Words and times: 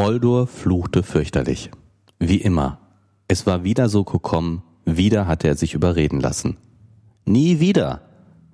Moldur 0.00 0.46
fluchte 0.46 1.02
fürchterlich. 1.02 1.70
Wie 2.18 2.40
immer. 2.40 2.78
Es 3.28 3.44
war 3.46 3.64
wieder 3.64 3.90
so 3.90 4.02
gekommen, 4.02 4.62
wieder 4.86 5.26
hatte 5.26 5.46
er 5.46 5.56
sich 5.56 5.74
überreden 5.74 6.20
lassen. 6.20 6.56
Nie 7.26 7.60
wieder! 7.60 8.00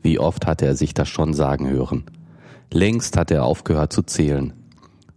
Wie 0.03 0.19
oft 0.19 0.45
hatte 0.45 0.67
er 0.67 0.75
sich 0.75 0.93
das 0.93 1.09
schon 1.09 1.35
sagen 1.35 1.71
hören. 1.71 2.03
Längst 2.73 3.17
hatte 3.17 3.35
er 3.35 3.45
aufgehört 3.45 3.93
zu 3.93 4.03
zählen. 4.03 4.55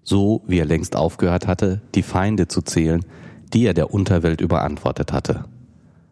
So 0.03 0.43
wie 0.45 0.59
er 0.59 0.65
längst 0.65 0.95
aufgehört 0.95 1.47
hatte, 1.47 1.81
die 1.95 2.03
Feinde 2.03 2.47
zu 2.47 2.61
zählen, 2.61 3.03
die 3.51 3.65
er 3.65 3.73
der 3.73 3.91
Unterwelt 3.91 4.39
überantwortet 4.39 5.11
hatte. 5.11 5.45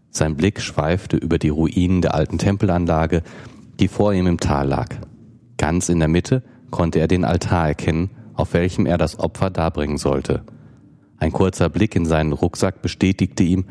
Sein 0.10 0.36
Blick 0.36 0.62
schweifte 0.62 1.18
über 1.18 1.38
die 1.38 1.50
Ruinen 1.50 2.02
der 2.02 2.16
alten 2.16 2.40
Tempelanlage, 2.40 3.22
die 3.80 3.88
vor 3.88 4.16
ihm 4.16 4.26
im 4.26 4.40
Tal 4.40 4.68
lag. 4.68 4.96
Ganz 5.58 5.90
in 5.90 6.00
der 6.00 6.08
Mitte 6.08 6.42
konnte 6.72 6.98
er 6.98 7.08
den 7.08 7.24
Altar 7.24 7.68
erkennen, 7.68 8.10
auf 8.38 8.54
welchem 8.54 8.86
er 8.86 8.98
das 8.98 9.20
Opfer 9.20 9.50
darbringen 9.50 9.98
sollte. 9.98 10.44
Ein 11.18 11.32
kurzer 11.32 11.70
Blick 11.70 11.96
in 11.96 12.06
seinen 12.06 12.32
Rucksack 12.32 12.82
bestätigte 12.82 13.44
ihm, 13.44 13.66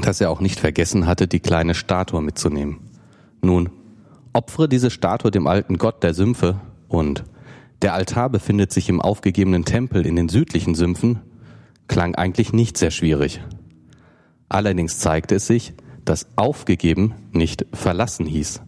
dass 0.00 0.20
er 0.20 0.30
auch 0.30 0.40
nicht 0.40 0.58
vergessen 0.58 1.06
hatte, 1.06 1.28
die 1.28 1.40
kleine 1.40 1.74
Statue 1.74 2.22
mitzunehmen. 2.22 2.80
Nun, 3.42 3.70
opfere 4.32 4.68
diese 4.68 4.90
Statue 4.90 5.30
dem 5.30 5.46
alten 5.46 5.78
Gott 5.78 6.02
der 6.02 6.14
Sümpfe 6.14 6.60
und 6.88 7.24
der 7.82 7.94
Altar 7.94 8.28
befindet 8.28 8.72
sich 8.72 8.88
im 8.88 9.00
aufgegebenen 9.00 9.64
Tempel 9.64 10.06
in 10.06 10.16
den 10.16 10.28
südlichen 10.28 10.74
Sümpfen, 10.74 11.20
klang 11.88 12.14
eigentlich 12.14 12.52
nicht 12.52 12.76
sehr 12.76 12.90
schwierig. 12.90 13.40
Allerdings 14.48 14.98
zeigte 14.98 15.36
es 15.36 15.46
sich, 15.46 15.74
dass 16.04 16.26
aufgegeben 16.36 17.14
nicht 17.32 17.66
verlassen 17.72 18.26
hieß. 18.26 18.62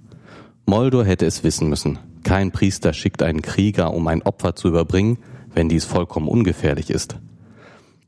Moldor 0.67 1.05
hätte 1.05 1.27
es 1.27 1.45
wissen 1.45 1.69
müssen. 1.69 1.99
Kein 2.23 2.53
Priester 2.53 2.93
schickt 2.93 3.23
einen 3.23 3.43
Krieger, 3.43 3.93
um 3.93 4.07
ein 4.07 4.23
Opfer 4.23 4.55
zu 4.55 4.69
überbringen, 4.69 5.19
wenn 5.55 5.69
dies 5.69 5.85
vollkommen 5.85 6.29
ungefährlich 6.29 6.91
ist. 6.91 7.17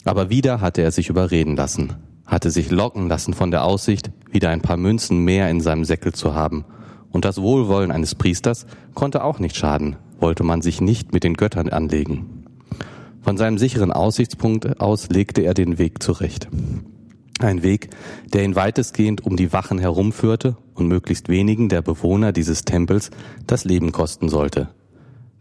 Aber 0.04 0.30
wieder 0.30 0.60
hatte 0.60 0.82
er 0.82 0.90
sich 0.90 1.08
überreden 1.08 1.56
lassen, 1.56 1.94
hatte 2.26 2.50
sich 2.50 2.70
locken 2.70 3.08
lassen 3.08 3.34
von 3.34 3.50
der 3.50 3.64
Aussicht, 3.64 4.10
wieder 4.30 4.50
ein 4.50 4.60
paar 4.60 4.76
Münzen 4.76 5.24
mehr 5.24 5.48
in 5.50 5.60
seinem 5.60 5.84
Säckel 5.84 6.12
zu 6.12 6.34
haben. 6.34 6.64
Und 7.10 7.24
das 7.24 7.40
Wohlwollen 7.40 7.90
eines 7.90 8.14
Priesters 8.14 8.66
konnte 8.94 9.24
auch 9.24 9.38
nicht 9.38 9.56
schaden, 9.56 9.96
wollte 10.20 10.42
man 10.42 10.62
sich 10.62 10.80
nicht 10.80 11.12
mit 11.12 11.24
den 11.24 11.34
Göttern 11.34 11.68
anlegen. 11.68 12.44
Von 13.22 13.38
seinem 13.38 13.56
sicheren 13.56 13.92
Aussichtspunkt 13.92 14.80
aus 14.80 15.08
legte 15.08 15.40
er 15.40 15.54
den 15.54 15.78
Weg 15.78 16.02
zurecht. 16.02 16.48
Ein 17.40 17.62
Weg, 17.62 17.90
der 18.32 18.44
ihn 18.44 18.54
weitestgehend 18.54 19.24
um 19.24 19.36
die 19.36 19.52
Wachen 19.52 19.78
herumführte 19.78 20.56
und 20.74 20.86
möglichst 20.86 21.28
wenigen 21.28 21.68
der 21.68 21.82
Bewohner 21.82 22.32
dieses 22.32 22.64
Tempels 22.64 23.10
das 23.46 23.64
Leben 23.64 23.92
kosten 23.92 24.28
sollte. 24.28 24.68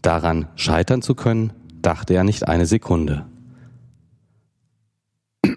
Daran 0.01 0.47
scheitern 0.55 1.01
zu 1.01 1.15
können, 1.15 1.53
dachte 1.81 2.13
er 2.13 2.23
nicht 2.23 2.47
eine 2.47 2.65
Sekunde. 2.65 3.25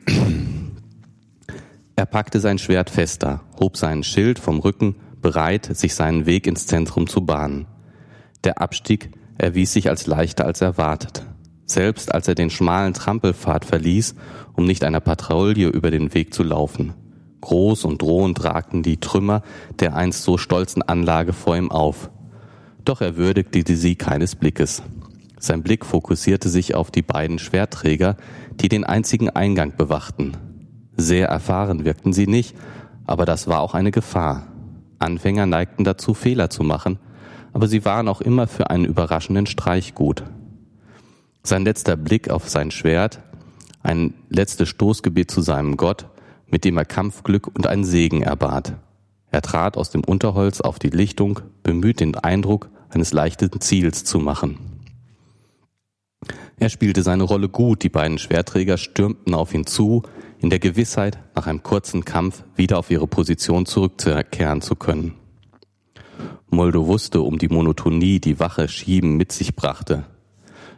Er 1.99 2.05
packte 2.05 2.41
sein 2.41 2.59
Schwert 2.59 2.91
fester, 2.91 3.41
hob 3.59 3.79
seinen 3.79 4.03
Schild 4.03 4.39
vom 4.39 4.59
Rücken, 4.59 4.97
bereit, 5.23 5.75
sich 5.75 5.95
seinen 5.95 6.27
Weg 6.27 6.47
ins 6.47 6.67
Zentrum 6.67 7.07
zu 7.07 7.25
bahnen. 7.25 7.67
Der 8.45 8.61
Abstieg 8.61 9.11
erwies 9.39 9.73
sich 9.73 9.89
als 9.89 10.07
leichter 10.07 10.45
als 10.45 10.61
erwartet. 10.61 11.25
Selbst 11.67 12.15
als 12.15 12.29
er 12.29 12.35
den 12.35 12.51
schmalen 12.51 12.95
Trampelpfad 12.95 13.65
verließ 13.65 14.15
um 14.57 14.65
nicht 14.65 14.83
einer 14.85 15.01
Patrouille 15.01 15.69
über 15.69 15.91
den 15.91 16.15
Weg 16.15 16.35
zu 16.35 16.43
laufen. 16.43 16.95
Groß 17.43 17.85
und 17.85 18.03
drohend 18.03 18.43
ragten 18.43 18.83
die 18.83 18.99
Trümmer 18.99 19.43
der 19.79 19.95
einst 19.95 20.25
so 20.25 20.39
stolzen 20.39 20.83
Anlage 20.83 21.33
vor 21.33 21.57
ihm 21.57 21.71
auf. 21.71 22.11
Doch 22.85 23.01
er 23.01 23.17
würdigte 23.17 23.77
sie 23.77 23.95
keines 23.95 24.35
Blickes. 24.35 24.83
Sein 25.39 25.63
Blick 25.63 25.85
fokussierte 25.85 26.49
sich 26.49 26.75
auf 26.75 26.91
die 26.91 27.03
beiden 27.03 27.39
Schwertträger, 27.39 28.17
die 28.55 28.69
den 28.69 28.85
einzigen 28.85 29.29
Eingang 29.29 29.77
bewachten. 29.77 30.33
Sehr 30.97 31.29
erfahren 31.29 31.85
wirkten 31.85 32.15
sie 32.15 32.27
nicht, 32.27 32.57
aber 33.05 33.27
das 33.27 33.47
war 33.47 33.61
auch 33.61 33.75
eine 33.75 33.91
Gefahr. 33.91 34.47
Anfänger 34.99 35.45
neigten 35.45 35.85
dazu, 35.85 36.15
Fehler 36.15 36.49
zu 36.49 36.65
machen, 36.65 36.99
aber 37.53 37.69
sie 37.69 37.85
waren 37.85 38.09
auch 38.09 38.23
immer 38.23 38.47
für 38.47 38.71
einen 38.71 38.87
überraschenden 38.87 39.47
Streich 39.47 39.95
gut. 39.95 40.25
Sein 41.47 41.65
letzter 41.65 41.97
Blick 41.97 42.29
auf 42.29 42.49
sein 42.49 42.73
Schwert 42.73 43.21
ein 43.85 44.15
letztes 44.31 44.69
Stoßgebet 44.69 45.31
zu 45.31 45.43
seinem 45.43 45.77
Gott, 45.77 46.07
mit 46.49 46.65
dem 46.65 46.77
er 46.77 46.85
Kampfglück 46.85 47.47
und 47.47 47.69
einen 47.69 47.85
Segen 47.85 48.23
erbat. 48.23 48.75
Er 49.31 49.43
trat 49.43 49.77
aus 49.77 49.91
dem 49.91 50.03
Unterholz 50.03 50.61
auf 50.61 50.81
die 50.81 50.91
Lichtung, 50.91 51.39
bemüht 51.63 52.01
den 52.01 52.17
Eindruck 52.17 52.69
eines 52.89 53.13
leichten 53.13 53.61
Ziels 53.61 54.03
zu 54.03 54.19
machen. 54.19 54.59
Er 56.59 56.69
spielte 56.69 57.05
seine 57.05 57.23
Rolle 57.23 57.49
gut, 57.49 57.85
die 57.85 57.91
beiden 57.91 58.19
Schwerträger 58.19 58.77
stürmten 58.77 59.33
auf 59.33 59.55
ihn 59.55 59.67
zu, 59.67 60.03
in 60.41 60.51
der 60.51 60.59
Gewissheit, 60.59 61.21
nach 61.37 61.47
einem 61.47 61.63
kurzen 61.63 62.05
Kampf 62.05 62.43
wieder 62.57 62.77
auf 62.77 62.91
ihre 62.91 63.07
Position 63.07 63.67
zurückzukehren 63.67 64.63
zu 64.63 64.75
können. 64.75 65.15
Moldo 66.51 66.89
wusste 66.89 67.21
um 67.21 67.39
die 67.39 67.49
Monotonie, 67.49 68.19
die 68.19 68.41
Wache 68.41 68.67
Schieben 68.67 69.17
mit 69.17 69.31
sich 69.31 69.55
brachte. 69.55 70.07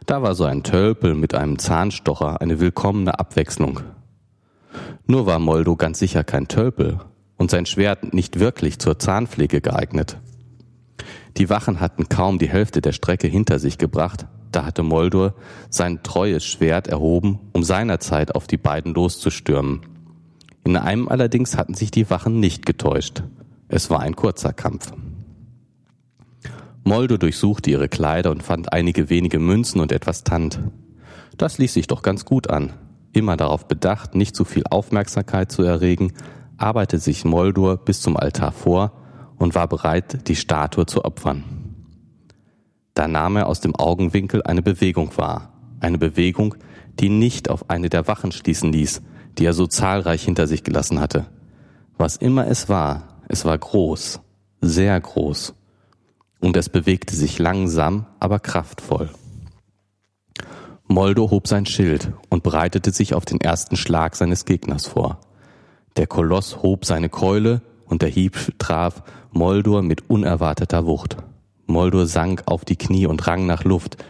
Da 0.09 0.23
war 0.23 0.33
so 0.33 0.43
ein 0.45 0.63
Tölpel 0.63 1.13
mit 1.13 1.35
einem 1.35 1.59
Zahnstocher 1.59 2.41
eine 2.41 2.59
willkommene 2.59 3.19
Abwechslung. 3.19 3.81
Nur 5.05 5.27
war 5.27 5.37
Moldo 5.37 5.75
ganz 5.75 5.99
sicher 5.99 6.23
kein 6.23 6.47
Tölpel 6.47 6.97
und 7.37 7.51
sein 7.51 7.67
Schwert 7.67 8.11
nicht 8.11 8.39
wirklich 8.39 8.79
zur 8.79 8.97
Zahnpflege 8.97 9.61
geeignet. 9.61 10.17
Die 11.37 11.51
Wachen 11.51 11.79
hatten 11.79 12.09
kaum 12.09 12.39
die 12.39 12.49
Hälfte 12.49 12.81
der 12.81 12.91
Strecke 12.91 13.27
hinter 13.27 13.59
sich 13.59 13.77
gebracht, 13.77 14.25
da 14.51 14.65
hatte 14.65 14.81
Moldor 14.81 15.35
sein 15.69 16.01
treues 16.01 16.43
Schwert 16.43 16.87
erhoben, 16.87 17.37
um 17.53 17.61
seinerzeit 17.61 18.33
auf 18.33 18.47
die 18.47 18.57
beiden 18.57 18.95
loszustürmen. 18.95 19.81
In 20.63 20.75
einem 20.75 21.07
allerdings 21.07 21.55
hatten 21.55 21.75
sich 21.75 21.91
die 21.91 22.09
Wachen 22.09 22.39
nicht 22.39 22.65
getäuscht. 22.65 23.21
Es 23.67 23.91
war 23.91 23.99
ein 23.99 24.15
kurzer 24.15 24.53
Kampf. 24.53 24.91
Moldo 26.83 27.17
durchsuchte 27.17 27.69
ihre 27.69 27.89
Kleider 27.89 28.31
und 28.31 28.43
fand 28.43 28.73
einige 28.73 29.09
wenige 29.09 29.39
Münzen 29.39 29.81
und 29.81 29.91
etwas 29.91 30.23
Tand. 30.23 30.59
Das 31.37 31.57
ließ 31.57 31.73
sich 31.73 31.87
doch 31.87 32.01
ganz 32.01 32.25
gut 32.25 32.49
an. 32.49 32.73
Immer 33.13 33.37
darauf 33.37 33.67
bedacht, 33.67 34.15
nicht 34.15 34.35
zu 34.35 34.45
viel 34.45 34.63
Aufmerksamkeit 34.69 35.51
zu 35.51 35.63
erregen, 35.63 36.13
arbeitete 36.57 37.01
sich 37.01 37.25
Moldur 37.25 37.77
bis 37.77 38.01
zum 38.01 38.17
Altar 38.17 38.51
vor 38.51 38.93
und 39.37 39.55
war 39.55 39.67
bereit, 39.67 40.27
die 40.27 40.35
Statue 40.35 40.85
zu 40.85 41.05
opfern. 41.05 41.43
Da 42.93 43.07
nahm 43.07 43.37
er 43.37 43.47
aus 43.47 43.61
dem 43.61 43.75
Augenwinkel 43.75 44.43
eine 44.43 44.61
Bewegung 44.61 45.15
wahr. 45.17 45.53
Eine 45.79 45.97
Bewegung, 45.97 46.55
die 46.99 47.09
nicht 47.09 47.49
auf 47.49 47.69
eine 47.69 47.89
der 47.89 48.07
Wachen 48.07 48.31
schließen 48.31 48.73
ließ, 48.73 49.01
die 49.37 49.45
er 49.45 49.53
so 49.53 49.67
zahlreich 49.67 50.23
hinter 50.23 50.47
sich 50.47 50.63
gelassen 50.63 50.99
hatte. 50.99 51.27
Was 51.97 52.17
immer 52.17 52.47
es 52.47 52.67
war, 52.67 53.21
es 53.29 53.45
war 53.45 53.57
groß, 53.57 54.19
sehr 54.61 54.99
groß 54.99 55.55
und 56.39 56.57
es 56.57 56.69
bewegte 56.69 57.15
sich 57.15 57.39
langsam, 57.39 58.05
aber 58.19 58.39
kraftvoll. 58.39 59.09
Moldo 60.87 61.29
hob 61.29 61.47
sein 61.47 61.65
Schild 61.65 62.11
und 62.29 62.41
bereitete 62.41 62.91
sich 62.91 63.13
auf 63.13 63.25
den 63.25 63.39
ersten 63.39 63.75
Schlag 63.75 64.15
seines 64.15 64.45
Gegners 64.45 64.87
vor. 64.87 65.19
Der 65.97 66.07
Koloss 66.07 66.63
hob 66.63 66.85
seine 66.85 67.09
Keule 67.09 67.61
und 67.85 68.01
der 68.01 68.09
Hieb 68.09 68.53
traf 68.57 69.03
Moldor 69.31 69.83
mit 69.83 70.09
unerwarteter 70.09 70.85
Wucht. 70.85 71.17
Moldor 71.67 72.07
sank 72.07 72.43
auf 72.47 72.65
die 72.65 72.75
Knie 72.75 73.05
und 73.05 73.27
rang 73.27 73.45
nach 73.45 73.63
Luft. 73.63 74.03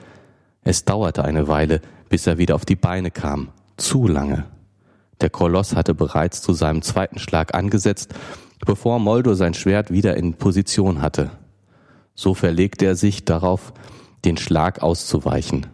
Es 0.64 0.86
dauerte 0.86 1.26
eine 1.26 1.48
Weile, 1.48 1.82
bis 2.08 2.28
er 2.28 2.38
wieder 2.38 2.56
auf 2.56 2.64
die 2.64 2.76
Beine 2.78 3.12
kam. 3.12 3.50
Zu 3.76 4.08
lange. 4.08 4.46
Der 5.20 5.30
Koloss 5.30 5.76
hatte 5.76 5.94
bereits 5.94 6.42
zu 6.42 6.54
seinem 6.54 6.82
zweiten 6.82 7.20
Schlag 7.20 7.54
angesetzt, 7.54 8.14
bevor 8.66 9.00
Moldor 9.00 9.36
sein 9.36 9.54
Schwert 9.54 9.92
wieder 9.92 10.16
in 10.16 10.36
Position 10.36 11.02
hatte. 11.02 11.32
So 12.20 12.34
verlegte 12.34 12.86
er 12.86 12.98
sich 12.98 13.24
darauf, 13.24 13.72
den 14.26 14.36
Schlag 14.36 14.84
auszuweichen, 14.84 15.68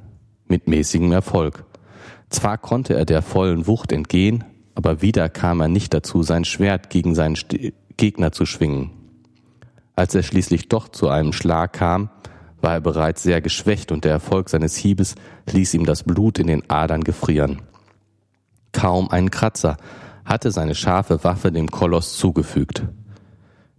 mit 0.47 0.67
mäßigem 0.67 1.11
Erfolg. 1.11 1.65
Zwar 2.29 2.59
konnte 2.59 2.93
er 2.93 3.05
der 3.05 3.23
vollen 3.23 3.65
Wucht 3.65 3.91
entgehen, 3.91 4.43
aber 4.75 5.01
wieder 5.01 5.27
kam 5.27 5.59
er 5.59 5.69
nicht 5.69 5.91
dazu, 5.91 6.21
sein 6.21 6.45
Schwert 6.45 6.91
gegen 6.91 7.15
seinen 7.15 7.35
Gegner 7.97 8.31
zu 8.31 8.45
schwingen. 8.45 8.91
Als 9.95 10.13
er 10.13 10.21
schließlich 10.21 10.69
doch 10.69 10.87
zu 10.87 11.09
einem 11.09 11.33
Schlag 11.33 11.73
kam, 11.73 12.11
war 12.61 12.73
er 12.73 12.81
bereits 12.81 13.23
sehr 13.23 13.41
geschwächt 13.41 13.91
und 13.91 14.05
der 14.05 14.11
Erfolg 14.11 14.49
seines 14.49 14.75
Hiebes 14.75 15.15
ließ 15.51 15.73
ihm 15.73 15.87
das 15.87 16.03
Blut 16.03 16.37
in 16.37 16.45
den 16.45 16.69
Adern 16.69 17.03
gefrieren. 17.03 17.63
Kaum 18.71 19.09
ein 19.09 19.31
Kratzer 19.31 19.77
hatte 20.25 20.51
seine 20.51 20.75
scharfe 20.75 21.23
Waffe 21.23 21.51
dem 21.51 21.71
Koloss 21.71 22.15
zugefügt. 22.19 22.83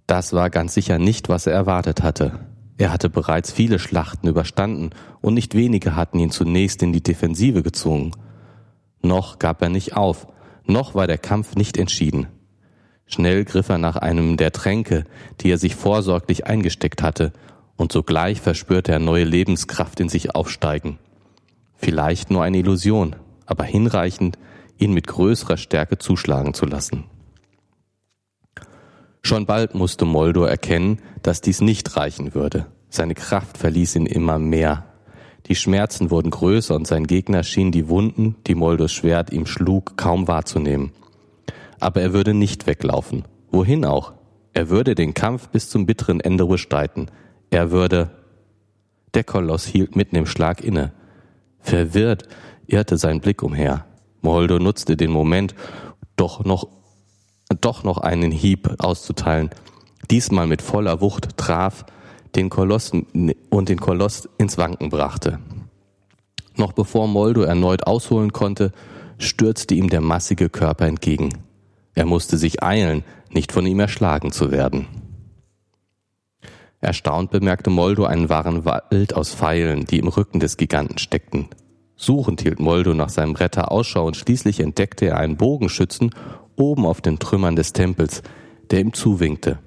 Das 0.08 0.32
war 0.32 0.50
ganz 0.50 0.74
sicher 0.74 0.98
nicht, 0.98 1.28
was 1.28 1.46
er 1.46 1.52
erwartet 1.52 2.02
hatte. 2.02 2.40
Er 2.78 2.93
hatte 2.93 3.08
bereits 3.08 3.52
viele 3.52 3.78
Schlachten 3.78 4.28
überstanden 4.28 4.90
und 5.20 5.34
nicht 5.34 5.55
wenige 5.55 5.96
hatten 5.96 6.19
ihn 6.19 6.31
zunächst 6.31 6.82
in 6.82 6.93
die 6.93 7.02
Defensive 7.02 7.62
gezwungen. 7.62 8.12
Noch 9.02 9.38
gab 9.38 9.62
er 9.62 9.70
nicht 9.70 9.96
auf, 9.96 10.26
noch 10.64 10.94
war 10.94 11.06
der 11.06 11.19
Kampf 11.19 11.55
nicht 11.55 11.78
entschieden. 11.78 12.26
Schnell 13.06 13.44
griff 13.44 13.69
er 13.69 13.78
nach 13.78 13.96
einem 13.96 14.37
der 14.37 14.52
Tränke, 14.52 15.05
die 15.40 15.50
er 15.50 15.58
sich 15.58 15.75
vorsorglich 15.76 16.46
eingesteckt 16.46 17.02
hatte, 17.02 17.32
und 17.76 17.93
sogleich 17.93 18.40
verspürte 18.40 18.93
er 18.93 18.99
neue 18.99 19.25
Lebenskraft 19.25 20.00
in 20.00 20.08
sich 20.08 20.34
aufsteigen. 20.34 20.99
Vielleicht 21.76 22.31
nur 22.31 22.43
eine 22.43 22.58
Illusion, 22.58 23.17
aber 23.44 23.64
hinreichend, 23.64 24.38
ihn 24.78 24.93
mit 24.93 25.06
größerer 25.06 25.56
Stärke 25.56 25.99
zuschlagen 25.99 26.52
zu 26.52 26.67
lassen. 26.67 27.05
Schon 29.26 29.44
bald 29.44 29.75
musste 29.75 30.05
Moldor 30.05 30.49
erkennen, 30.49 31.00
dass 31.23 31.40
dies 31.40 31.61
nicht 31.61 31.96
reichen 31.96 32.32
würde. 32.37 32.67
Seine 32.90 33.14
Kraft 33.14 33.58
verließ 33.58 33.96
ihn 33.96 34.06
immer 34.06 34.38
mehr. 34.38 34.84
Die 35.49 35.56
Schmerzen 35.56 36.12
wurden 36.12 36.31
größer 36.31 36.76
und 36.76 36.87
sein 36.87 37.08
Gegner 37.08 37.43
schien 37.43 37.73
die 37.73 37.88
Wunden, 37.88 38.37
die 38.46 38.55
Moldors 38.55 38.93
Schwert 38.93 39.32
ihm 39.32 39.44
schlug, 39.44 39.96
kaum 39.96 40.28
wahrzunehmen. 40.28 40.93
Aber 41.81 42.02
er 42.02 42.12
würde 42.12 42.34
nicht 42.34 42.69
weglaufen. 42.69 43.25
Wohin 43.50 43.84
auch? 43.84 44.12
Er 44.52 44.69
würde 44.69 44.94
den 44.94 45.12
Kampf 45.12 45.49
bis 45.49 45.70
zum 45.70 45.87
bitteren 45.87 46.20
Ende 46.20 46.46
bestreiten. 46.46 47.11
Er 47.50 47.73
würde. 47.73 48.12
Der 49.14 49.25
Koloss 49.25 49.67
hielt 49.67 49.96
mitten 49.96 50.14
im 50.14 50.26
Schlag 50.26 50.62
inne. 50.62 50.93
Verwirrt 51.58 52.28
irrte 52.69 52.96
sein 52.96 53.20
Blick 53.20 53.43
umher. 53.43 53.87
Moldo 54.20 54.61
nutzte 54.61 54.96
den 54.96 55.11
Moment, 55.11 55.56
doch 56.14 56.44
noch, 56.44 56.69
doch 57.60 57.84
noch 57.84 57.98
einen 57.98 58.31
Hieb 58.31 58.76
auszuteilen. 58.78 59.50
Diesmal 60.10 60.46
mit 60.46 60.62
voller 60.62 61.00
Wucht 61.00 61.37
traf 61.37 61.84
den 62.34 62.50
Koloss 62.50 62.93
und 62.93 63.69
den 63.69 63.81
Koloss 63.81 64.28
ins 64.38 64.58
Wanken 64.58 64.90
brachte. 64.90 65.38
Noch 66.56 66.72
bevor 66.72 67.08
Moldo 67.08 67.43
erneut 67.43 67.87
ausholen 67.87 68.32
konnte, 68.32 68.72
stürzte 69.19 69.75
ihm 69.75 69.90
der 69.90 70.00
massige 70.00 70.48
Körper 70.48 70.87
entgegen. 70.87 71.31
Er 71.94 72.06
musste 72.06 72.38
sich 72.38 72.62
eilen, 72.62 73.04
nicht 73.31 73.52
von 73.52 73.66
ihm 73.66 73.81
erschlagen 73.81 74.32
zu 74.32 74.50
werden. 74.50 74.87
Erstaunt 76.81 77.31
bemerkte 77.31 77.70
Moldo 77.70 78.04
einen 78.04 78.28
wahren 78.28 78.64
Wald 78.64 79.14
aus 79.14 79.34
Pfeilen, 79.34 79.87
die 79.87 79.99
im 79.99 80.08
Rücken 80.08 80.40
des 80.40 80.56
Giganten 80.56 80.99
steckten. 80.99 81.49
Suchend 81.96 82.42
hielt 82.42 82.60
Moldo 82.60 82.92
nach 82.92 83.08
seinem 83.08 83.34
Retter 83.34 83.72
Ausschau 83.72 84.06
und 84.06 84.16
schließlich 84.16 84.60
entdeckte 84.60 85.06
er 85.06 85.16
einen 85.16 85.38
Bogenschützen 85.38 86.10
oben 86.56 86.87
auf 86.87 87.00
den 87.00 87.19
Trümmern 87.19 87.56
des 87.56 87.73
Tempels, 87.73 88.23
der 88.70 88.81
ihm 88.81 88.93
zuwinkte. 88.93 89.58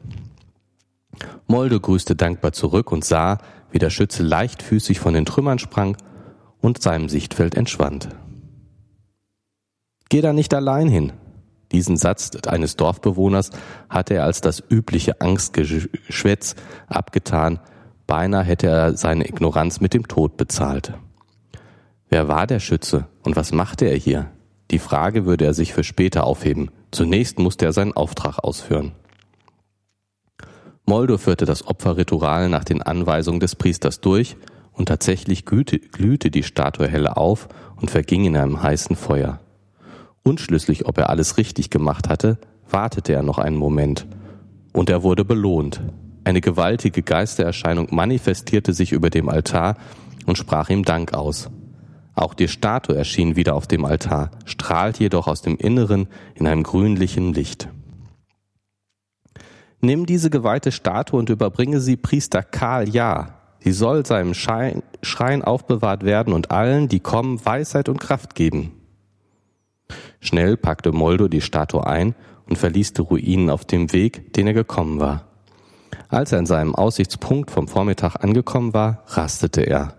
Moldo 1.48 1.80
grüßte 1.80 2.16
dankbar 2.16 2.52
zurück 2.52 2.92
und 2.92 3.04
sah, 3.04 3.40
wie 3.72 3.80
der 3.80 3.90
Schütze 3.90 4.24
leichtfüßig 4.24 5.00
von 5.00 5.14
den 5.14 5.26
Trümmern 5.26 5.60
sprang 5.60 5.98
und 6.62 6.82
seinem 6.82 7.10
Sichtfeld 7.10 7.56
entschwand. 7.56 8.10
Geh 10.10 10.22
da 10.22 10.34
nicht 10.34 10.54
allein 10.54 10.88
hin. 10.88 11.14
Diesen 11.72 11.98
Satz 11.98 12.32
eines 12.48 12.76
Dorfbewohners 12.78 13.52
hatte 13.90 14.16
er 14.16 14.24
als 14.24 14.42
das 14.42 14.64
übliche 14.70 15.22
Angstgeschwätz 15.22 16.56
abgetan, 16.88 17.60
beinahe 18.08 18.44
hätte 18.44 18.68
er 18.68 18.98
seine 18.98 19.28
Ignoranz 19.28 19.80
mit 19.80 19.94
dem 19.94 20.08
Tod 20.08 20.36
bezahlt. 20.36 20.94
Wer 22.10 22.28
war 22.28 22.48
der 22.48 22.60
Schütze 22.60 23.08
und 23.24 23.36
was 23.36 23.52
machte 23.52 23.86
er 23.86 23.98
hier? 23.98 24.32
Die 24.72 24.80
Frage 24.80 25.26
würde 25.26 25.46
er 25.46 25.54
sich 25.54 25.74
für 25.74 25.84
später 25.84 26.24
aufheben. 26.24 26.72
Zunächst 26.92 27.40
musste 27.40 27.66
er 27.66 27.74
seinen 27.74 27.94
Auftrag 27.94 28.40
ausführen. 28.40 28.94
Moldo 30.86 31.18
führte 31.18 31.46
das 31.46 31.68
Opferritual 31.68 32.50
nach 32.50 32.64
den 32.64 32.82
Anweisungen 32.82 33.40
des 33.40 33.56
Priesters 33.56 34.02
durch 34.02 34.38
und 34.74 34.88
tatsächlich 34.88 35.46
glühte 35.46 36.32
die 36.32 36.44
Statue 36.44 36.88
helle 36.88 37.18
auf 37.18 37.48
und 37.76 37.92
verging 37.92 38.26
in 38.26 38.36
einem 38.36 38.64
heißen 38.64 38.96
Feuer. 38.96 39.40
Unschlüssig, 40.24 40.88
ob 40.88 40.98
er 40.98 41.10
alles 41.10 41.38
richtig 41.38 41.70
gemacht 41.70 42.10
hatte, 42.10 42.40
wartete 42.70 43.14
er 43.14 43.24
noch 43.24 43.38
einen 43.38 43.56
Moment. 43.56 44.08
Und 44.74 44.90
er 44.90 45.04
wurde 45.04 45.26
belohnt. 45.26 45.82
Eine 46.24 46.42
gewaltige 46.42 47.02
Geistererscheinung 47.02 47.88
manifestierte 47.92 48.74
sich 48.74 48.92
über 48.92 49.10
dem 49.10 49.30
Altar 49.30 49.78
und 50.26 50.38
sprach 50.38 50.70
ihm 50.70 50.84
Dank 50.84 51.14
aus. 51.14 51.50
Auch 52.20 52.34
die 52.34 52.50
Statue 52.50 52.98
erschien 52.98 53.38
wieder 53.38 53.56
auf 53.56 53.66
dem 53.66 53.86
Altar, 53.86 54.32
strahlt 54.44 55.00
jedoch 55.00 55.28
aus 55.28 55.42
dem 55.42 55.56
Inneren 55.56 56.10
in 56.36 56.48
einem 56.48 56.64
grünlichen 56.64 57.34
Licht. 57.34 57.70
Nimm 59.80 60.06
diese 60.06 60.30
geweihte 60.30 60.74
Statue 60.74 61.18
und 61.18 61.30
überbringe 61.30 61.80
sie 61.80 61.96
Priester 61.96 62.44
Karl 62.44 62.90
Ja. 62.90 63.36
Sie 63.60 63.72
soll 63.72 64.06
seinem 64.06 64.34
Schein, 64.34 64.84
Schrein 65.02 65.46
aufbewahrt 65.46 66.04
werden 66.04 66.34
und 66.34 66.52
allen, 66.52 66.90
die 66.90 67.00
kommen, 67.00 67.40
Weisheit 67.46 67.88
und 67.88 68.02
Kraft 68.02 68.36
geben. 68.36 68.74
Schnell 70.20 70.58
packte 70.58 70.92
Moldo 70.92 71.30
die 71.30 71.40
Statue 71.40 71.88
ein 71.88 72.16
und 72.50 72.58
verließ 72.58 72.92
die 72.92 73.02
Ruinen 73.02 73.50
auf 73.50 73.64
dem 73.64 73.94
Weg, 73.94 74.34
den 74.34 74.48
er 74.48 74.54
gekommen 74.54 75.00
war. 75.00 75.24
Als 76.10 76.34
er 76.34 76.40
an 76.40 76.46
seinem 76.46 76.76
Aussichtspunkt 76.76 77.50
vom 77.50 77.70
Vormittag 77.70 78.22
angekommen 78.22 78.74
war, 78.74 79.04
rastete 79.08 79.62
er 79.62 79.99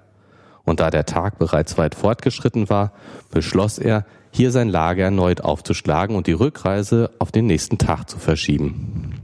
und 0.70 0.80
da 0.80 0.90
der 0.90 1.04
Tag 1.04 1.38
bereits 1.38 1.76
weit 1.76 1.94
fortgeschritten 1.94 2.70
war, 2.70 2.92
beschloss 3.30 3.78
er, 3.78 4.06
hier 4.32 4.52
sein 4.52 4.68
Lager 4.68 5.04
erneut 5.04 5.40
aufzuschlagen 5.40 6.14
und 6.14 6.28
die 6.28 6.32
Rückreise 6.32 7.10
auf 7.18 7.32
den 7.32 7.46
nächsten 7.46 7.76
Tag 7.76 8.08
zu 8.08 8.18
verschieben. 8.18 9.20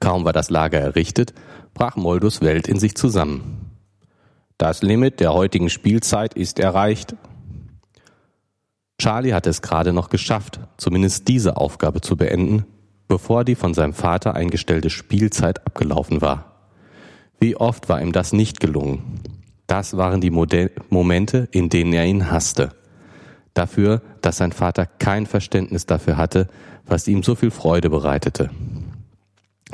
Kaum 0.00 0.24
war 0.24 0.32
das 0.32 0.48
Lager 0.48 0.80
errichtet, 0.80 1.34
brach 1.74 1.96
Moldus 1.96 2.40
Welt 2.40 2.66
in 2.66 2.80
sich 2.80 2.94
zusammen. 2.96 3.70
Das 4.56 4.82
Limit 4.82 5.20
der 5.20 5.34
heutigen 5.34 5.68
Spielzeit 5.68 6.34
ist 6.34 6.58
erreicht. 6.58 7.14
Charlie 8.98 9.34
hatte 9.34 9.50
es 9.50 9.60
gerade 9.60 9.92
noch 9.92 10.08
geschafft, 10.08 10.60
zumindest 10.78 11.28
diese 11.28 11.58
Aufgabe 11.58 12.00
zu 12.00 12.16
beenden, 12.16 12.64
bevor 13.06 13.44
die 13.44 13.54
von 13.54 13.74
seinem 13.74 13.92
Vater 13.92 14.34
eingestellte 14.34 14.88
Spielzeit 14.88 15.66
abgelaufen 15.66 16.22
war. 16.22 16.52
Wie 17.38 17.56
oft 17.56 17.90
war 17.90 18.00
ihm 18.00 18.12
das 18.12 18.32
nicht 18.32 18.60
gelungen? 18.60 19.20
Das 19.66 19.96
waren 19.96 20.20
die 20.20 20.30
Modell 20.30 20.70
Momente, 20.90 21.48
in 21.50 21.68
denen 21.68 21.92
er 21.92 22.04
ihn 22.04 22.30
hasste. 22.30 22.70
Dafür, 23.54 24.02
dass 24.20 24.38
sein 24.38 24.52
Vater 24.52 24.86
kein 24.86 25.26
Verständnis 25.26 25.86
dafür 25.86 26.16
hatte, 26.16 26.48
was 26.86 27.08
ihm 27.08 27.22
so 27.22 27.34
viel 27.34 27.50
Freude 27.50 27.90
bereitete. 27.90 28.50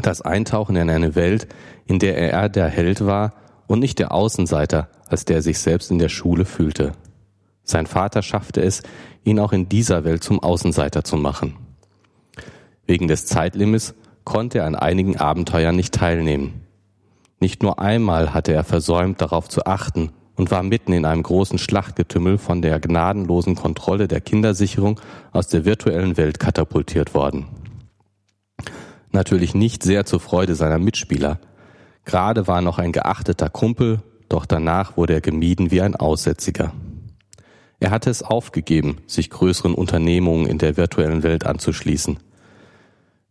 Das 0.00 0.20
Eintauchen 0.20 0.76
in 0.76 0.90
eine 0.90 1.14
Welt, 1.14 1.48
in 1.86 1.98
der 1.98 2.16
er 2.16 2.48
der 2.48 2.68
Held 2.68 3.04
war 3.04 3.34
und 3.66 3.80
nicht 3.80 3.98
der 3.98 4.12
Außenseiter, 4.12 4.88
als 5.08 5.24
der 5.24 5.36
er 5.36 5.42
sich 5.42 5.58
selbst 5.58 5.90
in 5.90 5.98
der 5.98 6.08
Schule 6.08 6.44
fühlte. 6.44 6.92
Sein 7.64 7.86
Vater 7.86 8.22
schaffte 8.22 8.62
es, 8.62 8.82
ihn 9.24 9.38
auch 9.38 9.52
in 9.52 9.68
dieser 9.68 10.04
Welt 10.04 10.22
zum 10.22 10.42
Außenseiter 10.42 11.04
zu 11.04 11.16
machen. 11.16 11.56
Wegen 12.86 13.08
des 13.08 13.26
Zeitlimits 13.26 13.94
konnte 14.24 14.58
er 14.58 14.66
an 14.66 14.74
einigen 14.74 15.18
Abenteuern 15.18 15.76
nicht 15.76 15.94
teilnehmen. 15.94 16.62
Nicht 17.40 17.62
nur 17.62 17.78
einmal 17.78 18.34
hatte 18.34 18.52
er 18.52 18.64
versäumt, 18.64 19.20
darauf 19.20 19.48
zu 19.48 19.64
achten 19.64 20.10
und 20.34 20.50
war 20.50 20.62
mitten 20.62 20.92
in 20.92 21.04
einem 21.04 21.22
großen 21.22 21.58
Schlachtgetümmel 21.58 22.38
von 22.38 22.62
der 22.62 22.80
gnadenlosen 22.80 23.54
Kontrolle 23.54 24.08
der 24.08 24.20
Kindersicherung 24.20 25.00
aus 25.32 25.48
der 25.48 25.64
virtuellen 25.64 26.16
Welt 26.16 26.40
katapultiert 26.40 27.14
worden. 27.14 27.46
Natürlich 29.10 29.54
nicht 29.54 29.82
sehr 29.82 30.04
zur 30.04 30.20
Freude 30.20 30.54
seiner 30.54 30.78
Mitspieler. 30.78 31.40
Gerade 32.04 32.46
war 32.46 32.60
noch 32.60 32.78
ein 32.78 32.92
geachteter 32.92 33.48
Kumpel, 33.48 34.00
doch 34.28 34.44
danach 34.44 34.96
wurde 34.96 35.14
er 35.14 35.20
gemieden 35.20 35.70
wie 35.70 35.80
ein 35.80 35.96
Aussätziger. 35.96 36.72
Er 37.80 37.90
hatte 37.90 38.10
es 38.10 38.22
aufgegeben, 38.22 38.98
sich 39.06 39.30
größeren 39.30 39.74
Unternehmungen 39.74 40.46
in 40.46 40.58
der 40.58 40.76
virtuellen 40.76 41.22
Welt 41.22 41.46
anzuschließen. 41.46 42.18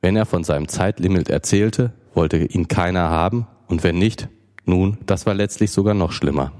Wenn 0.01 0.15
er 0.15 0.25
von 0.25 0.43
seinem 0.43 0.67
Zeitlimit 0.69 1.29
erzählte, 1.29 1.91
wollte 2.13 2.37
ihn 2.37 2.67
keiner 2.67 3.09
haben 3.09 3.47
und 3.67 3.83
wenn 3.83 3.97
nicht, 3.97 4.29
nun, 4.65 4.97
das 5.05 5.25
war 5.25 5.33
letztlich 5.33 5.71
sogar 5.71 5.93
noch 5.93 6.11
schlimmer. 6.11 6.51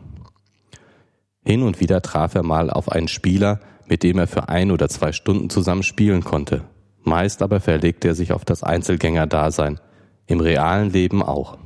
Hin 1.44 1.64
und 1.64 1.80
wieder 1.80 2.02
traf 2.02 2.36
er 2.36 2.44
mal 2.44 2.70
auf 2.70 2.92
einen 2.92 3.08
Spieler, 3.08 3.60
mit 3.88 4.04
dem 4.04 4.20
er 4.20 4.28
für 4.28 4.50
ein 4.50 4.72
oder 4.72 4.90
zwei 4.90 5.12
Stunden 5.12 5.50
zusammen 5.50 5.84
spielen 5.84 6.24
konnte. 6.24 6.64
Meist 7.04 7.42
aber 7.42 7.62
verlegte 7.62 8.10
er 8.10 8.16
sich 8.16 8.34
auf 8.34 8.44
das 8.44 8.64
Einzelgänger-Dasein, 8.64 9.80
im 10.26 10.42
realen 10.42 10.92
Leben 10.92 11.24
auch. 11.24 11.58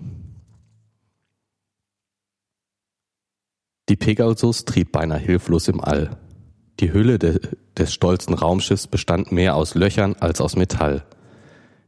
Die 3.90 3.96
Pegasus 3.96 4.66
trieb 4.66 4.92
beinahe 4.92 5.20
hilflos 5.20 5.68
im 5.68 5.82
All. 5.82 6.18
Die 6.80 6.94
Hülle 6.94 7.20
de 7.20 7.40
des 7.78 7.94
stolzen 7.94 8.34
Raumschiffs 8.34 8.88
bestand 8.88 9.32
mehr 9.32 9.56
aus 9.56 9.76
Löchern 9.76 10.16
als 10.20 10.42
aus 10.42 10.56
Metall. 10.56 11.04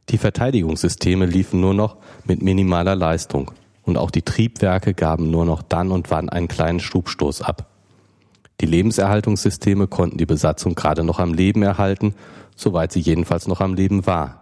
Die 0.08 0.18
Verteidigungssysteme 0.18 1.26
liefen 1.26 1.60
nur 1.60 1.74
noch 1.74 1.98
mit 2.26 2.42
minimaler 2.42 2.96
Leistung 2.96 3.50
und 3.82 3.96
auch 3.96 4.10
die 4.10 4.22
Triebwerke 4.22 4.94
gaben 4.94 5.30
nur 5.30 5.44
noch 5.44 5.62
dann 5.62 5.90
und 5.90 6.10
wann 6.10 6.28
einen 6.28 6.48
kleinen 6.48 6.80
Schubstoß 6.80 7.42
ab. 7.42 7.70
Die 8.60 8.66
Lebenserhaltungssysteme 8.66 9.86
konnten 9.86 10.16
die 10.16 10.26
Besatzung 10.26 10.74
gerade 10.74 11.04
noch 11.04 11.18
am 11.18 11.34
Leben 11.34 11.62
erhalten, 11.62 12.14
soweit 12.56 12.92
sie 12.92 13.00
jedenfalls 13.00 13.46
noch 13.46 13.60
am 13.60 13.74
Leben 13.74 14.06
war. 14.06 14.40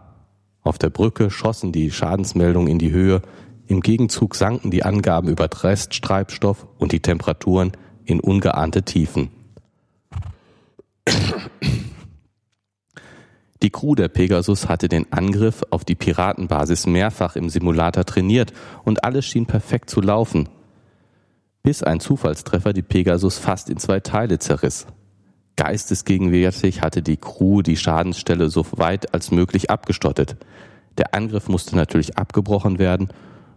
Auf 0.63 0.79
der 0.79 0.91
Brücke 0.91 1.31
schossen 1.31 1.73
die 1.73 1.91
Schadensmeldungen 1.91 2.69
in 2.69 2.79
die 2.79 2.93
Höhe, 2.93 3.23
im 3.67 3.81
Gegenzug 3.81 4.35
sanken 4.35 4.71
die 4.71 4.85
Angaben 4.85 5.29
über 5.29 5.49
Resttreibstoff 5.51 6.67
und 6.79 6.93
die 6.93 7.01
Temperaturen 7.01 7.73
in 8.05 8.21
ungeahnte 8.21 8.83
Tiefen. 8.83 9.31
Die 13.63 13.71
Crew 13.71 13.95
der 13.95 14.09
Pegasus 14.09 14.69
hatte 14.69 14.89
den 14.89 15.13
Angriff 15.13 15.63
auf 15.71 15.85
die 15.85 15.95
Piratenbasis 15.95 16.87
mehrfach 16.87 17.37
im 17.37 17.49
Simulator 17.49 18.05
trainiert 18.05 18.53
und 18.83 19.05
alles 19.05 19.25
schien 19.25 19.47
perfekt 19.47 19.89
zu 19.89 20.01
laufen. 20.01 20.49
bis 21.65 21.85
ein 21.85 22.01
Zufallstreffer 22.01 22.73
die 22.73 22.83
Pegasus 22.83 23.39
fast 23.39 23.71
in 23.71 23.79
zwei 23.79 24.01
Teile 24.01 24.41
zerriss. 24.41 24.89
Geistesgegenwärtig 25.55 26.83
hatte 26.83 27.03
die 27.03 27.17
Crew 27.17 27.63
die 27.63 27.77
Schadensstelle 27.77 28.49
so 28.51 28.67
weit 28.73 29.15
als 29.15 29.31
möglich 29.31 29.71
abgestottet. 29.71 30.37
Der 30.99 31.15
Angriff 31.15 31.49
musste 31.49 31.77
natürlich 31.77 32.19
abgebrochen 32.19 32.81
werden 32.81 33.11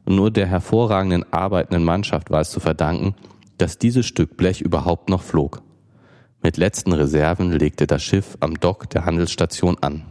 und 0.06 0.16
nur 0.16 0.30
der 0.30 0.46
hervorragenden 0.46 1.26
arbeitenden 1.34 1.84
Mannschaft 1.84 2.30
war 2.30 2.42
es 2.42 2.52
zu 2.52 2.60
verdanken, 2.60 3.16
dass 3.58 3.80
dieses 3.80 4.06
Stück 4.06 4.38
Blech 4.38 4.62
überhaupt 4.62 5.10
noch 5.10 5.24
flog. 5.24 5.64
Mit 6.46 6.58
letzten 6.58 6.94
Reserven 6.94 7.54
legte 7.54 7.88
das 7.88 8.04
Schiff 8.04 8.38
am 8.40 8.60
Dock 8.60 8.88
der 8.92 9.04
Handelsstation 9.04 9.78
an. 9.82 10.04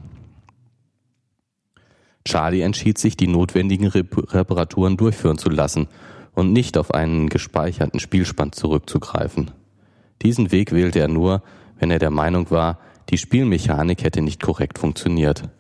Charlie 2.25 2.63
entschied 2.63 2.99
sich, 2.99 3.17
die 3.17 3.29
notwendigen 3.29 3.87
Reparaturen 3.87 4.97
durchführen 4.97 5.39
zu 5.39 5.49
lassen 5.49 5.87
und 6.33 6.53
nicht 6.53 6.77
auf 6.77 6.93
einen 6.93 7.29
gespeicherten 7.29 8.01
Spielspann 8.01 8.51
zurückzugreifen. 8.51 9.53
Diesen 10.23 10.51
Weg 10.51 10.73
wählte 10.73 10.99
er 10.99 11.07
nur, 11.07 11.45
wenn 11.79 11.93
er 11.93 12.01
der 12.01 12.11
Meinung 12.11 12.51
war, 12.51 12.81
die 13.11 13.19
Spielmechanik 13.19 14.03
hätte 14.03 14.21
nicht 14.21 14.43
korrekt 14.43 14.81
funktioniert. 14.81 15.51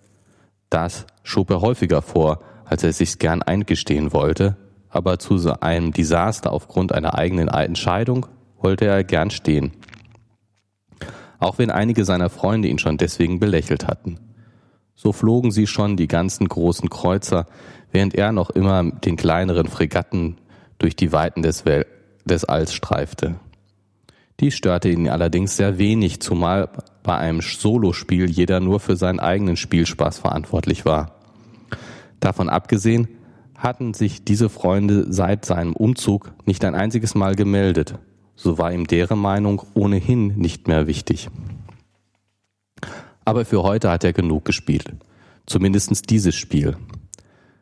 Das 0.70 1.06
schob 1.22 1.50
er 1.50 1.60
häufiger 1.60 2.02
vor, 2.02 2.40
als 2.64 2.82
er 2.82 2.92
sich's 2.92 3.18
gern 3.18 3.42
eingestehen 3.42 4.12
wollte, 4.12 4.56
aber 4.88 5.20
zu 5.20 5.36
einem 5.60 5.92
Desaster 5.92 6.52
aufgrund 6.52 6.90
einer 6.90 7.14
eigenen 7.14 7.46
Entscheidung 7.46 8.26
wollte 8.58 8.86
er 8.86 9.04
gern 9.04 9.30
stehen. 9.30 9.70
Auch 11.44 11.58
wenn 11.58 11.70
einige 11.70 12.06
seiner 12.06 12.30
Freunde 12.30 12.68
ihn 12.68 12.78
schon 12.78 12.96
deswegen 12.96 13.38
belächelt 13.38 13.86
hatten. 13.86 14.18
So 14.94 15.12
flogen 15.12 15.50
sie 15.50 15.66
schon 15.66 15.98
die 15.98 16.08
ganzen 16.08 16.48
großen 16.48 16.88
Kreuzer, 16.88 17.44
während 17.92 18.14
er 18.14 18.32
noch 18.32 18.48
immer 18.48 18.82
den 18.82 19.16
kleineren 19.16 19.68
Fregatten 19.68 20.38
durch 20.78 20.96
die 20.96 21.12
Weiten 21.12 21.42
des, 21.42 21.66
Wel 21.66 21.84
des 22.24 22.46
Alls 22.46 22.72
streifte. 22.72 23.34
Dies 24.40 24.54
störte 24.54 24.88
ihn 24.88 25.06
allerdings 25.06 25.58
sehr 25.58 25.76
wenig, 25.76 26.22
zumal 26.22 26.70
bei 27.02 27.18
einem 27.18 27.42
Solospiel 27.42 28.30
jeder 28.30 28.60
nur 28.60 28.80
für 28.80 28.96
seinen 28.96 29.20
eigenen 29.20 29.58
Spielspaß 29.58 30.20
verantwortlich 30.20 30.86
war. 30.86 31.16
Davon 32.20 32.48
abgesehen 32.48 33.06
hatten 33.54 33.92
sich 33.92 34.24
diese 34.24 34.48
Freunde 34.48 35.12
seit 35.12 35.44
seinem 35.44 35.74
Umzug 35.74 36.32
nicht 36.46 36.64
ein 36.64 36.74
einziges 36.74 37.14
Mal 37.14 37.34
gemeldet. 37.34 37.96
So 38.36 38.58
war 38.58 38.72
ihm 38.72 38.86
deren 38.86 39.18
Meinung 39.18 39.62
ohnehin 39.74 40.36
nicht 40.36 40.68
mehr 40.68 40.86
wichtig. 40.86 41.28
Aber 43.24 43.44
für 43.44 43.62
heute 43.62 43.90
hat 43.90 44.04
er 44.04 44.12
genug 44.12 44.44
gespielt. 44.44 44.92
Zumindestens 45.46 46.02
dieses 46.02 46.34
Spiel. 46.34 46.76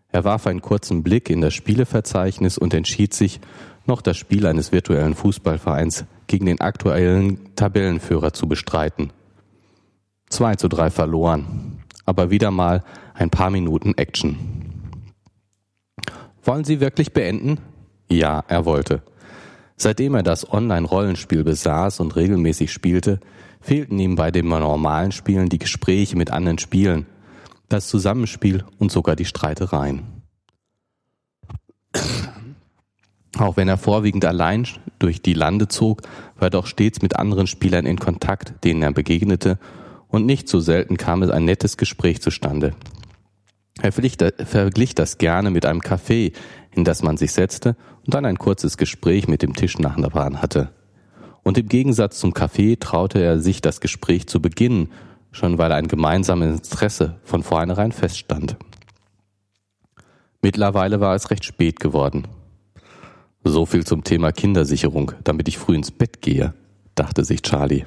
Er 0.09 0.25
warf 0.25 0.47
einen 0.47 0.61
kurzen 0.61 1.03
Blick 1.03 1.31
in 1.31 1.41
das 1.41 1.55
Spieleverzeichnis 1.55 2.59
und 2.59 2.75
entschied 2.75 3.15
sich, 3.15 3.41
noch 3.87 4.03
das 4.03 4.17
Spiel 4.17 4.47
eines 4.47 4.71
virtuellen 4.71 5.15
Fußballvereins 5.15 6.05
gegen 6.27 6.47
den 6.47 6.61
aktuellen 6.61 7.55
Tabellenführer 7.57 8.33
zu 8.33 8.47
bestreiten. 8.47 9.13
2 10.29 10.55
zu 10.57 10.69
3 10.69 10.91
verloren, 10.91 11.83
aber 12.07 12.31
wieder 12.31 12.51
mal 12.51 12.85
ein 13.15 13.31
paar 13.31 13.51
Minuten 13.51 13.95
Action. 13.95 14.39
Wollen 16.45 16.65
Sie 16.65 16.81
wirklich 16.81 17.13
beenden? 17.13 17.59
Ja, 18.09 18.45
er 18.49 18.65
wollte. 18.65 19.03
Seitdem 19.83 20.15
er 20.15 20.23
das 20.23 20.49
Online-Rollenspiel 20.49 21.43
besaß 21.43 21.99
und 21.99 22.15
regelmäßig 22.15 22.73
spielte, 22.73 23.19
fehlten 23.61 23.99
ihm 23.99 24.15
bei 24.15 24.31
den 24.31 24.47
normalen 24.47 25.11
Spielen 25.11 25.49
die 25.49 25.59
Gespräche 25.59 26.17
mit 26.17 26.31
anderen 26.31 26.59
Spielen, 26.59 27.07
das 27.69 27.89
Zusammenspiel 27.89 28.63
und 28.79 28.93
sogar 28.93 29.17
die 29.17 29.25
Streitereien. 29.25 30.23
Auch 33.37 33.57
wenn 33.57 33.67
er 33.67 33.77
vorwiegend 33.77 34.25
allein 34.25 34.69
durch 35.01 35.21
die 35.21 35.35
Lande 35.35 35.67
zog, 35.67 36.03
war 36.37 36.47
er 36.47 36.51
doch 36.51 36.67
stets 36.67 37.03
mit 37.03 37.17
anderen 37.17 37.49
Spielern 37.49 37.85
in 37.85 37.99
Kontakt, 37.99 38.63
denen 38.63 38.85
er 38.85 38.93
begegnete, 38.93 39.59
und 40.07 40.27
nicht 40.27 40.49
so 40.49 40.61
selten 40.61 40.97
kam 40.97 41.25
es 41.25 41.31
ein 41.31 41.45
nettes 41.45 41.77
Gespräch 41.77 42.23
zustande. 42.23 42.77
Er 43.81 43.91
verglich 43.91 44.95
das 44.95 45.19
gerne 45.19 45.51
mit 45.51 45.67
einem 45.67 45.81
Café, 45.81 46.35
in 46.75 46.85
das 46.85 47.03
man 47.03 47.17
sich 47.17 47.33
setzte 47.33 47.77
und 48.05 48.15
dann 48.15 48.25
ein 48.25 48.39
kurzes 48.39 48.77
Gespräch 48.77 49.29
mit 49.29 49.43
dem 49.43 49.55
Tischnachbarn 49.55 50.43
hatte. 50.43 50.71
Und 51.43 51.59
im 51.59 51.69
Gegensatz 51.69 52.19
zum 52.19 52.33
Café 52.33 52.79
traute 52.79 53.23
er 53.23 53.39
sich 53.39 53.61
das 53.61 53.81
Gespräch 53.81 54.27
zu 54.27 54.41
beginnen, 54.41 54.91
schon 55.33 55.59
weil 55.59 55.73
ein 55.73 55.89
gemeinsames 55.89 56.57
Interesse 56.57 57.17
von 57.25 57.43
vornherein 57.43 57.93
feststand. 57.93 58.57
Mittlerweile 60.41 61.01
war 61.01 61.15
es 61.15 61.31
recht 61.31 61.45
spät 61.45 61.81
geworden. 61.81 62.27
So 63.45 63.67
viel 63.67 63.85
zum 63.85 64.05
Thema 64.05 64.33
Kindersicherung, 64.33 65.13
damit 65.25 65.49
ich 65.49 65.59
früh 65.59 65.75
ins 65.75 65.91
Bett 65.91 66.23
gehe, 66.23 66.55
dachte 66.95 67.25
sich 67.25 67.43
Charlie. 67.43 67.85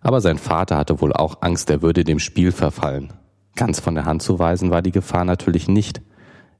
Aber 0.00 0.20
sein 0.20 0.38
Vater 0.38 0.76
hatte 0.76 1.00
wohl 1.00 1.12
auch 1.12 1.42
Angst, 1.42 1.70
er 1.70 1.82
würde 1.82 2.04
dem 2.04 2.18
Spiel 2.18 2.50
verfallen. 2.50 3.12
Ganz 3.56 3.78
von 3.78 3.94
der 3.94 4.04
Hand 4.04 4.22
zu 4.22 4.38
weisen 4.38 4.70
war 4.70 4.82
die 4.82 4.90
Gefahr 4.90 5.24
natürlich 5.24 5.68
nicht. 5.68 6.00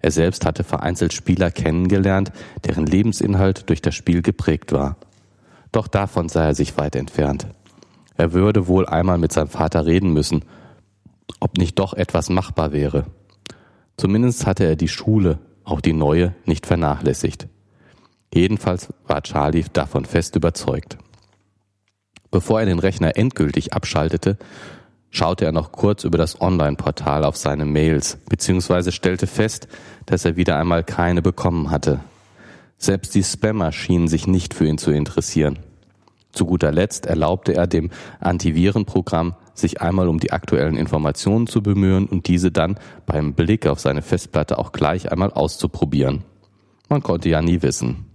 Er 0.05 0.11
selbst 0.11 0.45
hatte 0.45 0.65
vereinzelt 0.65 1.15
Spieler 1.15 1.51
kennengelernt, 1.51 2.31
deren 2.63 2.85
Lebensinhalt 2.85 3.71
durch 3.71 3.81
das 3.81 3.95
Spiel 3.95 4.21
geprägt 4.21 4.71
war. 4.71 4.99
Doch 5.73 5.89
davon 5.89 6.29
sei 6.29 6.45
er 6.45 6.55
sich 6.55 6.77
weit 6.77 6.95
entfernt. 6.95 7.47
Er 8.15 8.35
würde 8.35 8.67
wohl 8.67 8.85
einmal 8.85 9.17
mit 9.17 9.33
seinem 9.33 9.49
Vater 9.49 9.87
reden 9.87 10.13
müssen, 10.13 10.45
ob 11.41 11.57
nicht 11.57 11.79
doch 11.79 11.95
etwas 11.95 12.29
machbar 12.29 12.73
wäre. 12.73 13.07
Zumindest 13.97 14.45
hatte 14.45 14.65
er 14.65 14.77
die 14.77 14.89
Schule, 14.89 15.39
auch 15.65 15.81
die 15.81 15.95
neue, 15.95 16.35
nicht 16.45 16.67
vernachlässigt. 16.67 17.49
Jedenfalls 18.31 18.93
war 19.07 19.23
Charlie 19.23 19.65
davon 19.73 20.05
fest 20.05 20.37
überzeugt. 20.37 20.99
Bevor 22.31 22.61
er 22.61 22.67
den 22.67 22.79
Rechner 22.79 23.17
endgültig 23.17 23.73
abschaltete, 23.73 24.37
schaute 25.15 25.45
er 25.45 25.53
noch 25.53 25.73
kurz 25.73 26.05
über 26.05 26.19
das 26.19 26.41
Online-Portal 26.41 27.25
auf 27.25 27.37
seine 27.37 27.65
Mails, 27.65 28.19
beziehungsweise 28.29 28.93
stellte 28.93 29.27
fest, 29.27 29.69
dass 30.07 30.25
er 30.25 30.37
wieder 30.37 30.59
einmal 30.59 30.83
keine 30.83 31.23
bekommen 31.23 31.71
hatte. 31.71 32.01
Selbst 32.79 33.15
die 33.15 33.23
Spammer 33.23 33.73
schienen 33.73 34.09
sich 34.09 34.27
nicht 34.27 34.55
für 34.55 34.67
ihn 34.67 34.77
zu 34.77 34.91
interessieren. 34.91 35.61
Zu 36.33 36.47
guter 36.47 36.73
Letzt 36.73 37.07
erlaubte 37.07 37.55
er 37.55 37.69
dem 37.69 37.91
Antivirenprogramm, 38.19 39.37
sich 39.55 39.81
einmal 39.81 40.09
um 40.09 40.19
die 40.19 40.33
aktuellen 40.33 40.77
Informationen 40.77 41.47
zu 41.47 41.63
bemühen 41.63 42.07
und 42.07 42.27
diese 42.27 42.51
dann 42.51 42.77
beim 43.07 43.35
Blick 43.35 43.69
auf 43.69 43.79
seine 43.79 44.03
Festplatte 44.03 44.59
auch 44.59 44.73
gleich 44.73 45.13
einmal 45.13 45.31
auszuprobieren. 45.31 46.25
Man 46.89 47.05
konnte 47.05 47.29
ja 47.29 47.41
nie 47.41 47.63
wissen. 47.63 48.07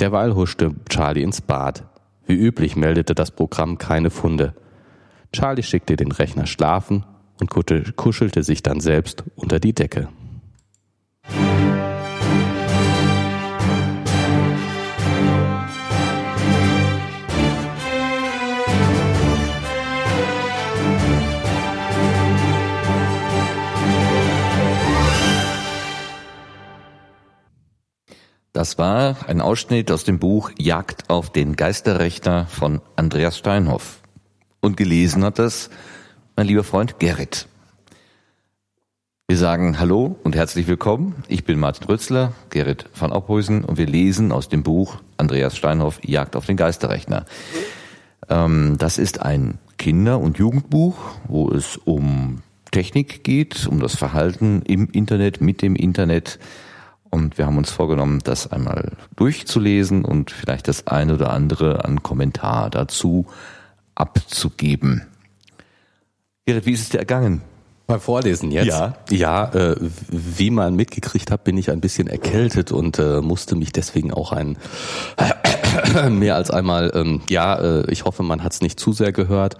Derweil 0.00 0.34
huschte 0.34 0.74
Charlie 0.88 1.22
ins 1.22 1.40
Bad. 1.40 1.84
Wie 2.26 2.34
üblich 2.34 2.74
meldete 2.74 3.14
das 3.14 3.30
Programm 3.30 3.78
keine 3.78 4.10
Funde. 4.10 4.54
Charlie 5.34 5.64
schickte 5.64 5.96
den 5.96 6.12
Rechner 6.12 6.46
schlafen 6.46 7.04
und 7.40 7.50
kuschelte 7.96 8.44
sich 8.44 8.62
dann 8.62 8.80
selbst 8.80 9.24
unter 9.34 9.58
die 9.58 9.72
Decke. 9.72 10.08
Das 28.52 28.78
war 28.78 29.28
ein 29.28 29.40
Ausschnitt 29.40 29.90
aus 29.90 30.04
dem 30.04 30.20
Buch 30.20 30.52
Jagd 30.56 31.10
auf 31.10 31.30
den 31.30 31.56
Geisterrechner 31.56 32.46
von 32.46 32.80
Andreas 32.94 33.36
Steinhoff. 33.36 34.03
Und 34.64 34.78
gelesen 34.78 35.22
hat 35.24 35.38
das 35.38 35.68
mein 36.36 36.46
lieber 36.46 36.64
Freund 36.64 36.98
Gerrit. 36.98 37.48
Wir 39.28 39.36
sagen 39.36 39.78
Hallo 39.78 40.16
und 40.24 40.34
herzlich 40.34 40.66
willkommen. 40.66 41.22
Ich 41.28 41.44
bin 41.44 41.60
Martin 41.60 41.86
Rützler, 41.86 42.32
Gerrit 42.48 42.86
van 42.98 43.12
Ophuysen 43.12 43.62
und 43.62 43.76
wir 43.76 43.84
lesen 43.84 44.32
aus 44.32 44.48
dem 44.48 44.62
Buch 44.62 44.96
Andreas 45.18 45.58
Steinhoff 45.58 46.00
Jagd 46.02 46.34
auf 46.34 46.46
den 46.46 46.56
Geisterrechner. 46.56 47.26
Ähm, 48.30 48.78
das 48.78 48.96
ist 48.96 49.20
ein 49.20 49.58
Kinder- 49.76 50.18
und 50.18 50.38
Jugendbuch, 50.38 50.96
wo 51.28 51.50
es 51.50 51.76
um 51.76 52.40
Technik 52.70 53.22
geht, 53.22 53.66
um 53.66 53.80
das 53.80 53.94
Verhalten 53.94 54.62
im 54.62 54.88
Internet, 54.92 55.42
mit 55.42 55.60
dem 55.60 55.76
Internet, 55.76 56.38
und 57.10 57.36
wir 57.36 57.44
haben 57.44 57.58
uns 57.58 57.70
vorgenommen, 57.70 58.20
das 58.24 58.50
einmal 58.50 58.92
durchzulesen 59.14 60.06
und 60.06 60.30
vielleicht 60.30 60.68
das 60.68 60.86
eine 60.86 61.16
oder 61.16 61.34
andere 61.34 61.84
an 61.84 62.02
Kommentar 62.02 62.70
dazu 62.70 63.26
abzugeben. 63.94 65.06
Gerrit, 66.46 66.66
wie 66.66 66.72
ist 66.72 66.82
es 66.82 66.88
dir 66.90 66.98
ergangen? 66.98 67.42
Beim 67.86 68.00
Vorlesen 68.00 68.50
jetzt? 68.50 68.66
Ja. 68.66 68.94
Ja, 69.10 69.52
äh, 69.52 69.76
wie 70.08 70.50
man 70.50 70.74
mitgekriegt 70.74 71.30
hat, 71.30 71.44
bin 71.44 71.58
ich 71.58 71.70
ein 71.70 71.80
bisschen 71.80 72.06
erkältet 72.06 72.72
und 72.72 72.98
äh, 72.98 73.20
musste 73.20 73.56
mich 73.56 73.72
deswegen 73.72 74.12
auch 74.12 74.32
ein 74.32 74.56
mehr 76.10 76.36
als 76.36 76.50
einmal, 76.50 76.92
ähm, 76.94 77.20
ja, 77.28 77.56
äh, 77.56 77.90
ich 77.90 78.04
hoffe, 78.04 78.22
man 78.22 78.42
hat 78.42 78.52
es 78.52 78.62
nicht 78.62 78.80
zu 78.80 78.94
sehr 78.94 79.12
gehört 79.12 79.58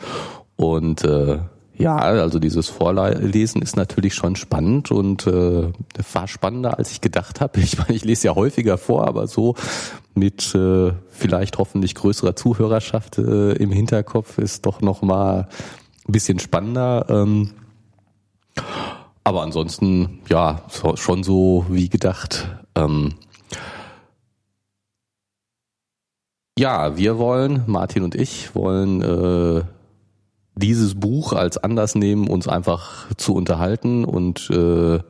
und 0.56 1.04
äh, 1.04 1.38
Ja, 1.76 1.96
also 1.96 2.38
dieses 2.38 2.68
Vorlesen 2.68 3.60
ist 3.60 3.76
natürlich 3.76 4.14
schon 4.14 4.36
spannend 4.36 4.92
und 4.92 5.26
äh, 5.26 5.72
war 6.12 6.28
spannender, 6.28 6.78
als 6.78 6.92
ich 6.92 7.00
gedacht 7.00 7.40
habe. 7.40 7.60
Ich 7.60 7.78
meine, 7.78 7.94
ich 7.94 8.04
lese 8.04 8.28
ja 8.28 8.34
häufiger 8.34 8.78
vor, 8.78 9.08
aber 9.08 9.26
so 9.26 9.56
mit 10.14 10.54
äh, 10.54 10.92
vielleicht 11.10 11.58
hoffentlich 11.58 11.94
größerer 11.96 12.36
Zuhörerschaft 12.36 13.18
äh, 13.18 13.52
im 13.54 13.72
Hinterkopf 13.72 14.38
ist 14.38 14.66
doch 14.66 14.80
noch 14.80 15.02
mal 15.02 15.48
ein 16.06 16.12
bisschen 16.12 16.38
spannender. 16.38 17.06
Ähm, 17.08 17.50
aber 19.24 19.42
ansonsten, 19.42 20.20
ja, 20.28 20.62
so, 20.68 20.96
schon 20.96 21.24
so 21.24 21.66
wie 21.68 21.88
gedacht. 21.88 22.48
Ähm, 22.76 23.14
ja, 26.56 26.96
wir 26.96 27.18
wollen, 27.18 27.64
Martin 27.66 28.04
und 28.04 28.14
ich, 28.14 28.54
wollen 28.54 29.02
äh, 29.02 29.64
dieses 30.56 30.94
Buch 30.94 31.32
als 31.32 31.58
Anlass 31.58 31.94
nehmen, 31.94 32.28
uns 32.28 32.48
einfach 32.48 33.08
zu 33.16 33.34
unterhalten 33.34 34.04
und 34.04 34.50
äh, 34.50 35.00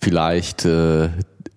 vielleicht 0.00 0.64
äh, 0.64 1.08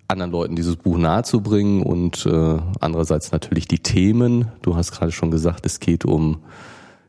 anderen 0.07 0.31
Leuten 0.31 0.55
dieses 0.55 0.77
Buch 0.77 0.97
nahezubringen 0.97 1.83
und 1.83 2.25
äh, 2.25 2.57
andererseits 2.79 3.31
natürlich 3.31 3.67
die 3.67 3.79
Themen. 3.79 4.51
Du 4.61 4.75
hast 4.75 4.93
gerade 4.93 5.11
schon 5.11 5.31
gesagt, 5.31 5.65
es 5.65 5.79
geht 5.79 6.05
um 6.05 6.43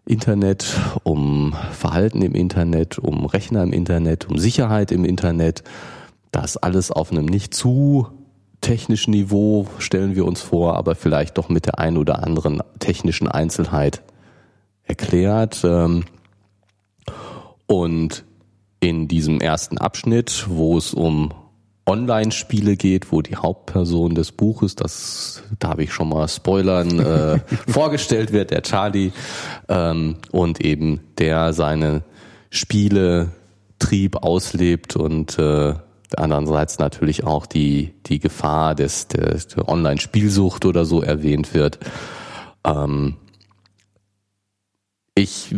Internet, 0.05 0.75
um 1.05 1.55
Verhalten 1.73 2.23
im 2.23 2.35
Internet, 2.35 2.99
um 2.99 3.27
Rechner 3.27 3.63
im 3.63 3.73
Internet, 3.73 4.29
um 4.29 4.39
Sicherheit 4.39 4.91
im 4.91 5.05
Internet. 5.05 5.63
Das 6.33 6.57
alles 6.57 6.91
auf 6.91 7.13
einem 7.13 7.27
nicht 7.27 7.55
zu 7.55 8.09
technischen 8.61 9.13
Niveau 9.13 9.67
stellen 9.79 10.17
wir 10.17 10.25
uns 10.25 10.41
vor, 10.41 10.77
aber 10.77 10.97
vielleicht 10.97 11.39
doch 11.39 11.49
mit 11.49 11.67
der 11.67 11.79
ein 11.79 11.97
oder 11.97 12.25
anderen 12.25 12.63
technischen 12.81 13.29
Einzelheit 13.29 14.03
erklärt. 14.89 15.61
Ähm, 15.65 16.05
und 17.67 18.25
in 18.81 19.09
diesem 19.09 19.41
ersten 19.41 19.79
Abschnitt, 19.79 20.47
wo 20.49 20.79
es 20.79 20.95
um 20.95 21.33
Online-Spiele 21.87 22.77
geht, 22.77 23.13
wo 23.13 23.23
die 23.23 23.37
Hauptperson 23.37 24.15
des 24.15 24.33
Buches, 24.33 24.77
das 24.77 25.43
darf 25.59 25.79
ich 25.79 25.93
schon 25.93 26.11
mal 26.11 26.29
spoilern, 26.29 26.99
äh, 26.99 27.39
vorgestellt 27.69 28.33
wird, 28.33 28.51
der 28.51 28.63
Charlie, 28.63 29.13
ähm, 29.69 30.17
und 30.31 30.61
eben 30.61 31.01
der 31.17 31.53
seine 31.53 32.03
Spieletrieb 32.51 34.17
auslebt 34.17 34.97
und 34.97 35.39
äh, 35.39 35.75
andererseits 36.17 36.79
natürlich 36.79 37.25
auch 37.25 37.47
die, 37.47 37.95
die 38.07 38.19
Gefahr 38.19 38.75
des, 38.75 39.09
des 39.09 39.49
der 39.49 39.69
Online-Spielsucht 39.69 40.65
oder 40.67 40.85
so 40.85 41.03
erwähnt 41.03 41.55
wird. 41.55 41.79
Ähm, 42.65 43.17
ich 45.19 45.55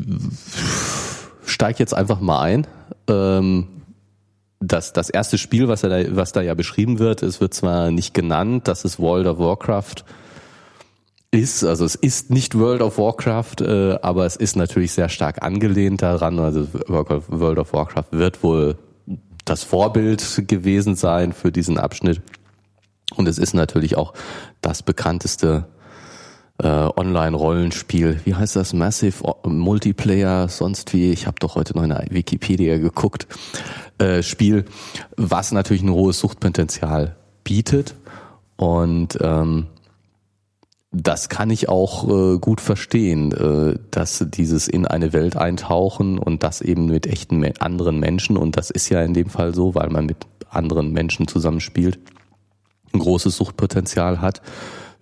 steige 1.45 1.79
jetzt 1.79 1.95
einfach 1.95 2.21
mal 2.21 2.41
ein. 2.41 2.67
Ähm, 3.09 3.69
das, 4.61 4.93
das 4.93 5.09
erste 5.09 5.39
Spiel, 5.39 5.69
was, 5.69 5.83
er 5.83 5.89
da, 5.91 6.17
was 6.17 6.33
da 6.33 6.43
ja 6.43 6.55
beschrieben 6.55 6.99
wird, 6.99 7.23
es 7.23 7.41
wird 7.41 7.55
zwar 7.55 7.91
nicht 7.91 8.13
genannt, 8.13 8.69
dass 8.69 8.85
es 8.85 8.99
World 8.99 9.27
of 9.27 9.39
Warcraft 9.39 10.05
ist, 11.31 11.65
also 11.65 11.85
es 11.85 11.95
ist 11.95 12.31
nicht 12.31 12.59
World 12.59 12.83
of 12.83 12.99
Warcraft, 12.99 13.61
äh, 13.61 13.99
aber 14.03 14.27
es 14.27 14.37
ist 14.37 14.57
natürlich 14.57 14.93
sehr 14.93 15.09
stark 15.09 15.43
angelehnt 15.43 16.03
daran. 16.03 16.39
Also 16.39 16.67
World 16.89 17.59
of 17.59 17.73
Warcraft 17.73 18.09
wird 18.11 18.43
wohl 18.43 18.77
das 19.45 19.63
Vorbild 19.63 20.43
gewesen 20.49 20.97
sein 20.97 21.33
für 21.33 21.53
diesen 21.53 21.79
Abschnitt. 21.79 22.21
Und 23.17 23.29
es 23.29 23.39
ist 23.39 23.55
natürlich 23.55 23.97
auch 23.97 24.13
das 24.61 24.83
bekannteste 24.83 25.67
äh, 26.63 26.67
Online-Rollenspiel. 26.67 28.21
Wie 28.25 28.35
heißt 28.35 28.57
das? 28.57 28.73
Massive 28.73 29.23
Multiplayer, 29.45 30.49
sonst 30.49 30.93
wie. 30.93 31.13
Ich 31.13 31.27
habe 31.27 31.37
doch 31.41 31.55
heute 31.55 31.77
noch 31.77 31.83
in 31.83 31.91
der 31.91 32.05
Wikipedia 32.11 32.79
geguckt. 32.79 33.27
Äh, 33.99 34.23
Spiel, 34.23 34.65
was 35.17 35.53
natürlich 35.53 35.83
ein 35.83 35.91
hohes 35.91 36.19
Suchtpotenzial 36.19 37.17
bietet. 37.45 37.95
Und 38.57 39.19
ähm, 39.21 39.67
das 40.93 41.29
kann 41.29 41.51
ich 41.51 41.69
auch 41.69 42.09
äh, 42.09 42.39
gut 42.39 42.61
verstehen, 42.61 43.33
äh, 43.33 43.79
dass 43.91 44.25
dieses 44.29 44.69
in 44.69 44.87
eine 44.87 45.13
Welt 45.13 45.37
eintauchen 45.37 46.19
und 46.19 46.43
das 46.43 46.61
eben 46.61 46.87
mit 46.87 47.07
echten 47.07 47.45
anderen 47.59 48.01
Menschen 48.01 48.37
und 48.37 48.57
das 48.57 48.71
ist 48.71 48.89
ja 48.89 49.01
in 49.03 49.15
dem 49.15 49.31
Fall 49.31 49.55
so, 49.55 49.75
weil 49.77 49.89
man 49.89 50.07
mit 50.07 50.27
anderen 50.51 50.93
Menschen 50.93 51.29
zusammenspielt, 51.29 52.01
ein 52.93 52.99
großes 52.99 53.37
Suchtpotenzial 53.37 54.21
hat 54.21 54.43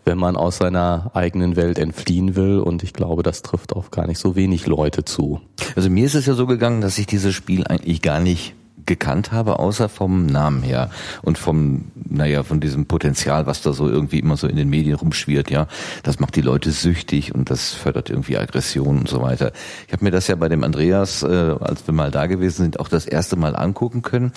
wenn 0.08 0.18
man 0.18 0.36
aus 0.36 0.56
seiner 0.56 1.10
eigenen 1.12 1.54
Welt 1.54 1.78
entfliehen 1.78 2.34
will. 2.34 2.60
Und 2.60 2.82
ich 2.82 2.94
glaube, 2.94 3.22
das 3.22 3.42
trifft 3.42 3.74
auf 3.74 3.90
gar 3.90 4.06
nicht 4.06 4.18
so 4.18 4.34
wenig 4.34 4.66
Leute 4.66 5.04
zu. 5.04 5.42
Also 5.76 5.90
mir 5.90 6.06
ist 6.06 6.14
es 6.14 6.24
ja 6.24 6.32
so 6.32 6.46
gegangen, 6.46 6.80
dass 6.80 6.96
ich 6.96 7.06
dieses 7.06 7.34
Spiel 7.34 7.66
eigentlich 7.66 8.00
gar 8.00 8.18
nicht 8.18 8.54
gekannt 8.86 9.32
habe, 9.32 9.58
außer 9.58 9.90
vom 9.90 10.24
Namen 10.24 10.62
her 10.62 10.90
und 11.20 11.36
vom, 11.36 11.92
naja, 12.08 12.42
von 12.42 12.58
diesem 12.58 12.86
Potenzial, 12.86 13.46
was 13.46 13.60
da 13.60 13.74
so 13.74 13.86
irgendwie 13.86 14.18
immer 14.18 14.38
so 14.38 14.46
in 14.46 14.56
den 14.56 14.70
Medien 14.70 14.94
rumschwirrt, 14.94 15.50
ja. 15.50 15.66
Das 16.04 16.20
macht 16.20 16.36
die 16.36 16.40
Leute 16.40 16.70
süchtig 16.70 17.34
und 17.34 17.50
das 17.50 17.74
fördert 17.74 18.08
irgendwie 18.08 18.38
Aggression 18.38 19.00
und 19.00 19.08
so 19.10 19.20
weiter. 19.20 19.52
Ich 19.86 19.92
habe 19.92 20.06
mir 20.06 20.10
das 20.10 20.26
ja 20.26 20.36
bei 20.36 20.48
dem 20.48 20.64
Andreas, 20.64 21.22
äh, 21.22 21.26
als 21.60 21.86
wir 21.86 21.92
mal 21.92 22.10
da 22.10 22.24
gewesen 22.24 22.62
sind, 22.62 22.80
auch 22.80 22.88
das 22.88 23.04
erste 23.04 23.36
Mal 23.36 23.54
angucken 23.54 24.00
können. 24.00 24.32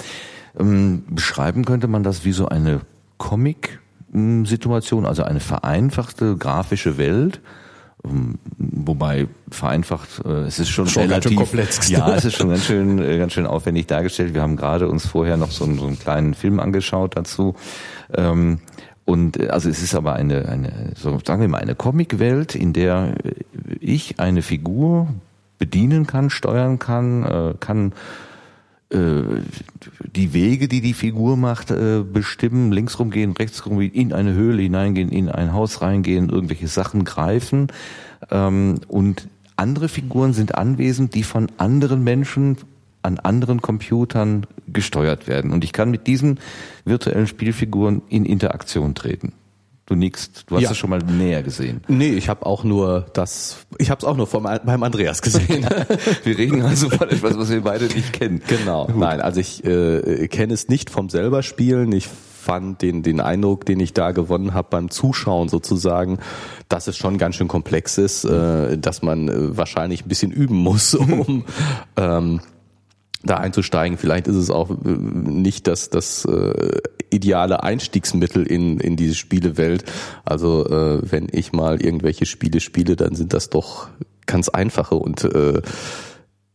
Ähm, 0.59 1.03
beschreiben 1.09 1.63
könnte 1.63 1.87
man 1.87 2.03
das 2.03 2.25
wie 2.25 2.33
so 2.33 2.49
eine 2.49 2.81
Comic- 3.17 3.79
Situation, 4.45 5.05
also 5.05 5.23
eine 5.23 5.39
vereinfachte 5.39 6.35
grafische 6.37 6.97
Welt, 6.97 7.41
ähm, 8.03 8.39
wobei 8.57 9.27
vereinfacht, 9.49 10.21
äh, 10.25 10.43
es 10.43 10.59
ist 10.59 10.69
schon, 10.69 10.87
schon 10.87 11.03
relativ, 11.03 11.37
komplex. 11.37 11.87
Ja, 11.89 12.13
es 12.15 12.25
ist 12.25 12.35
schon 12.35 12.49
ganz 12.49 12.65
schön, 12.65 12.99
äh, 12.99 13.17
ganz 13.17 13.33
schön 13.33 13.45
aufwendig 13.45 13.87
dargestellt. 13.87 14.33
Wir 14.33 14.41
haben 14.41 14.55
gerade 14.55 14.89
uns 14.89 15.05
vorher 15.05 15.37
noch 15.37 15.51
so 15.51 15.65
einen, 15.65 15.77
so 15.77 15.85
einen 15.85 15.99
kleinen 15.99 16.33
Film 16.33 16.59
angeschaut 16.59 17.15
dazu. 17.15 17.55
Ähm, 18.13 18.59
und 19.05 19.39
äh, 19.39 19.49
also 19.49 19.69
es 19.69 19.83
ist 19.83 19.93
aber 19.93 20.13
eine, 20.13 20.49
eine, 20.49 20.93
so 20.95 21.19
sagen 21.25 21.41
wir 21.41 21.47
mal, 21.47 21.59
eine 21.59 21.75
Comicwelt, 21.75 22.55
in 22.55 22.73
der 22.73 23.15
ich 23.79 24.19
eine 24.19 24.41
Figur 24.41 25.07
bedienen 25.59 26.07
kann, 26.07 26.31
steuern 26.31 26.79
kann, 26.79 27.55
kann 27.59 27.93
die 28.91 30.33
Wege, 30.33 30.67
die 30.67 30.81
die 30.81 30.93
Figur 30.93 31.37
macht, 31.37 31.71
äh, 31.71 32.03
bestimmen, 32.03 32.71
links 32.71 32.99
rumgehen, 32.99 33.31
rechts 33.31 33.65
rumgehen, 33.65 33.93
in 33.93 34.13
eine 34.13 34.33
Höhle 34.33 34.61
hineingehen, 34.61 35.09
in 35.09 35.29
ein 35.29 35.53
Haus 35.53 35.81
reingehen, 35.81 36.29
irgendwelche 36.29 36.67
Sachen 36.67 37.05
greifen. 37.05 37.67
Ähm, 38.29 38.79
und 38.87 39.27
andere 39.55 39.87
Figuren 39.87 40.33
sind 40.33 40.55
anwesend, 40.55 41.15
die 41.15 41.23
von 41.23 41.47
anderen 41.57 42.03
Menschen 42.03 42.57
an 43.03 43.17
anderen 43.19 43.61
Computern 43.61 44.45
gesteuert 44.67 45.27
werden. 45.27 45.51
Und 45.51 45.63
ich 45.63 45.73
kann 45.73 45.89
mit 45.89 46.07
diesen 46.07 46.39
virtuellen 46.85 47.27
Spielfiguren 47.27 48.01
in 48.09 48.25
Interaktion 48.25 48.93
treten. 48.93 49.33
Du 49.91 49.97
nickst, 49.97 50.45
du 50.47 50.55
hast 50.55 50.63
ja. 50.63 50.71
es 50.71 50.77
schon 50.77 50.89
mal 50.89 50.99
näher 50.99 51.43
gesehen. 51.43 51.81
Nee, 51.89 52.13
ich 52.13 52.29
habe 52.29 52.45
auch 52.45 52.63
nur 52.63 53.07
das, 53.11 53.65
ich 53.77 53.91
habe 53.91 53.99
es 53.99 54.05
auch 54.05 54.15
nur 54.15 54.25
vom, 54.25 54.43
beim 54.43 54.83
Andreas 54.83 55.21
gesehen. 55.21 55.67
wir 56.23 56.37
reden 56.37 56.61
also 56.61 56.89
von 56.89 57.09
etwas, 57.09 57.37
was 57.37 57.49
wir 57.49 57.59
beide 57.59 57.87
nicht 57.87 58.13
kennen. 58.13 58.41
Genau, 58.47 58.85
Gut. 58.85 58.95
nein, 58.95 59.19
also 59.19 59.41
ich 59.41 59.65
äh, 59.65 60.29
kenne 60.29 60.53
es 60.53 60.69
nicht 60.69 60.89
vom 60.89 61.09
selber 61.09 61.43
Spielen. 61.43 61.91
Ich 61.91 62.07
fand 62.07 62.81
den, 62.81 63.03
den 63.03 63.19
Eindruck, 63.19 63.65
den 63.65 63.81
ich 63.81 63.91
da 63.91 64.11
gewonnen 64.11 64.53
habe 64.53 64.69
beim 64.69 64.89
Zuschauen 64.89 65.49
sozusagen, 65.49 66.19
dass 66.69 66.87
es 66.87 66.95
schon 66.95 67.17
ganz 67.17 67.35
schön 67.35 67.49
komplex 67.49 67.97
ist, 67.97 68.23
äh, 68.23 68.77
dass 68.77 69.01
man 69.01 69.27
äh, 69.27 69.57
wahrscheinlich 69.57 70.05
ein 70.05 70.07
bisschen 70.07 70.31
üben 70.31 70.55
muss, 70.55 70.95
um 70.95 71.43
ähm, 71.97 72.39
da 73.23 73.37
einzusteigen. 73.37 73.97
Vielleicht 73.97 74.27
ist 74.27 74.35
es 74.35 74.49
auch 74.49 74.69
äh, 74.69 74.75
nicht 74.83 75.67
das, 75.67 75.89
das 75.89 76.25
äh, 76.25 76.81
ideale 77.09 77.63
Einstiegsmittel 77.63 78.45
in, 78.45 78.79
in 78.79 78.95
diese 78.95 79.15
Spielewelt. 79.15 79.83
Also 80.25 80.65
äh, 80.67 81.11
wenn 81.11 81.27
ich 81.31 81.53
mal 81.53 81.81
irgendwelche 81.81 82.25
Spiele 82.25 82.59
spiele, 82.59 82.95
dann 82.95 83.15
sind 83.15 83.33
das 83.33 83.49
doch 83.49 83.89
ganz 84.25 84.49
einfache 84.49 84.95
und 84.95 85.23
äh, 85.23 85.61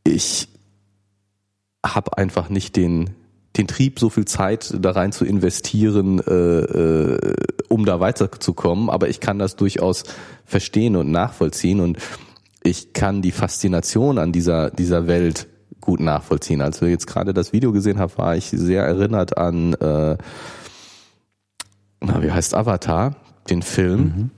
ich 0.05 0.49
habe 1.85 2.17
einfach 2.17 2.49
nicht 2.49 2.77
den 2.77 3.11
den 3.57 3.67
Trieb, 3.67 3.99
so 3.99 4.11
viel 4.11 4.27
Zeit 4.27 4.75
da 4.79 4.91
rein 4.91 5.13
zu 5.13 5.25
investieren, 5.25 6.21
äh, 6.21 6.33
äh, 6.33 7.37
um 7.69 7.87
da 7.87 8.01
weiterzukommen. 8.01 8.91
Aber 8.91 9.09
ich 9.09 9.19
kann 9.19 9.39
das 9.39 9.57
durchaus 9.57 10.05
verstehen 10.45 10.95
und 10.95 11.11
nachvollziehen 11.11 11.81
und 11.81 11.99
ich 12.63 12.93
kann 12.93 13.23
die 13.23 13.33
Faszination 13.33 14.19
an 14.19 14.33
dieser 14.33 14.71
dieser 14.71 15.07
Welt 15.07 15.47
gut 15.87 16.01
nachvollziehen. 16.01 16.61
Als 16.61 16.81
wir 16.81 16.90
jetzt 16.90 17.07
gerade 17.07 17.33
das 17.33 17.53
Video 17.53 17.72
gesehen 17.72 17.99
haben, 17.99 18.12
war 18.16 18.37
ich 18.37 18.51
sehr 18.51 18.83
erinnert 18.83 19.38
an, 19.38 19.72
äh, 19.75 20.16
na, 22.01 22.22
wie 22.22 22.31
heißt 22.31 22.55
Avatar, 22.55 23.16
den 23.49 23.62
Film. 23.62 24.01
Mhm 24.01 24.31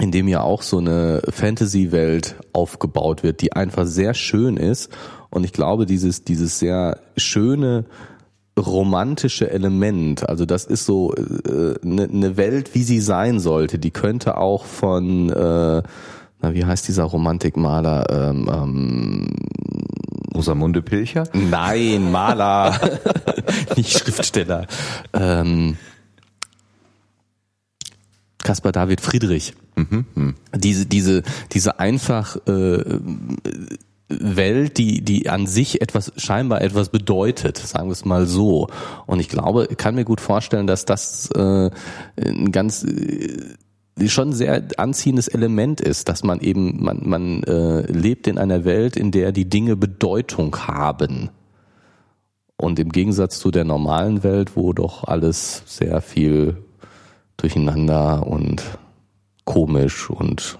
in 0.00 0.10
dem 0.12 0.28
ja 0.28 0.40
auch 0.40 0.62
so 0.62 0.78
eine 0.78 1.20
Fantasy-Welt 1.28 2.36
aufgebaut 2.54 3.22
wird, 3.22 3.42
die 3.42 3.52
einfach 3.52 3.84
sehr 3.84 4.14
schön 4.14 4.56
ist. 4.56 4.90
Und 5.28 5.44
ich 5.44 5.52
glaube, 5.52 5.84
dieses, 5.84 6.24
dieses 6.24 6.58
sehr 6.58 6.98
schöne, 7.18 7.84
romantische 8.58 9.50
Element, 9.50 10.26
also 10.26 10.46
das 10.46 10.64
ist 10.64 10.86
so 10.86 11.12
eine 11.14 11.74
äh, 11.74 11.86
ne, 11.86 12.08
ne 12.08 12.36
Welt, 12.38 12.74
wie 12.74 12.82
sie 12.82 13.00
sein 13.00 13.40
sollte, 13.40 13.78
die 13.78 13.90
könnte 13.90 14.38
auch 14.38 14.64
von, 14.64 15.28
äh, 15.28 15.82
na, 16.42 16.54
wie 16.54 16.64
heißt 16.64 16.88
dieser 16.88 17.04
Romantikmaler, 17.04 18.06
ähm, 18.10 18.50
ähm, 18.52 19.28
Rosamunde 20.34 20.82
Pilcher? 20.82 21.24
Nein, 21.32 22.10
Maler, 22.10 22.80
nicht 23.76 23.98
Schriftsteller. 23.98 24.66
Ähm, 25.12 25.76
Caspar 28.42 28.72
David 28.72 29.00
Friedrich. 29.00 29.54
Mhm, 29.76 30.34
diese, 30.54 30.86
diese, 30.86 31.22
diese 31.52 31.78
einfach 31.78 32.36
äh, 32.46 32.98
Welt, 34.08 34.76
die, 34.78 35.02
die 35.02 35.28
an 35.28 35.46
sich 35.46 35.80
etwas, 35.80 36.12
scheinbar 36.16 36.60
etwas 36.62 36.88
bedeutet, 36.88 37.56
sagen 37.58 37.88
wir 37.88 37.92
es 37.92 38.04
mal 38.04 38.26
so. 38.26 38.68
Und 39.06 39.20
ich 39.20 39.28
glaube, 39.28 39.68
kann 39.76 39.94
mir 39.94 40.04
gut 40.04 40.20
vorstellen, 40.20 40.66
dass 40.66 40.84
das 40.84 41.30
äh, 41.30 41.70
ein 42.16 42.50
ganz 42.50 42.82
äh, 42.82 43.54
schon 44.08 44.32
sehr 44.32 44.62
anziehendes 44.76 45.28
Element 45.28 45.80
ist, 45.80 46.08
dass 46.08 46.24
man 46.24 46.40
eben, 46.40 46.82
man, 46.82 47.00
man 47.04 47.42
äh, 47.44 47.82
lebt 47.82 48.26
in 48.26 48.38
einer 48.38 48.64
Welt, 48.64 48.96
in 48.96 49.10
der 49.10 49.32
die 49.32 49.48
Dinge 49.48 49.76
Bedeutung 49.76 50.56
haben. 50.56 51.30
Und 52.56 52.78
im 52.78 52.90
Gegensatz 52.90 53.38
zu 53.38 53.50
der 53.50 53.64
normalen 53.64 54.22
Welt, 54.22 54.56
wo 54.56 54.72
doch 54.72 55.04
alles 55.04 55.62
sehr 55.66 56.00
viel 56.00 56.58
durcheinander 57.36 58.26
und 58.26 58.62
komisch 59.44 60.10
und 60.10 60.58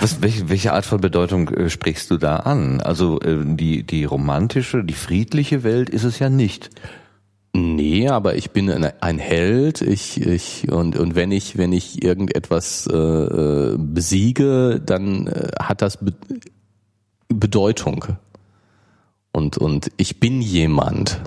Was, 0.00 0.22
welche, 0.22 0.48
welche 0.48 0.72
Art 0.72 0.86
von 0.86 1.00
Bedeutung 1.00 1.48
äh, 1.50 1.68
sprichst 1.68 2.10
du 2.10 2.16
da 2.16 2.36
an? 2.36 2.80
Also 2.80 3.20
äh, 3.20 3.38
die, 3.44 3.82
die 3.82 4.04
romantische, 4.04 4.84
die 4.84 4.94
friedliche 4.94 5.62
Welt 5.62 5.90
ist 5.90 6.04
es 6.04 6.18
ja 6.18 6.30
nicht. 6.30 6.70
Nee, 7.56 8.08
aber 8.08 8.34
ich 8.34 8.50
bin 8.50 8.68
ein 8.68 9.18
Held. 9.18 9.80
Ich, 9.80 10.20
ich 10.20 10.72
und 10.72 10.98
und 10.98 11.14
wenn 11.14 11.30
ich 11.30 11.56
wenn 11.56 11.72
ich 11.72 12.02
irgendetwas 12.02 12.88
äh, 12.92 12.96
äh 12.96 13.76
besiege, 13.78 14.82
dann 14.84 15.28
äh, 15.28 15.52
hat 15.60 15.80
das 15.80 15.98
Be 15.98 16.12
Bedeutung. 17.28 18.06
Und 19.30 19.56
und 19.56 19.92
ich 19.98 20.18
bin 20.18 20.42
jemand. 20.42 21.20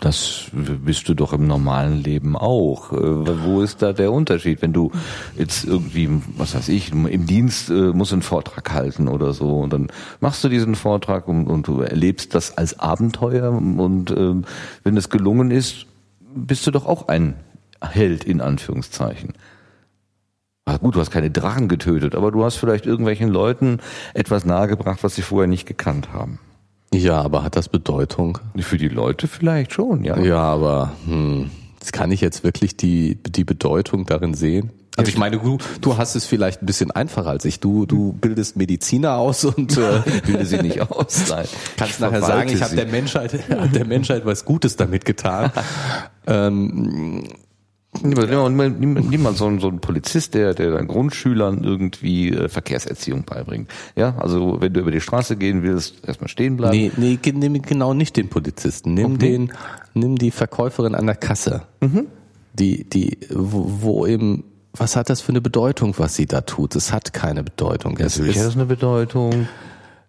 Das 0.00 0.50
bist 0.52 1.08
du 1.08 1.14
doch 1.14 1.32
im 1.32 1.46
normalen 1.46 2.02
Leben 2.02 2.36
auch. 2.36 2.92
Äh, 2.92 3.44
wo 3.44 3.62
ist 3.62 3.82
da 3.82 3.92
der 3.92 4.12
Unterschied, 4.12 4.62
wenn 4.62 4.72
du 4.72 4.92
jetzt 5.36 5.64
irgendwie, 5.64 6.08
was 6.36 6.54
weiß 6.54 6.68
ich, 6.68 6.92
im 6.92 7.26
Dienst 7.26 7.70
äh, 7.70 7.92
musst 7.92 8.12
einen 8.12 8.22
Vortrag 8.22 8.72
halten 8.72 9.08
oder 9.08 9.32
so 9.32 9.60
und 9.60 9.72
dann 9.72 9.88
machst 10.20 10.44
du 10.44 10.48
diesen 10.48 10.74
Vortrag 10.74 11.28
und, 11.28 11.46
und 11.46 11.66
du 11.66 11.80
erlebst 11.80 12.34
das 12.34 12.56
als 12.56 12.78
Abenteuer 12.78 13.50
und 13.50 14.10
äh, 14.10 14.34
wenn 14.84 14.96
es 14.96 15.10
gelungen 15.10 15.50
ist, 15.50 15.86
bist 16.34 16.66
du 16.66 16.70
doch 16.70 16.86
auch 16.86 17.08
ein 17.08 17.34
Held 17.80 18.24
in 18.24 18.40
Anführungszeichen. 18.40 19.34
Ach 20.64 20.80
gut, 20.80 20.96
du 20.96 21.00
hast 21.00 21.12
keine 21.12 21.30
Drachen 21.30 21.68
getötet, 21.68 22.14
aber 22.14 22.32
du 22.32 22.44
hast 22.44 22.56
vielleicht 22.56 22.86
irgendwelchen 22.86 23.28
Leuten 23.28 23.78
etwas 24.14 24.44
nahegebracht, 24.44 25.04
was 25.04 25.14
sie 25.14 25.22
vorher 25.22 25.46
nicht 25.46 25.66
gekannt 25.66 26.12
haben. 26.12 26.40
Ja, 26.94 27.20
aber 27.20 27.42
hat 27.42 27.56
das 27.56 27.68
Bedeutung? 27.68 28.38
Für 28.56 28.78
die 28.78 28.88
Leute 28.88 29.28
vielleicht 29.28 29.72
schon, 29.72 30.04
ja. 30.04 30.18
Ja, 30.18 30.38
aber 30.38 30.92
hm, 31.06 31.50
kann 31.92 32.10
ich 32.12 32.20
jetzt 32.20 32.44
wirklich 32.44 32.76
die, 32.76 33.16
die 33.16 33.44
Bedeutung 33.44 34.06
darin 34.06 34.34
sehen? 34.34 34.70
Also 34.96 35.10
ich 35.10 35.18
meine, 35.18 35.38
du, 35.38 35.58
du 35.82 35.98
hast 35.98 36.14
es 36.14 36.24
vielleicht 36.24 36.62
ein 36.62 36.66
bisschen 36.66 36.90
einfacher 36.90 37.28
als 37.28 37.44
ich. 37.44 37.60
Du, 37.60 37.84
du 37.84 38.14
bildest 38.14 38.56
Mediziner 38.56 39.16
aus 39.16 39.44
und 39.44 39.76
äh, 39.76 40.02
bilde 40.26 40.46
sie 40.46 40.62
nicht 40.62 40.80
aus. 40.80 41.28
Nein. 41.28 41.46
Kannst 41.76 42.00
nachher 42.00 42.22
sagen, 42.22 42.48
ich 42.48 42.62
habe 42.62 42.74
der 42.74 42.86
Menschheit, 42.86 43.38
der 43.74 43.84
Menschheit 43.84 44.24
was 44.24 44.46
Gutes 44.46 44.76
damit 44.76 45.04
getan. 45.04 45.52
ähm, 46.26 47.24
Nimm 48.02 49.22
mal 49.22 49.34
so 49.34 49.46
einen, 49.46 49.60
so 49.60 49.68
einen 49.68 49.80
Polizist, 49.80 50.34
der, 50.34 50.54
der 50.54 50.72
dann 50.72 50.86
Grundschülern 50.86 51.64
irgendwie 51.64 52.30
äh, 52.30 52.48
Verkehrserziehung 52.48 53.24
beibringt. 53.24 53.70
Ja, 53.94 54.16
also 54.18 54.60
wenn 54.60 54.72
du 54.72 54.80
über 54.80 54.90
die 54.90 55.00
Straße 55.00 55.36
gehen 55.36 55.62
willst, 55.62 56.06
erstmal 56.06 56.28
stehen 56.28 56.56
bleiben. 56.56 56.76
Nee, 56.76 56.92
nee, 56.96 57.18
nimm 57.32 57.62
genau 57.62 57.94
nicht 57.94 58.16
den 58.16 58.28
Polizisten. 58.28 58.94
Nimm 58.94 59.14
okay. 59.14 59.30
den, 59.30 59.52
nimm 59.94 60.16
die 60.16 60.30
Verkäuferin 60.30 60.94
an 60.94 61.06
der 61.06 61.16
Kasse. 61.16 61.62
Mhm. 61.80 62.06
Die, 62.54 62.84
die, 62.88 63.18
wo, 63.30 63.66
wo 63.80 64.06
eben 64.06 64.44
was 64.78 64.96
hat 64.96 65.10
das 65.10 65.20
für 65.20 65.30
eine 65.30 65.40
Bedeutung, 65.40 65.94
was 65.98 66.14
sie 66.14 66.26
da 66.26 66.42
tut? 66.42 66.76
Es 66.76 66.92
hat 66.92 67.12
keine 67.12 67.42
Bedeutung. 67.42 67.96
Natürlich 67.98 68.38
hat 68.38 68.46
es 68.46 68.54
eine 68.56 68.66
Bedeutung. 68.66 69.48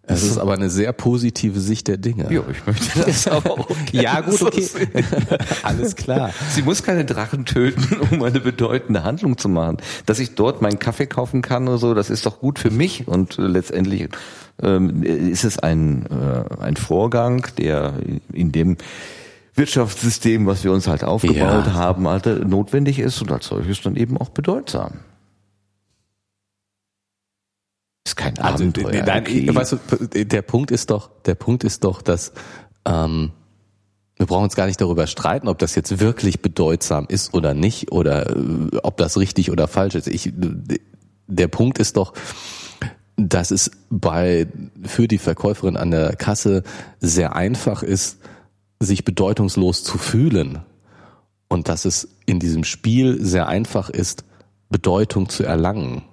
Es 0.10 0.24
ist 0.24 0.38
aber 0.38 0.54
eine 0.54 0.70
sehr 0.70 0.94
positive 0.94 1.60
Sicht 1.60 1.90
der 1.90 1.98
Dinge. 1.98 2.32
Ja, 2.32 2.42
ich 2.50 2.66
möchte 2.66 3.02
das 3.06 3.28
aber 3.28 3.52
auch 3.52 3.68
Ja, 3.92 4.22
gut, 4.22 4.42
okay. 4.42 4.68
Alles 5.64 5.98
klar. 5.98 6.32
Sie 6.50 6.62
muss 6.62 6.82
keine 6.82 7.04
Drachen 7.04 7.46
töten, 7.46 7.98
um 8.12 8.24
eine 8.24 8.40
bedeutende 8.40 9.04
Handlung 9.04 9.38
zu 9.38 9.50
machen. 9.50 9.78
Dass 10.06 10.20
ich 10.20 10.36
dort 10.36 10.62
meinen 10.62 10.80
Kaffee 10.80 11.08
kaufen 11.08 11.42
kann 11.42 11.68
oder 11.68 11.78
so, 11.78 11.94
das 11.94 12.10
ist 12.10 12.26
doch 12.26 12.40
gut 12.40 12.58
für 12.58 12.72
mich 12.72 13.08
und 13.08 13.38
äh, 13.38 13.42
letztendlich 13.42 14.08
ähm, 14.64 15.04
ist 15.04 15.44
es 15.44 15.60
ein, 15.60 16.06
äh, 16.06 16.64
ein 16.64 16.78
Vorgang, 16.78 17.46
der 17.58 17.94
in 18.32 18.54
dem 18.54 18.78
Wirtschaftssystem, 19.56 20.46
was 20.46 20.64
wir 20.64 20.72
uns 20.72 20.88
halt 20.88 21.04
aufgebaut 21.04 21.66
ja. 21.66 21.74
haben, 21.74 22.08
halt 22.08 22.48
notwendig 22.48 23.00
ist 23.00 23.22
und 23.22 23.32
als 23.32 23.48
solches 23.48 23.82
dann 23.82 23.98
eben 23.98 24.18
auch 24.18 24.30
bedeutsam. 24.30 25.00
Ist 28.08 28.16
kein 28.16 28.40
also, 28.40 28.64
Abenteuer. 28.64 29.04
Nein, 29.04 29.24
okay. 29.24 29.54
weißt 29.54 29.74
du, 29.74 30.26
der 30.26 30.42
Punkt 30.42 30.72
ist 30.72 30.92
doch, 30.92 31.10
der 31.26 31.36
Punkt 31.36 31.66
ist 31.66 31.84
doch, 31.84 32.02
dass 32.02 32.32
ähm, 32.86 33.34
wir 34.16 34.26
brauchen 34.26 34.46
uns 34.46 34.56
gar 34.56 34.66
nicht 34.66 34.80
darüber 34.80 35.08
streiten, 35.08 35.50
ob 35.50 35.60
das 35.60 35.76
jetzt 35.76 36.00
wirklich 36.00 36.42
bedeutsam 36.42 37.06
ist 37.10 37.34
oder 37.34 37.54
nicht 37.54 37.92
oder 37.92 38.30
äh, 38.30 38.78
ob 38.82 38.96
das 38.96 39.18
richtig 39.18 39.52
oder 39.52 39.68
falsch 39.68 39.96
ist. 39.96 40.08
Ich, 40.08 40.32
der 41.28 41.50
Punkt 41.50 41.80
ist 41.80 41.98
doch, 41.98 42.14
dass 43.18 43.52
es 43.52 43.72
bei 43.90 44.48
für 44.84 45.10
die 45.10 45.18
Verkäuferin 45.18 45.76
an 45.76 45.92
der 45.92 46.16
Kasse 46.16 46.64
sehr 47.02 47.36
einfach 47.36 47.84
ist, 47.84 48.20
sich 48.80 49.04
bedeutungslos 49.04 49.84
zu 49.84 49.98
fühlen 49.98 50.60
und 51.50 51.68
dass 51.68 51.84
es 51.84 52.08
in 52.26 52.40
diesem 52.40 52.64
Spiel 52.64 53.18
sehr 53.20 53.50
einfach 53.50 53.90
ist, 53.90 54.24
Bedeutung 54.70 55.28
zu 55.28 55.44
erlangen. 55.44 56.04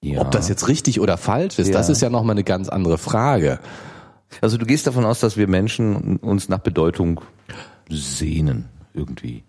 Ja. 0.00 0.20
Ob 0.20 0.30
das 0.30 0.48
jetzt 0.48 0.68
richtig 0.68 1.00
oder 1.00 1.16
falsch 1.16 1.58
ist, 1.58 1.68
ja. 1.68 1.72
das 1.72 1.88
ist 1.88 2.00
ja 2.00 2.10
nochmal 2.10 2.34
eine 2.34 2.44
ganz 2.44 2.68
andere 2.68 2.98
Frage. 2.98 3.58
Also 4.40 4.56
du 4.56 4.66
gehst 4.66 4.86
davon 4.86 5.04
aus, 5.04 5.20
dass 5.20 5.36
wir 5.36 5.48
Menschen 5.48 6.18
uns 6.18 6.48
nach 6.48 6.58
Bedeutung 6.58 7.20
sehnen, 7.88 8.68
irgendwie. 8.94 9.42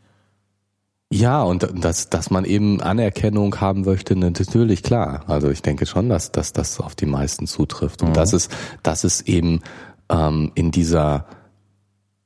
Ja, 1.11 1.41
und 1.41 1.67
dass, 1.83 2.09
dass 2.09 2.29
man 2.29 2.45
eben 2.45 2.81
Anerkennung 2.81 3.59
haben 3.59 3.81
möchte, 3.81 4.15
natürlich 4.15 4.83
klar. 4.83 5.23
Also 5.27 5.49
ich 5.49 5.61
denke 5.61 5.85
schon, 5.85 6.07
dass, 6.07 6.31
dass 6.31 6.53
das 6.53 6.79
auf 6.79 6.95
die 6.95 7.07
meisten 7.07 7.47
zutrifft. 7.47 8.03
Und 8.03 8.09
mhm. 8.09 8.13
das 8.13 8.33
ist, 8.33 8.51
das 8.83 9.03
ist 9.03 9.27
eben 9.27 9.61
ähm, 10.09 10.51
in 10.53 10.69
dieser 10.71 11.25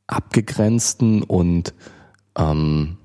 abgegrenzten 0.07 1.23
und 1.23 1.73
ähm, 2.37 2.97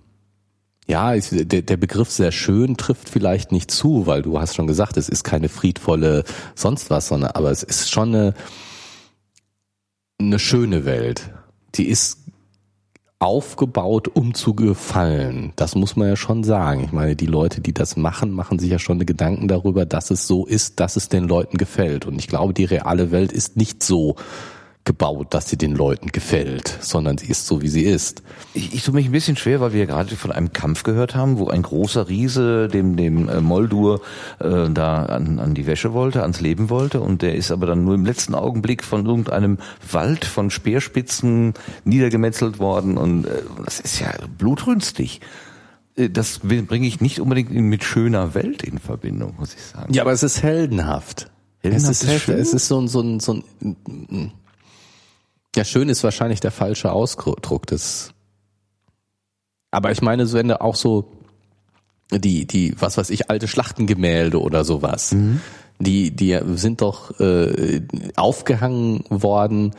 ja, 0.89 1.15
der, 1.15 1.63
der 1.63 1.77
Begriff 1.77 2.11
sehr 2.11 2.33
schön 2.33 2.79
trifft 2.79 3.11
vielleicht 3.11 3.53
nicht 3.53 3.71
zu, 3.71 4.07
weil 4.07 4.23
du 4.23 4.41
hast 4.41 4.57
schon 4.57 4.67
gesagt, 4.67 4.97
es 4.97 5.11
ist 5.11 5.23
keine 5.23 5.51
friedvolle 5.51 6.25
sonst 6.55 6.89
was, 6.89 7.09
sondern 7.09 7.33
aber 7.33 7.51
es 7.51 7.63
ist 7.63 7.91
schon 7.91 8.15
eine, 8.15 8.35
eine 10.19 10.39
schöne 10.39 10.87
Welt. 10.87 11.31
Die 11.75 11.89
ist 11.89 12.19
aufgebaut, 13.19 14.09
um 14.09 14.33
zu 14.33 14.55
gefallen. 14.55 15.53
Das 15.57 15.75
muss 15.75 15.97
man 15.97 16.09
ja 16.09 16.17
schon 16.17 16.43
sagen. 16.43 16.85
Ich 16.85 16.93
meine, 16.93 17.17
die 17.17 17.27
Leute, 17.27 17.61
die 17.61 17.75
das 17.75 17.97
machen, 17.97 18.31
machen 18.31 18.59
sich 18.59 18.71
ja 18.71 18.79
schon 18.79 19.05
Gedanken 19.05 19.49
darüber, 19.49 19.85
dass 19.85 20.11
es 20.11 20.27
so 20.27 20.47
ist, 20.47 20.81
dass 20.81 20.97
es 20.97 21.11
den 21.11 21.25
Leuten 21.25 21.59
gefällt. 21.59 22.07
Und 22.07 22.19
ich 22.19 22.29
glaube, 22.29 22.55
die 22.55 22.65
reale 22.65 23.11
Welt 23.11 23.33
ist 23.33 23.57
nicht 23.57 23.83
so 23.83 24.17
gebaut, 24.89 25.35
dass 25.35 25.51
sie 25.51 25.59
den 25.59 25.77
Leuten 25.77 26.09
gefällt, 26.13 26.79
sondern 26.81 27.19
sie 27.19 27.27
ist 27.27 27.47
so, 27.47 27.61
wie 27.61 27.69
sie 27.69 27.85
ist. 27.85 28.23
Ich, 28.55 28.75
ich 28.75 28.83
tue 28.83 28.95
mich 28.95 29.05
ein 29.05 29.13
bisschen 29.13 29.37
schwer, 29.37 29.61
weil 29.61 29.75
wir 29.75 29.85
gerade 29.85 30.17
von 30.17 30.33
einem 30.33 30.55
Kampf 30.55 30.83
gehört 30.83 31.15
haben, 31.15 31.39
wo 31.39 31.49
ein 31.49 31.61
großer 31.61 32.09
Riese 32.09 32.69
dem, 32.69 32.97
dem 32.97 33.29
äh, 33.29 33.43
Moldur 33.43 34.01
äh, 34.41 34.71
da 34.71 35.05
an, 35.05 35.41
an 35.41 35.53
die 35.53 35.67
Wäsche 35.67 35.93
wollte, 35.93 36.23
ans 36.23 36.41
Leben 36.41 36.71
wollte 36.71 37.03
und 37.03 37.21
der 37.21 37.35
ist 37.35 37.51
aber 37.51 37.67
dann 37.67 37.85
nur 37.85 37.95
im 37.95 38.07
letzten 38.07 38.35
Augenblick 38.35 38.83
von 38.83 39.05
irgendeinem 39.05 39.59
Wald 39.93 40.25
von 40.25 40.51
Speerspitzen 40.51 41.53
niedergemetzelt 41.85 42.59
worden 42.59 42.97
und 42.97 43.27
äh, 43.27 43.43
das 43.67 43.81
ist 43.81 44.01
ja 44.01 44.11
blutrünstig 44.39 45.21
äh, 45.97 46.09
das 46.09 46.39
bringe 46.39 46.87
ich 46.87 47.03
nicht 47.03 47.21
unbedingt 47.21 47.51
mit 47.51 47.85
schöner 47.85 48.35
Welt 48.35 48.63
in 48.63 48.79
Verbindung, 48.79 49.35
muss 49.39 49.55
ich 49.55 49.61
sagen. 49.61 49.93
Ja, 49.93 50.01
aber 50.01 50.13
es 50.13 50.23
ist 50.23 50.43
heldenhaft. 50.43 51.31
heldenhaft 51.61 51.91
es 51.91 52.03
ist, 52.03 52.11
ist 52.11 52.29
es 52.31 52.55
ist 52.55 52.69
so 52.69 52.81
ein, 52.81 52.89
so 52.89 53.03
ein, 53.03 53.21
so 53.21 53.35
ein 53.35 54.33
ja, 55.59 55.65
schön 55.65 55.89
ist 55.89 56.05
wahrscheinlich 56.05 56.39
der 56.39 56.53
falsche 56.53 56.93
Ausdruck 56.93 57.67
des. 57.67 58.13
Aber 59.73 59.91
ich 59.91 60.01
meine, 60.03 60.33
wenn 60.33 60.47
du 60.47 60.61
auch 60.61 60.77
so 60.77 61.11
die, 62.13 62.47
die, 62.47 62.77
was 62.79 62.97
weiß 62.97 63.11
ich, 63.11 63.29
alte 63.29 63.49
Schlachtengemälde 63.49 64.41
oder 64.41 64.65
sowas, 64.65 65.11
mhm. 65.13 65.41
die, 65.81 66.13
die 66.13 66.39
sind 66.55 66.81
doch 66.81 67.19
äh, 67.19 67.83
aufgehangen 68.15 69.03
worden 69.09 69.75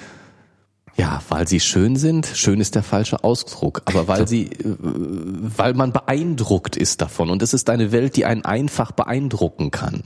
Ja, 0.97 1.21
weil 1.29 1.47
sie 1.47 1.61
schön 1.61 1.95
sind. 1.95 2.25
Schön 2.25 2.59
ist 2.59 2.75
der 2.75 2.83
falsche 2.83 3.23
Ausdruck, 3.23 3.83
aber 3.85 4.09
weil 4.09 4.27
sie, 4.27 4.47
äh, 4.47 4.75
weil 4.81 5.73
man 5.75 5.93
beeindruckt 5.93 6.75
ist 6.75 6.99
davon. 6.99 7.29
Und 7.29 7.41
es 7.41 7.53
ist 7.53 7.69
eine 7.69 7.93
Welt, 7.93 8.17
die 8.17 8.25
einen 8.25 8.43
einfach 8.43 8.91
beeindrucken 8.91 9.71
kann. 9.71 10.03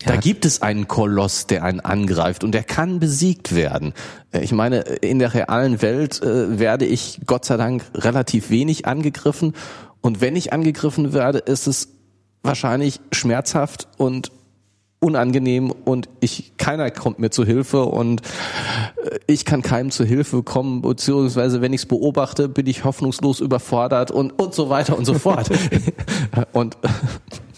Da 0.00 0.14
Ja. 0.14 0.20
gibt 0.20 0.44
es 0.44 0.60
einen 0.62 0.88
Koloss, 0.88 1.46
der 1.46 1.64
einen 1.64 1.80
angreift 1.80 2.44
und 2.44 2.52
der 2.52 2.64
kann 2.64 3.00
besiegt 3.00 3.54
werden. 3.54 3.94
Äh, 4.32 4.42
Ich 4.44 4.52
meine, 4.52 4.80
in 4.80 5.18
der 5.18 5.32
realen 5.34 5.80
Welt 5.82 6.22
äh, 6.22 6.58
werde 6.58 6.84
ich 6.84 7.20
Gott 7.26 7.44
sei 7.44 7.56
Dank 7.56 7.82
relativ 7.94 8.50
wenig 8.50 8.86
angegriffen. 8.86 9.54
Und 10.02 10.20
wenn 10.20 10.36
ich 10.36 10.52
angegriffen 10.52 11.12
werde, 11.12 11.38
ist 11.38 11.66
es 11.66 11.88
wahrscheinlich 12.42 13.00
schmerzhaft 13.10 13.88
und 13.96 14.30
unangenehm 15.00 15.70
und 15.84 16.08
ich 16.20 16.52
keiner 16.56 16.90
kommt 16.90 17.18
mir 17.18 17.30
zu 17.30 17.44
Hilfe 17.44 17.84
und 17.84 18.22
äh, 19.04 19.18
ich 19.26 19.44
kann 19.44 19.60
keinem 19.62 19.90
zu 19.90 20.04
Hilfe 20.04 20.42
kommen 20.42 20.80
beziehungsweise 20.82 21.60
wenn 21.60 21.72
ich 21.74 21.82
es 21.82 21.86
beobachte 21.86 22.48
bin 22.48 22.66
ich 22.66 22.82
hoffnungslos 22.84 23.40
überfordert 23.40 24.10
und 24.10 24.38
und 24.40 24.54
so 24.54 24.70
weiter 24.70 24.96
und 24.96 25.04
so 25.04 25.14
fort 25.14 25.50
und 26.52 26.76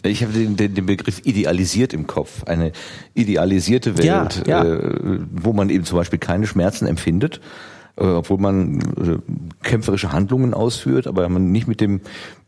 Ich 0.02 0.22
habe 0.22 0.32
den, 0.32 0.56
den, 0.56 0.74
den 0.74 0.86
Begriff 0.86 1.22
idealisiert 1.24 1.92
im 1.92 2.06
Kopf. 2.06 2.44
Eine 2.44 2.72
idealisierte 3.14 3.98
Welt, 3.98 4.46
Ja, 4.46 4.64
ja. 4.64 4.64
Äh, 4.64 5.20
wo 5.32 5.52
man 5.52 5.70
eben 5.70 5.84
zum 5.84 5.98
Beispiel 5.98 6.18
keine 6.18 6.46
Schmerzen 6.46 6.86
empfindet, 6.86 7.40
äh, 7.96 8.04
obwohl 8.04 8.38
man 8.38 8.80
äh, 8.80 9.18
kämpferische 9.62 10.12
Handlungen 10.12 10.54
ausführt, 10.54 11.06
aber 11.06 11.28
man 11.28 11.50
nicht 11.50 11.66
mit 11.66 11.80
dem 11.80 12.00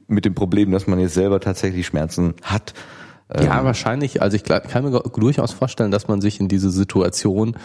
mit 0.07 0.25
dem 0.25 0.35
Problem, 0.35 0.73
dass 0.73 0.89
man 0.89 0.99
jetzt 0.99 1.15
selber 1.15 1.39
tatsächlich 1.39 1.87
Schmerzen 1.87 2.35
hat. 2.43 2.75
ja 3.41 3.63
wahrscheinlich 3.65 4.21
also 4.23 4.35
ich 4.35 4.43
kann 4.43 4.83
mir 4.83 4.91
durchaus 4.91 5.53
vorstellen 5.53 5.93
dass 5.93 6.09
man 6.09 6.21
sich 6.21 6.41
in 6.41 6.49
diese 6.49 6.69
Situation 6.69 7.57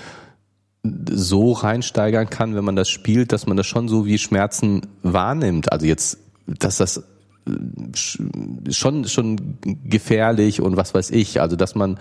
so 0.84 1.54
reinsteigern 1.54 2.30
kann 2.30 2.54
wenn 2.54 2.64
man 2.64 2.76
das 2.76 2.88
spielt 2.88 3.32
dass 3.32 3.48
man 3.48 3.58
das 3.58 3.66
schon 3.66 3.88
so 3.88 4.06
wie 4.06 4.20
Schmerzen 4.20 4.82
wahrnimmt 5.02 5.72
also 5.72 5.88
jetzt 5.88 6.20
dass 6.46 6.78
das 6.78 7.04
schon 8.70 9.08
schon 9.08 9.58
gefährlich 9.62 10.62
und 10.62 10.78
was 10.78 10.94
weiß 10.94 11.12
ich 11.12 11.42
also 11.42 11.56
dass 11.56 11.76
man 11.76 12.00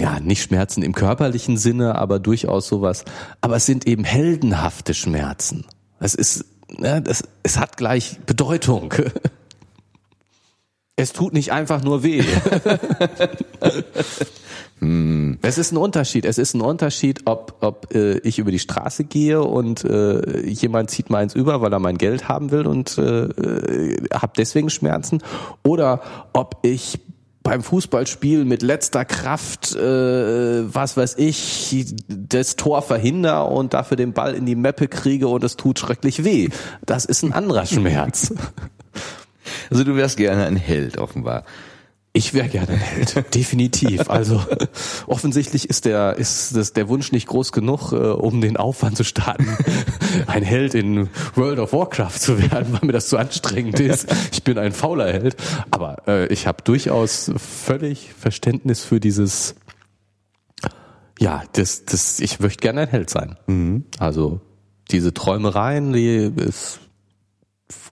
ja, 0.00 0.20
nicht 0.20 0.42
Schmerzen 0.42 0.82
im 0.82 0.92
körperlichen 0.92 1.56
Sinne, 1.56 1.94
aber 1.96 2.18
durchaus 2.18 2.66
sowas. 2.66 3.04
Aber 3.40 3.56
es 3.56 3.66
sind 3.66 3.86
eben 3.86 4.04
heldenhafte 4.04 4.92
Schmerzen. 4.92 5.64
Es 6.00 6.14
ist, 6.14 6.46
ne, 6.68 7.00
das, 7.00 7.22
es 7.42 7.58
hat 7.58 7.76
gleich 7.76 8.18
Bedeutung. 8.26 8.92
Es 10.96 11.12
tut 11.12 11.32
nicht 11.32 11.50
einfach 11.50 11.82
nur 11.82 12.04
weh. 12.04 12.22
Es 14.80 15.58
ist 15.58 15.72
ein 15.72 15.76
Unterschied. 15.76 16.24
Es 16.24 16.38
ist 16.38 16.54
ein 16.54 16.60
Unterschied, 16.60 17.22
ob, 17.26 17.56
ob 17.60 17.94
äh, 17.94 18.18
ich 18.18 18.38
über 18.38 18.50
die 18.50 18.58
Straße 18.58 19.04
gehe 19.04 19.42
und 19.42 19.84
äh, 19.84 20.46
jemand 20.46 20.90
zieht 20.90 21.10
meins 21.10 21.34
über, 21.34 21.60
weil 21.60 21.72
er 21.72 21.78
mein 21.78 21.96
Geld 21.96 22.28
haben 22.28 22.50
will 22.50 22.66
und 22.66 22.98
äh, 22.98 23.24
äh, 23.24 24.04
habe 24.12 24.32
deswegen 24.36 24.70
Schmerzen, 24.70 25.22
oder 25.62 26.02
ob 26.32 26.58
ich 26.62 26.98
beim 27.44 27.62
Fußballspiel 27.62 28.46
mit 28.46 28.62
letzter 28.62 29.04
Kraft, 29.04 29.76
äh, 29.76 30.74
was 30.74 30.96
weiß 30.96 31.16
ich, 31.18 31.94
das 32.08 32.56
Tor 32.56 32.80
verhinder 32.82 33.50
und 33.50 33.74
dafür 33.74 33.98
den 33.98 34.14
Ball 34.14 34.34
in 34.34 34.46
die 34.46 34.56
Meppe 34.56 34.88
kriege 34.88 35.28
und 35.28 35.44
es 35.44 35.56
tut 35.56 35.78
schrecklich 35.78 36.24
weh. 36.24 36.48
Das 36.84 37.04
ist 37.04 37.22
ein 37.22 37.32
anderer 37.32 37.66
Schmerz. 37.66 38.34
Also 39.70 39.84
du 39.84 39.94
wärst 39.94 40.16
gerne 40.16 40.46
ein 40.46 40.56
Held, 40.56 40.96
offenbar. 40.98 41.44
Ich 42.16 42.32
wäre 42.32 42.48
gerne 42.48 42.74
ein 42.74 42.78
Held, 42.78 43.24
definitiv. 43.34 44.08
Also 44.08 44.40
offensichtlich 45.08 45.68
ist 45.68 45.84
der 45.84 46.14
ist 46.14 46.56
das 46.56 46.72
der 46.72 46.88
Wunsch 46.88 47.10
nicht 47.10 47.26
groß 47.26 47.50
genug, 47.50 47.90
äh, 47.90 47.96
um 47.96 48.40
den 48.40 48.56
Aufwand 48.56 48.96
zu 48.96 49.02
starten, 49.02 49.48
ein 50.28 50.44
Held 50.44 50.74
in 50.74 51.10
World 51.34 51.58
of 51.58 51.72
Warcraft 51.72 52.20
zu 52.20 52.38
werden, 52.38 52.72
weil 52.72 52.86
mir 52.86 52.92
das 52.92 53.08
zu 53.08 53.18
anstrengend 53.18 53.80
ist. 53.80 54.06
Ich 54.30 54.44
bin 54.44 54.58
ein 54.58 54.70
fauler 54.70 55.12
Held, 55.12 55.34
aber 55.72 56.06
äh, 56.06 56.32
ich 56.32 56.46
habe 56.46 56.62
durchaus 56.62 57.32
völlig 57.36 58.12
Verständnis 58.16 58.84
für 58.84 59.00
dieses. 59.00 59.56
Ja, 61.18 61.42
das 61.54 61.84
das 61.84 62.20
ich 62.20 62.38
möchte 62.38 62.60
gerne 62.60 62.82
ein 62.82 62.88
Held 62.88 63.10
sein. 63.10 63.36
Also 63.98 64.40
diese 64.92 65.14
Träumereien, 65.14 65.92
die 65.92 66.32
ist, 66.36 66.78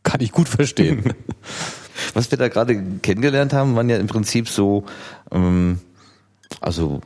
kann 0.05 0.21
ich 0.21 0.31
gut 0.31 0.49
verstehen. 0.49 1.13
Was 2.15 2.31
wir 2.31 2.39
da 2.39 2.49
gerade 2.49 2.81
kennengelernt 3.03 3.53
haben, 3.53 3.77
waren 3.77 3.89
ja 3.89 3.97
im 3.97 4.07
Prinzip 4.07 4.49
so, 4.49 4.85
ähm, 5.31 5.79
also 6.61 7.01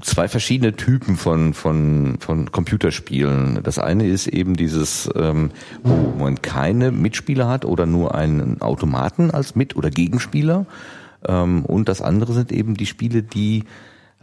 zwei 0.00 0.28
verschiedene 0.28 0.74
Typen 0.74 1.16
von, 1.16 1.54
von, 1.54 2.18
von 2.20 2.50
Computerspielen. 2.50 3.60
Das 3.62 3.78
eine 3.78 4.06
ist 4.06 4.26
eben 4.26 4.54
dieses, 4.54 5.08
ähm, 5.14 5.50
wo 5.82 6.18
man 6.18 6.42
keine 6.42 6.90
Mitspieler 6.90 7.48
hat 7.48 7.64
oder 7.64 7.86
nur 7.86 8.14
einen 8.14 8.60
Automaten 8.60 9.30
als 9.30 9.54
Mit- 9.54 9.76
oder 9.76 9.90
Gegenspieler. 9.90 10.66
Ähm, 11.26 11.64
und 11.64 11.88
das 11.88 12.00
andere 12.00 12.32
sind 12.32 12.52
eben 12.52 12.74
die 12.74 12.86
Spiele, 12.86 13.22
die 13.22 13.64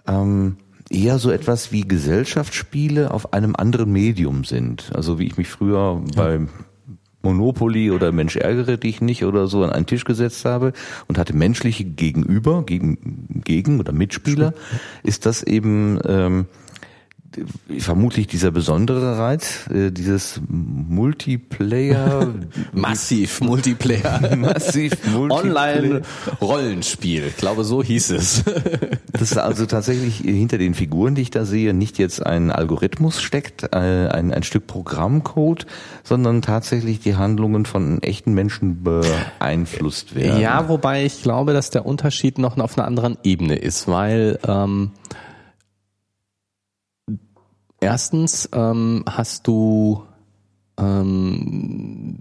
ähm, 0.07 0.57
eher 0.89 1.19
so 1.19 1.31
etwas 1.31 1.71
wie 1.71 1.87
Gesellschaftsspiele 1.87 3.11
auf 3.11 3.33
einem 3.33 3.55
anderen 3.55 3.91
Medium 3.91 4.43
sind. 4.43 4.91
Also 4.93 5.19
wie 5.19 5.25
ich 5.25 5.37
mich 5.37 5.49
früher 5.49 6.01
bei 6.15 6.41
Monopoly 7.25 7.91
oder 7.91 8.11
Mensch 8.11 8.37
ärgere 8.37 8.77
dich 8.77 9.01
nicht 9.01 9.25
oder 9.25 9.47
so 9.47 9.63
an 9.63 9.71
einen 9.71 9.85
Tisch 9.85 10.05
gesetzt 10.05 10.45
habe 10.45 10.71
und 11.07 11.17
hatte 11.17 11.35
menschliche 11.35 11.83
Gegenüber, 11.83 12.63
gegen, 12.63 13.41
gegen 13.43 13.79
oder 13.79 13.91
Mitspieler, 13.91 14.53
ist 15.03 15.25
das 15.25 15.43
eben 15.43 15.99
ähm, 16.07 16.45
vermutlich 17.79 18.27
dieser 18.27 18.51
besondere 18.51 19.17
Reiz, 19.17 19.67
äh, 19.69 19.91
dieses 19.91 20.41
Multiplayer, 20.49 22.33
Massiv 22.73 23.41
Multiplayer. 23.41 24.35
massiv 24.35 24.93
Multiplayer. 25.07 26.01
Online-Rollenspiel. 26.41 27.27
Ich 27.27 27.37
glaube, 27.37 27.63
so 27.63 27.83
hieß 27.83 28.11
es. 28.11 28.43
Das 29.11 29.21
ist 29.21 29.37
also 29.37 29.65
tatsächlich 29.65 30.17
hinter 30.17 30.57
den 30.57 30.73
Figuren, 30.73 31.15
die 31.15 31.21
ich 31.23 31.31
da 31.31 31.45
sehe, 31.45 31.73
nicht 31.73 31.97
jetzt 31.97 32.25
ein 32.25 32.51
Algorithmus 32.51 33.21
steckt, 33.21 33.63
äh, 33.63 33.77
ein, 33.77 34.33
ein 34.33 34.43
Stück 34.43 34.67
Programmcode, 34.67 35.65
sondern 36.03 36.41
tatsächlich 36.41 36.99
die 36.99 37.15
Handlungen 37.15 37.65
von 37.65 38.01
echten 38.03 38.33
Menschen 38.33 38.83
beeinflusst 38.83 40.15
werden. 40.15 40.41
Ja, 40.41 40.69
wobei 40.69 41.05
ich 41.05 41.21
glaube, 41.21 41.53
dass 41.53 41.69
der 41.69 41.85
Unterschied 41.85 42.37
noch 42.37 42.57
auf 42.57 42.77
einer 42.77 42.87
anderen 42.87 43.17
Ebene 43.23 43.55
ist, 43.55 43.87
weil 43.87 44.39
ähm, 44.47 44.91
erstens 47.85 48.49
ähm, 48.51 49.03
hast 49.07 49.45
du 49.45 50.01
ähm, 50.79 52.17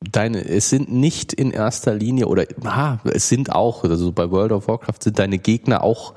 deine, 0.00 0.48
es 0.48 0.70
sind 0.70 0.90
nicht 0.90 1.34
in 1.34 1.50
erster 1.50 1.94
Linie 1.94 2.26
oder 2.26 2.46
ah, 2.64 2.96
es 3.04 3.28
sind 3.28 3.52
auch, 3.52 3.84
also 3.84 4.10
bei 4.10 4.30
World 4.30 4.52
of 4.52 4.68
Warcraft 4.68 5.02
sind 5.02 5.18
deine 5.18 5.38
Gegner 5.38 5.84
auch 5.84 6.14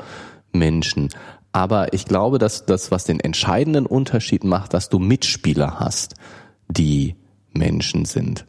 Menschen. 0.53 1.09
Aber 1.51 1.93
ich 1.93 2.05
glaube, 2.05 2.39
dass 2.39 2.65
das, 2.65 2.89
was 2.89 3.03
den 3.03 3.19
entscheidenden 3.19 3.85
Unterschied 3.85 4.45
macht, 4.45 4.73
dass 4.73 4.87
du 4.87 4.97
Mitspieler 4.97 5.81
hast, 5.81 6.15
die 6.69 7.15
Menschen 7.51 8.05
sind. 8.05 8.45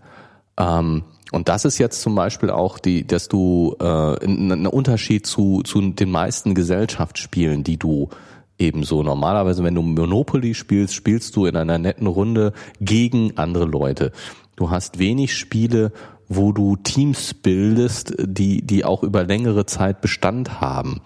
Ähm, 0.57 1.03
und 1.33 1.49
das 1.49 1.65
ist 1.65 1.79
jetzt 1.79 2.03
zum 2.03 2.15
Beispiel 2.15 2.51
auch 2.51 2.79
die, 2.79 3.05
dass 3.05 3.27
du 3.27 3.75
äh, 3.81 4.25
ein, 4.25 4.69
Unterschied 4.69 5.27
zu, 5.27 5.63
zu 5.65 5.81
den 5.81 6.13
meisten 6.13 6.55
Gesellschaftsspielen, 6.55 7.65
die 7.65 7.79
du 7.79 8.11
ebenso 8.59 9.03
normalerweise, 9.03 9.65
wenn 9.65 9.75
du 9.75 9.83
Monopoly 9.83 10.55
spielst, 10.55 10.95
spielst 10.95 11.35
du 11.37 11.47
in 11.47 11.57
einer 11.57 11.79
netten 11.79 12.07
Runde 12.07 12.53
gegen 12.81 13.37
andere 13.37 13.65
Leute. 13.65 14.13
Du 14.57 14.71
hast 14.71 14.99
wenig 14.99 15.37
Spiele, 15.37 15.93
wo 16.29 16.53
du 16.53 16.77
Teams 16.77 17.35
bildest, 17.35 18.15
die, 18.19 18.63
die 18.63 18.85
auch 18.85 19.03
über 19.03 19.25
längere 19.25 19.67
Zeit 19.67 20.01
Bestand 20.01 20.61
haben. 20.61 21.01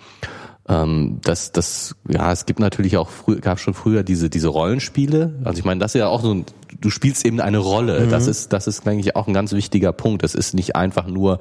Ähm, 0.68 1.18
das, 1.22 1.50
das, 1.52 1.96
ja, 2.08 2.30
es 2.30 2.46
gibt 2.46 2.60
natürlich 2.60 2.96
auch 2.98 3.08
früh, 3.08 3.36
gab 3.36 3.58
schon 3.58 3.74
früher 3.74 4.02
diese, 4.02 4.28
diese 4.28 4.48
Rollenspiele. 4.48 5.40
Also 5.44 5.58
ich 5.58 5.64
meine, 5.64 5.80
das 5.80 5.94
ist 5.94 6.00
ja 6.00 6.08
auch 6.08 6.22
so 6.22 6.34
ein, 6.34 6.44
du 6.80 6.90
spielst 6.90 7.24
eben 7.24 7.40
eine 7.40 7.58
Rolle. 7.58 8.06
Das 8.06 8.26
ist, 8.26 8.52
das 8.52 8.66
ist 8.66 8.86
eigentlich 8.86 9.16
auch 9.16 9.26
ein 9.26 9.34
ganz 9.34 9.52
wichtiger 9.52 9.92
Punkt. 9.92 10.22
Das 10.22 10.34
ist 10.34 10.54
nicht 10.54 10.76
einfach 10.76 11.06
nur 11.06 11.38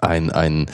ein, 0.00 0.30
ein 0.30 0.66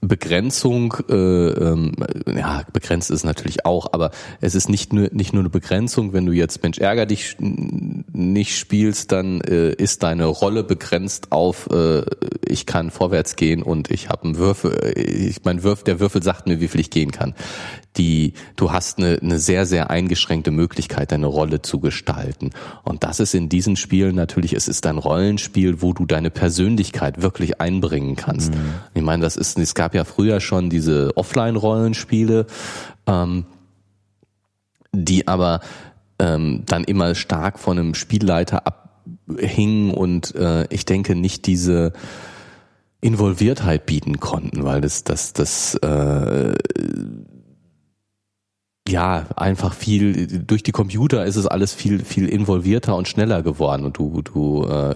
Begrenzung, 0.00 0.94
äh, 1.08 1.14
ähm, 1.14 1.92
ja, 2.26 2.62
begrenzt 2.72 3.10
ist 3.10 3.24
natürlich 3.24 3.66
auch, 3.66 3.92
aber 3.92 4.10
es 4.40 4.54
ist 4.54 4.68
nicht 4.68 4.92
nur, 4.92 5.08
nicht 5.12 5.32
nur 5.32 5.42
eine 5.42 5.50
Begrenzung, 5.50 6.12
wenn 6.12 6.24
du 6.24 6.32
jetzt 6.32 6.62
Mensch 6.62 6.78
ärger 6.78 7.04
dich 7.04 7.36
nicht 7.40 8.56
spielst, 8.56 9.10
dann 9.10 9.40
äh, 9.40 9.72
ist 9.72 10.04
deine 10.04 10.26
Rolle 10.26 10.62
begrenzt 10.62 11.32
auf, 11.32 11.68
äh, 11.70 12.02
ich 12.46 12.66
kann 12.66 12.90
vorwärts 12.90 13.34
gehen 13.36 13.62
und 13.62 13.90
ich 13.90 14.08
habe 14.08 14.24
einen 14.24 14.36
Würfel, 14.36 14.92
ich 14.96 15.44
mein 15.44 15.62
Würfel, 15.62 15.84
der 15.84 16.00
Würfel 16.00 16.22
sagt 16.22 16.46
mir, 16.46 16.60
wie 16.60 16.68
viel 16.68 16.80
ich 16.80 16.90
gehen 16.90 17.10
kann. 17.10 17.34
Die, 17.98 18.32
du 18.56 18.72
hast 18.72 18.98
eine, 18.98 19.18
eine 19.20 19.38
sehr, 19.38 19.66
sehr 19.66 19.90
eingeschränkte 19.90 20.50
Möglichkeit, 20.50 21.12
deine 21.12 21.26
Rolle 21.26 21.62
zu 21.62 21.80
gestalten. 21.80 22.50
Und 22.84 23.04
das 23.04 23.20
ist 23.20 23.34
in 23.34 23.48
diesen 23.48 23.76
Spielen 23.76 24.14
natürlich, 24.14 24.52
es 24.54 24.68
ist 24.68 24.86
ein 24.86 24.98
Rollenspiel, 24.98 25.82
wo 25.82 25.92
du 25.92 26.06
deine 26.06 26.30
Persönlichkeit 26.30 27.20
wirklich 27.20 27.60
einbringen 27.60 28.16
kannst. 28.16 28.52
Ich 28.94 29.02
meine, 29.02 29.22
das 29.22 29.36
ist, 29.36 29.58
es 29.58 29.74
gab 29.74 29.94
ja 29.94 30.04
früher 30.04 30.40
schon 30.40 30.70
diese 30.70 31.16
Offline-Rollenspiele, 31.16 32.46
ähm, 33.06 33.46
die 34.92 35.26
aber 35.26 35.60
ähm, 36.18 36.62
dann 36.66 36.84
immer 36.84 37.14
stark 37.14 37.58
von 37.58 37.78
einem 37.78 37.94
Spielleiter 37.94 38.66
abhingen 38.66 39.90
und 39.90 40.34
äh, 40.34 40.66
ich 40.70 40.84
denke 40.84 41.14
nicht 41.14 41.46
diese 41.46 41.92
Involviertheit 43.00 43.86
bieten 43.86 44.18
konnten, 44.18 44.64
weil 44.64 44.80
das 44.80 45.04
das 45.04 45.32
das 45.32 45.74
äh, 45.76 46.54
ja, 48.88 49.26
einfach 49.36 49.74
viel, 49.74 50.26
durch 50.26 50.62
die 50.62 50.72
Computer 50.72 51.24
ist 51.24 51.36
es 51.36 51.46
alles 51.46 51.74
viel, 51.74 52.04
viel 52.04 52.28
involvierter 52.28 52.96
und 52.96 53.08
schneller 53.08 53.42
geworden 53.42 53.84
und 53.84 53.98
du, 53.98 54.22
du 54.22 54.64
äh, 54.64 54.94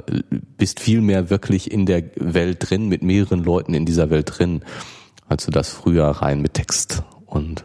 bist 0.57 0.81
viel 0.81 1.00
mehr 1.00 1.31
wirklich 1.31 1.70
in 1.70 1.87
der 1.87 2.02
Welt 2.16 2.70
drin, 2.70 2.88
mit 2.88 3.02
mehreren 3.02 3.44
Leuten 3.44 3.74
in 3.74 3.87
dieser 3.87 4.11
Welt 4.11 4.38
drin, 4.38 4.62
als 5.28 5.44
du 5.44 5.50
das 5.50 5.68
früher 5.68 6.07
rein 6.07 6.40
mit 6.40 6.55
Text 6.55 7.02
und 7.26 7.64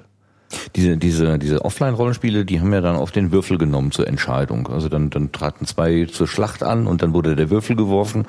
diese, 0.75 0.97
diese, 0.97 1.39
diese 1.39 1.65
Offline-Rollenspiele, 1.65 2.45
die 2.45 2.59
haben 2.59 2.73
ja 2.73 2.81
dann 2.81 2.95
auf 2.95 3.11
den 3.11 3.31
Würfel 3.31 3.57
genommen 3.57 3.91
zur 3.91 4.07
Entscheidung. 4.07 4.67
Also 4.67 4.87
dann, 4.87 5.09
dann 5.09 5.31
traten 5.31 5.65
zwei 5.65 6.05
zur 6.05 6.27
Schlacht 6.27 6.63
an 6.63 6.87
und 6.87 7.01
dann 7.01 7.13
wurde 7.13 7.35
der 7.35 7.49
Würfel 7.49 7.75
geworfen. 7.75 8.25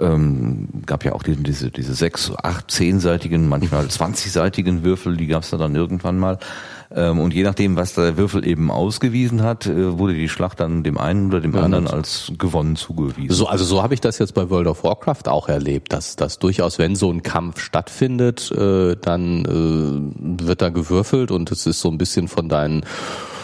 Ähm, 0.00 0.68
gab 0.86 1.04
ja 1.04 1.12
auch 1.12 1.22
diese, 1.22 1.42
diese, 1.42 1.70
diese 1.70 1.94
sechs, 1.94 2.32
acht, 2.42 2.70
zehnseitigen, 2.70 3.48
manchmal 3.48 3.88
zwanzigseitigen 3.88 4.84
Würfel, 4.84 5.16
die 5.16 5.26
gab 5.26 5.42
es 5.42 5.50
da 5.50 5.56
dann 5.56 5.74
irgendwann 5.74 6.18
mal. 6.18 6.38
Ähm, 6.90 7.20
und 7.20 7.34
je 7.34 7.42
nachdem, 7.42 7.76
was 7.76 7.94
der 7.94 8.16
Würfel 8.16 8.46
eben 8.46 8.70
ausgewiesen 8.70 9.42
hat, 9.42 9.66
äh, 9.66 9.98
wurde 9.98 10.14
die 10.14 10.28
Schlacht 10.28 10.60
dann 10.60 10.82
dem 10.82 10.96
einen 10.96 11.28
oder 11.28 11.40
dem 11.40 11.54
ja, 11.54 11.62
anderen 11.62 11.86
als 11.86 12.32
gewonnen 12.38 12.76
zugewiesen. 12.76 13.34
So, 13.34 13.46
also 13.46 13.64
so 13.64 13.82
habe 13.82 13.92
ich 13.92 14.00
das 14.00 14.18
jetzt 14.18 14.32
bei 14.32 14.48
World 14.48 14.68
of 14.68 14.84
Warcraft 14.84 15.26
auch 15.28 15.48
erlebt, 15.48 15.92
dass, 15.92 16.16
dass 16.16 16.38
durchaus, 16.38 16.78
wenn 16.78 16.96
so 16.96 17.10
ein 17.10 17.22
Kampf 17.22 17.60
stattfindet, 17.60 18.50
äh, 18.52 18.96
dann 18.96 19.44
äh, 19.44 20.44
wird 20.46 20.62
da 20.62 20.70
gewürfelt 20.70 21.30
und 21.30 21.52
es 21.52 21.66
ist 21.66 21.80
so 21.80 21.90
ein 21.90 21.98
bisschen 21.98 22.28
von 22.28 22.48
deinen 22.48 22.84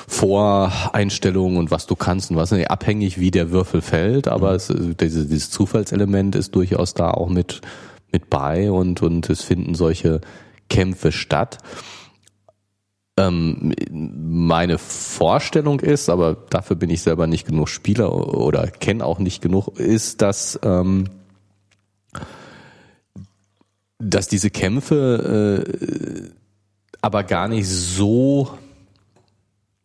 Voreinstellungen 0.07 1.57
und 1.57 1.71
was 1.71 1.87
du 1.87 1.97
kannst 1.97 2.31
und 2.31 2.37
was 2.37 2.51
nicht, 2.51 2.71
abhängig 2.71 3.19
wie 3.19 3.31
der 3.31 3.51
Würfel 3.51 3.83
fällt, 3.83 4.29
aber 4.29 4.51
mhm. 4.51 4.57
es, 4.57 4.73
dieses, 5.01 5.29
dieses 5.29 5.51
Zufallselement 5.51 6.37
ist 6.37 6.55
durchaus 6.55 6.95
da 6.95 7.11
auch 7.11 7.29
mit, 7.29 7.61
mit 8.13 8.31
bei 8.31 8.71
und, 8.71 9.03
und 9.03 9.29
es 9.31 9.43
finden 9.43 9.75
solche 9.75 10.21
Kämpfe 10.69 11.13
statt. 11.13 11.59
Ähm, 13.17 13.73
meine 13.91 14.79
Vorstellung 14.79 15.81
ist, 15.81 16.11
aber 16.11 16.37
dafür 16.51 16.77
bin 16.77 16.91
ich 16.91 17.03
selber 17.03 17.27
nicht 17.27 17.47
genug 17.47 17.69
Spieler 17.69 18.13
oder 18.13 18.67
kenne 18.67 19.05
auch 19.05 19.21
nicht 19.21 19.41
genug, 19.41 19.79
ist, 19.79 20.21
dass 20.21 20.59
ähm, 20.65 21.09
dass 23.99 24.29
diese 24.29 24.51
Kämpfe 24.51 25.65
äh, 25.65 26.31
aber 27.01 27.23
gar 27.23 27.49
nicht 27.49 27.69
so 27.69 28.59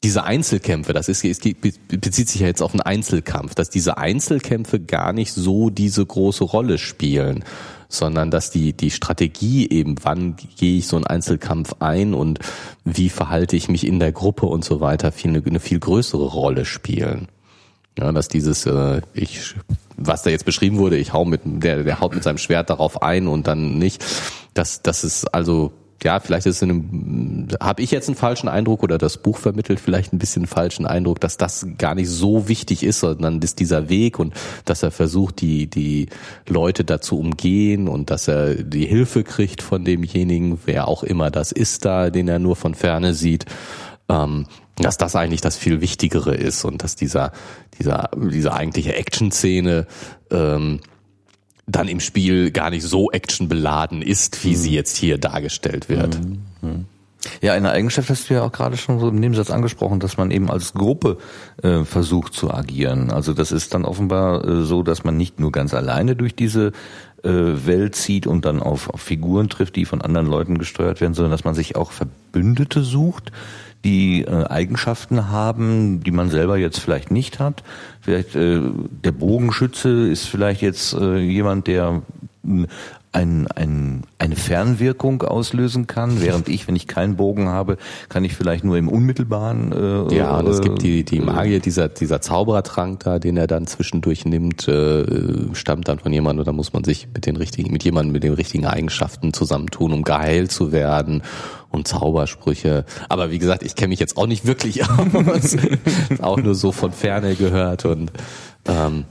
diese 0.03 0.23
Einzelkämpfe, 0.23 0.93
das 0.93 1.09
ist, 1.09 1.25
es 1.25 1.39
bezieht 1.39 2.29
sich 2.29 2.39
ja 2.41 2.47
jetzt 2.47 2.61
auf 2.61 2.71
einen 2.71 2.81
Einzelkampf, 2.81 3.53
dass 3.53 3.69
diese 3.69 3.97
Einzelkämpfe 3.97 4.79
gar 4.79 5.11
nicht 5.11 5.33
so 5.33 5.69
diese 5.69 6.05
große 6.05 6.45
Rolle 6.45 6.77
spielen, 6.77 7.43
sondern 7.89 8.31
dass 8.31 8.49
die, 8.49 8.71
die 8.71 8.91
Strategie 8.91 9.67
eben, 9.69 9.95
wann 10.03 10.37
gehe 10.55 10.77
ich 10.77 10.87
so 10.87 10.95
einen 10.95 11.07
Einzelkampf 11.07 11.75
ein 11.79 12.13
und 12.13 12.39
wie 12.85 13.09
verhalte 13.09 13.57
ich 13.57 13.67
mich 13.67 13.85
in 13.85 13.99
der 13.99 14.13
Gruppe 14.13 14.45
und 14.45 14.63
so 14.63 14.79
weiter, 14.79 15.11
viel, 15.11 15.31
eine, 15.35 15.59
viel 15.59 15.79
größere 15.79 16.27
Rolle 16.27 16.63
spielen. 16.63 17.27
Ja, 17.97 18.11
dass 18.13 18.29
dieses, 18.29 18.65
äh, 18.65 19.01
ich, 19.13 19.55
was 19.97 20.21
da 20.21 20.29
jetzt 20.29 20.45
beschrieben 20.45 20.77
wurde, 20.77 20.97
ich 20.97 21.11
hau 21.11 21.25
mit, 21.25 21.41
der, 21.43 21.83
der 21.83 21.99
haut 21.99 22.13
mit 22.13 22.23
seinem 22.23 22.37
Schwert 22.37 22.69
darauf 22.69 23.01
ein 23.01 23.27
und 23.27 23.47
dann 23.47 23.77
nicht, 23.77 24.05
dass, 24.53 24.81
dass 24.81 25.03
es 25.03 25.25
also 25.25 25.73
ja, 26.03 26.19
vielleicht 26.19 26.45
ist 26.45 26.61
in 26.61 27.47
habe 27.61 27.81
ich 27.81 27.91
jetzt 27.91 28.07
einen 28.07 28.15
falschen 28.15 28.47
Eindruck 28.47 28.83
oder 28.83 28.97
das 28.97 29.17
Buch 29.17 29.37
vermittelt 29.37 29.79
vielleicht 29.79 30.13
ein 30.13 30.19
bisschen 30.19 30.43
einen 30.43 30.47
falschen 30.47 30.85
Eindruck, 30.85 31.19
dass 31.19 31.37
das 31.37 31.67
gar 31.77 31.95
nicht 31.95 32.09
so 32.09 32.47
wichtig 32.47 32.83
ist, 32.83 32.99
sondern 32.99 33.39
ist 33.39 33.59
dieser 33.59 33.89
Weg 33.89 34.19
und 34.19 34.33
dass 34.65 34.83
er 34.83 34.91
versucht, 34.91 35.41
die, 35.41 35.67
die 35.69 36.07
Leute 36.47 36.83
dazu 36.83 37.19
umgehen 37.19 37.87
und 37.87 38.09
dass 38.09 38.27
er 38.27 38.55
die 38.55 38.85
Hilfe 38.85 39.23
kriegt 39.23 39.61
von 39.61 39.83
demjenigen, 39.83 40.59
wer 40.65 40.87
auch 40.87 41.03
immer 41.03 41.31
das 41.31 41.51
ist 41.51 41.85
da, 41.85 42.09
den 42.09 42.27
er 42.27 42.39
nur 42.39 42.55
von 42.55 42.75
ferne 42.75 43.13
sieht, 43.13 43.45
ähm, 44.07 44.45
dass 44.77 44.97
das 44.97 45.15
eigentlich 45.15 45.41
das 45.41 45.57
viel 45.57 45.81
Wichtigere 45.81 46.33
ist 46.33 46.63
und 46.63 46.83
dass 46.83 46.95
dieser, 46.95 47.31
dieser, 47.77 48.09
diese 48.15 48.53
eigentliche 48.53 48.95
Action-Szene, 48.95 49.87
ähm, 50.31 50.79
dann 51.69 51.87
im 51.87 51.99
Spiel 51.99 52.51
gar 52.51 52.69
nicht 52.69 52.83
so 52.83 53.11
actionbeladen 53.11 54.01
ist, 54.01 54.43
wie 54.43 54.51
mhm. 54.51 54.55
sie 54.55 54.73
jetzt 54.73 54.97
hier 54.97 55.17
dargestellt 55.17 55.89
wird. 55.89 56.19
Mhm. 56.19 56.39
mhm. 56.61 56.85
Ja, 57.41 57.51
eine 57.51 57.71
Eigenschaft 57.71 58.09
hast 58.09 58.29
du 58.29 58.35
ja 58.35 58.43
auch 58.43 58.51
gerade 58.53 58.77
schon 58.77 58.99
so 58.99 59.09
im 59.09 59.15
Nebensatz 59.15 59.51
angesprochen, 59.51 59.99
dass 59.99 60.15
man 60.15 60.31
eben 60.31 60.49
als 60.49 60.73
Gruppe 60.73 61.17
äh, 61.61 61.83
versucht 61.83 62.33
zu 62.33 62.49
agieren. 62.49 63.11
Also 63.11 63.33
das 63.33 63.51
ist 63.51 63.73
dann 63.73 63.83
offenbar 63.83 64.45
äh, 64.45 64.63
so, 64.63 64.83
dass 64.83 65.03
man 65.03 65.17
nicht 65.17 65.37
nur 65.37 65.51
ganz 65.51 65.73
alleine 65.73 66.15
durch 66.15 66.33
diese 66.33 66.71
äh, 67.23 67.29
Welt 67.29 67.95
zieht 67.95 68.25
und 68.25 68.45
dann 68.45 68.61
auf, 68.61 68.89
auf 68.89 69.01
Figuren 69.01 69.49
trifft, 69.49 69.75
die 69.75 69.83
von 69.83 70.01
anderen 70.01 70.27
Leuten 70.27 70.57
gesteuert 70.57 71.01
werden, 71.01 71.13
sondern 71.13 71.31
dass 71.31 71.43
man 71.43 71.55
sich 71.55 71.75
auch 71.75 71.91
Verbündete 71.91 72.83
sucht, 72.83 73.33
die 73.85 74.23
äh, 74.23 74.45
Eigenschaften 74.45 75.29
haben, 75.29 76.03
die 76.03 76.11
man 76.11 76.29
selber 76.29 76.57
jetzt 76.57 76.79
vielleicht 76.79 77.11
nicht 77.11 77.39
hat. 77.39 77.63
Vielleicht 78.01 78.35
äh, 78.35 78.61
der 79.03 79.11
Bogenschütze 79.11 80.09
ist 80.09 80.25
vielleicht 80.25 80.61
jetzt 80.61 80.93
äh, 80.93 81.17
jemand, 81.17 81.67
der 81.67 82.01
ein, 83.11 83.47
ein, 83.47 84.03
eine 84.19 84.35
Fernwirkung 84.35 85.23
auslösen 85.23 85.87
kann, 85.87 86.21
während 86.21 86.47
ich, 86.47 86.67
wenn 86.67 86.75
ich 86.75 86.87
keinen 86.87 87.15
Bogen 87.15 87.47
habe, 87.47 87.77
kann 88.07 88.23
ich 88.23 88.35
vielleicht 88.35 88.63
nur 88.63 88.77
im 88.77 88.87
unmittelbaren. 88.87 89.71
Äh, 89.71 90.15
ja, 90.15 90.39
es 90.41 90.61
gibt 90.61 90.83
die 90.83 91.03
die 91.03 91.17
äh, 91.17 91.21
Magier, 91.21 91.59
dieser 91.59 91.89
dieser 91.89 92.21
Zauberertrank 92.21 92.99
da, 92.99 93.17
den 93.17 93.35
er 93.37 93.47
dann 93.47 93.65
zwischendurch 93.65 94.25
nimmt, 94.25 94.67
äh, 94.67 95.05
stammt 95.53 95.87
dann 95.87 95.97
von 95.97 96.13
jemandem. 96.13 96.41
Oder 96.41 96.53
muss 96.53 96.71
man 96.71 96.83
sich 96.83 97.07
mit 97.13 97.25
den 97.25 97.35
richtigen, 97.35 97.71
mit 97.71 97.83
jemandem 97.83 98.11
mit 98.11 98.23
den 98.23 98.33
richtigen 98.33 98.67
Eigenschaften 98.67 99.33
zusammentun, 99.33 99.91
um 99.91 100.03
geheilt 100.03 100.51
zu 100.51 100.71
werden 100.71 101.23
und 101.71 101.87
Zaubersprüche. 101.87 102.85
Aber 103.09 103.31
wie 103.31 103.39
gesagt, 103.39 103.63
ich 103.63 103.75
kenne 103.75 103.89
mich 103.89 103.99
jetzt 103.99 104.17
auch 104.17 104.27
nicht 104.27 104.45
wirklich 104.45 104.83
aus, 104.89 105.57
auch 106.21 106.37
nur 106.37 106.53
so 106.53 106.71
von 106.71 106.91
Ferne 106.91 107.35
gehört 107.35 107.85
und 107.85 108.11
ähm, 108.67 109.05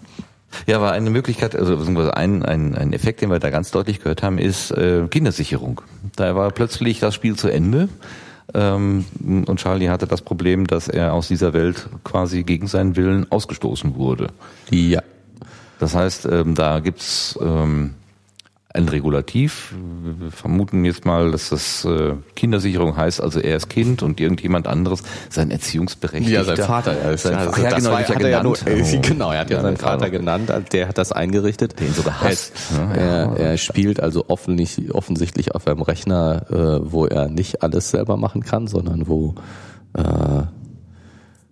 ja, 0.67 0.77
aber 0.77 0.93
eine 0.93 1.11
Möglichkeit, 1.11 1.55
also 1.55 1.77
ein, 2.11 2.43
ein, 2.43 2.75
ein 2.75 2.93
Effekt, 2.93 3.21
den 3.21 3.31
wir 3.31 3.39
da 3.39 3.51
ganz 3.51 3.71
deutlich 3.71 3.99
gehört 4.01 4.23
haben, 4.23 4.39
ist 4.39 4.71
äh, 4.71 5.07
Kindersicherung. 5.09 5.81
Da 6.17 6.35
war 6.35 6.51
plötzlich 6.51 7.01
das 7.01 7.15
Spiel 7.15 7.37
zu 7.37 7.49
Ende 7.49 7.89
ähm, 8.55 9.05
und 9.21 9.61
Charlie 9.61 9.91
hatte 9.91 10.07
das 10.07 10.23
Problem, 10.23 10.67
dass 10.67 10.89
er 10.89 11.13
aus 11.13 11.29
dieser 11.29 11.53
Welt 11.53 11.89
quasi 12.05 12.45
gegen 12.45 12.67
seinen 12.67 12.97
Willen 12.97 13.31
ausgestoßen 13.31 13.95
wurde. 13.97 14.29
Ja. 14.71 15.03
Das 15.79 15.95
heißt, 15.95 16.27
ähm, 16.27 16.55
da 16.55 16.81
gibt's 16.81 17.39
ähm, 17.41 17.95
ein 18.75 18.87
Regulativ. 18.89 19.75
Wir 20.21 20.31
vermuten 20.31 20.85
jetzt 20.85 21.07
mal, 21.07 21.31
dass 21.31 21.49
das 21.49 21.87
äh, 21.87 22.15
Kindersicherung 22.37 22.97
heißt, 22.97 23.21
also 23.21 23.41
er 23.41 23.57
ist 23.57 23.71
Kind 23.71 24.03
und 24.03 24.21
irgendjemand 24.21 24.67
anderes 24.67 25.03
sein 25.31 25.51
Erziehungsberechtigter. 25.51 26.41
Ja, 26.41 26.45
sein 26.45 26.67
Vater. 26.67 26.93
Er 26.93 27.13
ist 27.13 27.23
sein, 27.23 27.35
Ach, 27.39 27.57
ja, 27.57 27.71
genau, 27.71 27.91
war, 27.93 28.01
hat 28.01 28.21
er 28.21 28.29
ja 28.29 28.43
nur, 28.43 28.53
oh. 28.53 29.01
genau, 29.03 29.33
er 29.33 29.41
hat 29.41 29.51
ja, 29.51 29.57
ja 29.57 29.63
seinen 29.63 29.79
Vater 29.79 30.11
genannt, 30.11 30.53
der 30.73 30.89
hat 30.89 30.99
das 30.99 31.13
eingerichtet. 31.13 31.81
Den 31.81 31.95
sogar 31.95 32.21
hasst. 32.21 32.53
Er, 32.93 32.97
er, 32.97 33.37
er 33.37 33.57
spielt 33.57 34.01
also 34.01 34.27
offensichtlich, 34.29 34.95
offensichtlich 34.95 35.55
auf 35.55 35.67
einem 35.67 35.81
Rechner, 35.81 36.45
äh, 36.51 36.93
wo 36.93 37.07
er 37.07 37.29
nicht 37.29 37.63
alles 37.63 37.91
selber 37.91 38.19
machen 38.19 38.45
kann, 38.45 38.67
sondern 38.67 39.09
wo 39.09 39.35
äh, 39.95 40.03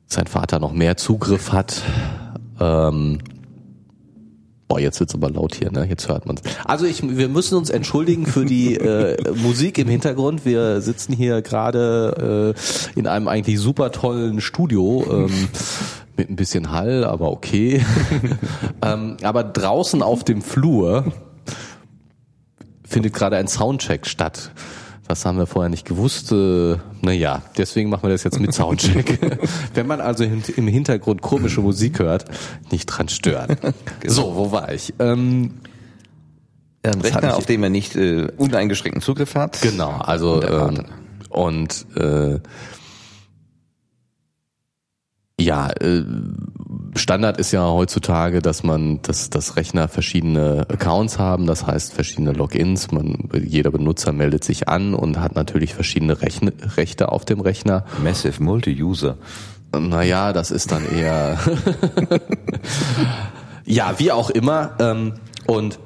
sein 0.07 0.27
Vater 0.27 0.59
noch 0.59 0.73
mehr 0.73 0.99
Zugriff 0.99 1.53
hat. 1.53 1.83
Ähm, 2.61 3.19
Boah, 4.69 4.81
jetzt 4.81 4.99
wird's 4.99 5.15
aber 5.15 5.31
laut 5.31 5.55
hier, 5.55 5.71
ne? 5.71 5.87
Jetzt 5.89 6.09
hört 6.09 6.27
man's. 6.27 6.43
Also 6.65 6.87
ich, 6.87 7.01
wir 7.03 7.29
müssen 7.29 7.57
uns 7.57 7.71
entschuldigen 7.71 8.27
für 8.27 8.45
die 8.45 8.75
äh, 8.75 9.17
Musik 9.35 9.79
im 9.79 9.87
Hintergrund. 9.87 10.45
Wir 10.45 10.81
sitzen 10.81 11.13
hier 11.13 11.41
gerade 11.41 12.55
äh, 12.57 12.99
in 12.99 13.07
einem 13.07 13.29
eigentlich 13.29 13.61
super 13.61 13.93
tollen 13.93 14.41
Studio 14.41 15.07
ähm, 15.09 15.49
mit 16.17 16.31
ein 16.31 16.37
bisschen 16.37 16.73
Hall, 16.73 17.05
aber 17.05 17.31
okay. 17.31 17.85
ähm, 18.83 19.19
aber 19.23 19.45
draußen 19.45 20.03
auf 20.03 20.25
dem 20.25 20.43
Flur 20.43 21.13
findet 22.85 23.15
gerade 23.15 23.37
ein 23.37 23.47
Soundcheck 23.47 24.07
statt. 24.07 24.51
Das 25.09 25.25
haben 25.25 25.39
wir 25.39 25.47
vorher 25.47 25.69
nicht 25.69 25.87
gewusst. 25.87 26.33
Äh, 26.33 26.77
naja, 27.01 27.43
deswegen 27.57 27.91
machen 27.91 28.03
wir 28.05 28.11
das 28.11 28.25
jetzt 28.25 28.41
mit 28.41 28.53
Soundcheck. 28.53 29.39
Wenn 29.75 29.87
man 29.87 30.01
also 30.01 30.25
im 30.25 30.69
Hintergrund 30.69 31.23
komische 31.23 31.61
Musik 31.61 32.01
hört, 32.01 32.25
nicht 32.71 32.87
dran 32.87 33.09
stören. 33.09 33.57
Genau. 34.01 34.13
So, 34.13 34.37
wo 34.37 34.53
war 34.53 34.73
ich? 34.73 34.95
Ähm, 34.99 35.55
ein 36.83 37.01
Rechner, 37.01 37.37
auf 37.37 37.47
dem 37.47 37.63
er 37.63 37.71
nicht 37.71 37.97
äh, 37.97 38.29
uneingeschränkten 38.37 39.03
Zugriff 39.03 39.35
hat. 39.35 39.61
Genau, 39.61 39.91
also 39.91 40.41
und, 40.41 40.79
ähm, 40.79 40.85
und 41.31 41.87
äh, 41.97 42.41
ja, 45.39 45.71
äh, 45.71 46.03
Standard 46.95 47.39
ist 47.39 47.53
ja 47.53 47.69
heutzutage, 47.69 48.41
dass 48.41 48.63
man, 48.63 49.03
dass 49.03 49.29
das 49.29 49.57
Rechner 49.57 49.87
verschiedene 49.87 50.67
Accounts 50.69 51.19
haben, 51.19 51.47
das 51.47 51.67
heißt 51.67 51.93
verschiedene 51.93 52.33
Logins. 52.33 52.91
Man, 52.91 53.29
jeder 53.45 53.71
Benutzer 53.71 54.13
meldet 54.13 54.45
sich 54.45 54.69
an 54.69 54.95
und 54.95 55.21
hat 55.21 55.35
natürlich 55.35 55.75
verschiedene 55.75 56.23
Rechne, 56.23 56.53
Rechte 56.77 57.13
auf 57.13 57.27
dem 57.27 57.41
Rechner. 57.41 57.85
Massive 58.03 58.43
Multi-User. 58.43 59.19
Naja, 59.79 60.33
das 60.33 60.51
ist 60.51 60.73
dann 60.73 60.91
eher. 60.91 61.39
ja, 63.67 63.99
wie 63.99 64.13
auch 64.13 64.31
immer. 64.31 64.75
Ähm, 64.79 65.15
und 65.47 65.79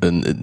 äh, 0.00 0.34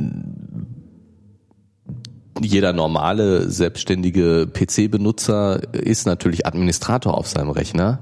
jeder 2.41 2.73
normale 2.73 3.49
selbstständige 3.49 4.47
PC-Benutzer 4.47 5.73
ist 5.73 6.05
natürlich 6.05 6.45
Administrator 6.45 7.17
auf 7.17 7.27
seinem 7.27 7.51
Rechner. 7.51 7.99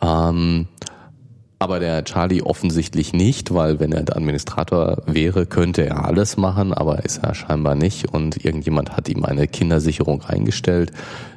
Ähm, 0.00 0.68
aber 1.58 1.78
der 1.78 2.02
Charlie 2.02 2.42
offensichtlich 2.42 3.12
nicht, 3.12 3.54
weil 3.54 3.78
wenn 3.78 3.92
er 3.92 4.16
Administrator 4.16 5.02
wäre, 5.06 5.46
könnte 5.46 5.86
er 5.86 6.04
alles 6.04 6.36
machen, 6.36 6.74
aber 6.74 7.04
ist 7.04 7.18
er 7.18 7.34
scheinbar 7.34 7.76
nicht. 7.76 8.12
Und 8.12 8.44
irgendjemand 8.44 8.96
hat 8.96 9.08
ihm 9.08 9.24
eine 9.24 9.46
Kindersicherung 9.46 10.22
eingestellt, 10.22 10.90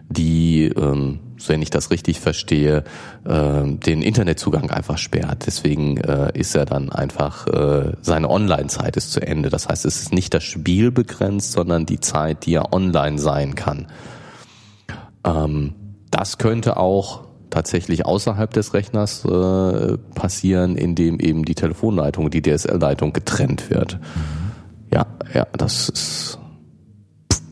die, 0.10 0.66
ähm, 0.66 1.20
wenn 1.48 1.62
ich 1.62 1.70
das 1.70 1.92
richtig 1.92 2.20
verstehe, 2.20 2.84
äh, 3.26 3.64
den 3.64 4.02
Internetzugang 4.02 4.70
einfach 4.72 4.98
sperrt. 4.98 5.44
Deswegen 5.46 5.98
äh, 5.98 6.32
ist 6.34 6.56
er 6.56 6.66
dann 6.66 6.92
einfach, 6.92 7.48
äh, 7.48 7.94
seine 8.02 8.30
Online-Zeit 8.30 8.98
ist 8.98 9.12
zu 9.12 9.22
Ende. 9.22 9.50
Das 9.50 9.68
heißt, 9.68 9.86
es 9.86 10.02
ist 10.02 10.14
nicht 10.14 10.34
das 10.34 10.44
Spiel 10.44 10.92
begrenzt, 10.92 11.52
sondern 11.52 11.86
die 11.86 12.00
Zeit, 12.00 12.46
die 12.46 12.56
er 12.56 12.74
online 12.74 13.20
sein 13.20 13.56
kann. 13.56 13.88
Ähm, 15.26 15.74
das 16.12 16.38
könnte 16.38 16.78
auch 16.78 17.26
tatsächlich 17.50 18.06
außerhalb 18.06 18.52
des 18.52 18.74
Rechners 18.74 19.26
äh, 19.26 19.98
passieren, 20.16 20.76
indem 20.76 21.20
eben 21.20 21.46
die 21.46 21.56
Telefonleitung, 21.56 22.30
die 22.30 22.42
DSL-Leitung 22.42 23.14
getrennt 23.14 23.70
wird. 23.70 23.96
Mhm. 23.96 24.52
Ja, 24.94 25.06
ja, 25.34 25.48
das 25.58 25.90
ist 25.90 26.40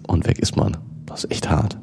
und 0.07 0.27
weg 0.27 0.39
ist 0.39 0.55
man. 0.55 0.77
Das 1.05 1.23
ist 1.23 1.31
echt 1.31 1.49
hart. 1.49 1.77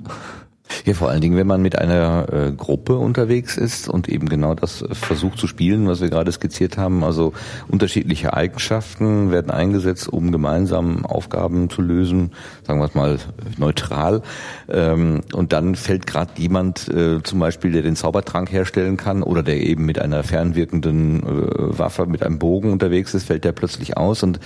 Ja, 0.84 0.94
vor 0.94 1.10
allen 1.10 1.20
Dingen, 1.20 1.36
wenn 1.36 1.46
man 1.46 1.62
mit 1.62 1.78
einer 1.78 2.26
äh, 2.32 2.52
Gruppe 2.52 2.96
unterwegs 2.96 3.56
ist 3.56 3.88
und 3.88 4.08
eben 4.08 4.28
genau 4.28 4.54
das 4.54 4.82
äh, 4.82 4.94
versucht 4.94 5.38
zu 5.38 5.46
spielen, 5.46 5.86
was 5.86 6.00
wir 6.00 6.10
gerade 6.10 6.32
skizziert 6.32 6.78
haben. 6.78 7.04
Also 7.04 7.32
unterschiedliche 7.68 8.34
Eigenschaften 8.34 9.30
werden 9.30 9.50
eingesetzt, 9.50 10.08
um 10.08 10.32
gemeinsam 10.32 11.04
Aufgaben 11.04 11.70
zu 11.70 11.82
lösen, 11.82 12.32
sagen 12.66 12.80
wir 12.80 12.86
es 12.86 12.94
mal 12.94 13.18
neutral. 13.58 14.22
Ähm, 14.68 15.20
und 15.32 15.52
dann 15.52 15.74
fällt 15.74 16.06
gerade 16.06 16.32
jemand, 16.36 16.88
äh, 16.88 17.22
zum 17.22 17.38
Beispiel, 17.38 17.72
der 17.72 17.82
den 17.82 17.96
Zaubertrank 17.96 18.52
herstellen 18.52 18.96
kann 18.96 19.22
oder 19.22 19.42
der 19.42 19.60
eben 19.60 19.84
mit 19.84 19.98
einer 19.98 20.22
fernwirkenden 20.22 21.22
äh, 21.22 21.78
Waffe, 21.78 22.06
mit 22.06 22.22
einem 22.22 22.38
Bogen 22.38 22.72
unterwegs 22.72 23.14
ist, 23.14 23.24
fällt 23.24 23.44
der 23.44 23.52
plötzlich 23.52 23.96
aus 23.96 24.22
und 24.22 24.40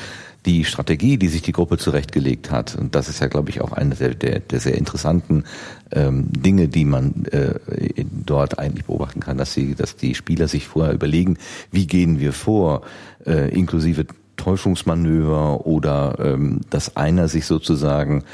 die 0.46 0.64
Strategie, 0.64 1.16
die 1.16 1.28
sich 1.28 1.42
die 1.42 1.52
Gruppe 1.52 1.78
zurechtgelegt 1.78 2.50
hat, 2.50 2.76
und 2.76 2.94
das 2.94 3.08
ist 3.08 3.20
ja, 3.20 3.28
glaube 3.28 3.50
ich, 3.50 3.60
auch 3.60 3.72
eine 3.72 3.94
der, 3.94 4.14
der, 4.14 4.40
der 4.40 4.60
sehr 4.60 4.76
interessanten 4.76 5.44
ähm, 5.90 6.26
Dinge, 6.30 6.68
die 6.68 6.84
man 6.84 7.24
äh, 7.30 7.54
dort 8.26 8.58
eigentlich 8.58 8.84
beobachten 8.84 9.20
kann, 9.20 9.38
dass 9.38 9.54
sie, 9.54 9.74
dass 9.74 9.96
die 9.96 10.14
Spieler 10.14 10.48
sich 10.48 10.66
vorher 10.66 10.92
überlegen, 10.92 11.38
wie 11.70 11.86
gehen 11.86 12.20
wir 12.20 12.32
vor, 12.32 12.82
äh, 13.26 13.48
inklusive 13.54 14.06
Täuschungsmanöver 14.36 15.66
oder 15.66 16.16
ähm, 16.18 16.60
dass 16.68 16.96
einer 16.96 17.28
sich 17.28 17.46
sozusagen 17.46 18.24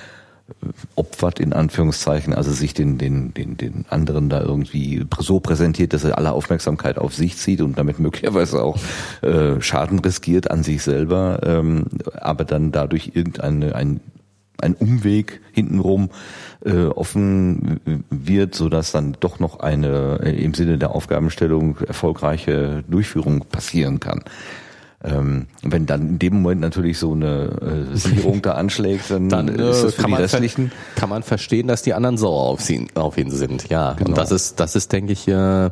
opfert 0.95 1.41
in 1.41 1.53
Anführungszeichen, 1.53 2.35
also 2.35 2.53
sich 2.53 2.75
den, 2.75 2.99
den, 2.99 3.35
den, 3.35 3.57
den 3.57 3.85
anderen 3.89 4.29
da 4.29 4.41
irgendwie 4.41 5.05
so 5.19 5.41
präsentiert, 5.41 5.93
dass 5.93 6.05
er 6.05 6.19
alle 6.19 6.33
Aufmerksamkeit 6.33 6.99
auf 6.99 7.15
sich 7.15 7.37
zieht 7.37 7.61
und 7.61 7.79
damit 7.79 7.99
möglicherweise 8.01 8.63
auch 8.63 8.79
äh, 9.23 9.61
Schaden 9.61 9.99
riskiert 9.99 10.51
an 10.51 10.63
sich 10.63 10.83
selber, 10.83 11.41
ähm, 11.45 11.87
aber 12.15 12.45
dann 12.45 12.73
dadurch 12.73 13.13
irgendeine 13.15 13.75
ein, 13.75 14.01
ein 14.59 14.75
Umweg 14.75 15.41
hintenrum 15.53 16.11
äh, 16.65 16.85
offen 16.87 17.81
wird, 18.11 18.55
so 18.55 18.69
dass 18.69 18.93
dann 18.93 19.17
doch 19.21 19.39
noch 19.39 19.61
eine 19.61 20.21
äh, 20.23 20.43
im 20.45 20.55
Sinne 20.55 20.79
der 20.79 20.95
Aufgabenstellung 20.95 21.79
erfolgreiche 21.79 22.85
Durchführung 22.89 23.41
passieren 23.41 24.01
kann. 24.01 24.23
Ähm, 25.03 25.47
wenn 25.63 25.87
dann 25.87 26.09
in 26.09 26.19
dem 26.19 26.43
Moment 26.43 26.61
natürlich 26.61 26.99
so 26.99 27.13
eine 27.13 27.89
äh, 27.93 27.97
Sicherung 27.97 28.43
da 28.43 28.53
anschlägt, 28.53 29.11
dann, 29.11 29.31
dann 29.31 29.49
äh, 29.49 29.71
ist 29.71 29.83
das 29.83 29.95
für 29.95 30.03
kann 30.03 30.11
die 30.11 30.17
restlichen. 30.17 30.73
Kann 30.95 31.09
man 31.09 31.23
verstehen, 31.23 31.69
dass 31.69 31.81
die 31.83 31.95
anderen 31.95 32.19
sauer 32.19 32.51
auf, 32.51 32.61
sie, 32.61 32.87
auf 32.95 33.17
ihn 33.17 33.31
sind, 33.31 33.71
ja. 33.71 33.95
Genau. 33.95 34.11
Und 34.11 34.19
das 34.19 34.31
ist, 34.31 34.61
das 34.61 34.77
ist, 34.77 34.93
denke 34.93 35.13
ich, 35.13 35.27
äh, 35.27 35.71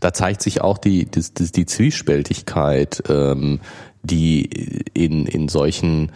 da 0.00 0.12
zeigt 0.12 0.42
sich 0.42 0.60
auch 0.62 0.78
die, 0.78 1.04
die, 1.04 1.22
die 1.52 1.66
Zwiespältigkeit, 1.66 3.02
ähm, 3.08 3.60
die 4.02 4.82
in, 4.92 5.26
in 5.26 5.48
solchen 5.48 6.10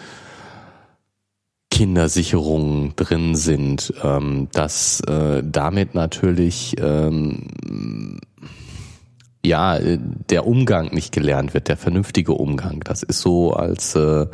Kindersicherungen 1.71 2.95
drin 2.97 3.37
sind, 3.37 3.95
ähm, 4.03 4.49
dass 4.53 5.01
äh, 5.03 5.43
damit 5.45 5.95
natürlich 5.95 6.75
ähm, 6.81 7.47
ja, 9.45 9.77
äh, 9.77 9.99
der 10.29 10.47
Umgang 10.47 10.93
nicht 10.93 11.13
gelernt 11.13 11.55
wird, 11.55 11.69
der 11.69 11.77
vernünftige 11.77 12.33
Umgang. 12.33 12.81
Das 12.85 13.03
ist 13.03 13.21
so, 13.21 13.53
als 13.53 13.95
äh, 13.95 14.27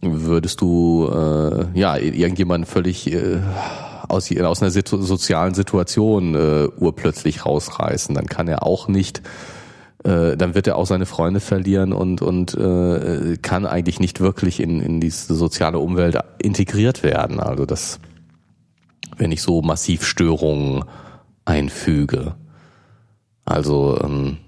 würdest 0.00 0.60
du 0.60 1.08
äh, 1.10 1.78
ja 1.78 1.96
irgendjemanden 1.96 2.66
völlig 2.66 3.10
äh, 3.12 3.40
aus, 4.08 4.30
aus 4.36 4.62
einer 4.62 4.70
situ 4.70 5.00
sozialen 5.02 5.54
Situation 5.54 6.34
äh, 6.34 6.68
urplötzlich 6.78 7.46
rausreißen. 7.46 8.14
Dann 8.14 8.26
kann 8.26 8.48
er 8.48 8.66
auch 8.66 8.88
nicht, 8.88 9.22
äh, 10.04 10.36
dann 10.36 10.54
wird 10.54 10.66
er 10.66 10.76
auch 10.76 10.86
seine 10.86 11.06
Freunde 11.06 11.40
verlieren 11.40 11.92
und, 11.92 12.20
und 12.22 12.54
äh, 12.54 13.36
kann 13.40 13.66
eigentlich 13.66 14.00
nicht 14.00 14.20
wirklich 14.20 14.60
in, 14.60 14.80
in 14.80 15.00
diese 15.00 15.34
soziale 15.34 15.78
Umwelt 15.78 16.18
integriert 16.38 17.02
werden. 17.02 17.40
Also 17.40 17.64
das, 17.64 17.98
wenn 19.16 19.32
ich 19.32 19.42
so 19.42 19.62
massiv 19.62 20.04
Störungen 20.04 20.84
einfüge. 21.44 22.34
Also 23.44 23.98
ähm, 24.02 24.38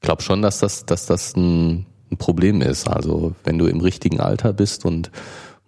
glaube 0.00 0.22
schon, 0.22 0.42
dass 0.42 0.58
das, 0.58 0.86
dass 0.86 1.06
das 1.06 1.36
ein, 1.36 1.86
ein 2.10 2.16
Problem 2.16 2.62
ist. 2.62 2.88
Also 2.88 3.34
wenn 3.44 3.58
du 3.58 3.66
im 3.66 3.80
richtigen 3.80 4.20
Alter 4.20 4.52
bist 4.52 4.84
und 4.84 5.10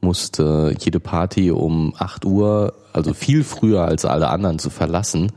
musst 0.01 0.41
äh, 0.41 0.71
jede 0.73 1.01
Party 1.01 1.51
um 1.51 1.95
8 1.97 2.25
Uhr, 2.25 2.75
also 2.93 3.15
viel 3.15 3.45
früher 3.45 3.85
als 3.85 4.05
alle 4.05 4.31
anderen 4.31 4.59
zu 4.59 4.71
verlassen, 4.71 5.33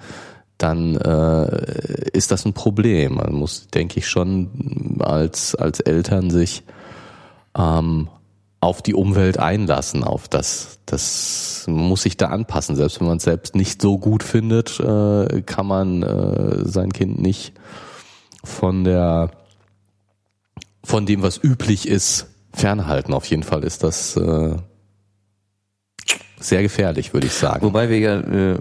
dann 0.57 0.95
äh, 0.95 2.09
ist 2.13 2.31
das 2.31 2.45
ein 2.45 2.53
Problem. 2.53 3.15
Man 3.15 3.33
muss, 3.33 3.67
denke 3.67 3.99
ich, 3.99 4.07
schon 4.07 4.97
als, 4.99 5.53
als 5.53 5.81
Eltern 5.81 6.29
sich 6.31 6.63
ähm, 7.57 8.07
auf 8.66 8.82
die 8.82 8.95
Umwelt 8.95 9.38
einlassen, 9.38 10.03
auf 10.03 10.28
das, 10.28 10.80
das 10.86 11.66
muss 11.68 12.01
sich 12.01 12.18
da 12.18 12.28
anpassen. 12.28 12.76
Selbst 12.76 12.99
wenn 12.99 13.07
man 13.07 13.18
es 13.18 13.24
selbst 13.24 13.55
nicht 13.55 13.82
so 13.82 13.97
gut 13.97 14.24
findet, 14.24 14.80
äh, 14.80 15.41
kann 15.43 15.68
man 15.68 16.03
äh, 16.03 16.68
sein 16.68 16.91
Kind 16.91 17.22
nicht 17.22 17.53
von 18.43 18.84
der, 18.84 19.32
von 20.84 21.05
dem, 21.05 21.22
was 21.22 21.41
üblich 21.41 21.88
ist, 21.88 22.28
fernhalten. 22.53 23.13
Auf 23.13 23.26
jeden 23.26 23.43
Fall 23.43 23.63
ist 23.63 23.84
das 23.84 24.18
äh, 24.18 24.55
sehr 26.47 26.61
gefährlich, 26.61 27.13
würde 27.13 27.27
ich 27.27 27.33
sagen. 27.33 27.61
Wobei 27.63 27.89
wir 27.89 27.99
ja, 27.99 28.19
äh, 28.19 28.59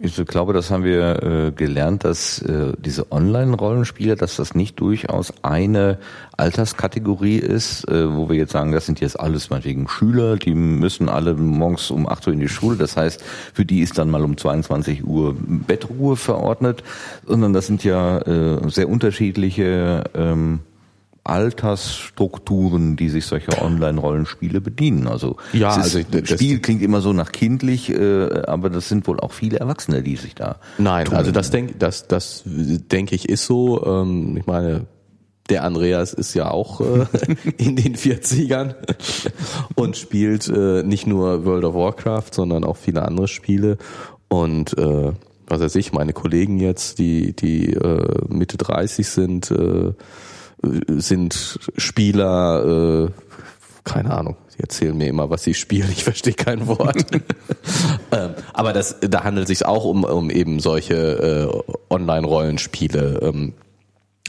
ich 0.00 0.16
glaube, 0.26 0.52
das 0.52 0.70
haben 0.70 0.84
wir 0.84 1.22
äh, 1.22 1.50
gelernt, 1.52 2.04
dass 2.04 2.40
äh, 2.40 2.72
diese 2.78 3.12
Online-Rollenspiele, 3.12 4.16
dass 4.16 4.36
das 4.36 4.54
nicht 4.54 4.80
durchaus 4.80 5.32
eine 5.42 5.98
Alterskategorie 6.36 7.38
ist, 7.38 7.86
wo 7.88 8.28
wir 8.28 8.36
jetzt 8.36 8.52
sagen, 8.52 8.70
das 8.70 8.84
sind 8.84 9.00
jetzt 9.00 9.18
alles 9.18 9.48
meinetwegen 9.48 9.88
Schüler, 9.88 10.36
die 10.36 10.54
müssen 10.54 11.08
alle 11.08 11.32
morgens 11.32 11.90
um 11.90 12.06
8 12.06 12.26
Uhr 12.26 12.34
in 12.34 12.40
die 12.40 12.48
Schule, 12.48 12.76
das 12.76 12.94
heißt, 12.94 13.24
für 13.54 13.64
die 13.64 13.80
ist 13.80 13.96
dann 13.96 14.10
mal 14.10 14.22
um 14.22 14.36
22 14.36 15.06
Uhr 15.06 15.34
Bettruhe 15.38 16.14
verordnet, 16.16 16.84
sondern 17.26 17.54
das 17.54 17.66
sind 17.66 17.84
ja 17.84 18.20
sehr 18.68 18.90
unterschiedliche 18.90 20.04
ähm, 20.14 20.60
Altersstrukturen, 21.26 22.96
die 22.96 23.08
sich 23.08 23.26
solche 23.26 23.60
Online-Rollenspiele 23.60 24.60
bedienen. 24.60 25.06
Also, 25.06 25.36
ja, 25.52 25.70
ist, 25.70 25.96
also 25.96 26.00
das 26.10 26.28
Spiel 26.28 26.60
klingt 26.60 26.82
immer 26.82 27.00
so 27.00 27.12
nach 27.12 27.32
kindlich, 27.32 27.90
äh, 27.90 28.42
aber 28.46 28.70
das 28.70 28.88
sind 28.88 29.06
wohl 29.06 29.20
auch 29.20 29.32
viele 29.32 29.58
Erwachsene, 29.58 30.02
die 30.02 30.16
sich 30.16 30.34
da. 30.34 30.56
Nein, 30.78 31.06
tun. 31.06 31.16
also 31.16 31.32
das 31.32 31.50
denke 31.50 31.74
das, 31.78 32.08
das 32.08 32.42
denke 32.44 33.14
ich 33.14 33.28
ist 33.28 33.46
so. 33.46 33.84
Ähm, 33.84 34.36
ich 34.36 34.46
meine, 34.46 34.86
der 35.48 35.64
Andreas 35.64 36.12
ist 36.12 36.34
ja 36.34 36.50
auch 36.50 36.80
äh, 36.80 37.06
in 37.56 37.76
den 37.76 37.96
40ern 37.96 38.74
und 39.74 39.96
spielt 39.96 40.48
äh, 40.48 40.82
nicht 40.82 41.06
nur 41.06 41.44
World 41.44 41.64
of 41.64 41.74
Warcraft, 41.74 42.30
sondern 42.32 42.64
auch 42.64 42.76
viele 42.76 43.02
andere 43.02 43.28
Spiele. 43.28 43.78
Und 44.28 44.76
äh, 44.78 45.12
was 45.46 45.60
weiß 45.60 45.76
ich, 45.76 45.92
meine 45.92 46.12
Kollegen 46.12 46.58
jetzt, 46.58 46.98
die, 46.98 47.34
die 47.34 47.72
äh, 47.72 48.24
Mitte 48.28 48.56
30 48.56 49.08
sind, 49.08 49.50
äh, 49.50 49.92
sind 50.62 51.58
Spieler, 51.76 53.08
äh, 53.08 53.10
keine 53.84 54.12
Ahnung, 54.12 54.36
Die 54.56 54.60
erzählen 54.60 54.96
mir 54.96 55.08
immer, 55.08 55.30
was 55.30 55.44
sie 55.44 55.54
spielen. 55.54 55.88
Ich 55.92 56.04
verstehe 56.04 56.34
kein 56.34 56.66
Wort. 56.66 57.04
ähm, 58.12 58.30
aber 58.52 58.72
das, 58.72 58.96
da 59.00 59.24
handelt 59.24 59.44
es 59.44 59.58
sich 59.58 59.66
auch 59.66 59.84
um, 59.84 60.04
um 60.04 60.30
eben 60.30 60.60
solche 60.60 60.94
äh, 60.94 61.72
Online-Rollenspiele. 61.90 63.20
Ähm, 63.22 63.52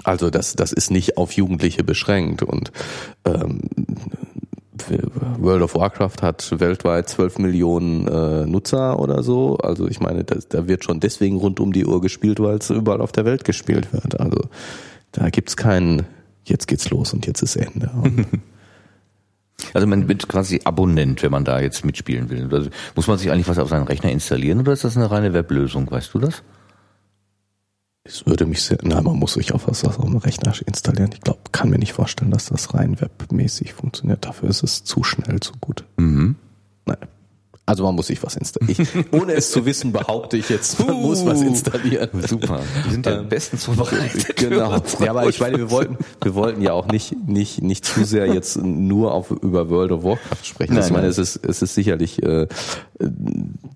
also 0.04 0.30
das, 0.30 0.56
das 0.56 0.74
ist 0.74 0.92
nicht 0.92 1.18
auf 1.18 1.32
Jugendliche 1.32 1.84
beschränkt 1.84 2.44
und 2.44 2.72
ähm, 3.26 3.62
World 5.40 5.64
of 5.64 5.76
Warcraft 5.76 6.22
hat 6.22 6.60
weltweit 6.60 7.10
12 7.10 7.40
Millionen 7.40 8.08
äh, 8.08 8.46
Nutzer 8.46 9.00
oder 9.00 9.24
so. 9.24 9.58
Also 9.58 9.88
ich 9.88 10.00
meine, 10.00 10.24
das, 10.24 10.48
da 10.48 10.68
wird 10.68 10.84
schon 10.84 11.00
deswegen 11.00 11.38
rund 11.38 11.60
um 11.60 11.74
die 11.74 11.86
Uhr 11.86 12.02
gespielt, 12.02 12.40
weil 12.40 12.58
es 12.58 12.70
überall 12.70 13.02
auf 13.02 13.12
der 13.12 13.26
Welt 13.26 13.44
gespielt 13.44 13.92
wird. 13.92 14.20
Also 14.20 14.42
da 15.12 15.30
gibt's 15.30 15.58
keinen, 15.58 16.06
jetzt 16.50 16.68
geht's 16.68 16.90
los 16.90 17.14
und 17.14 17.26
jetzt 17.26 17.42
ist 17.42 17.56
Ende. 17.56 17.92
Also 19.74 19.88
man 19.88 20.08
wird 20.08 20.28
quasi 20.28 20.62
Abonnent, 20.64 21.24
wenn 21.24 21.32
man 21.32 21.44
da 21.44 21.60
jetzt 21.60 21.84
mitspielen 21.84 22.30
will. 22.30 22.48
Also 22.54 22.70
muss 22.96 23.08
man 23.08 23.18
sich 23.18 23.32
eigentlich 23.32 23.48
was 23.48 23.58
auf 23.58 23.70
seinen 23.70 23.88
Rechner 23.88 24.12
installieren 24.12 24.60
oder 24.60 24.72
ist 24.72 24.84
das 24.84 24.96
eine 24.96 25.10
reine 25.10 25.34
Weblösung? 25.34 25.90
Weißt 25.90 26.14
du 26.14 26.20
das? 26.20 26.44
Es 28.04 28.26
würde 28.26 28.46
mich 28.46 28.62
sehr, 28.62 28.78
nein, 28.84 29.04
man 29.04 29.18
muss 29.18 29.34
sich 29.34 29.54
auf 29.54 29.68
was 29.68 29.84
auf 29.84 29.98
dem 29.98 30.16
Rechner 30.16 30.54
installieren. 30.66 31.10
Ich 31.14 31.22
glaube, 31.22 31.40
kann 31.52 31.70
mir 31.70 31.78
nicht 31.80 31.94
vorstellen, 31.94 32.32
dass 32.32 32.46
das 32.46 32.74
rein 32.74 33.02
webmäßig 33.02 33.74
funktioniert. 33.74 34.26
Dafür 34.26 34.50
ist 34.50 34.64
es 34.64 34.84
zu 34.84 35.04
schnell, 35.04 35.40
zu 35.42 35.54
gut. 35.60 35.84
Mhm. 35.98 36.36
Nein. 36.86 36.98
Also 37.68 37.84
man 37.84 37.96
muss 37.96 38.08
sich 38.08 38.24
was 38.24 38.38
installieren. 38.38 38.88
Ich, 38.94 39.12
ohne 39.12 39.34
es 39.34 39.52
zu 39.52 39.66
wissen, 39.66 39.92
behaupte 39.92 40.38
ich 40.38 40.48
jetzt, 40.48 40.80
man 40.80 40.96
uh, 40.96 41.02
muss 41.02 41.26
was 41.26 41.42
installieren. 41.42 42.10
Super. 42.26 42.62
Wir 42.86 42.92
sind 42.94 43.06
ja 43.06 43.20
ähm, 43.20 43.28
bestens 43.28 43.66
vorbereitet. 43.66 44.38
Genau. 44.38 44.82
Ja, 45.02 45.10
aber 45.10 45.28
ich 45.28 45.42
meine, 45.42 45.58
wir 45.58 45.70
wollten, 45.70 45.98
wir 46.22 46.34
wollten 46.34 46.62
ja 46.62 46.72
auch 46.72 46.88
nicht, 46.88 47.28
nicht, 47.28 47.62
nicht 47.62 47.84
zu 47.84 48.06
sehr 48.06 48.28
jetzt 48.28 48.56
nur 48.56 49.14
auf, 49.14 49.32
über 49.32 49.70
World 49.70 49.92
of 49.92 50.06
Warcraft 50.06 50.44
sprechen. 50.46 50.76
Nein, 50.76 50.84
ich 50.86 50.92
meine, 50.92 51.02
nein. 51.02 51.12
es 51.12 51.18
ist, 51.18 51.46
es 51.46 51.62
ist 51.62 51.76
sicherlich 51.76 52.24
äh, 52.24 52.48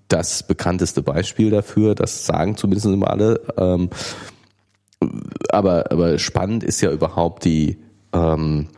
das 0.08 0.42
bekannteste 0.42 1.02
Beispiel 1.02 1.50
dafür. 1.50 1.94
Das 1.94 2.24
sagen 2.24 2.56
zumindest 2.56 2.86
immer 2.86 3.10
alle. 3.10 3.42
Ähm, 3.58 3.90
aber, 5.50 5.92
aber 5.92 6.18
spannend 6.18 6.64
ist 6.64 6.80
ja 6.80 6.90
überhaupt 6.90 7.44
die, 7.44 7.76
ähm, 8.14 8.68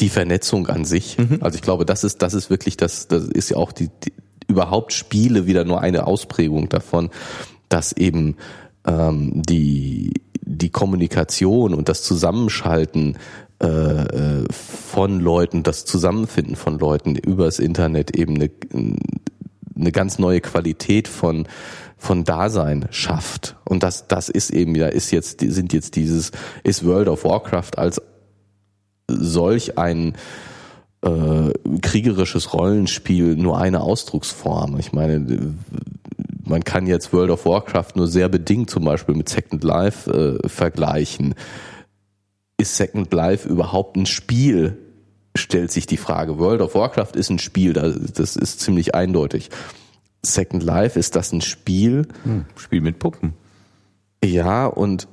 die 0.00 0.08
Vernetzung 0.08 0.66
an 0.68 0.84
sich. 0.84 1.18
Mhm. 1.18 1.38
Also 1.40 1.56
ich 1.56 1.62
glaube, 1.62 1.84
das 1.84 2.04
ist, 2.04 2.22
das 2.22 2.34
ist 2.34 2.50
wirklich 2.50 2.76
das, 2.76 3.08
das 3.08 3.24
ist 3.24 3.50
ja 3.50 3.56
auch 3.56 3.72
die, 3.72 3.88
die 4.04 4.12
überhaupt 4.48 4.92
Spiele 4.92 5.46
wieder 5.46 5.64
nur 5.64 5.80
eine 5.80 6.06
Ausprägung 6.06 6.68
davon, 6.68 7.10
dass 7.68 7.92
eben 7.92 8.36
ähm, 8.86 9.42
die, 9.42 10.12
die 10.42 10.70
Kommunikation 10.70 11.74
und 11.74 11.88
das 11.88 12.02
Zusammenschalten 12.02 13.16
äh, 13.62 13.66
äh 13.66 14.44
von 14.52 15.20
Leuten, 15.20 15.62
das 15.62 15.84
Zusammenfinden 15.84 16.56
von 16.56 16.78
Leuten 16.78 17.16
übers 17.16 17.58
Internet 17.58 18.16
eben 18.16 18.34
eine, 18.36 18.50
eine 19.74 19.92
ganz 19.92 20.18
neue 20.18 20.40
Qualität 20.40 21.08
von 21.08 21.46
von 21.96 22.24
Dasein 22.24 22.86
schafft. 22.90 23.56
Und 23.64 23.82
das, 23.82 24.06
das 24.08 24.28
ist 24.28 24.50
eben 24.50 24.74
ja, 24.74 24.88
ist 24.88 25.10
jetzt, 25.10 25.40
sind 25.40 25.72
jetzt 25.72 25.96
dieses, 25.96 26.32
ist 26.62 26.84
World 26.84 27.08
of 27.08 27.24
Warcraft 27.24 27.78
als 27.78 28.00
solch 29.08 29.78
ein 29.78 30.14
äh, 31.02 31.52
kriegerisches 31.82 32.54
Rollenspiel 32.54 33.36
nur 33.36 33.58
eine 33.58 33.80
Ausdrucksform. 33.80 34.78
Ich 34.78 34.92
meine, 34.92 35.54
man 36.44 36.64
kann 36.64 36.86
jetzt 36.86 37.12
World 37.12 37.30
of 37.30 37.46
Warcraft 37.46 37.96
nur 37.96 38.08
sehr 38.08 38.28
bedingt 38.28 38.70
zum 38.70 38.84
Beispiel 38.84 39.14
mit 39.14 39.28
Second 39.28 39.64
Life 39.64 40.10
äh, 40.10 40.48
vergleichen. 40.48 41.34
Ist 42.56 42.76
Second 42.76 43.12
Life 43.12 43.48
überhaupt 43.48 43.96
ein 43.96 44.06
Spiel? 44.06 44.78
Stellt 45.36 45.72
sich 45.72 45.86
die 45.86 45.96
Frage. 45.96 46.38
World 46.38 46.60
of 46.60 46.74
Warcraft 46.74 47.16
ist 47.16 47.28
ein 47.28 47.40
Spiel, 47.40 47.72
das 47.72 48.36
ist 48.36 48.60
ziemlich 48.60 48.94
eindeutig. 48.94 49.50
Second 50.22 50.62
Life 50.62 50.98
ist 50.98 51.16
das 51.16 51.32
ein 51.32 51.40
Spiel? 51.40 52.06
Hm, 52.22 52.44
Spiel 52.56 52.80
mit 52.80 52.98
Puppen. 52.98 53.34
Ja, 54.24 54.66
und 54.66 55.08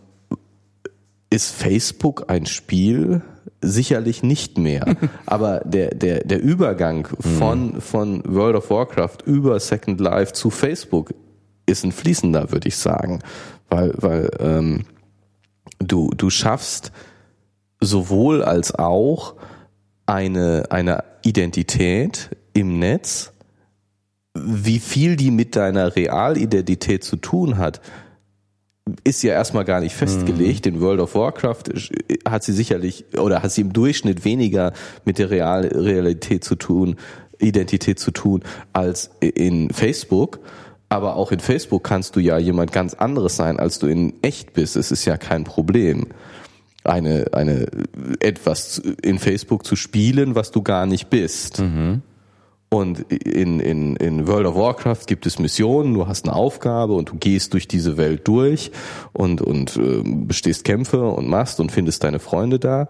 ist 1.30 1.52
Facebook 1.52 2.30
ein 2.30 2.46
Spiel? 2.46 3.24
Sicherlich 3.62 4.24
nicht 4.24 4.58
mehr. 4.58 4.86
Aber 5.26 5.62
der, 5.62 5.94
der, 5.94 6.24
der 6.24 6.42
Übergang 6.42 7.08
von, 7.20 7.74
hm. 7.74 7.82
von 7.82 8.24
World 8.26 8.56
of 8.56 8.70
Warcraft 8.70 9.18
über 9.26 9.60
Second 9.60 10.00
Life 10.00 10.34
zu 10.34 10.50
Facebook 10.50 11.14
ist 11.66 11.84
ein 11.84 11.92
fließender, 11.92 12.52
würde 12.52 12.68
ich 12.68 12.78
sagen. 12.78 13.20
Weil, 13.70 13.94
weil 13.98 14.30
ähm, 14.40 14.86
du, 15.80 16.12
du 16.16 16.30
schaffst 16.30 16.92
sowohl 17.80 18.44
als 18.44 18.76
auch 18.76 19.36
eine, 20.06 20.66
eine 20.70 21.04
Identität 21.24 22.30
im 22.54 22.80
Netz, 22.80 23.32
wie 24.34 24.80
viel 24.80 25.16
die 25.16 25.32
mit 25.32 25.56
deiner 25.56 25.96
Realidentität 25.96 27.04
zu 27.04 27.18
tun 27.18 27.58
hat, 27.58 27.82
ist 29.04 29.24
ja 29.24 29.34
erstmal 29.34 29.66
gar 29.66 29.80
nicht 29.80 29.96
festgelegt. 29.96 30.66
In 30.66 30.82
World 30.82 31.00
of 31.00 31.16
Warcraft 31.16 31.64
hat 32.28 32.44
sie 32.44 32.54
sicherlich 32.54 33.06
oder 33.18 33.44
hat 33.44 33.52
sie 33.52 33.62
im 33.62 33.74
Durchschnitt 33.74 34.26
weniger 34.26 34.74
mit 35.06 35.18
der 35.18 35.30
Real 35.30 35.66
Realität 35.66 36.44
zu 36.44 36.56
tun, 36.56 36.96
Identität 37.40 38.00
zu 38.00 38.12
tun, 38.12 38.44
als 38.74 39.12
in 39.20 39.70
Facebook. 39.72 40.40
Aber 40.90 41.16
auch 41.16 41.32
in 41.32 41.40
Facebook 41.40 41.84
kannst 41.84 42.16
du 42.16 42.20
ja 42.20 42.38
jemand 42.38 42.74
ganz 42.74 42.94
anderes 42.94 43.38
sein, 43.38 43.60
als 43.60 43.80
du 43.80 43.88
in 43.88 44.14
echt 44.22 44.54
bist. 44.54 44.76
Es 44.76 44.92
ist 44.92 45.06
ja 45.06 45.18
kein 45.18 45.46
Problem. 45.46 46.08
Eine, 46.84 47.28
eine, 47.32 47.68
etwas 48.20 48.80
in 49.02 49.20
Facebook 49.20 49.66
zu 49.66 49.76
spielen, 49.76 50.36
was 50.36 50.52
du 50.52 50.62
gar 50.62 50.86
nicht 50.86 51.10
bist. 51.10 51.60
Mhm. 51.60 52.02
Und 52.74 53.00
in, 53.12 53.60
in, 53.60 53.98
in 53.98 54.28
World 54.28 54.48
of 54.48 54.56
Warcraft 54.56 55.06
gibt 55.06 55.26
es 55.26 55.40
Missionen, 55.40 55.94
du 55.94 56.08
hast 56.08 56.26
eine 56.26 56.34
Aufgabe 56.34 56.94
und 56.94 57.10
du 57.10 57.16
gehst 57.18 57.52
durch 57.52 57.68
diese 57.68 57.98
Welt 57.98 58.26
durch 58.30 58.72
und, 59.12 59.42
und 59.42 59.76
äh, 59.76 60.02
bestehst 60.06 60.64
Kämpfe 60.64 61.04
und 61.04 61.28
machst 61.28 61.60
und 61.60 61.70
findest 61.70 62.06
deine 62.06 62.20
Freunde 62.20 62.60
da. 62.60 62.88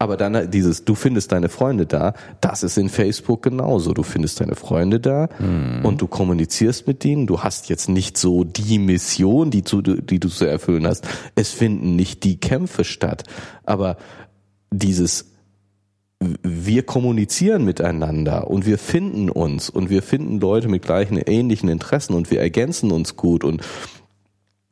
Aber 0.00 0.16
dann 0.16 0.50
dieses, 0.50 0.84
du 0.84 0.96
findest 0.96 1.30
deine 1.30 1.48
Freunde 1.48 1.86
da, 1.86 2.14
das 2.40 2.64
ist 2.64 2.76
in 2.76 2.88
Facebook 2.88 3.42
genauso. 3.42 3.94
Du 3.94 4.02
findest 4.02 4.40
deine 4.40 4.56
Freunde 4.56 4.98
da 4.98 5.28
mhm. 5.38 5.84
und 5.84 6.02
du 6.02 6.08
kommunizierst 6.08 6.88
mit 6.88 7.04
denen. 7.04 7.28
Du 7.28 7.40
hast 7.40 7.68
jetzt 7.68 7.88
nicht 7.88 8.18
so 8.18 8.42
die 8.42 8.80
Mission, 8.80 9.52
die, 9.52 9.62
zu, 9.62 9.80
die 9.80 10.18
du 10.18 10.28
zu 10.28 10.44
erfüllen 10.44 10.88
hast. 10.88 11.06
Es 11.36 11.50
finden 11.50 11.94
nicht 11.94 12.24
die 12.24 12.40
Kämpfe 12.40 12.82
statt. 12.82 13.22
Aber 13.64 13.96
dieses 14.72 15.33
wir 16.42 16.84
kommunizieren 16.84 17.64
miteinander 17.64 18.48
und 18.48 18.66
wir 18.66 18.78
finden 18.78 19.30
uns 19.30 19.70
und 19.70 19.90
wir 19.90 20.02
finden 20.02 20.40
Leute 20.40 20.68
mit 20.68 20.82
gleichen 20.82 21.16
ähnlichen 21.16 21.68
Interessen 21.68 22.14
und 22.14 22.30
wir 22.30 22.40
ergänzen 22.40 22.90
uns 22.90 23.16
gut 23.16 23.44
und 23.44 23.62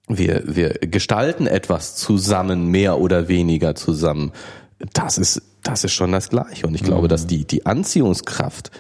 wir, 0.09 0.43
wir 0.47 0.71
gestalten 0.81 1.47
etwas 1.47 1.95
zusammen, 1.97 2.67
mehr 2.67 2.99
oder 2.99 3.29
weniger 3.29 3.75
zusammen. 3.75 4.33
Das 4.93 5.19
ist, 5.19 5.43
das 5.63 5.85
ist 5.85 5.93
schon 5.93 6.13
das 6.13 6.29
Gleiche. 6.29 6.67
Und 6.67 6.75
ich 6.75 6.83
glaube, 6.83 7.05
mhm. 7.05 7.09
dass 7.09 7.27
die, 7.27 7.45
die 7.47 7.67
Anziehungskraft 7.67 8.71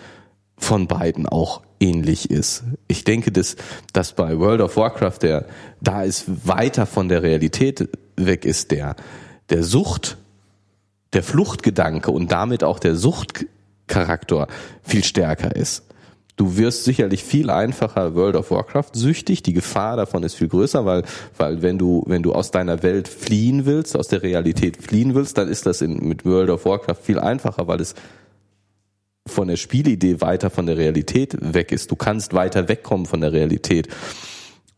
von 0.59 0.87
beiden 0.87 1.27
auch 1.27 1.62
ähnlich 1.81 2.31
ist. 2.31 2.64
Ich 2.87 3.05
denke, 3.05 3.33
dass, 3.33 3.57
dass 3.93 4.12
bei 4.12 4.39
World 4.39 4.61
of 4.61 4.77
Warcraft 4.77 5.18
der, 5.23 5.47
da 5.81 6.03
ist 6.03 6.47
weiter 6.47 6.87
von 6.87 7.09
der 7.09 7.23
Realität 7.23 7.89
weg 8.16 8.45
ist, 8.45 8.70
der, 8.70 8.97
der 9.51 9.64
Sucht 9.64 10.18
der 11.13 11.23
Fluchtgedanke 11.23 12.11
und 12.11 12.33
damit 12.33 12.65
auch 12.65 12.79
der 12.79 12.97
Suchtcharakter 12.97 14.49
viel 14.83 15.05
stärker 15.05 15.55
ist. 15.55 15.85
Du 16.37 16.57
wirst 16.57 16.85
sicherlich 16.85 17.23
viel 17.23 17.51
einfacher 17.51 18.15
World 18.15 18.37
of 18.37 18.51
Warcraft 18.51 18.95
süchtig. 18.95 19.43
Die 19.43 19.53
Gefahr 19.53 19.97
davon 19.97 20.23
ist 20.23 20.35
viel 20.35 20.49
größer, 20.49 20.87
weil, 20.87 21.05
weil 21.37 21.61
wenn 21.61 21.79
du, 21.79 22.03
wenn 22.07 22.23
du 22.23 22.33
aus 22.33 22.51
deiner 22.51 22.83
Welt 22.83 23.07
fliehen 23.07 23.67
willst, 23.67 23.97
aus 23.97 24.09
der 24.09 24.23
Realität 24.23 24.83
fliehen 24.83 25.15
willst, 25.15 25.37
dann 25.37 25.49
ist 25.49 25.67
das 25.67 25.83
in, 25.83 25.99
mit 26.09 26.25
World 26.25 26.49
of 26.49 26.65
Warcraft 26.65 27.03
viel 27.03 27.19
einfacher, 27.19 27.69
weil 27.69 27.81
es 27.81 27.95
von 29.27 29.49
der 29.49 29.57
Spielidee 29.57 30.21
weiter 30.21 30.51
von 30.51 30.67
der 30.67 30.79
Realität 30.79 31.37
weg 31.41 31.71
ist. 31.71 31.91
Du 31.91 31.97
kannst 31.97 32.33
weiter 32.33 32.69
wegkommen 32.69 33.07
von 33.07 33.21
der 33.21 33.33
Realität. 33.33 33.89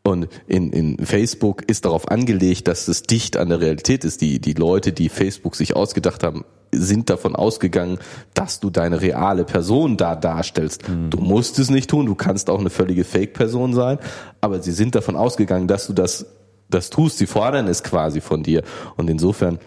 Und 0.07 0.28
in, 0.46 0.70
in 0.70 1.05
Facebook 1.05 1.62
ist 1.66 1.86
darauf 1.86 2.11
angelegt, 2.11 2.68
dass 2.68 2.88
es 2.88 3.02
dicht 3.02 3.38
an 3.38 3.48
der 3.48 3.61
Realität 3.61 4.05
ist. 4.05 4.20
Die, 4.20 4.38
die 4.38 4.52
Leute, 4.52 4.92
die 4.92 5.09
Facebook 5.09 5.57
sich 5.57 5.74
ausgedacht 5.74 6.22
haben, 6.22 6.44
sind 6.72 7.09
davon 7.09 7.34
ausgegangen, 7.34 7.98
dass 8.34 8.61
du 8.61 8.68
deine 8.68 9.00
reale 9.00 9.44
Person 9.44 9.96
da 9.96 10.14
darstellst. 10.14 10.88
Mhm. 10.88 11.09
Du 11.09 11.18
musst 11.18 11.59
es 11.59 11.70
nicht 11.70 11.88
tun, 11.88 12.05
du 12.05 12.14
kannst 12.14 12.50
auch 12.50 12.61
eine 12.61 12.70
völlige 12.70 13.05
Fake-Person 13.05 13.72
sein, 13.72 13.98
aber 14.40 14.61
sie 14.61 14.72
sind 14.72 14.94
davon 14.94 15.16
ausgegangen, 15.16 15.68
dass 15.68 15.86
du 15.86 15.94
das, 15.94 16.26
das 16.68 16.90
tust. 16.90 17.16
Sie 17.16 17.26
fordern 17.26 17.66
es 17.66 17.82
quasi 17.82 18.20
von 18.20 18.42
dir. 18.42 18.62
Und 18.96 19.09
insofern 19.09 19.59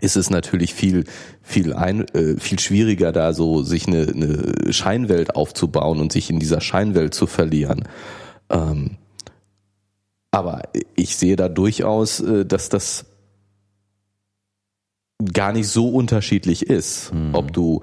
ist 0.00 0.16
es 0.16 0.30
natürlich 0.30 0.74
viel 0.74 1.04
viel 1.42 1.72
ein, 1.72 2.06
äh, 2.08 2.38
viel 2.38 2.60
schwieriger 2.60 3.10
da 3.10 3.32
so 3.32 3.62
sich 3.62 3.88
eine, 3.88 4.06
eine 4.06 4.72
Scheinwelt 4.72 5.34
aufzubauen 5.34 5.98
und 5.98 6.12
sich 6.12 6.30
in 6.30 6.38
dieser 6.38 6.60
Scheinwelt 6.60 7.14
zu 7.14 7.26
verlieren. 7.26 7.88
Ähm, 8.50 8.98
aber 10.30 10.62
ich 10.94 11.16
sehe 11.16 11.36
da 11.36 11.48
durchaus, 11.48 12.20
äh, 12.20 12.44
dass 12.44 12.68
das 12.68 13.06
gar 15.32 15.52
nicht 15.52 15.68
so 15.68 15.88
unterschiedlich 15.88 16.66
ist, 16.66 17.12
mhm. 17.12 17.34
ob 17.34 17.52
du 17.52 17.80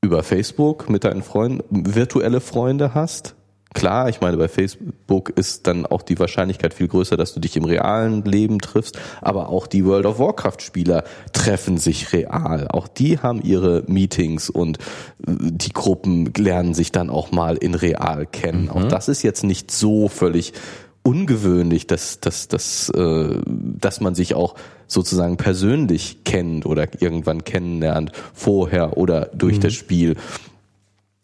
über 0.00 0.22
Facebook 0.22 0.88
mit 0.88 1.04
deinen 1.04 1.22
Freunden 1.22 1.94
virtuelle 1.94 2.40
Freunde 2.40 2.94
hast. 2.94 3.34
Klar, 3.74 4.08
ich 4.08 4.22
meine, 4.22 4.38
bei 4.38 4.48
Facebook 4.48 5.28
ist 5.28 5.66
dann 5.66 5.84
auch 5.84 6.00
die 6.00 6.18
Wahrscheinlichkeit 6.18 6.72
viel 6.72 6.88
größer, 6.88 7.18
dass 7.18 7.34
du 7.34 7.40
dich 7.40 7.54
im 7.56 7.64
realen 7.64 8.24
Leben 8.24 8.60
triffst, 8.60 8.98
aber 9.20 9.50
auch 9.50 9.66
die 9.66 9.84
World 9.84 10.06
of 10.06 10.18
Warcraft 10.18 10.60
Spieler 10.60 11.04
treffen 11.34 11.76
sich 11.76 12.14
real. 12.14 12.68
Auch 12.68 12.88
die 12.88 13.18
haben 13.18 13.42
ihre 13.42 13.84
Meetings 13.86 14.48
und 14.48 14.78
äh, 14.78 14.82
die 15.26 15.72
Gruppen 15.72 16.32
lernen 16.34 16.72
sich 16.72 16.92
dann 16.92 17.10
auch 17.10 17.30
mal 17.30 17.56
in 17.56 17.74
real 17.74 18.24
kennen. 18.24 18.64
Mhm. 18.64 18.70
Auch 18.70 18.84
das 18.84 19.08
ist 19.08 19.22
jetzt 19.22 19.44
nicht 19.44 19.70
so 19.70 20.08
völlig 20.08 20.54
ungewöhnlich, 21.02 21.86
dass, 21.86 22.20
dass, 22.20 22.48
dass, 22.48 22.90
äh, 22.90 23.40
dass 23.46 24.00
man 24.00 24.14
sich 24.14 24.34
auch 24.34 24.54
sozusagen 24.86 25.36
persönlich 25.36 26.24
kennt 26.24 26.66
oder 26.66 26.88
irgendwann 27.00 27.44
kennenlernt, 27.44 28.12
vorher 28.34 28.96
oder 28.96 29.26
durch 29.34 29.56
mhm. 29.56 29.60
das 29.60 29.74
Spiel. 29.74 30.16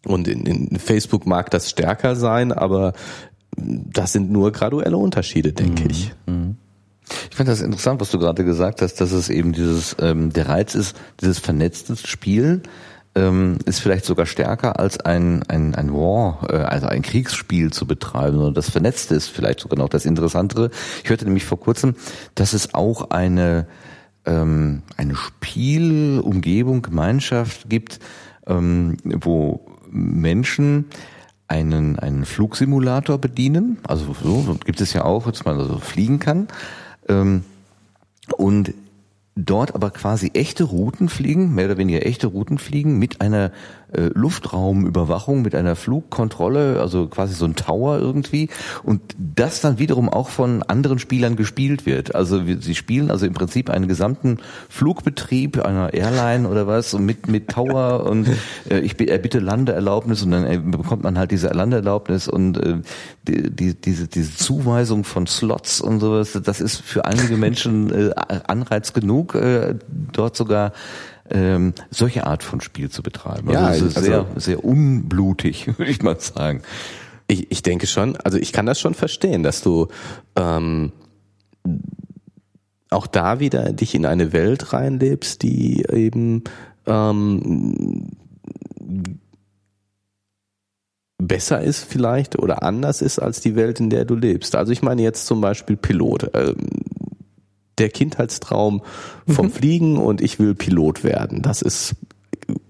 Und 0.05 0.27
in, 0.27 0.45
in 0.45 0.79
Facebook 0.79 1.25
mag 1.25 1.49
das 1.49 1.69
stärker 1.69 2.15
sein, 2.15 2.51
aber 2.51 2.93
das 3.57 4.11
sind 4.11 4.31
nur 4.31 4.51
graduelle 4.51 4.97
Unterschiede, 4.97 5.53
denke 5.53 5.83
mhm. 5.83 5.89
ich. 5.89 6.13
Mhm. 6.25 6.57
Ich 7.29 7.35
finde 7.35 7.51
das 7.51 7.61
interessant, 7.61 8.01
was 8.01 8.09
du 8.09 8.17
gerade 8.17 8.43
gesagt 8.43 8.81
hast, 8.81 8.95
dass 8.95 9.11
es 9.11 9.29
eben 9.29 9.53
dieses, 9.53 9.95
ähm, 9.99 10.33
der 10.33 10.49
Reiz 10.49 10.73
ist, 10.73 10.95
dieses 11.21 11.39
vernetzte 11.39 11.95
Spiel 11.95 12.63
ähm, 13.15 13.57
ist 13.65 13.79
vielleicht 13.79 14.05
sogar 14.05 14.25
stärker 14.25 14.79
als 14.79 14.99
ein, 14.99 15.43
ein, 15.47 15.73
ein 15.73 15.93
War, 15.93 16.47
äh, 16.49 16.57
also 16.57 16.87
ein 16.87 17.01
Kriegsspiel 17.01 17.71
zu 17.71 17.87
betreiben. 17.87 18.39
Und 18.39 18.57
das 18.57 18.69
Vernetzte 18.69 19.15
ist 19.15 19.29
vielleicht 19.29 19.61
sogar 19.61 19.79
noch 19.79 19.89
das 19.89 20.05
Interessantere. 20.05 20.69
Ich 21.03 21.09
hörte 21.09 21.25
nämlich 21.25 21.45
vor 21.45 21.59
kurzem, 21.59 21.95
dass 22.35 22.53
es 22.53 22.73
auch 22.73 23.11
eine, 23.11 23.67
ähm, 24.25 24.83
eine 24.97 25.15
Spielumgebung, 25.15 26.81
Gemeinschaft 26.81 27.69
gibt, 27.69 27.99
ähm, 28.47 28.97
wo 29.05 29.65
Menschen 29.89 30.85
einen, 31.47 31.97
einen 31.99 32.25
Flugsimulator 32.25 33.17
bedienen. 33.17 33.77
Also 33.87 34.13
so 34.21 34.57
gibt 34.65 34.81
es 34.81 34.93
ja 34.93 35.05
auch, 35.05 35.29
dass 35.29 35.45
man 35.45 35.57
also 35.57 35.79
fliegen 35.79 36.19
kann. 36.19 36.47
Ähm, 37.07 37.45
und 38.37 38.73
dort 39.35 39.75
aber 39.75 39.91
quasi 39.91 40.31
echte 40.33 40.63
Routen 40.63 41.09
fliegen, 41.09 41.53
mehr 41.53 41.65
oder 41.65 41.77
weniger 41.77 42.05
echte 42.05 42.27
Routen 42.27 42.57
fliegen 42.57 42.97
mit 42.97 43.19
einer 43.21 43.51
äh, 43.97 44.09
Luftraumüberwachung, 44.13 45.41
mit 45.41 45.55
einer 45.55 45.75
Flugkontrolle, 45.75 46.79
also 46.79 47.07
quasi 47.07 47.33
so 47.33 47.45
ein 47.45 47.55
Tower 47.55 47.99
irgendwie 47.99 48.49
und 48.83 49.01
das 49.17 49.61
dann 49.61 49.79
wiederum 49.79 50.09
auch 50.09 50.29
von 50.29 50.63
anderen 50.63 50.99
Spielern 50.99 51.35
gespielt 51.35 51.85
wird. 51.85 52.15
Also 52.15 52.41
sie 52.43 52.75
spielen 52.75 53.09
also 53.09 53.25
im 53.25 53.33
Prinzip 53.33 53.69
einen 53.69 53.87
gesamten 53.87 54.37
Flugbetrieb 54.69 55.63
einer 55.63 55.93
Airline 55.93 56.47
oder 56.47 56.67
was 56.67 56.93
und 56.93 57.05
mit 57.05 57.27
mit 57.27 57.49
Tower 57.49 58.05
und 58.09 58.27
äh, 58.69 58.79
ich 58.79 58.95
erbitte 59.09 59.39
Landeerlaubnis 59.39 60.23
und 60.23 60.31
dann 60.31 60.45
äh, 60.45 60.57
bekommt 60.57 61.03
man 61.03 61.17
halt 61.17 61.31
diese 61.31 61.47
Landeerlaubnis 61.47 62.27
und 62.27 62.57
äh, 62.57 62.77
die, 63.27 63.49
die, 63.49 63.73
diese 63.73 64.07
diese 64.07 64.35
Zuweisung 64.35 65.03
von 65.03 65.27
Slots 65.27 65.81
und 65.81 65.99
sowas. 65.99 66.39
Das 66.43 66.61
ist 66.61 66.81
für 66.81 67.05
einige 67.05 67.37
Menschen 67.37 67.91
äh, 67.91 68.11
Anreiz 68.47 68.93
genug 68.93 69.05
genug, 69.05 69.35
äh, 69.35 69.75
dort 70.11 70.35
sogar 70.35 70.73
ähm, 71.29 71.73
solche 71.89 72.27
Art 72.27 72.43
von 72.43 72.61
Spiel 72.61 72.89
zu 72.89 73.01
betreiben. 73.01 73.49
Also 73.49 73.59
ja, 73.59 73.67
also 73.67 73.85
ist 73.87 73.95
sehr, 73.95 74.25
sehr 74.35 74.63
unblutig, 74.63 75.67
würde 75.77 75.91
ich 75.91 76.01
mal 76.01 76.19
sagen. 76.19 76.61
Ich, 77.27 77.51
ich 77.51 77.63
denke 77.63 77.87
schon, 77.87 78.15
also 78.17 78.37
ich 78.37 78.53
kann 78.53 78.65
das 78.65 78.79
schon 78.79 78.93
verstehen, 78.93 79.41
dass 79.41 79.61
du 79.61 79.87
ähm, 80.35 80.91
auch 82.89 83.07
da 83.07 83.39
wieder 83.39 83.73
dich 83.73 83.95
in 83.95 84.05
eine 84.05 84.31
Welt 84.31 84.73
reinlebst, 84.73 85.41
die 85.41 85.83
eben 85.91 86.43
ähm, 86.85 88.11
besser 91.17 91.61
ist 91.61 91.83
vielleicht 91.83 92.37
oder 92.37 92.61
anders 92.61 93.01
ist 93.01 93.19
als 93.19 93.41
die 93.41 93.55
Welt, 93.55 93.79
in 93.79 93.89
der 93.89 94.05
du 94.05 94.15
lebst. 94.15 94.55
Also 94.55 94.71
ich 94.71 94.83
meine 94.83 95.01
jetzt 95.01 95.25
zum 95.25 95.41
Beispiel 95.41 95.75
Pilot. 95.75 96.29
Ähm, 96.33 96.55
der 97.77 97.89
Kindheitstraum 97.89 98.81
vom 99.27 99.47
mhm. 99.47 99.51
Fliegen 99.51 99.97
und 99.97 100.21
ich 100.21 100.39
will 100.39 100.55
Pilot 100.55 101.03
werden. 101.03 101.41
Das 101.41 101.61
ist, 101.61 101.95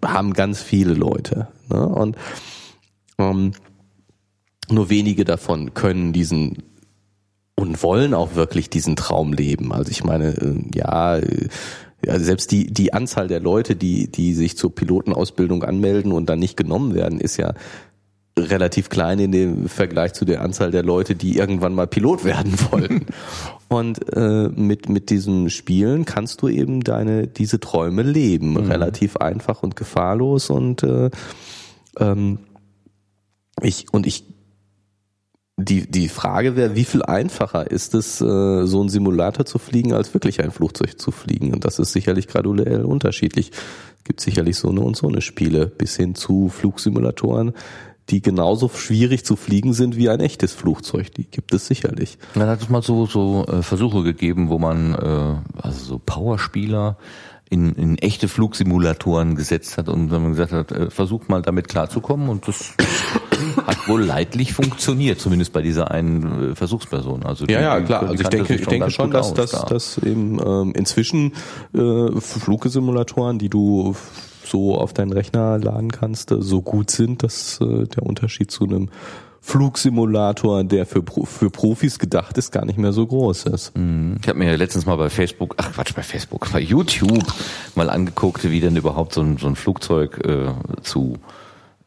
haben 0.03 0.33
ganz 0.33 0.61
viele 0.61 0.93
Leute. 0.93 1.47
Ne? 1.69 1.87
Und 1.87 2.17
ähm, 3.17 3.53
nur 4.69 4.89
wenige 4.89 5.25
davon 5.25 5.73
können 5.73 6.13
diesen 6.13 6.63
und 7.55 7.81
wollen 7.83 8.13
auch 8.13 8.35
wirklich 8.35 8.69
diesen 8.69 8.95
Traum 8.95 9.33
leben. 9.33 9.71
Also 9.71 9.91
ich 9.91 10.03
meine, 10.03 10.35
äh, 10.35 10.55
ja, 10.73 11.19
selbst 12.19 12.51
die, 12.51 12.67
die 12.67 12.93
Anzahl 12.93 13.27
der 13.27 13.39
Leute, 13.39 13.75
die, 13.75 14.11
die 14.11 14.33
sich 14.33 14.57
zur 14.57 14.73
Pilotenausbildung 14.73 15.63
anmelden 15.63 16.11
und 16.11 16.27
dann 16.29 16.39
nicht 16.39 16.57
genommen 16.57 16.93
werden, 16.93 17.19
ist 17.19 17.37
ja 17.37 17.53
relativ 18.37 18.89
klein 18.89 19.19
in 19.19 19.31
dem 19.31 19.69
Vergleich 19.69 20.13
zu 20.13 20.25
der 20.25 20.41
Anzahl 20.41 20.71
der 20.71 20.83
Leute, 20.83 21.15
die 21.15 21.37
irgendwann 21.37 21.73
mal 21.73 21.87
Pilot 21.87 22.23
werden 22.25 22.53
wollen. 22.71 23.05
Und 23.67 24.13
äh, 24.15 24.49
mit 24.49 24.89
mit 24.89 25.09
diesem 25.09 25.49
Spielen 25.49 26.05
kannst 26.05 26.41
du 26.41 26.49
eben 26.49 26.81
deine 26.81 27.27
diese 27.27 27.59
Träume 27.59 28.03
leben, 28.03 28.51
mhm. 28.51 28.71
relativ 28.71 29.17
einfach 29.17 29.63
und 29.63 29.75
gefahrlos 29.75 30.49
und 30.49 30.83
äh, 30.83 31.09
ähm, 31.99 32.39
ich 33.61 33.87
und 33.91 34.05
ich 34.05 34.25
die 35.57 35.89
die 35.89 36.09
Frage 36.09 36.55
wäre, 36.55 36.75
wie 36.75 36.85
viel 36.85 37.01
einfacher 37.01 37.71
ist 37.71 37.95
es, 37.95 38.21
äh, 38.21 38.65
so 38.65 38.83
ein 38.83 38.89
Simulator 38.89 39.45
zu 39.45 39.57
fliegen, 39.57 39.93
als 39.93 40.13
wirklich 40.13 40.43
ein 40.43 40.51
Flugzeug 40.51 40.99
zu 40.99 41.11
fliegen? 41.11 41.53
Und 41.53 41.65
das 41.65 41.79
ist 41.79 41.93
sicherlich 41.93 42.27
graduell 42.27 42.83
unterschiedlich. 42.83 43.51
Es 43.97 44.03
gibt 44.03 44.21
sicherlich 44.21 44.57
so 44.57 44.69
eine 44.69 44.81
und 44.81 44.95
so 44.95 45.07
eine 45.07 45.21
Spiele 45.21 45.67
bis 45.67 45.95
hin 45.95 46.13
zu 46.13 46.49
Flugsimulatoren, 46.49 47.53
die 48.09 48.21
genauso 48.21 48.69
schwierig 48.69 49.25
zu 49.25 49.35
fliegen 49.35 49.73
sind 49.73 49.95
wie 49.95 50.09
ein 50.09 50.19
echtes 50.19 50.53
Flugzeug. 50.53 51.13
Die 51.13 51.25
gibt 51.25 51.53
es 51.53 51.67
sicherlich. 51.67 52.17
Dann 52.35 52.47
hat 52.47 52.61
es 52.61 52.69
mal 52.69 52.83
so, 52.83 53.05
so 53.05 53.45
äh, 53.47 53.63
Versuche 53.63 54.03
gegeben, 54.03 54.49
wo 54.49 54.59
man 54.59 54.93
äh, 54.93 55.61
also 55.61 55.85
so 55.85 56.01
Powerspieler 56.03 56.97
in, 57.49 57.73
in 57.73 57.97
echte 57.99 58.27
Flugsimulatoren 58.27 59.35
gesetzt 59.35 59.77
hat 59.77 59.89
und 59.89 60.09
dann 60.09 60.29
gesagt 60.29 60.51
hat, 60.51 60.71
äh, 60.71 60.89
versucht 60.89 61.29
mal 61.29 61.41
damit 61.41 61.67
klarzukommen 61.67 62.29
und 62.29 62.47
das 62.47 62.73
hat 63.67 63.87
wohl 63.87 64.03
leidlich 64.03 64.53
funktioniert, 64.53 65.19
zumindest 65.19 65.53
bei 65.53 65.61
dieser 65.61 65.91
einen 65.91 66.51
äh, 66.51 66.55
Versuchsperson. 66.55 67.23
Also 67.23 67.45
die, 67.45 67.53
ja, 67.53 67.61
ja, 67.61 67.81
klar. 67.81 68.03
Also 68.03 68.23
ich 68.23 68.29
denke, 68.29 68.55
ich 68.55 68.65
denke 68.65 68.89
schon, 68.91 69.11
dass, 69.11 69.33
dass, 69.33 69.51
da. 69.51 69.65
dass 69.65 69.97
eben 69.99 70.39
ähm, 70.45 70.73
inzwischen 70.75 71.33
äh, 71.73 72.19
Flugsimulatoren, 72.19 73.37
die 73.39 73.49
du 73.49 73.95
so 74.45 74.77
auf 74.77 74.93
deinen 74.93 75.11
Rechner 75.11 75.57
laden 75.57 75.91
kannst, 75.91 76.31
äh, 76.31 76.41
so 76.41 76.61
gut 76.61 76.91
sind, 76.91 77.23
dass 77.23 77.59
äh, 77.61 77.85
der 77.87 78.03
Unterschied 78.03 78.51
zu 78.51 78.65
einem 78.65 78.89
Flugsimulator, 79.41 80.63
der 80.63 80.87
für, 80.87 81.03
für 81.25 81.51
Profis 81.51 81.99
gedacht 81.99 82.35
ist, 82.39 82.51
gar 82.51 82.65
nicht 82.65 82.79
mehr 82.79 82.93
so 82.93 83.05
groß 83.05 83.43
ist. 83.43 83.77
Mhm. 83.77 84.17
Ich 84.19 84.27
habe 84.27 84.39
mir 84.39 84.57
letztens 84.57 84.87
mal 84.87 84.95
bei 84.95 85.11
Facebook, 85.11 85.53
ach 85.57 85.71
Quatsch, 85.73 85.93
bei 85.93 86.01
Facebook, 86.01 86.51
bei 86.51 86.59
YouTube 86.59 87.23
mal 87.75 87.91
angeguckt, 87.91 88.49
wie 88.49 88.59
denn 88.59 88.75
überhaupt 88.75 89.13
so 89.13 89.21
ein, 89.21 89.37
so 89.37 89.45
ein 89.45 89.55
Flugzeug 89.55 90.19
äh, 90.25 90.47
zu 90.81 91.19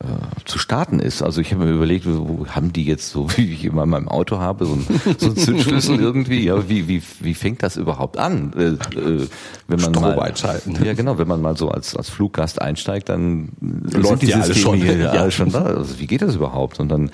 äh, 0.00 0.44
zu 0.44 0.60
starten 0.60 1.00
ist. 1.00 1.22
Also 1.22 1.40
ich 1.40 1.52
habe 1.52 1.64
mir 1.64 1.72
überlegt, 1.72 2.06
wo 2.06 2.46
haben 2.46 2.72
die 2.72 2.84
jetzt 2.84 3.10
so, 3.10 3.28
wie 3.36 3.52
ich 3.52 3.64
immer 3.64 3.82
in 3.82 3.90
meinem 3.90 4.08
Auto 4.08 4.38
habe, 4.38 4.64
so 4.64 4.74
ein, 4.74 4.86
so 5.18 5.26
ein 5.26 5.36
Zündschlüssel 5.36 6.00
irgendwie, 6.00 6.44
ja, 6.44 6.68
wie, 6.68 6.86
wie, 6.86 7.02
wie 7.18 7.34
fängt 7.34 7.64
das 7.64 7.76
überhaupt 7.76 8.16
an? 8.16 8.52
Äh, 8.56 8.62
äh, 8.96 9.26
wenn 9.66 9.80
man 9.80 9.94
Strom 9.94 10.02
mal, 10.02 10.20
einschalten. 10.20 10.78
Ja, 10.84 10.94
genau, 10.94 11.18
wenn 11.18 11.26
man 11.26 11.40
mal 11.40 11.56
so 11.56 11.70
als, 11.70 11.96
als 11.96 12.10
Fluggast 12.10 12.62
einsteigt, 12.62 13.08
dann 13.08 13.48
läuft 13.60 14.22
die 14.22 14.32
alles 14.32 14.56
schon, 14.58 14.76
hier, 14.76 14.96
ja, 14.96 15.10
alles 15.10 15.34
schon 15.34 15.50
da. 15.50 15.62
Also 15.62 15.98
wie 15.98 16.06
geht 16.06 16.22
das 16.22 16.36
überhaupt? 16.36 16.78
Und 16.78 16.90
dann, 16.90 17.10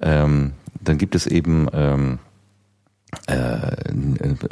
ähm, 0.00 0.52
dann 0.80 0.96
gibt 0.96 1.16
es 1.16 1.26
eben, 1.26 1.66
ähm, 1.72 2.18
äh, 3.26 3.72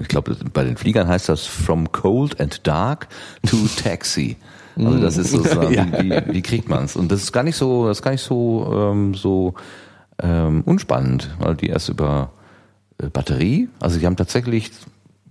ich 0.01 0.09
glaube, 0.09 0.37
bei 0.53 0.65
den 0.65 0.77
Fliegern 0.77 1.07
heißt 1.07 1.29
das 1.29 1.47
From 1.47 1.93
Cold 1.93 2.41
and 2.41 2.67
Dark 2.67 3.07
to 3.47 3.57
Taxi. 3.81 4.37
Also 4.77 4.99
das 4.99 5.17
ist 5.17 5.31
sozusagen, 5.33 5.73
ja. 5.73 5.87
wie, 5.87 6.11
wie, 6.11 6.35
wie 6.35 6.43
kriegt 6.43 6.69
man 6.69 6.85
es? 6.85 6.97
Und 6.97 7.11
das 7.11 7.23
ist 7.23 7.33
gar 7.33 7.43
nicht 7.43 7.57
so, 7.57 7.87
das 7.89 7.99
ist 7.99 8.03
gar 8.03 8.11
nicht 8.13 8.25
so 8.25 8.73
ähm, 8.75 9.15
so 9.15 9.55
ähm, 10.23 10.63
unspannend, 10.65 11.35
weil 11.39 11.57
die 11.57 11.69
erst 11.69 11.89
über 11.89 12.31
äh, 12.99 13.09
Batterie, 13.09 13.69
also 13.81 13.99
die 13.99 14.07
haben 14.07 14.17
tatsächlich 14.17 14.71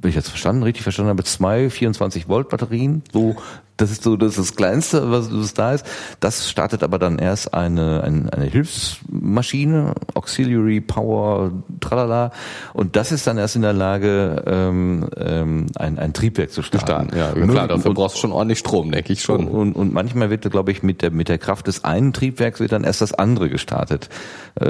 wenn 0.06 0.10
ich 0.10 0.16
jetzt 0.16 0.30
verstanden, 0.30 0.62
richtig 0.62 0.84
verstanden 0.84 1.10
habe, 1.10 1.24
zwei 1.24 1.70
24 1.70 2.30
Volt 2.30 2.50
Batterien, 2.50 3.02
so 3.12 3.36
das 3.78 3.92
ist 3.92 4.04
so 4.04 4.16
das, 4.16 4.38
ist 4.38 4.40
das 4.40 4.56
Kleinste, 4.56 5.12
was, 5.12 5.30
was 5.32 5.54
da 5.54 5.74
ist. 5.74 5.86
Das 6.20 6.50
startet 6.50 6.84
aber 6.84 6.98
dann 7.00 7.20
erst 7.20 7.54
eine, 7.54 8.04
eine, 8.04 8.32
eine 8.32 8.46
Hilfsmaschine, 8.46 9.94
Auxiliary 10.14 10.82
Power, 10.82 11.52
tralala. 11.82 12.32
Und 12.74 12.96
das 12.96 13.12
ist 13.12 13.28
dann 13.28 13.38
erst 13.38 13.56
in 13.56 13.64
der 13.64 13.74
Lage, 13.74 14.44
ähm, 14.48 15.10
ähm, 15.18 15.68
ein, 15.76 16.00
ein 16.00 16.14
Triebwerk 16.14 16.52
zu 16.52 16.62
starten. 16.62 17.16
Ja, 17.16 17.32
klar, 17.32 17.68
dafür 17.68 17.90
und, 17.90 17.96
brauchst 17.96 18.16
du 18.16 18.22
schon 18.22 18.32
ordentlich 18.32 18.60
Strom, 18.60 18.92
denke 18.92 19.12
ich 19.12 19.22
schon. 19.22 19.48
Und, 19.48 19.74
und 19.74 19.94
manchmal 19.94 20.30
wird, 20.30 20.50
glaube 20.50 20.72
ich, 20.72 20.82
mit 20.82 21.02
der, 21.02 21.12
mit 21.12 21.28
der 21.28 21.38
Kraft 21.38 21.68
des 21.68 21.84
einen 21.84 22.14
Triebwerks 22.14 22.60
wird 22.60 22.72
dann 22.72 22.84
erst 22.84 23.02
das 23.02 23.14
andere 23.14 23.50
gestartet. 23.50 24.10
Äh, 24.56 24.66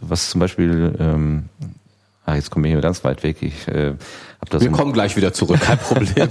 was 0.00 0.30
zum 0.30 0.40
Beispiel 0.40 0.96
ähm, 0.98 1.48
Ah, 2.28 2.34
jetzt 2.34 2.50
komme 2.50 2.68
ich 2.68 2.74
hier 2.74 2.82
ganz 2.82 3.04
weit 3.04 3.22
weg. 3.22 3.38
Ich 3.40 3.66
äh, 3.68 3.94
Wir 4.50 4.70
kommen 4.70 4.92
gleich 4.92 5.16
wieder 5.16 5.32
zurück, 5.32 5.60
kein 5.60 5.78
Problem. 5.78 6.28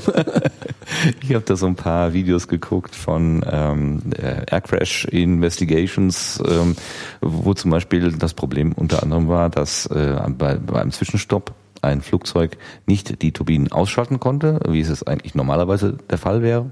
ich 1.21 1.33
habe 1.33 1.43
da 1.45 1.55
so 1.55 1.67
ein 1.67 1.75
paar 1.75 2.13
Videos 2.13 2.47
geguckt 2.47 2.95
von 2.95 3.45
ähm, 3.49 4.01
äh, 4.17 4.43
Air 4.49 4.61
Crash 4.61 5.05
Investigations, 5.05 6.41
ähm, 6.47 6.75
wo 7.21 7.53
zum 7.53 7.71
Beispiel 7.71 8.11
das 8.13 8.33
Problem 8.33 8.71
unter 8.73 9.03
anderem 9.03 9.27
war, 9.27 9.49
dass 9.49 9.85
äh, 9.87 10.15
bei, 10.37 10.55
bei 10.55 10.81
einem 10.81 10.91
Zwischenstopp 10.91 11.53
ein 11.81 12.01
Flugzeug 12.01 12.57
nicht 12.85 13.21
die 13.21 13.31
Turbinen 13.31 13.71
ausschalten 13.71 14.19
konnte, 14.19 14.59
wie 14.67 14.81
es 14.81 15.03
eigentlich 15.03 15.35
normalerweise 15.35 15.97
der 16.09 16.17
Fall 16.17 16.41
wäre. 16.41 16.71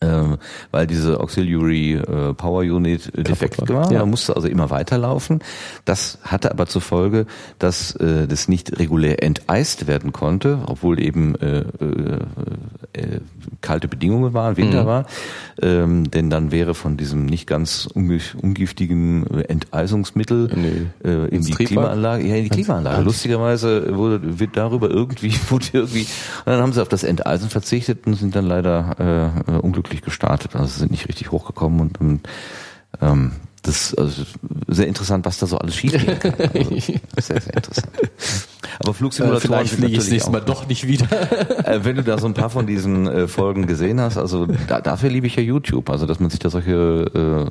Ähm, 0.00 0.36
weil 0.70 0.86
diese 0.86 1.20
Auxiliary 1.20 1.94
äh, 1.94 2.34
Power 2.34 2.62
Unit 2.62 3.10
äh, 3.16 3.22
defekt 3.22 3.60
war. 3.60 3.68
war. 3.84 3.92
Ja. 3.92 4.00
Man 4.00 4.10
musste 4.10 4.34
also 4.36 4.48
immer 4.48 4.68
weiterlaufen. 4.68 5.40
Das 5.86 6.18
hatte 6.22 6.50
aber 6.50 6.66
zur 6.66 6.82
Folge, 6.82 7.26
dass 7.58 7.94
äh, 7.96 8.26
das 8.26 8.48
nicht 8.48 8.78
regulär 8.78 9.22
enteist 9.22 9.86
werden 9.86 10.12
konnte, 10.12 10.58
obwohl 10.66 11.00
eben 11.00 11.34
äh, 11.36 11.60
äh, 11.60 12.18
äh, 12.92 13.20
kalte 13.62 13.88
Bedingungen 13.88 14.34
waren, 14.34 14.56
Winter 14.56 14.82
Mhm. 14.82 14.86
war. 14.86 15.06
Ähm, 15.62 16.10
denn 16.10 16.28
dann 16.28 16.50
wäre 16.52 16.74
von 16.74 16.96
diesem 16.96 17.24
nicht 17.24 17.46
ganz 17.46 17.88
ungiftigen 17.94 19.26
äh, 19.30 19.42
Enteisungsmittel 19.42 20.50
In 20.50 20.62
die- 20.62 21.08
äh, 21.08 21.24
in 21.26 21.28
ins 21.36 21.46
die 21.46 21.52
Triebwerk? 21.52 21.68
Klimaanlage, 21.68 22.26
ja, 22.26 22.36
in 22.36 22.44
die 22.44 22.50
Klimaanlage. 22.50 22.96
Ganz- 22.96 23.06
Lustigerweise 23.06 23.96
wurde 23.96 24.38
wird 24.38 24.56
darüber 24.56 24.90
irgendwie, 24.90 25.32
wurde 25.48 25.66
irgendwie, 25.72 26.00
und 26.02 26.46
dann 26.46 26.60
haben 26.60 26.72
sie 26.72 26.82
auf 26.82 26.88
das 26.88 27.04
Enteisen 27.04 27.48
verzichtet 27.48 28.06
und 28.06 28.14
sind 28.14 28.34
dann 28.36 28.46
leider 28.46 28.96
äh, 29.48 29.52
äh, 29.52 29.58
unglücklich 29.94 30.02
gestartet. 30.02 30.56
Also 30.56 30.78
sind 30.80 30.90
nicht 30.90 31.08
richtig 31.08 31.30
hochgekommen 31.30 31.80
und, 31.80 32.00
und 32.00 32.20
ähm, 33.00 33.32
das 33.62 33.76
ist 33.92 33.98
also 33.98 34.22
sehr 34.68 34.86
interessant, 34.88 35.24
was 35.24 35.38
da 35.38 35.46
so 35.46 35.56
alles 35.56 35.74
schiefgehen 35.74 36.18
kann. 36.18 36.34
Also, 36.38 36.70
sehr, 37.18 37.40
sehr 37.40 37.54
interessant. 37.54 37.88
Aber 38.80 38.90
Äh, 38.90 38.94
Flugsimulatoren 38.94 39.40
Vielleicht 39.40 39.70
sind 39.70 39.78
fliege 39.80 39.92
ich 39.92 39.98
das 39.98 40.10
nächste 40.10 40.30
Mal 40.30 40.42
auch- 40.42 40.46
doch 40.46 40.68
nicht 40.68 40.86
wieder. 40.86 41.08
äh, 41.66 41.82
wenn 41.84 41.96
du 41.96 42.02
da 42.02 42.18
so 42.18 42.26
ein 42.26 42.34
paar 42.34 42.50
von 42.50 42.66
diesen 42.66 43.06
äh, 43.06 43.26
Folgen 43.26 43.66
gesehen 43.66 44.00
hast, 44.00 44.18
also 44.18 44.46
da, 44.68 44.80
dafür 44.82 45.08
liebe 45.08 45.26
ich 45.26 45.36
ja 45.36 45.42
YouTube, 45.42 45.88
also 45.88 46.04
dass 46.04 46.20
man 46.20 46.28
sich 46.28 46.40
da 46.40 46.50
solche 46.50 46.72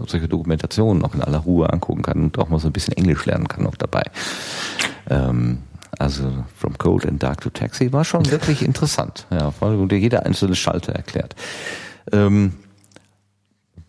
äh, 0.03 0.07
solche 0.07 0.27
Dokumentationen 0.27 1.03
auch 1.03 1.15
in 1.15 1.23
aller 1.23 1.39
Ruhe 1.39 1.71
angucken 1.71 2.03
kann 2.03 2.21
und 2.25 2.37
auch 2.37 2.49
mal 2.49 2.59
so 2.59 2.67
ein 2.67 2.73
bisschen 2.73 2.93
Englisch 2.95 3.25
lernen 3.25 3.47
kann 3.47 3.63
noch 3.63 3.75
dabei. 3.75 4.03
Ähm, 5.09 5.59
also 5.97 6.23
From 6.57 6.77
Cold 6.77 7.05
and 7.07 7.21
Dark 7.23 7.41
to 7.41 7.49
Taxi 7.49 7.91
war 7.91 8.03
schon 8.05 8.29
wirklich 8.29 8.61
interessant. 8.63 9.25
Ja, 9.31 9.49
vor 9.51 9.67
allem 9.69 9.79
wurde 9.79 9.95
jeder 9.95 10.25
einzelne 10.27 10.55
Schalter 10.55 10.93
erklärt. 10.93 11.35
Ähm, 12.11 12.53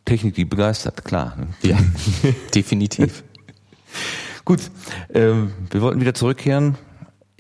Technik, 0.04 0.34
die 0.34 0.44
begeistert, 0.44 1.04
klar. 1.04 1.36
ne? 1.36 1.46
Ja, 1.62 1.78
definitiv. 2.54 3.24
Gut, 4.44 4.70
ähm, 5.12 5.52
wir 5.70 5.80
wollten 5.80 6.00
wieder 6.00 6.14
zurückkehren. 6.14 6.76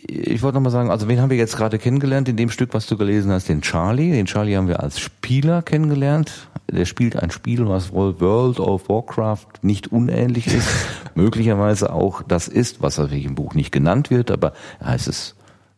Ich 0.06 0.42
wollte 0.42 0.56
noch 0.56 0.62
mal 0.62 0.70
sagen, 0.70 0.90
also 0.90 1.08
wen 1.08 1.20
haben 1.20 1.30
wir 1.30 1.36
jetzt 1.36 1.56
gerade 1.56 1.78
kennengelernt 1.78 2.28
in 2.28 2.36
dem 2.36 2.50
Stück, 2.50 2.74
was 2.74 2.86
du 2.86 2.96
gelesen 2.96 3.32
hast? 3.32 3.48
Den 3.48 3.62
Charlie. 3.62 4.12
Den 4.12 4.26
Charlie 4.26 4.56
haben 4.56 4.68
wir 4.68 4.80
als 4.80 5.00
Spieler 5.00 5.62
kennengelernt. 5.62 6.48
Der 6.70 6.84
spielt 6.84 7.16
ein 7.16 7.30
Spiel, 7.30 7.68
was 7.68 7.92
wohl 7.92 8.20
World 8.20 8.60
of 8.60 8.88
Warcraft 8.88 9.46
nicht 9.62 9.92
unähnlich 9.92 10.46
ist. 10.46 10.68
Möglicherweise 11.14 11.92
auch 11.92 12.22
das 12.22 12.48
ist, 12.48 12.82
was 12.82 12.98
natürlich 12.98 13.24
im 13.24 13.34
Buch 13.34 13.54
nicht 13.54 13.72
genannt 13.72 14.10
wird, 14.10 14.30
aber 14.30 14.52
heißt 14.82 15.08
es 15.08 15.36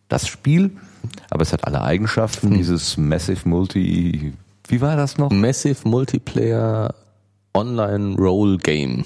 das 0.09 0.27
Spiel. 0.29 0.73
Aber 1.31 1.43
es 1.43 1.53
hat 1.53 1.65
alle 1.65 1.83
Eigenschaften, 1.83 2.53
dieses 2.53 2.97
Massive 2.97 3.49
Multi, 3.49 4.33
wie 4.71 4.81
war 4.81 4.97
das 4.97 5.19
noch? 5.19 5.31
Massive 5.31 5.89
Multiplayer 5.89 6.95
Online 7.55 8.17
Role 8.17 8.59
Game. 8.59 9.05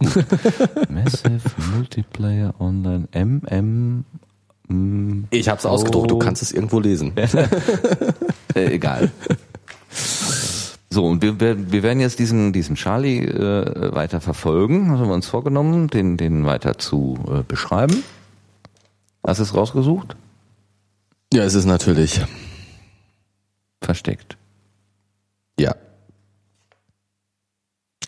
Massive 0.88 1.40
Multiplayer 1.74 2.54
Online 2.58 3.08
MM. 3.12 4.04
mm, 4.68 5.24
Ich 5.30 5.48
habe 5.48 5.58
es 5.58 5.66
ausgedruckt, 5.66 6.10
du 6.10 6.18
kannst 6.18 6.42
es 6.42 6.52
irgendwo 6.52 6.80
lesen. 6.80 7.12
Äh, 8.52 8.74
egal. 8.74 9.12
So, 10.90 11.06
und 11.06 11.22
wir, 11.22 11.38
wir 11.38 11.82
werden 11.84 12.00
jetzt 12.00 12.18
diesen, 12.18 12.52
diesen 12.52 12.74
Charlie 12.74 13.20
äh, 13.24 13.94
weiter 13.94 14.20
verfolgen. 14.20 14.88
Das 14.90 14.98
haben 14.98 15.06
wir 15.06 15.14
uns 15.14 15.28
vorgenommen, 15.28 15.86
den, 15.86 16.16
den 16.16 16.46
weiter 16.46 16.76
zu 16.76 17.16
äh, 17.28 17.44
beschreiben. 17.46 18.02
Hast 19.24 19.38
du 19.38 19.44
es 19.44 19.54
rausgesucht? 19.54 20.16
Ja, 21.32 21.44
es 21.44 21.54
ist 21.54 21.66
natürlich. 21.66 22.20
Versteckt. 23.80 24.36
Ja. 25.60 25.76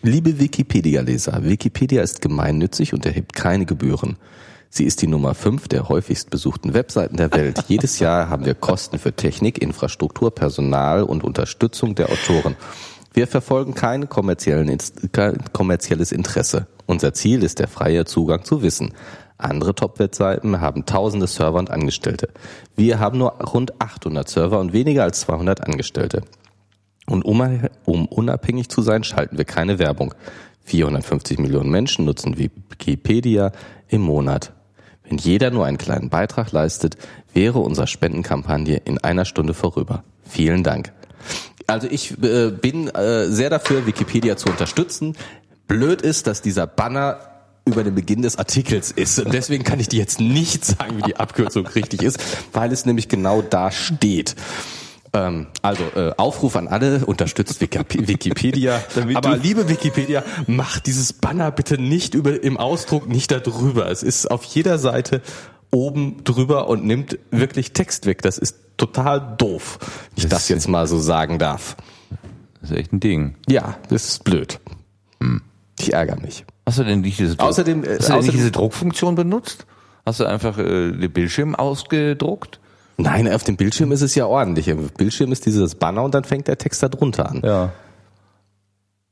Liebe 0.01 0.39
Wikipedia-Leser, 0.39 1.43
Wikipedia 1.43 2.01
ist 2.01 2.19
gemeinnützig 2.19 2.95
und 2.95 3.05
erhebt 3.05 3.33
keine 3.33 3.67
Gebühren. 3.67 4.17
Sie 4.71 4.85
ist 4.85 5.03
die 5.03 5.07
Nummer 5.07 5.35
5 5.35 5.67
der 5.67 5.87
häufigst 5.87 6.31
besuchten 6.31 6.73
Webseiten 6.73 7.17
der 7.17 7.31
Welt. 7.31 7.65
Jedes 7.67 7.99
Jahr 7.99 8.27
haben 8.27 8.45
wir 8.45 8.55
Kosten 8.55 8.97
für 8.97 9.13
Technik, 9.13 9.61
Infrastruktur, 9.61 10.33
Personal 10.33 11.03
und 11.03 11.23
Unterstützung 11.23 11.93
der 11.93 12.09
Autoren. 12.09 12.55
Wir 13.13 13.27
verfolgen 13.27 13.75
kein 13.75 14.09
kommerzielles 14.09 14.91
Interesse. 16.11 16.65
Unser 16.87 17.13
Ziel 17.13 17.43
ist 17.43 17.59
der 17.59 17.67
freie 17.67 18.05
Zugang 18.05 18.43
zu 18.45 18.63
Wissen. 18.63 18.95
Andere 19.37 19.75
Top-Webseiten 19.75 20.59
haben 20.59 20.87
tausende 20.87 21.27
Server 21.27 21.59
und 21.59 21.69
Angestellte. 21.69 22.29
Wir 22.75 22.99
haben 22.99 23.19
nur 23.19 23.33
rund 23.43 23.79
800 23.79 24.27
Server 24.27 24.59
und 24.59 24.73
weniger 24.73 25.03
als 25.03 25.19
200 25.19 25.61
Angestellte. 25.61 26.23
Und 27.07 27.25
um, 27.25 27.67
um 27.85 28.05
unabhängig 28.05 28.69
zu 28.69 28.81
sein, 28.81 29.03
schalten 29.03 29.37
wir 29.37 29.45
keine 29.45 29.79
Werbung. 29.79 30.13
450 30.65 31.39
Millionen 31.39 31.69
Menschen 31.69 32.05
nutzen 32.05 32.37
Wikipedia 32.37 33.51
im 33.89 34.01
Monat. 34.01 34.53
Wenn 35.03 35.17
jeder 35.17 35.51
nur 35.51 35.65
einen 35.65 35.77
kleinen 35.77 36.09
Beitrag 36.09 36.51
leistet, 36.51 36.97
wäre 37.33 37.59
unsere 37.59 37.87
Spendenkampagne 37.87 38.77
in 38.77 38.97
einer 38.99 39.25
Stunde 39.25 39.53
vorüber. 39.53 40.03
Vielen 40.23 40.63
Dank. 40.63 40.93
Also 41.67 41.87
ich 41.89 42.11
äh, 42.23 42.51
bin 42.51 42.87
äh, 42.89 43.27
sehr 43.27 43.49
dafür, 43.49 43.85
Wikipedia 43.85 44.37
zu 44.37 44.49
unterstützen. 44.49 45.15
Blöd 45.67 46.01
ist, 46.01 46.27
dass 46.27 46.41
dieser 46.41 46.67
Banner 46.67 47.19
über 47.65 47.83
den 47.83 47.95
Beginn 47.95 48.21
des 48.21 48.37
Artikels 48.37 48.91
ist. 48.91 49.19
Und 49.19 49.33
deswegen 49.33 49.63
kann 49.63 49.79
ich 49.79 49.87
dir 49.87 49.99
jetzt 49.99 50.19
nicht 50.19 50.65
sagen, 50.65 50.97
wie 50.97 51.03
die 51.03 51.15
Abkürzung 51.15 51.65
richtig 51.67 52.01
ist, 52.01 52.19
weil 52.51 52.71
es 52.71 52.85
nämlich 52.85 53.07
genau 53.07 53.41
da 53.41 53.71
steht. 53.71 54.35
Ähm, 55.15 55.47
also 55.61 55.83
äh, 55.95 56.11
Aufruf 56.17 56.55
an 56.55 56.67
alle, 56.67 57.05
unterstützt 57.05 57.61
Wiki- 57.61 58.07
Wikipedia. 58.07 58.83
Aber 59.13 59.37
liebe 59.37 59.69
Wikipedia, 59.69 60.23
macht 60.47 60.87
dieses 60.87 61.13
Banner 61.13 61.51
bitte 61.51 61.79
nicht 61.79 62.15
über 62.15 62.41
im 62.43 62.57
Ausdruck, 62.57 63.07
nicht 63.07 63.31
da 63.31 63.39
drüber. 63.39 63.89
Es 63.91 64.01
ist 64.03 64.29
auf 64.31 64.43
jeder 64.43 64.77
Seite 64.79 65.21
oben 65.71 66.23
drüber 66.23 66.67
und 66.67 66.85
nimmt 66.85 67.17
wirklich 67.31 67.73
Text 67.73 68.05
weg. 68.05 68.21
Das 68.23 68.37
ist 68.37 68.57
total 68.77 69.35
doof, 69.37 69.77
wenn 70.15 70.23
ich 70.23 70.27
das 70.29 70.49
jetzt 70.49 70.67
mal 70.67 70.87
so 70.87 70.97
sagen 70.99 71.37
darf. 71.39 71.75
Das 72.61 72.71
ist 72.71 72.77
echt 72.77 72.93
ein 72.93 72.99
Ding. 72.99 73.35
Ja, 73.47 73.77
das 73.89 74.05
ist 74.05 74.23
blöd. 74.23 74.59
Ich 75.79 75.93
ärgere 75.93 76.19
mich. 76.21 76.45
Hast 76.65 76.79
du 76.79 76.83
denn 76.83 77.01
nicht 77.01 77.19
diese, 77.19 77.37
Außerdem, 77.39 77.83
äh, 77.83 77.97
hast 77.97 78.09
du 78.09 78.13
denn 78.13 78.19
nicht 78.21 78.29
außerdem- 78.29 78.31
diese 78.31 78.51
Druckfunktion 78.51 79.15
benutzt? 79.15 79.65
Hast 80.05 80.19
du 80.19 80.25
einfach 80.25 80.57
äh, 80.57 80.91
den 80.91 81.11
Bildschirm 81.11 81.55
ausgedruckt? 81.55 82.59
Nein, 82.97 83.27
auf 83.31 83.43
dem 83.43 83.55
Bildschirm 83.57 83.91
ist 83.91 84.01
es 84.01 84.13
ja 84.15 84.25
ordentlich. 84.25 84.67
Im 84.67 84.87
Bildschirm 84.89 85.31
ist 85.31 85.45
dieses 85.45 85.75
Banner 85.75 86.03
und 86.03 86.13
dann 86.13 86.23
fängt 86.23 86.47
der 86.47 86.57
Text 86.57 86.83
da 86.83 86.89
drunter 86.89 87.29
an. 87.29 87.41
Ja. 87.43 87.71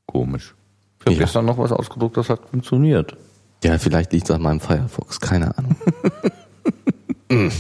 Komisch. 0.06 0.54
Ich 1.00 1.06
habe 1.08 1.16
Ja. 1.16 1.20
gestern 1.24 1.46
noch 1.46 1.58
was 1.58 1.72
ausgedruckt, 1.72 2.18
das 2.18 2.30
hat 2.30 2.42
funktioniert. 2.50 3.16
Ja, 3.64 3.78
vielleicht 3.78 4.12
liegt 4.14 4.26
es 4.30 4.36
an 4.36 4.42
meinem 4.42 4.60
Firefox, 4.60 5.20
keine 5.20 5.58
Ahnung. 5.58 5.76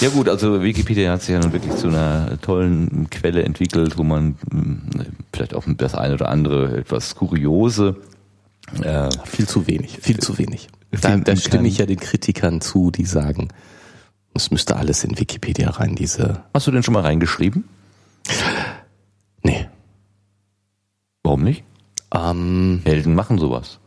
Ja 0.00 0.08
gut, 0.08 0.28
also 0.28 0.60
Wikipedia 0.62 1.12
hat 1.12 1.20
sich 1.22 1.30
ja 1.30 1.38
nun 1.38 1.52
wirklich 1.52 1.76
zu 1.76 1.86
einer 1.86 2.40
tollen 2.40 3.08
Quelle 3.08 3.44
entwickelt, 3.44 3.96
wo 3.98 4.02
man 4.02 4.34
mh, 4.50 5.04
vielleicht 5.32 5.54
auch 5.54 5.64
das 5.76 5.94
eine 5.94 6.14
oder 6.14 6.28
andere 6.28 6.76
etwas 6.76 7.14
kuriose 7.14 7.96
äh, 8.82 9.08
Viel 9.26 9.46
zu 9.46 9.66
wenig, 9.68 9.98
viel 10.00 10.18
zu 10.18 10.38
wenig. 10.38 10.68
Da, 11.00 11.16
da 11.18 11.36
stimme 11.36 11.58
kann. 11.58 11.64
ich 11.66 11.78
ja 11.78 11.86
den 11.86 12.00
Kritikern 12.00 12.60
zu, 12.60 12.90
die 12.90 13.04
sagen, 13.04 13.48
es 14.34 14.50
müsste 14.50 14.76
alles 14.76 15.04
in 15.04 15.18
Wikipedia 15.18 15.70
rein, 15.70 15.94
diese. 15.94 16.44
Hast 16.54 16.66
du 16.66 16.70
denn 16.70 16.82
schon 16.82 16.94
mal 16.94 17.02
reingeschrieben? 17.02 17.68
Nee. 19.42 19.68
Warum 21.22 21.42
nicht? 21.42 21.64
Ähm, 22.14 22.82
Helden 22.84 23.14
machen 23.14 23.38
sowas. 23.38 23.78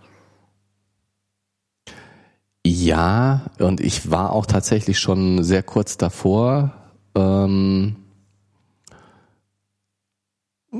ja, 2.65 3.45
und 3.59 3.79
ich 3.79 4.09
war 4.09 4.31
auch 4.31 4.47
tatsächlich 4.47 4.97
schon 4.99 5.43
sehr 5.43 5.61
kurz 5.61 5.97
davor. 5.97 6.73
Ähm, 7.15 7.95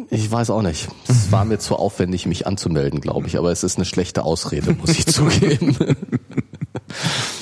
ich 0.09 0.30
weiß 0.30 0.49
auch 0.49 0.61
nicht. 0.61 0.89
Es 1.07 1.32
war 1.32 1.45
mir 1.45 1.59
zu 1.59 1.76
aufwendig, 1.76 2.26
mich 2.26 2.47
anzumelden, 2.47 2.99
glaube 3.01 3.28
ich. 3.28 3.38
Aber 3.38 3.51
es 3.51 3.63
ist 3.63 3.78
eine 3.78 3.86
schlechte 3.86 4.24
Ausrede, 4.24 4.74
muss 4.74 4.89
ich 4.89 5.05
zugeben. 5.07 5.78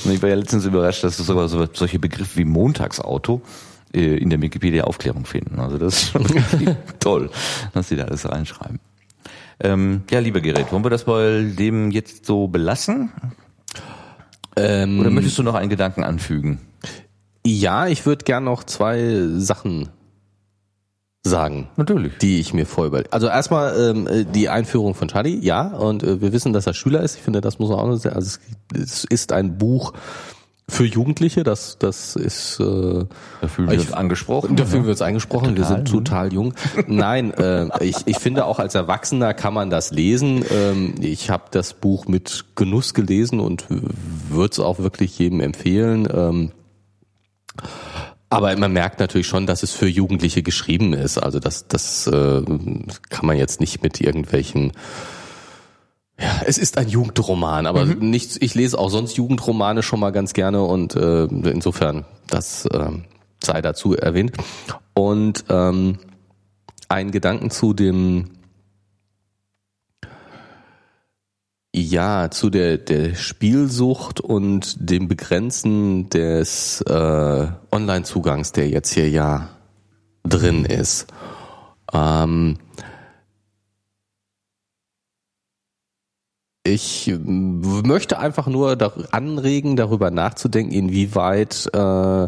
Ich 0.06 0.22
war 0.22 0.30
ja 0.30 0.36
letztens 0.36 0.66
überrascht, 0.66 1.04
dass 1.04 1.18
sogar 1.18 1.48
so, 1.48 1.68
solche 1.72 2.00
Begriffe 2.00 2.38
wie 2.38 2.46
Montagsauto 2.46 3.42
äh, 3.94 4.18
in 4.18 4.30
der 4.30 4.42
Wikipedia-Aufklärung 4.42 5.26
finden. 5.26 5.60
Also 5.60 5.78
das 5.78 5.94
ist 5.94 6.10
schon 6.12 6.26
toll, 7.00 7.30
dass 7.74 7.90
sie 7.90 7.96
da 7.96 8.06
alles 8.06 8.30
reinschreiben. 8.30 8.80
Ähm, 9.60 10.04
ja, 10.10 10.20
lieber 10.20 10.42
Gerät, 10.42 10.72
wollen 10.72 10.84
wir 10.84 10.90
das 10.90 11.06
bei 11.06 11.44
dem 11.58 11.92
jetzt 11.92 12.26
so 12.26 12.48
belassen? 12.48 13.12
Ähm, 14.56 15.00
Oder 15.00 15.10
möchtest 15.10 15.38
du 15.38 15.44
noch 15.44 15.56
einen 15.56 15.70
Gedanken 15.70 16.04
anfügen? 16.04 16.60
Ja, 17.46 17.88
ich 17.88 18.06
würde 18.06 18.24
gern 18.26 18.44
noch 18.44 18.64
zwei 18.64 19.28
Sachen 19.38 19.90
sagen. 21.24 21.70
Natürlich. 21.78 22.18
Die 22.18 22.40
ich 22.40 22.54
mir 22.54 22.66
vorüber. 22.66 23.04
Also 23.12 23.28
erstmal 23.28 23.80
ähm, 23.80 24.08
äh, 24.08 24.26
die 24.26 24.50
Einführung 24.50 24.94
von 24.94 25.08
Charlie, 25.08 25.40
ja, 25.40 25.68
und 25.68 26.04
äh, 26.04 26.22
wir 26.22 26.34
wissen, 26.34 26.54
dass 26.54 26.68
er 26.68 26.74
Schüler 26.74 27.02
ist. 27.02 27.16
Ich 27.16 27.22
finde, 27.22 27.42
das 27.42 27.60
muss 27.60 27.70
man 27.70 27.80
auch 27.80 27.88
noch 27.88 27.96
sagen. 27.96 28.16
Also 28.16 28.40
es, 28.74 28.82
es 28.82 29.04
ist 29.06 29.32
ein 29.32 29.58
Buch 29.58 29.94
für 30.70 30.86
Jugendliche, 30.86 31.44
das 31.44 31.78
das 31.78 32.16
ist 32.16 32.60
äh, 32.60 33.06
da 33.42 33.48
fühlen 33.48 33.70
wir 33.70 33.80
uns 33.80 33.92
angesprochen. 33.92 34.56
Da 34.56 34.66
fühlen 34.66 34.84
wir 34.84 34.92
uns 34.92 35.02
angesprochen, 35.02 35.56
total, 35.56 35.58
wir 35.58 35.66
sind 35.66 35.78
ne? 35.80 35.84
total 35.84 36.34
jung. 36.34 36.54
Nein, 36.88 37.34
äh, 37.34 37.68
ich, 37.84 37.98
ich 38.06 38.18
finde 38.18 38.46
auch 38.46 38.60
als 38.60 38.76
Erwachsener 38.76 39.34
kann 39.34 39.54
man 39.54 39.70
das 39.70 39.92
lesen. 39.92 40.44
Ähm, 40.52 40.96
ich 41.00 41.30
habe 41.30 41.46
das 41.52 41.74
Buch 41.74 42.08
mit 42.08 42.46
Genuss 42.56 42.94
gelesen 42.94 43.40
und 43.40 43.66
würde 43.70 44.52
es 44.52 44.60
auch 44.60 44.80
wirklich 44.80 45.18
jedem 45.20 45.42
empfehlen. 45.42 46.08
Ähm, 46.14 46.52
aber 48.34 48.56
man 48.58 48.74
merkt 48.74 49.00
natürlich 49.00 49.28
schon, 49.28 49.46
dass 49.46 49.64
es 49.64 49.72
für 49.72 49.88
Jugendliche 49.88 50.44
geschrieben 50.44 50.94
ist. 50.94 51.18
Also 51.18 51.40
das, 51.40 51.68
das 51.68 52.08
äh, 52.08 52.42
kann 53.10 53.26
man 53.26 53.38
jetzt 53.38 53.60
nicht 53.60 53.84
mit 53.84 54.02
irgendwelchen 54.02 54.74
ja, 56.20 56.42
es 56.46 56.58
ist 56.60 56.78
ein 56.78 56.88
Jugendroman, 56.90 57.66
aber 57.66 57.86
mhm. 57.86 58.10
nichts, 58.12 58.38
ich 58.40 58.54
lese 58.54 58.78
auch 58.78 58.90
sonst 58.90 59.18
Jugendromane 59.18 59.82
schon 59.82 60.00
mal 60.00 60.12
ganz 60.12 60.34
gerne 60.34 60.62
und 60.62 60.96
äh, 60.96 61.24
insofern, 61.26 62.06
das 62.30 62.66
äh, 62.68 62.92
sei 63.44 63.62
dazu 63.62 63.96
erwähnt. 63.96 64.38
Und 64.94 65.46
ähm, 65.50 65.98
ein 66.88 67.12
Gedanken 67.12 67.50
zu 67.50 67.74
dem 67.74 68.26
Ja, 71.76 72.30
zu 72.30 72.52
der, 72.52 72.78
der 72.78 73.16
Spielsucht 73.16 74.20
und 74.20 74.76
dem 74.78 75.08
Begrenzen 75.08 76.08
des 76.10 76.82
äh, 76.82 77.48
Online-Zugangs, 77.72 78.52
der 78.52 78.70
jetzt 78.70 78.94
hier 78.94 79.10
ja 79.10 79.50
drin 80.24 80.66
ist. 80.66 81.08
Ähm, 81.92 82.60
ich 86.64 87.12
möchte 87.26 88.20
einfach 88.20 88.46
nur 88.46 88.78
anregen, 89.12 89.76
darüber 89.76 90.12
nachzudenken, 90.12 90.74
inwieweit 90.74 91.70
äh, 91.74 92.28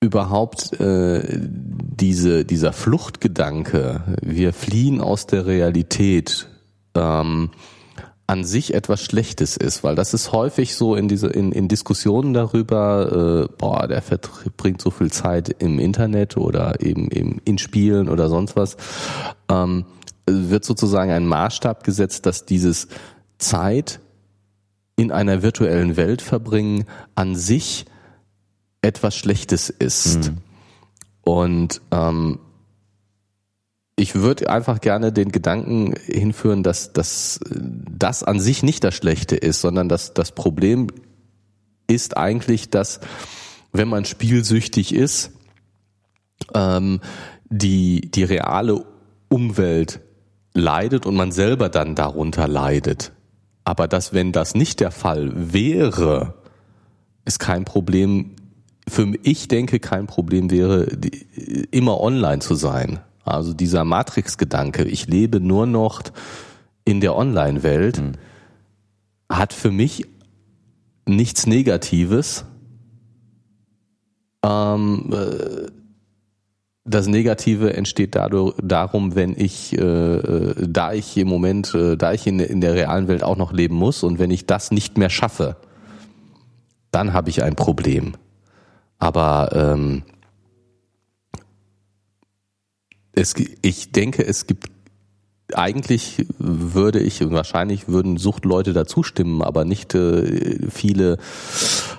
überhaupt 0.00 0.78
äh, 0.80 1.40
diese, 1.40 2.44
dieser 2.44 2.74
Fluchtgedanke, 2.74 4.18
wir 4.20 4.52
fliehen 4.52 5.00
aus 5.00 5.26
der 5.26 5.46
Realität, 5.46 6.48
ähm, 6.96 7.50
an 8.26 8.44
sich 8.44 8.74
etwas 8.74 9.02
Schlechtes 9.02 9.56
ist, 9.56 9.84
weil 9.84 9.94
das 9.94 10.12
ist 10.12 10.32
häufig 10.32 10.74
so 10.74 10.96
in 10.96 11.06
diese 11.06 11.28
in, 11.28 11.52
in 11.52 11.68
Diskussionen 11.68 12.34
darüber, 12.34 13.46
äh, 13.48 13.54
boah, 13.56 13.86
der 13.86 14.02
verbringt 14.02 14.80
so 14.80 14.90
viel 14.90 15.12
Zeit 15.12 15.48
im 15.60 15.78
Internet 15.78 16.36
oder 16.36 16.80
eben, 16.80 17.08
eben 17.10 17.40
in 17.44 17.58
Spielen 17.58 18.08
oder 18.08 18.28
sonst 18.28 18.56
was, 18.56 18.76
ähm, 19.48 19.84
wird 20.26 20.64
sozusagen 20.64 21.12
ein 21.12 21.26
Maßstab 21.26 21.84
gesetzt, 21.84 22.26
dass 22.26 22.44
dieses 22.44 22.88
Zeit 23.38 24.00
in 24.96 25.12
einer 25.12 25.42
virtuellen 25.42 25.96
Welt 25.96 26.20
verbringen 26.20 26.84
an 27.14 27.36
sich 27.36 27.84
etwas 28.82 29.14
Schlechtes 29.14 29.70
ist. 29.70 30.30
Mhm. 30.30 30.36
Und 31.22 31.80
ähm, 31.92 32.38
ich 33.96 34.14
würde 34.14 34.50
einfach 34.50 34.80
gerne 34.82 35.10
den 35.10 35.32
Gedanken 35.32 35.94
hinführen, 36.04 36.62
dass, 36.62 36.92
dass 36.92 37.40
das 37.50 38.22
an 38.22 38.38
sich 38.38 38.62
nicht 38.62 38.84
das 38.84 38.94
Schlechte 38.94 39.36
ist, 39.36 39.62
sondern 39.62 39.88
dass 39.88 40.12
das 40.12 40.32
Problem 40.32 40.88
ist 41.86 42.16
eigentlich, 42.16 42.68
dass 42.68 43.00
wenn 43.72 43.88
man 43.88 44.04
spielsüchtig 44.04 44.94
ist, 44.94 45.30
ähm, 46.54 47.00
die, 47.48 48.10
die 48.10 48.24
reale 48.24 48.84
Umwelt 49.28 50.00
leidet 50.52 51.06
und 51.06 51.16
man 51.16 51.32
selber 51.32 51.68
dann 51.70 51.94
darunter 51.94 52.48
leidet. 52.48 53.12
Aber 53.64 53.88
dass, 53.88 54.12
wenn 54.12 54.32
das 54.32 54.54
nicht 54.54 54.80
der 54.80 54.90
Fall 54.90 55.32
wäre, 55.34 56.34
ist 57.24 57.38
kein 57.38 57.64
Problem, 57.64 58.36
für 58.88 59.12
ich 59.22 59.48
denke, 59.48 59.80
kein 59.80 60.06
Problem 60.06 60.50
wäre, 60.50 60.84
immer 61.70 62.00
online 62.00 62.38
zu 62.40 62.54
sein. 62.54 63.00
Also 63.26 63.52
dieser 63.52 63.84
Matrix-Gedanke, 63.84 64.84
ich 64.84 65.08
lebe 65.08 65.40
nur 65.40 65.66
noch 65.66 66.02
in 66.84 67.00
der 67.00 67.16
Online-Welt, 67.16 68.00
mhm. 68.00 68.12
hat 69.30 69.52
für 69.52 69.70
mich 69.70 70.06
nichts 71.06 71.46
Negatives. 71.46 72.44
Ähm, 74.44 75.12
äh, 75.12 75.70
das 76.84 77.08
Negative 77.08 77.74
entsteht 77.74 78.14
dadurch, 78.14 78.54
darum, 78.62 79.16
wenn 79.16 79.34
ich, 79.36 79.76
äh, 79.76 79.82
äh, 79.82 80.54
da 80.68 80.92
ich 80.92 81.16
im 81.16 81.26
Moment, 81.26 81.74
äh, 81.74 81.96
da 81.96 82.12
ich 82.12 82.28
in, 82.28 82.38
in 82.38 82.60
der 82.60 82.74
realen 82.74 83.08
Welt 83.08 83.24
auch 83.24 83.36
noch 83.36 83.52
leben 83.52 83.74
muss 83.74 84.04
und 84.04 84.20
wenn 84.20 84.30
ich 84.30 84.46
das 84.46 84.70
nicht 84.70 84.96
mehr 84.96 85.10
schaffe, 85.10 85.56
dann 86.92 87.12
habe 87.12 87.28
ich 87.28 87.42
ein 87.42 87.56
Problem. 87.56 88.14
Aber 88.98 89.50
ähm, 89.52 90.04
es, 93.16 93.34
ich 93.62 93.90
denke, 93.90 94.24
es 94.24 94.46
gibt 94.46 94.70
eigentlich 95.54 96.26
würde 96.38 96.98
ich 96.98 97.20
wahrscheinlich 97.30 97.86
würden 97.86 98.16
Suchtleute 98.16 98.72
dazu 98.72 99.02
stimmen, 99.04 99.42
aber 99.42 99.64
nicht 99.64 99.94
äh, 99.94 100.68
viele 100.70 101.18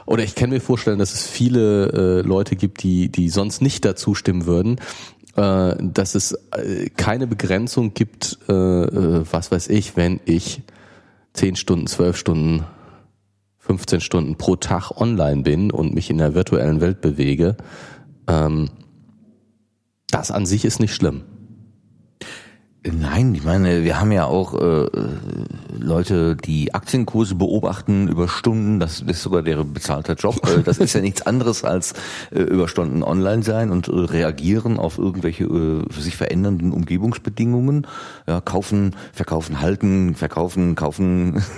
oder 0.05 0.23
ich 0.23 0.35
kann 0.35 0.49
mir 0.49 0.59
vorstellen, 0.59 0.99
dass 0.99 1.13
es 1.13 1.25
viele 1.25 1.91
äh, 1.93 2.27
Leute 2.27 2.57
gibt, 2.57 2.83
die 2.83 3.09
die 3.09 3.29
sonst 3.29 3.61
nicht 3.61 3.85
dazu 3.85 4.15
stimmen 4.15 4.45
würden, 4.45 4.79
äh, 5.37 5.75
dass 5.79 6.15
es 6.15 6.33
äh, 6.51 6.89
keine 6.97 7.25
Begrenzung 7.25 7.93
gibt, 7.93 8.37
äh, 8.49 8.53
äh, 8.53 9.23
was 9.31 9.49
weiß 9.49 9.69
ich, 9.69 9.95
wenn 9.95 10.19
ich 10.25 10.61
zehn 11.31 11.55
Stunden, 11.55 11.87
zwölf 11.87 12.17
Stunden, 12.17 12.65
15 13.59 14.01
Stunden 14.01 14.35
pro 14.35 14.57
Tag 14.57 14.91
online 14.91 15.43
bin 15.43 15.71
und 15.71 15.93
mich 15.93 16.09
in 16.09 16.17
der 16.17 16.33
virtuellen 16.33 16.81
Welt 16.81 16.99
bewege. 16.99 17.55
Ähm, 18.27 18.69
das 20.07 20.31
an 20.31 20.45
sich 20.45 20.65
ist 20.65 20.79
nicht 20.79 20.93
schlimm. 20.93 21.23
Nein, 22.91 23.35
ich 23.35 23.43
meine, 23.43 23.83
wir 23.83 23.99
haben 23.99 24.11
ja 24.11 24.25
auch 24.25 24.53
äh, 24.53 24.87
Leute, 25.77 26.35
die 26.35 26.73
Aktienkurse 26.73 27.35
beobachten 27.35 28.07
über 28.07 28.27
Stunden. 28.27 28.79
Das 28.79 29.01
ist 29.01 29.21
sogar 29.21 29.41
deren 29.41 29.73
bezahlter 29.73 30.13
Job. 30.13 30.35
Äh, 30.47 30.63
das 30.63 30.77
ist 30.77 30.93
ja 30.93 31.01
nichts 31.01 31.23
anderes 31.23 31.65
als 31.65 31.93
äh, 32.31 32.39
über 32.39 32.67
Stunden 32.69 33.03
online 33.03 33.43
sein 33.43 33.69
und 33.69 33.89
äh, 33.89 33.91
reagieren 33.91 34.79
auf 34.79 34.97
irgendwelche 34.97 35.43
äh, 35.43 35.83
sich 35.91 36.15
verändernden 36.15 36.71
Umgebungsbedingungen. 36.71 37.85
Ja, 38.27 38.39
kaufen, 38.39 38.95
verkaufen, 39.11 39.59
halten, 39.59 40.15
verkaufen, 40.15 40.75
kaufen. 40.75 41.43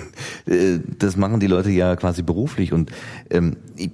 Äh, 0.46 0.80
das 0.98 1.16
machen 1.16 1.40
die 1.40 1.46
Leute 1.46 1.70
ja 1.70 1.96
quasi 1.96 2.22
beruflich. 2.22 2.72
Und 2.72 2.90
ähm, 3.30 3.56
ich, 3.76 3.90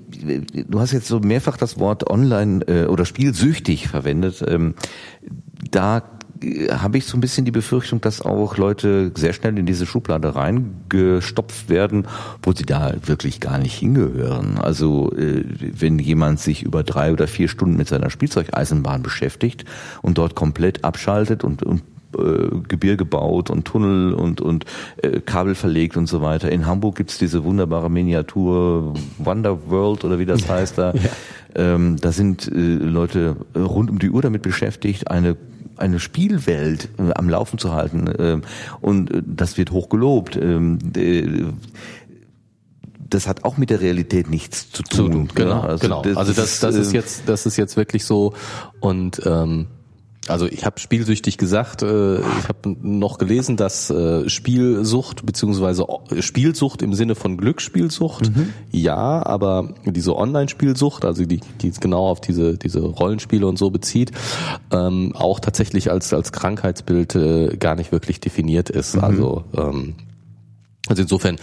du 0.68 0.80
hast 0.80 0.92
jetzt 0.92 1.08
so 1.08 1.18
mehrfach 1.20 1.56
das 1.56 1.78
Wort 1.78 2.08
online 2.08 2.64
äh, 2.66 2.86
oder 2.86 3.04
spielsüchtig 3.04 3.88
verwendet. 3.88 4.44
Ähm, 4.46 4.74
da 5.70 6.02
habe 6.70 6.98
ich 6.98 7.06
so 7.06 7.16
ein 7.16 7.20
bisschen 7.20 7.44
die 7.44 7.50
Befürchtung, 7.50 8.00
dass 8.00 8.20
auch 8.22 8.56
Leute 8.56 9.12
sehr 9.14 9.32
schnell 9.32 9.58
in 9.58 9.66
diese 9.66 9.86
Schublade 9.86 10.34
reingestopft 10.34 11.68
werden, 11.68 12.06
wo 12.42 12.52
sie 12.52 12.64
da 12.64 12.94
wirklich 13.04 13.40
gar 13.40 13.58
nicht 13.58 13.74
hingehören. 13.74 14.58
Also 14.58 15.12
äh, 15.12 15.44
wenn 15.46 15.98
jemand 15.98 16.40
sich 16.40 16.62
über 16.62 16.82
drei 16.82 17.12
oder 17.12 17.26
vier 17.26 17.48
Stunden 17.48 17.76
mit 17.76 17.88
seiner 17.88 18.10
Spielzeugeisenbahn 18.10 19.02
beschäftigt 19.02 19.64
und 20.02 20.18
dort 20.18 20.34
komplett 20.34 20.84
abschaltet 20.84 21.44
und, 21.44 21.62
und 21.62 21.82
äh, 22.18 22.48
Gebirge 22.68 23.04
baut 23.04 23.50
und 23.50 23.64
Tunnel 23.64 24.14
und, 24.14 24.40
und 24.40 24.64
äh, 25.02 25.20
Kabel 25.20 25.54
verlegt 25.54 25.96
und 25.96 26.06
so 26.06 26.20
weiter. 26.22 26.50
In 26.50 26.66
Hamburg 26.66 26.96
gibt's 26.96 27.18
diese 27.18 27.44
wunderbare 27.44 27.90
Miniatur 27.90 28.94
Wonder 29.18 29.58
World 29.68 30.04
oder 30.04 30.18
wie 30.18 30.26
das 30.26 30.48
heißt 30.48 30.78
da. 30.78 30.92
Ja. 30.94 31.00
Ähm, 31.54 31.96
da 32.00 32.12
sind 32.12 32.48
äh, 32.48 32.54
Leute 32.54 33.36
rund 33.54 33.90
um 33.90 33.98
die 33.98 34.10
Uhr 34.10 34.20
damit 34.22 34.42
beschäftigt, 34.42 35.10
eine 35.10 35.36
eine 35.78 36.00
Spielwelt 36.00 36.88
äh, 36.98 37.12
am 37.14 37.28
Laufen 37.28 37.58
zu 37.58 37.72
halten. 37.72 38.06
Äh, 38.06 38.40
und 38.80 39.10
äh, 39.10 39.22
das 39.24 39.58
wird 39.58 39.70
hoch 39.70 39.88
gelobt. 39.88 40.36
Ähm, 40.36 40.78
das 43.08 43.28
hat 43.28 43.44
auch 43.44 43.56
mit 43.56 43.70
der 43.70 43.80
Realität 43.80 44.28
nichts 44.28 44.70
zu 44.70 44.82
tun. 44.82 44.96
Zu 44.96 45.08
tun 45.08 45.28
genau, 45.34 45.60
also 45.60 45.80
genau. 45.80 46.02
Das, 46.02 46.16
also 46.16 46.32
das, 46.32 46.60
das 46.60 46.74
ist 46.74 46.92
jetzt, 46.92 47.22
das 47.26 47.46
ist 47.46 47.56
jetzt 47.56 47.76
wirklich 47.76 48.04
so. 48.04 48.34
Und 48.80 49.22
ähm, 49.24 49.66
also 50.28 50.46
ich 50.46 50.64
habe 50.64 50.80
spielsüchtig 50.80 51.38
gesagt, 51.38 51.82
äh, 51.82 52.18
ich 52.18 52.48
habe 52.48 52.76
noch 52.82 53.18
gelesen, 53.18 53.56
dass 53.56 53.90
äh, 53.90 54.28
Spielsucht 54.28 55.24
beziehungsweise 55.24 55.86
Spielsucht 56.20 56.82
im 56.82 56.94
Sinne 56.94 57.14
von 57.14 57.36
Glücksspielsucht, 57.36 58.34
mhm. 58.34 58.52
ja, 58.70 59.24
aber 59.24 59.74
diese 59.84 60.16
Online-Spielsucht, 60.16 61.04
also 61.04 61.24
die, 61.24 61.40
die 61.60 61.70
genau 61.70 62.08
auf 62.08 62.20
diese 62.20 62.56
diese 62.56 62.80
Rollenspiele 62.80 63.46
und 63.46 63.58
so 63.58 63.70
bezieht, 63.70 64.12
ähm, 64.70 65.12
auch 65.14 65.40
tatsächlich 65.40 65.90
als 65.90 66.12
als 66.12 66.32
Krankheitsbild 66.32 67.14
äh, 67.14 67.56
gar 67.56 67.76
nicht 67.76 67.92
wirklich 67.92 68.20
definiert 68.20 68.70
ist. 68.70 68.96
Mhm. 68.96 69.04
Also 69.04 69.44
ähm, 69.56 69.94
Also 70.88 71.02
insofern, 71.02 71.36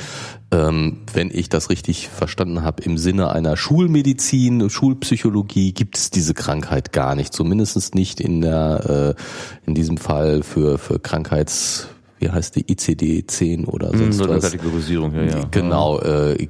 ähm, 0.51 1.01
wenn 1.13 1.29
ich 1.29 1.49
das 1.49 1.69
richtig 1.69 2.07
verstanden 2.07 2.63
habe, 2.63 2.83
im 2.83 2.97
Sinne 2.97 3.31
einer 3.31 3.57
Schulmedizin, 3.57 4.69
Schulpsychologie 4.69 5.73
gibt 5.73 5.97
es 5.97 6.09
diese 6.11 6.33
Krankheit 6.33 6.93
gar 6.93 7.15
nicht. 7.15 7.33
Zumindest 7.33 7.93
nicht 7.95 8.21
in 8.21 8.41
der, 8.41 9.15
äh, 9.17 9.67
in 9.67 9.75
diesem 9.75 9.97
Fall 9.97 10.43
für, 10.43 10.77
für 10.77 10.99
Krankheits, 10.99 11.87
wie 12.19 12.29
heißt 12.29 12.55
die, 12.55 12.63
ICD-10 12.63 13.65
oder 13.65 13.95
sonst 13.97 14.17
so 14.17 14.23
eine 14.23 14.35
was. 14.35 14.43
Kategorisierung, 14.43 15.13
ja, 15.13 15.23
ja. 15.23 15.41
Genau, 15.51 15.99
äh, 15.99 16.47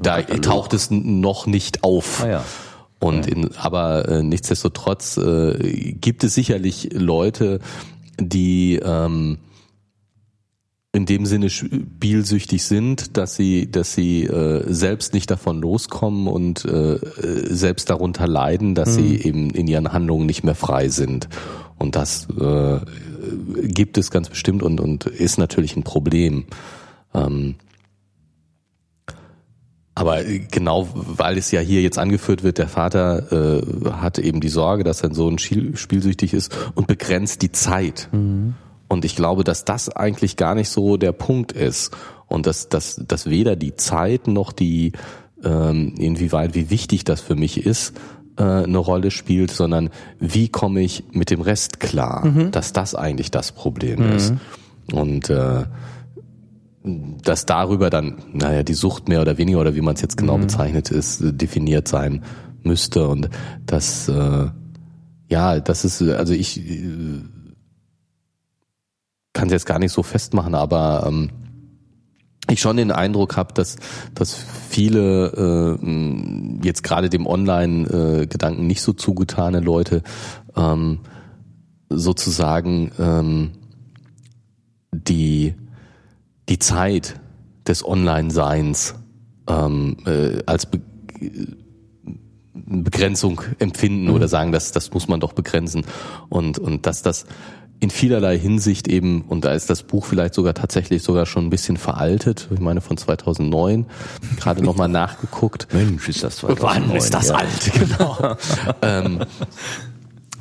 da 0.00 0.20
taucht 0.22 0.74
es 0.74 0.90
noch 0.90 1.46
nicht 1.46 1.82
auf. 1.82 2.22
Ah, 2.22 2.28
ja. 2.28 2.44
Und 3.00 3.26
in, 3.26 3.54
aber 3.56 4.08
äh, 4.08 4.22
nichtsdestotrotz 4.22 5.16
äh, 5.18 5.92
gibt 6.00 6.24
es 6.24 6.34
sicherlich 6.34 6.90
Leute, 6.92 7.60
die 8.18 8.80
ähm, 8.82 9.38
in 10.94 11.06
dem 11.06 11.26
Sinne 11.26 11.50
spielsüchtig 11.50 12.62
sind, 12.62 13.16
dass 13.16 13.34
sie, 13.34 13.68
dass 13.68 13.94
sie 13.94 14.22
äh, 14.24 14.62
selbst 14.72 15.12
nicht 15.12 15.28
davon 15.28 15.60
loskommen 15.60 16.28
und 16.28 16.64
äh, 16.64 16.98
selbst 17.52 17.90
darunter 17.90 18.28
leiden, 18.28 18.76
dass 18.76 18.94
sie 18.94 19.16
eben 19.20 19.50
in 19.50 19.66
ihren 19.66 19.92
Handlungen 19.92 20.24
nicht 20.24 20.44
mehr 20.44 20.54
frei 20.54 20.88
sind. 20.88 21.28
Und 21.78 21.96
das 21.96 22.28
äh, 22.40 22.78
gibt 23.66 23.98
es 23.98 24.12
ganz 24.12 24.28
bestimmt 24.28 24.62
und, 24.62 24.78
und 24.78 25.06
ist 25.06 25.36
natürlich 25.36 25.74
ein 25.74 25.82
Problem. 25.82 26.44
Ähm, 27.12 27.56
aber 29.96 30.22
genau, 30.22 30.88
weil 30.94 31.38
es 31.38 31.50
ja 31.50 31.58
hier 31.60 31.82
jetzt 31.82 31.98
angeführt 31.98 32.44
wird, 32.44 32.58
der 32.58 32.68
Vater 32.68 33.32
äh, 33.32 33.90
hat 33.90 34.20
eben 34.20 34.40
die 34.40 34.48
Sorge, 34.48 34.84
dass 34.84 34.98
sein 34.98 35.14
Sohn 35.14 35.38
spielsüchtig 35.38 36.34
ist 36.34 36.56
und 36.76 36.86
begrenzt 36.86 37.42
die 37.42 37.50
Zeit. 37.50 38.08
Und 38.94 39.04
ich 39.04 39.16
glaube, 39.16 39.44
dass 39.44 39.64
das 39.64 39.88
eigentlich 39.88 40.36
gar 40.36 40.54
nicht 40.54 40.70
so 40.70 40.96
der 40.96 41.12
Punkt 41.12 41.52
ist. 41.52 41.94
Und 42.26 42.46
dass, 42.46 42.68
dass, 42.68 43.02
dass 43.06 43.28
weder 43.28 43.56
die 43.56 43.74
Zeit 43.74 44.28
noch 44.28 44.52
die, 44.52 44.92
ähm, 45.44 45.94
inwieweit, 45.98 46.54
wie 46.54 46.70
wichtig 46.70 47.04
das 47.04 47.20
für 47.20 47.34
mich 47.34 47.66
ist, 47.66 47.94
äh, 48.38 48.42
eine 48.42 48.78
Rolle 48.78 49.10
spielt, 49.10 49.50
sondern 49.50 49.90
wie 50.20 50.48
komme 50.48 50.80
ich 50.80 51.04
mit 51.12 51.30
dem 51.30 51.40
Rest 51.40 51.80
klar, 51.80 52.24
dass 52.52 52.72
das 52.72 52.94
eigentlich 52.94 53.30
das 53.30 53.52
Problem 53.52 54.12
ist. 54.12 54.32
Und 54.92 55.28
äh, 55.28 55.64
dass 56.84 57.46
darüber 57.46 57.90
dann, 57.90 58.16
naja, 58.32 58.62
die 58.62 58.74
Sucht 58.74 59.08
mehr 59.08 59.22
oder 59.22 59.38
weniger 59.38 59.60
oder 59.60 59.74
wie 59.74 59.80
man 59.80 59.94
es 59.94 60.02
jetzt 60.02 60.16
genau 60.16 60.36
bezeichnet 60.38 60.90
ist, 60.90 61.20
definiert 61.22 61.88
sein 61.88 62.22
müsste 62.62 63.08
und 63.08 63.28
das, 63.66 64.08
äh, 64.08 64.46
ja, 65.28 65.60
das 65.60 65.84
ist, 65.84 66.02
also 66.02 66.32
ich 66.32 66.60
äh, 66.60 67.22
kann 69.34 69.48
es 69.48 69.52
jetzt 69.52 69.66
gar 69.66 69.78
nicht 69.78 69.92
so 69.92 70.02
festmachen, 70.02 70.54
aber 70.54 71.04
ähm, 71.06 71.30
ich 72.50 72.60
schon 72.60 72.76
den 72.76 72.90
Eindruck 72.90 73.36
habe, 73.36 73.52
dass, 73.54 73.76
dass 74.14 74.34
viele 74.68 75.78
äh, 75.80 76.58
jetzt 76.62 76.82
gerade 76.82 77.10
dem 77.10 77.26
Online-Gedanken 77.26 78.66
nicht 78.66 78.82
so 78.82 78.92
zugetane 78.92 79.60
Leute 79.60 80.02
ähm, 80.56 81.00
sozusagen 81.88 82.90
ähm, 82.98 83.50
die 84.92 85.54
die 86.48 86.58
Zeit 86.58 87.20
des 87.66 87.86
Online-Seins 87.86 88.94
ähm, 89.48 89.96
äh, 90.06 90.42
als 90.46 90.66
Be 90.66 90.80
Begrenzung 92.66 93.42
empfinden 93.58 94.08
oder 94.08 94.28
sagen, 94.28 94.52
dass 94.52 94.72
das 94.72 94.92
muss 94.92 95.08
man 95.08 95.20
doch 95.20 95.32
begrenzen. 95.32 95.84
Und 96.28 96.58
und 96.58 96.86
dass 96.86 97.02
das 97.02 97.26
in 97.84 97.90
vielerlei 97.90 98.38
Hinsicht 98.38 98.88
eben 98.88 99.22
und 99.28 99.44
da 99.44 99.52
ist 99.52 99.68
das 99.68 99.82
Buch 99.82 100.06
vielleicht 100.06 100.32
sogar 100.32 100.54
tatsächlich 100.54 101.02
sogar 101.02 101.26
schon 101.26 101.44
ein 101.44 101.50
bisschen 101.50 101.76
veraltet. 101.76 102.48
Ich 102.50 102.58
meine 102.58 102.80
von 102.80 102.96
2009 102.96 103.84
gerade 104.38 104.64
noch 104.64 104.74
mal 104.74 104.88
nachgeguckt. 104.88 105.68
Mensch, 105.74 106.08
ist 106.08 106.24
das 106.24 106.38
2009, 106.38 106.88
Wann 106.88 106.96
ist 106.96 107.12
das 107.12 107.28
ja. 107.28 107.34
alt? 107.34 107.72
Genau. 107.74 108.36
ähm, 108.80 109.20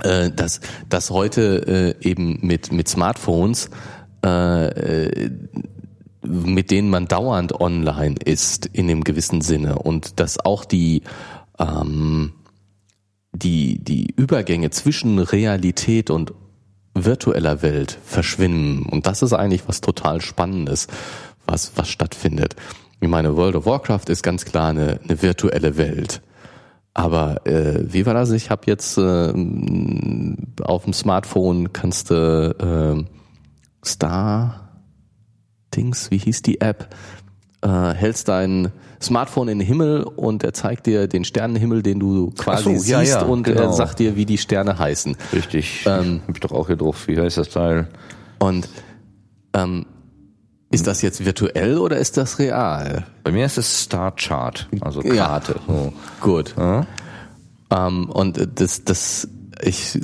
äh, 0.04 0.32
dass, 0.32 0.62
dass 0.88 1.10
heute 1.10 1.98
äh, 2.02 2.10
eben 2.10 2.40
mit, 2.42 2.72
mit 2.72 2.88
Smartphones, 2.88 3.70
äh, 4.26 4.68
äh, 4.68 5.32
mit 6.26 6.72
denen 6.72 6.90
man 6.90 7.10
dauernd 7.10 7.60
online 7.60 8.16
ist, 8.24 8.68
in 8.68 8.90
einem 8.90 9.04
gewissen 9.04 9.42
Sinne 9.42 9.80
und 9.80 10.22
dass 10.22 10.40
auch 10.40 10.64
die, 10.64 11.02
ähm, 11.60 12.32
die, 13.34 13.84
die 13.84 14.14
Übergänge 14.16 14.70
zwischen 14.70 15.20
Realität 15.20 16.10
und 16.10 16.32
virtueller 16.94 17.62
Welt 17.62 17.98
verschwimmen. 18.06 18.84
Und 18.84 19.08
das 19.08 19.22
ist 19.22 19.34
eigentlich 19.34 19.68
was 19.68 19.82
total 19.82 20.22
Spannendes, 20.22 20.88
was, 21.46 21.72
was 21.76 21.90
stattfindet. 21.90 22.56
Ich 23.00 23.10
meine, 23.10 23.36
World 23.36 23.56
of 23.56 23.66
Warcraft 23.66 24.08
ist 24.08 24.24
ganz 24.24 24.46
klar 24.46 24.70
eine, 24.70 25.00
eine 25.04 25.22
virtuelle 25.22 25.78
Welt. 25.78 26.22
Aber 26.94 27.46
äh, 27.48 27.82
wie 27.92 28.06
war 28.06 28.14
das? 28.14 28.32
Ich 28.32 28.50
habe 28.50 28.64
jetzt 28.68 28.98
äh, 28.98 29.34
auf 30.62 30.84
dem 30.84 30.94
Smartphone 30.94 31.74
kannst 31.74 32.12
du 32.12 32.16
äh, 33.04 33.86
Star 33.86 34.70
Dings, 35.76 36.12
wie 36.12 36.20
hieß 36.20 36.44
die 36.44 36.62
App? 36.62 36.96
Äh, 37.64 37.94
hältst 37.94 38.28
dein 38.28 38.72
Smartphone 39.02 39.48
in 39.48 39.60
den 39.60 39.66
Himmel 39.68 40.04
und 40.04 40.44
er 40.44 40.54
zeigt 40.54 40.86
dir 40.86 41.08
den 41.08 41.24
Sternenhimmel, 41.24 41.82
den 41.82 42.00
du 42.00 42.32
quasi 42.32 42.78
so, 42.78 42.92
ja, 42.92 43.00
siehst 43.00 43.14
ja, 43.14 43.22
und 43.22 43.44
genau. 43.44 43.62
er 43.62 43.74
sagt 43.74 44.00
dir, 44.00 44.16
wie 44.18 44.26
die 44.26 44.38
Sterne 44.38 44.78
heißen. 44.78 45.16
Richtig. 45.32 45.86
Ähm, 45.86 46.22
Hab 46.28 46.36
ich 46.36 46.42
doch 46.42 46.52
auch 46.52 46.68
hier 46.68 46.76
drauf. 46.76 47.08
Wie 47.08 47.18
heißt 47.18 47.38
das 47.38 47.50
Teil? 47.50 47.88
Und 48.40 48.68
ähm, 49.54 49.86
ist 50.72 50.88
das 50.88 51.02
jetzt 51.02 51.24
virtuell 51.26 51.78
oder 51.78 51.98
ist 51.98 52.18
das 52.18 52.40
real? 52.40 53.06
Bei 53.24 53.32
mir 53.32 53.46
ist 53.46 53.58
es 53.58 53.84
Star 53.84 54.14
Chart, 54.16 54.68
also 54.82 55.02
Ja. 55.02 55.28
Karte. 55.28 55.56
So. 55.68 55.94
Gut. 56.20 56.56
Ja? 56.58 56.86
Ähm, 57.72 58.10
und 58.10 58.46
das, 58.56 58.84
das, 58.84 59.28
ich, 59.62 59.98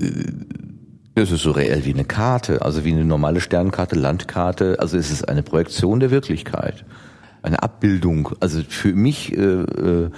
Es 1.16 1.32
ist 1.32 1.42
so 1.42 1.52
reell 1.52 1.84
wie 1.86 1.94
eine 1.94 2.06
Karte, 2.06 2.62
also 2.62 2.86
wie 2.86 2.94
eine 2.94 3.04
normale 3.04 3.42
Sternkarte, 3.42 3.96
Landkarte. 3.96 4.78
Also 4.80 4.98
es 4.98 5.12
ist 5.12 5.28
eine 5.28 5.44
Projektion 5.44 6.00
der 6.00 6.12
Wirklichkeit, 6.12 6.86
eine 7.42 7.64
Abbildung. 7.64 8.32
Also 8.40 8.62
für 8.68 8.94
mich 8.94 9.36
äh, 9.36 9.42
äh, 9.42 10.10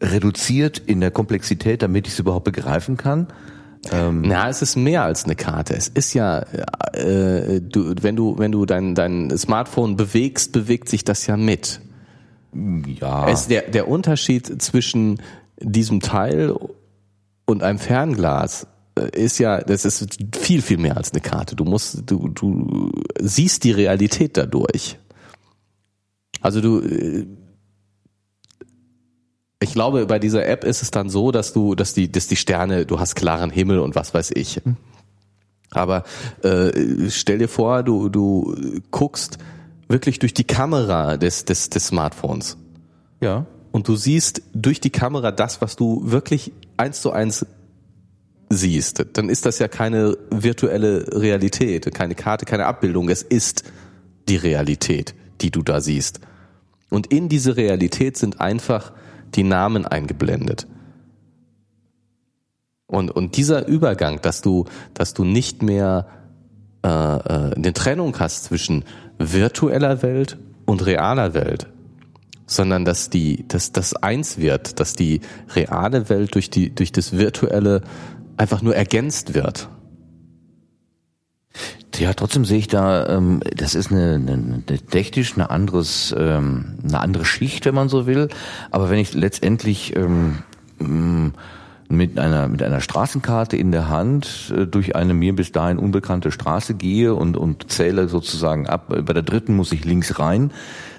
reduziert 0.00 0.78
in 0.78 1.00
der 1.00 1.10
Komplexität, 1.10 1.82
damit 1.82 2.06
ich 2.06 2.14
es 2.14 2.18
überhaupt 2.18 2.44
begreifen 2.44 2.96
kann. 2.96 3.28
na, 4.22 4.48
es 4.48 4.62
ist 4.62 4.76
mehr 4.76 5.04
als 5.04 5.24
eine 5.24 5.36
Karte. 5.36 5.74
Es 5.74 5.88
ist 5.88 6.12
ja, 6.14 6.40
äh, 6.92 7.60
du, 7.60 7.94
wenn 8.00 8.16
du, 8.16 8.38
wenn 8.38 8.52
du 8.52 8.66
dein, 8.66 8.94
dein 8.94 9.36
Smartphone 9.36 9.96
bewegst, 9.96 10.52
bewegt 10.52 10.88
sich 10.88 11.04
das 11.04 11.26
ja 11.26 11.36
mit. 11.36 11.80
Ja, 13.00 13.28
Es, 13.28 13.48
der, 13.48 13.62
der 13.62 13.88
Unterschied 13.88 14.62
zwischen 14.62 15.20
diesem 15.60 16.00
Teil 16.00 16.54
und 17.44 17.62
einem 17.62 17.78
Fernglas 17.78 18.66
äh, 18.96 19.10
ist 19.10 19.38
ja, 19.38 19.60
das 19.60 19.84
ist 19.84 20.18
viel, 20.34 20.62
viel 20.62 20.78
mehr 20.78 20.96
als 20.96 21.12
eine 21.12 21.20
Karte. 21.20 21.54
Du 21.54 21.64
musst, 21.64 22.02
du, 22.06 22.28
du 22.28 22.90
siehst 23.20 23.64
die 23.64 23.72
Realität 23.72 24.36
dadurch. 24.36 24.98
Also 26.46 26.60
du, 26.60 26.78
äh, 26.78 27.26
ich 29.60 29.72
glaube, 29.72 30.06
bei 30.06 30.20
dieser 30.20 30.46
App 30.46 30.62
ist 30.62 30.80
es 30.80 30.92
dann 30.92 31.10
so, 31.10 31.32
dass 31.32 31.52
du, 31.52 31.74
dass 31.74 31.92
die, 31.92 32.10
dass 32.12 32.28
die 32.28 32.36
Sterne, 32.36 32.86
du 32.86 33.00
hast 33.00 33.16
klaren 33.16 33.50
Himmel 33.50 33.80
und 33.80 33.96
was 33.96 34.14
weiß 34.14 34.30
ich. 34.36 34.60
Aber 35.72 36.04
äh, 36.44 37.10
stell 37.10 37.38
dir 37.38 37.48
vor, 37.48 37.82
du, 37.82 38.08
du 38.10 38.54
guckst 38.92 39.38
wirklich 39.88 40.20
durch 40.20 40.34
die 40.34 40.44
Kamera 40.44 41.16
des, 41.16 41.46
des, 41.46 41.68
des 41.68 41.88
Smartphones 41.88 42.56
ja. 43.20 43.44
und 43.72 43.88
du 43.88 43.96
siehst 43.96 44.42
durch 44.54 44.80
die 44.80 44.90
Kamera 44.90 45.32
das, 45.32 45.60
was 45.60 45.74
du 45.74 46.00
wirklich 46.04 46.52
eins 46.76 47.02
zu 47.02 47.10
eins 47.10 47.44
siehst, 48.50 49.04
dann 49.14 49.28
ist 49.28 49.46
das 49.46 49.58
ja 49.58 49.66
keine 49.66 50.16
virtuelle 50.30 51.20
Realität, 51.20 51.92
keine 51.92 52.14
Karte, 52.14 52.44
keine 52.44 52.66
Abbildung. 52.66 53.08
Es 53.08 53.24
ist 53.24 53.64
die 54.28 54.36
Realität, 54.36 55.16
die 55.40 55.50
du 55.50 55.64
da 55.64 55.80
siehst. 55.80 56.20
Und 56.96 57.08
in 57.08 57.28
diese 57.28 57.58
Realität 57.58 58.16
sind 58.16 58.40
einfach 58.40 58.90
die 59.34 59.42
Namen 59.42 59.84
eingeblendet. 59.84 60.66
Und, 62.86 63.10
und 63.10 63.36
dieser 63.36 63.68
Übergang, 63.68 64.22
dass 64.22 64.40
du, 64.40 64.64
dass 64.94 65.12
du 65.12 65.24
nicht 65.24 65.62
mehr 65.62 66.06
äh, 66.82 66.88
äh, 66.88 67.54
eine 67.54 67.74
Trennung 67.74 68.18
hast 68.18 68.44
zwischen 68.44 68.84
virtueller 69.18 70.00
Welt 70.00 70.38
und 70.64 70.86
realer 70.86 71.34
Welt, 71.34 71.66
sondern 72.46 72.86
dass 72.86 73.10
die, 73.10 73.46
dass 73.46 73.72
das 73.72 73.94
eins 73.96 74.38
wird, 74.38 74.80
dass 74.80 74.94
die 74.94 75.20
reale 75.54 76.08
Welt 76.08 76.34
durch 76.34 76.48
die, 76.48 76.74
durch 76.74 76.92
das 76.92 77.18
virtuelle 77.18 77.82
einfach 78.38 78.62
nur 78.62 78.74
ergänzt 78.74 79.34
wird. 79.34 79.68
Ja, 81.94 82.12
trotzdem 82.12 82.44
sehe 82.44 82.58
ich 82.58 82.68
da, 82.68 83.06
ähm, 83.08 83.40
das 83.54 83.74
ist 83.74 83.90
eine, 83.90 84.14
eine, 84.14 84.32
eine 84.32 84.78
technisch 84.90 85.34
eine 85.34 85.50
anderes, 85.50 86.14
ähm, 86.18 86.74
eine 86.84 87.00
andere 87.00 87.24
Schicht, 87.24 87.64
wenn 87.64 87.74
man 87.74 87.88
so 87.88 88.06
will. 88.06 88.28
Aber 88.70 88.90
wenn 88.90 88.98
ich 88.98 89.14
letztendlich 89.14 89.96
ähm, 89.96 90.38
ähm, 90.78 91.32
mit 91.88 92.18
einer 92.18 92.48
mit 92.48 92.62
einer 92.62 92.80
Straßenkarte 92.80 93.56
in 93.56 93.70
der 93.70 93.88
Hand 93.88 94.52
äh, 94.56 94.66
durch 94.66 94.96
eine 94.96 95.14
mir 95.14 95.34
bis 95.34 95.52
dahin 95.52 95.78
unbekannte 95.78 96.32
Straße 96.32 96.74
gehe 96.74 97.14
und 97.14 97.36
und 97.36 97.70
zähle 97.70 98.08
sozusagen 98.08 98.66
ab. 98.66 98.88
Bei 98.88 99.12
der 99.12 99.22
dritten 99.22 99.54
muss 99.54 99.72
ich 99.72 99.84
links 99.84 100.18
rein. 100.18 100.50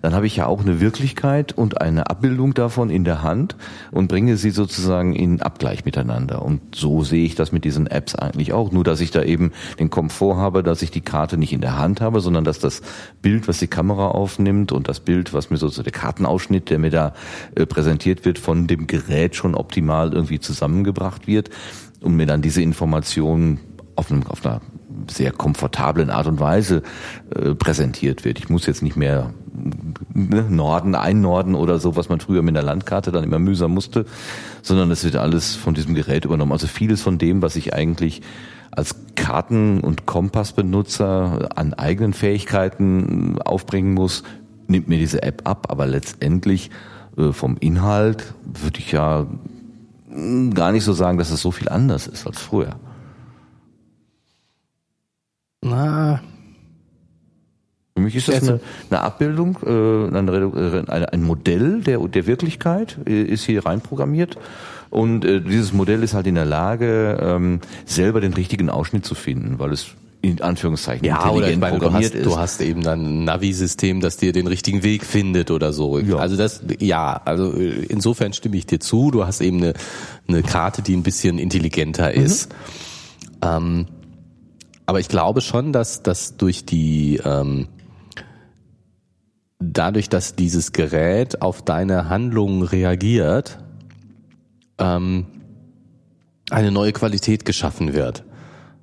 Dann 0.02 0.14
habe 0.14 0.28
ich 0.28 0.36
ja 0.36 0.46
auch 0.46 0.62
eine 0.62 0.80
Wirklichkeit 0.80 1.54
und 1.54 1.82
eine 1.82 2.10
Abbildung 2.10 2.54
davon 2.54 2.90
in 2.90 3.04
der 3.04 3.24
Hand 3.24 3.56
und 3.92 4.08
bringe 4.08 4.38
sie 4.38 4.52
sozusagen 4.52 5.16
in 5.16 5.42
Abgleich 5.42 5.86
miteinander. 5.86 6.44
Und 6.44 6.76
so 6.76 7.04
sehe 7.04 7.26
ich 7.26 7.36
das 7.36 7.52
mit 7.52 7.64
diesen 7.66 7.88
Apps 7.88 8.16
eigentlich 8.16 8.54
auch. 8.54 8.72
Nur 8.72 8.84
dass 8.84 9.02
ich 9.02 9.12
da 9.12 9.24
eben 9.24 9.52
den 9.80 9.90
Komfort 9.90 10.38
habe, 10.38 10.64
dass 10.64 10.82
ich 10.82 10.92
die 10.92 11.02
Karte 11.02 11.38
nicht 11.38 11.54
in 11.54 11.62
der 11.62 11.78
Hand 11.78 12.02
habe, 12.02 12.22
sondern 12.22 12.44
dass 12.44 12.60
das 12.60 12.82
Bild, 13.22 13.48
was 13.48 13.58
die 13.60 13.68
Kamera 13.68 14.10
aufnimmt 14.10 14.72
und 14.72 14.88
das 14.88 15.00
Bild, 15.00 15.34
was 15.34 15.50
mir 15.50 15.58
sozusagen 15.58 15.86
der 15.86 16.00
Kartenausschnitt, 16.00 16.70
der 16.70 16.80
mir 16.80 16.92
da 16.92 17.14
äh, 17.56 17.66
präsentiert 17.66 18.26
wird, 18.26 18.40
von 18.40 18.68
dem 18.68 18.88
Gerät 18.88 19.36
schon 19.36 19.56
optimal 19.56 20.14
irgendwie 20.14 20.40
zusammen 20.40 20.58
zusammengebracht 20.58 21.28
wird 21.28 21.50
und 22.02 22.16
mir 22.16 22.26
dann 22.26 22.42
diese 22.42 22.62
Informationen 22.62 23.60
auf, 23.96 24.12
einem, 24.12 24.28
auf 24.28 24.46
einer 24.46 24.62
sehr 25.10 25.32
komfortablen 25.32 26.10
Art 26.10 26.28
und 26.28 26.40
Weise 26.40 26.84
äh, 27.34 27.56
präsentiert 27.56 28.26
wird. 28.26 28.40
Ich 28.40 28.50
muss 28.50 28.66
jetzt 28.66 28.84
nicht 28.84 28.96
mehr 28.96 29.34
Norden 30.14 30.96
einnorden 30.96 31.56
oder 31.56 31.80
so, 31.80 31.96
was 31.96 32.10
man 32.10 32.20
früher 32.20 32.42
mit 32.42 32.56
der 32.56 32.64
Landkarte 32.64 33.12
dann 33.12 33.24
immer 33.24 33.40
mühsam 33.40 33.74
musste, 33.74 34.06
sondern 34.62 34.92
es 34.92 35.04
wird 35.04 35.16
alles 35.16 35.56
von 35.56 35.74
diesem 35.74 35.96
Gerät 35.96 36.26
übernommen. 36.26 36.52
Also 36.52 36.68
vieles 36.68 37.02
von 37.02 37.18
dem, 37.18 37.42
was 37.42 37.56
ich 37.56 37.74
eigentlich 37.74 38.22
als 38.72 38.96
Karten- 39.16 39.82
und 39.82 40.06
Kompassbenutzer 40.06 41.50
an 41.56 41.74
eigenen 41.74 42.14
Fähigkeiten 42.14 43.40
aufbringen 43.42 43.94
muss, 43.94 44.24
nimmt 44.68 44.88
mir 44.88 45.00
diese 45.00 45.24
App 45.24 45.48
ab. 45.48 45.68
Aber 45.70 45.88
letztendlich 45.88 46.70
äh, 47.18 47.32
vom 47.32 47.58
Inhalt 47.60 48.34
würde 48.44 48.80
ich 48.80 48.92
ja 48.92 49.26
gar 50.54 50.72
nicht 50.72 50.84
so 50.84 50.94
sagen, 50.94 51.18
dass 51.18 51.32
es 51.32 51.42
so 51.42 51.52
viel 51.52 51.70
anders 51.70 52.08
ist 52.08 52.26
als 52.26 52.40
früher. 52.40 52.76
Na. 55.62 56.22
Für 57.98 58.02
mich 58.02 58.16
ist 58.16 58.28
das 58.28 58.44
eine, 58.44 58.60
eine 58.92 59.02
Abbildung, 59.02 59.58
äh, 59.66 60.16
eine, 60.16 61.12
ein 61.12 61.24
Modell 61.24 61.82
der, 61.82 61.98
der 61.98 62.28
Wirklichkeit 62.28 63.00
äh, 63.08 63.24
ist 63.24 63.44
hier 63.44 63.66
reinprogrammiert. 63.66 64.38
Und 64.92 65.26
äh, 65.26 65.42
dieses 65.42 65.74
Modell 65.74 66.04
ist 66.04 66.14
halt 66.14 66.28
in 66.28 66.36
der 66.36 66.46
Lage, 66.46 67.18
ähm, 67.20 67.60
selber 67.86 68.22
den 68.22 68.36
richtigen 68.36 68.70
Ausschnitt 68.70 69.04
zu 69.04 69.16
finden, 69.16 69.58
weil 69.58 69.72
es 69.72 69.88
in 70.22 70.40
Anführungszeichen 70.44 71.08
ja, 71.08 71.28
oder 71.32 71.50
ich 71.50 71.58
meine, 71.58 71.80
du 71.80 71.92
hast, 71.92 72.14
ist. 72.14 72.24
du 72.24 72.38
hast 72.38 72.62
eben 72.62 72.84
dann 72.84 73.02
ein 73.02 73.24
Navi-System, 73.24 74.00
das 74.00 74.18
dir 74.18 74.32
den 74.32 74.46
richtigen 74.46 74.84
Weg 74.84 75.04
findet 75.04 75.50
oder 75.50 75.74
so. 75.74 75.98
Ja. 75.98 76.18
Also 76.18 76.38
das, 76.38 76.62
ja, 76.78 77.20
also 77.26 77.52
insofern 77.52 78.32
stimme 78.34 78.58
ich 78.58 78.68
dir 78.68 78.80
zu. 78.80 79.10
Du 79.10 79.26
hast 79.26 79.42
eben 79.42 79.58
eine, 79.58 79.74
eine 80.28 80.44
Karte, 80.44 80.84
die 80.84 80.96
ein 80.96 81.04
bisschen 81.04 81.40
intelligenter 81.40 82.12
mhm. 82.16 82.24
ist. 82.24 82.54
Ähm, 83.42 83.88
aber 84.86 85.00
ich 85.00 85.08
glaube 85.08 85.42
schon, 85.42 85.74
dass, 85.74 86.04
dass 86.04 86.38
durch 86.38 86.64
die 86.64 87.20
ähm, 87.26 87.68
dadurch, 89.60 90.10
dass 90.10 90.36
dieses 90.36 90.72
Gerät 90.72 91.42
auf 91.42 91.62
deine 91.62 92.10
Handlungen 92.10 92.64
reagiert, 92.64 93.60
ähm, 94.78 95.26
eine 96.50 96.72
neue 96.72 96.94
Qualität 96.94 97.46
geschaffen 97.46 97.94
wird. 97.94 98.24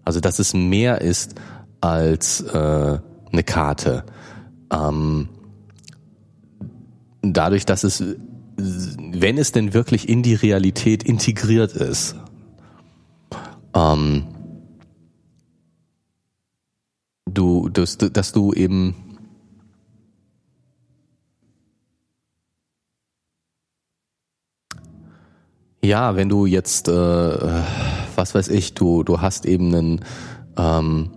Also 0.05 0.21
dass 0.21 0.39
es 0.39 0.55
mehr 0.55 1.01
ist 1.01 1.35
als 1.81 2.41
äh, 2.41 2.99
eine 3.33 3.43
Karte. 3.45 4.05
Ähm, 4.73 5.29
dadurch, 7.23 7.65
dass 7.65 7.85
es, 7.85 8.03
wenn 8.57 9.39
es 9.39 9.53
denn 9.53 9.75
wirklich 9.75 10.09
in 10.09 10.23
die 10.23 10.35
Realität 10.35 11.03
integriert 11.03 11.73
ist, 11.73 12.17
ähm, 13.75 14.25
du, 17.27 17.69
dass, 17.69 17.99
dass 17.99 18.33
du 18.33 18.53
eben 18.53 19.14
Ja, 25.85 26.17
wenn 26.17 26.31
du 26.31 26.47
jetzt, 26.47 26.89
äh, 26.89 26.93
was 28.17 28.35
weiß 28.35 28.49
ich, 28.49 28.73
du, 28.73 29.03
du 29.03 29.21
hast 29.21 29.45
eben 29.45 29.75
einen 29.75 30.01
ähm, 30.57 31.11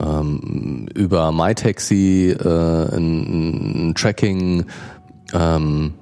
ähm, 0.00 0.86
über 0.94 1.32
MyTaxi 1.32 2.30
äh, 2.30 2.96
ein, 2.96 3.90
ein 3.90 3.94
Tracking, 3.94 4.64
ähm, 5.34 5.92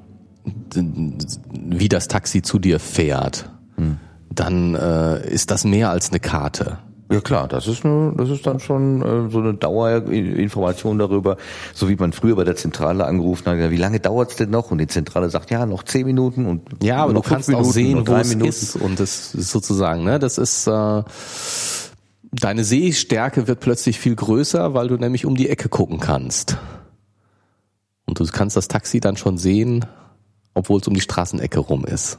wie 0.74 1.88
das 1.88 2.06
Taxi 2.06 2.40
zu 2.40 2.60
dir 2.60 2.78
fährt, 2.78 3.50
hm. 3.74 3.98
dann 4.32 4.76
äh, 4.76 5.28
ist 5.28 5.50
das 5.50 5.64
mehr 5.64 5.90
als 5.90 6.10
eine 6.10 6.20
Karte. 6.20 6.78
Ja 7.11 7.20
klar, 7.20 7.46
das 7.46 7.68
ist 7.68 7.84
eine, 7.84 8.12
das 8.16 8.30
ist 8.30 8.46
dann 8.46 8.59
schon 8.59 9.00
äh, 9.00 9.30
so 9.30 9.38
eine 9.38 9.54
Dauerinformation 9.54 10.98
darüber, 10.98 11.36
so 11.72 11.88
wie 11.88 11.94
man 11.94 12.12
früher 12.12 12.34
bei 12.34 12.42
der 12.42 12.57
Zentrale 12.57 13.04
angerufen 13.04 13.46
hat, 13.46 13.70
wie 13.70 13.76
lange 13.76 14.00
dauert's 14.00 14.34
denn 14.34 14.50
noch? 14.50 14.72
Und 14.72 14.78
die 14.78 14.88
Zentrale 14.88 15.30
sagt, 15.30 15.52
ja, 15.52 15.66
noch 15.66 15.84
zehn 15.84 16.04
Minuten 16.04 16.46
und 16.46 16.62
ja, 16.82 16.96
aber 16.96 17.12
noch 17.12 17.22
du 17.22 17.28
kannst 17.28 17.48
Minuten, 17.48 17.68
auch 17.68 17.72
sehen, 17.72 18.09
wo 18.09 18.14
es 18.14 18.28
Minuten. 18.30 18.48
ist 18.48 18.76
und 18.76 18.98
das 18.98 19.34
ist 19.34 19.50
sozusagen, 19.50 20.02
ne, 20.02 20.18
das 20.18 20.36
ist 20.36 20.66
äh, 20.66 21.02
deine 22.32 22.64
Sehstärke 22.64 23.46
wird 23.46 23.61
plötzlich 23.61 24.00
viel 24.00 24.16
größer, 24.16 24.74
weil 24.74 24.88
du 24.88 24.96
nämlich 24.96 25.26
um 25.26 25.36
die 25.36 25.48
Ecke 25.48 25.68
gucken 25.68 26.00
kannst 26.00 26.57
und 28.07 28.18
du 28.18 28.26
kannst 28.26 28.57
das 28.57 28.66
Taxi 28.66 28.98
dann 28.98 29.16
schon 29.16 29.38
sehen, 29.38 29.84
obwohl 30.54 30.80
es 30.80 30.88
um 30.88 30.94
die 30.94 31.00
Straßenecke 31.00 31.61
rum 31.61 31.84
ist. 31.84 32.18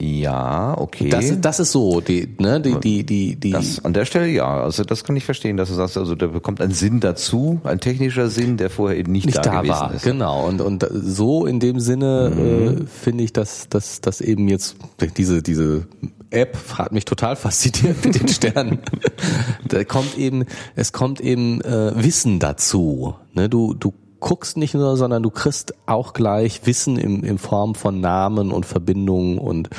Ja, 0.00 0.78
okay. 0.78 1.08
Das, 1.08 1.40
das 1.40 1.58
ist 1.58 1.72
so, 1.72 2.00
die, 2.00 2.36
ne, 2.38 2.60
die, 2.60 2.78
die, 2.78 3.04
die, 3.04 3.34
die. 3.34 3.50
Das, 3.50 3.84
an 3.84 3.92
der 3.92 4.04
Stelle 4.04 4.28
ja, 4.28 4.62
also 4.62 4.84
das 4.84 5.02
kann 5.02 5.16
ich 5.16 5.24
verstehen, 5.24 5.56
dass 5.56 5.70
du 5.70 5.74
sagst, 5.74 5.98
also 5.98 6.14
da 6.14 6.28
bekommt 6.28 6.60
ein 6.60 6.70
Sinn 6.70 7.00
dazu, 7.00 7.60
ein 7.64 7.80
technischer 7.80 8.30
Sinn, 8.30 8.58
der 8.58 8.70
vorher 8.70 8.96
eben 8.96 9.10
nicht, 9.10 9.26
nicht 9.26 9.38
da, 9.38 9.42
da 9.42 9.60
gewesen 9.60 9.70
war. 9.70 9.94
Ist. 9.94 10.04
Genau, 10.04 10.46
und, 10.46 10.60
und 10.60 10.86
so 10.92 11.46
in 11.46 11.58
dem 11.58 11.80
Sinne 11.80 12.32
mhm. 12.32 12.82
äh, 12.82 12.86
finde 12.86 13.24
ich, 13.24 13.32
dass, 13.32 13.68
dass, 13.68 14.00
dass 14.00 14.20
eben 14.20 14.46
jetzt 14.46 14.76
diese, 15.16 15.42
diese 15.42 15.88
App 16.30 16.56
hat 16.74 16.92
mich 16.92 17.04
total 17.04 17.34
fasziniert 17.34 18.04
mit 18.04 18.20
den 18.20 18.28
Sternen. 18.28 18.78
da 19.68 19.82
kommt 19.82 20.16
eben, 20.16 20.44
es 20.76 20.92
kommt 20.92 21.20
eben 21.20 21.60
äh, 21.62 21.92
Wissen 21.96 22.38
dazu. 22.38 23.16
Ne, 23.34 23.48
du, 23.48 23.74
du 23.74 23.92
guckst 24.20 24.56
nicht 24.56 24.74
nur, 24.74 24.96
sondern 24.96 25.22
du 25.22 25.30
kriegst 25.30 25.74
auch 25.86 26.12
gleich 26.12 26.66
Wissen 26.66 26.98
in, 26.98 27.22
in 27.22 27.38
Form 27.38 27.74
von 27.74 28.00
Namen 28.00 28.52
und 28.52 28.66
Verbindungen 28.66 29.38
und 29.38 29.70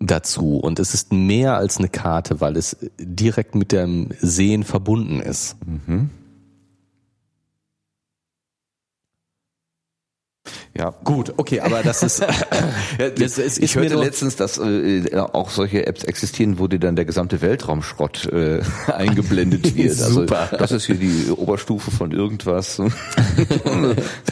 dazu. 0.00 0.58
Und 0.58 0.78
es 0.78 0.94
ist 0.94 1.12
mehr 1.12 1.56
als 1.56 1.78
eine 1.78 1.88
Karte, 1.88 2.40
weil 2.40 2.56
es 2.56 2.76
direkt 2.98 3.54
mit 3.54 3.72
dem 3.72 4.10
Sehen 4.20 4.64
verbunden 4.64 5.20
ist. 5.20 5.56
Mhm. 5.66 6.10
Ja. 10.78 10.94
Gut, 11.02 11.34
okay, 11.36 11.60
aber 11.60 11.82
das 11.82 12.04
ist. 12.04 12.24
das 13.18 13.38
ist 13.38 13.58
ich 13.58 13.74
hörte 13.74 13.96
letztens, 13.96 14.36
dass 14.36 14.58
äh, 14.58 15.10
auch 15.16 15.50
solche 15.50 15.86
Apps 15.86 16.04
existieren, 16.04 16.60
wo 16.60 16.68
dir 16.68 16.78
dann 16.78 16.94
der 16.94 17.04
gesamte 17.04 17.40
Weltraumschrott 17.40 18.26
äh, 18.26 18.60
eingeblendet 18.86 19.76
wird. 19.76 19.90
Also 19.90 20.20
Super. 20.20 20.50
das 20.56 20.70
ist 20.70 20.86
hier 20.86 20.94
die 20.94 21.30
Oberstufe 21.30 21.90
von 21.90 22.12
irgendwas. 22.12 22.80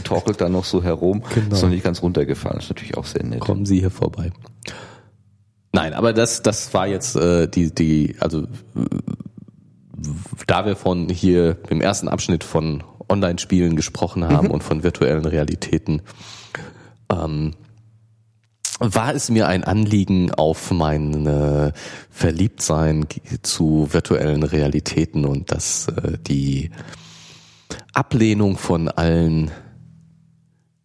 torkelt 0.04 0.40
da 0.40 0.48
noch 0.48 0.64
so 0.64 0.84
herum. 0.84 1.22
Genau. 1.34 1.54
Ist 1.54 1.62
noch 1.62 1.70
nicht 1.70 1.84
ganz 1.84 2.00
runtergefallen. 2.00 2.60
Ist 2.60 2.68
natürlich 2.68 2.96
auch 2.96 3.06
sehr 3.06 3.24
nett. 3.24 3.40
Kommen 3.40 3.66
Sie 3.66 3.80
hier 3.80 3.90
vorbei. 3.90 4.30
Nein, 5.72 5.94
aber 5.94 6.12
das, 6.12 6.42
das 6.42 6.72
war 6.72 6.86
jetzt 6.86 7.16
äh, 7.16 7.48
die, 7.48 7.74
die, 7.74 8.16
also 8.20 8.46
da 10.46 10.64
wir 10.64 10.76
von 10.76 11.08
hier 11.08 11.58
im 11.68 11.80
ersten 11.80 12.08
Abschnitt 12.08 12.44
von 12.44 12.84
Online-Spielen 13.08 13.76
gesprochen 13.76 14.24
haben 14.28 14.46
mhm. 14.46 14.52
und 14.52 14.64
von 14.64 14.82
virtuellen 14.82 15.24
Realitäten, 15.24 16.02
ähm, 17.10 17.54
war 18.78 19.14
es 19.14 19.30
mir 19.30 19.48
ein 19.48 19.64
Anliegen, 19.64 20.32
auf 20.32 20.70
mein 20.70 21.26
äh, 21.26 21.72
Verliebtsein 22.10 23.06
zu 23.42 23.88
virtuellen 23.90 24.42
Realitäten 24.42 25.24
und 25.24 25.50
dass 25.50 25.88
äh, 25.88 26.18
die 26.18 26.70
Ablehnung 27.94 28.58
von 28.58 28.88
allen 28.88 29.50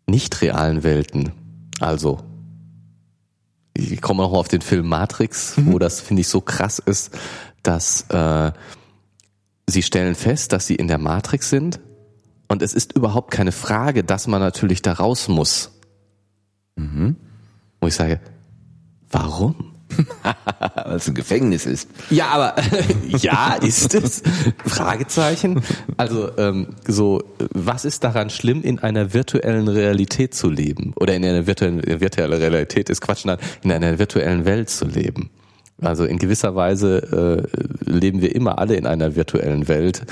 nicht 0.07 0.41
realen 0.41 0.83
Welten, 0.83 1.31
also 1.79 2.19
ich 3.73 4.01
komme 4.01 4.23
noch 4.23 4.33
auf 4.33 4.47
den 4.47 4.61
Film 4.61 4.87
Matrix, 4.87 5.57
mhm. 5.57 5.73
wo 5.73 5.79
das 5.79 6.01
finde 6.01 6.21
ich 6.21 6.27
so 6.27 6.41
krass 6.41 6.79
ist, 6.79 7.17
dass 7.63 8.05
äh, 8.09 8.51
sie 9.67 9.83
stellen 9.83 10.15
fest, 10.15 10.53
dass 10.53 10.67
sie 10.67 10.75
in 10.75 10.87
der 10.87 10.97
Matrix 10.97 11.49
sind, 11.49 11.79
und 12.51 12.61
es 12.61 12.73
ist 12.73 12.91
überhaupt 12.97 13.31
keine 13.31 13.53
Frage, 13.53 14.03
dass 14.03 14.27
man 14.27 14.41
natürlich 14.41 14.81
da 14.81 14.91
raus 14.91 15.29
muss. 15.29 15.71
Mhm. 16.81 17.15
Wo 17.79 17.87
ich 17.87 17.95
sage, 17.95 18.19
warum? 19.09 19.55
Weil 20.75 20.95
es 20.95 21.07
ein 21.07 21.15
Gefängnis 21.15 21.65
ist. 21.65 21.89
Ja, 22.09 22.27
aber 22.29 22.55
ja, 23.07 23.55
ist 23.55 23.93
es? 23.93 24.23
Fragezeichen. 24.65 25.61
Also 25.97 26.35
ähm, 26.37 26.67
so, 26.87 27.21
was 27.53 27.85
ist 27.85 28.03
daran 28.03 28.29
schlimm, 28.29 28.61
in 28.61 28.79
einer 28.79 29.13
virtuellen 29.13 29.67
Realität 29.67 30.33
zu 30.33 30.49
leben? 30.49 30.93
Oder 30.95 31.15
in 31.15 31.25
einer 31.25 31.45
virtuellen 31.45 31.81
virtuelle 31.83 32.39
Realität 32.39 32.89
ist 32.89 33.01
Quatsch, 33.01 33.25
nein, 33.25 33.37
in 33.63 33.71
einer 33.71 33.99
virtuellen 33.99 34.45
Welt 34.45 34.69
zu 34.69 34.85
leben. 34.85 35.29
Also 35.81 36.05
in 36.05 36.19
gewisser 36.19 36.55
Weise 36.55 37.47
äh, 37.49 37.89
leben 37.89 38.21
wir 38.21 38.35
immer 38.35 38.59
alle 38.59 38.75
in 38.75 38.85
einer 38.85 39.15
virtuellen 39.15 39.67
Welt 39.67 40.03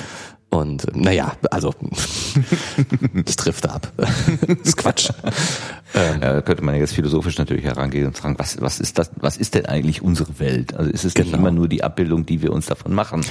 und 0.50 0.96
naja, 0.96 1.34
also 1.52 1.76
ich 3.28 3.36
trifft 3.36 3.70
ab. 3.70 3.92
das 3.98 4.10
ist 4.64 4.78
Quatsch. 4.78 5.10
Ähm, 5.94 6.22
ja, 6.22 6.34
da 6.34 6.42
könnte 6.42 6.64
man 6.64 6.76
jetzt 6.76 6.94
philosophisch 6.94 7.38
natürlich 7.38 7.66
herangehen 7.66 8.08
und 8.08 8.18
fragen, 8.18 8.36
was, 8.40 8.60
was 8.60 8.80
ist 8.80 8.98
das, 8.98 9.12
was 9.18 9.38
ist 9.38 9.54
denn 9.54 9.68
eigentlich 9.68 10.02
unsere 10.02 10.40
Welt? 10.40 10.74
Also 10.76 10.90
ist 10.90 11.06
es 11.06 11.14
genau. 11.14 11.28
nicht 11.28 11.38
immer 11.38 11.52
nur 11.52 11.68
die 11.68 11.84
Abbildung, 11.84 12.26
die 12.26 12.42
wir 12.42 12.52
uns 12.52 12.66
davon 12.66 12.94
machen? 12.96 13.24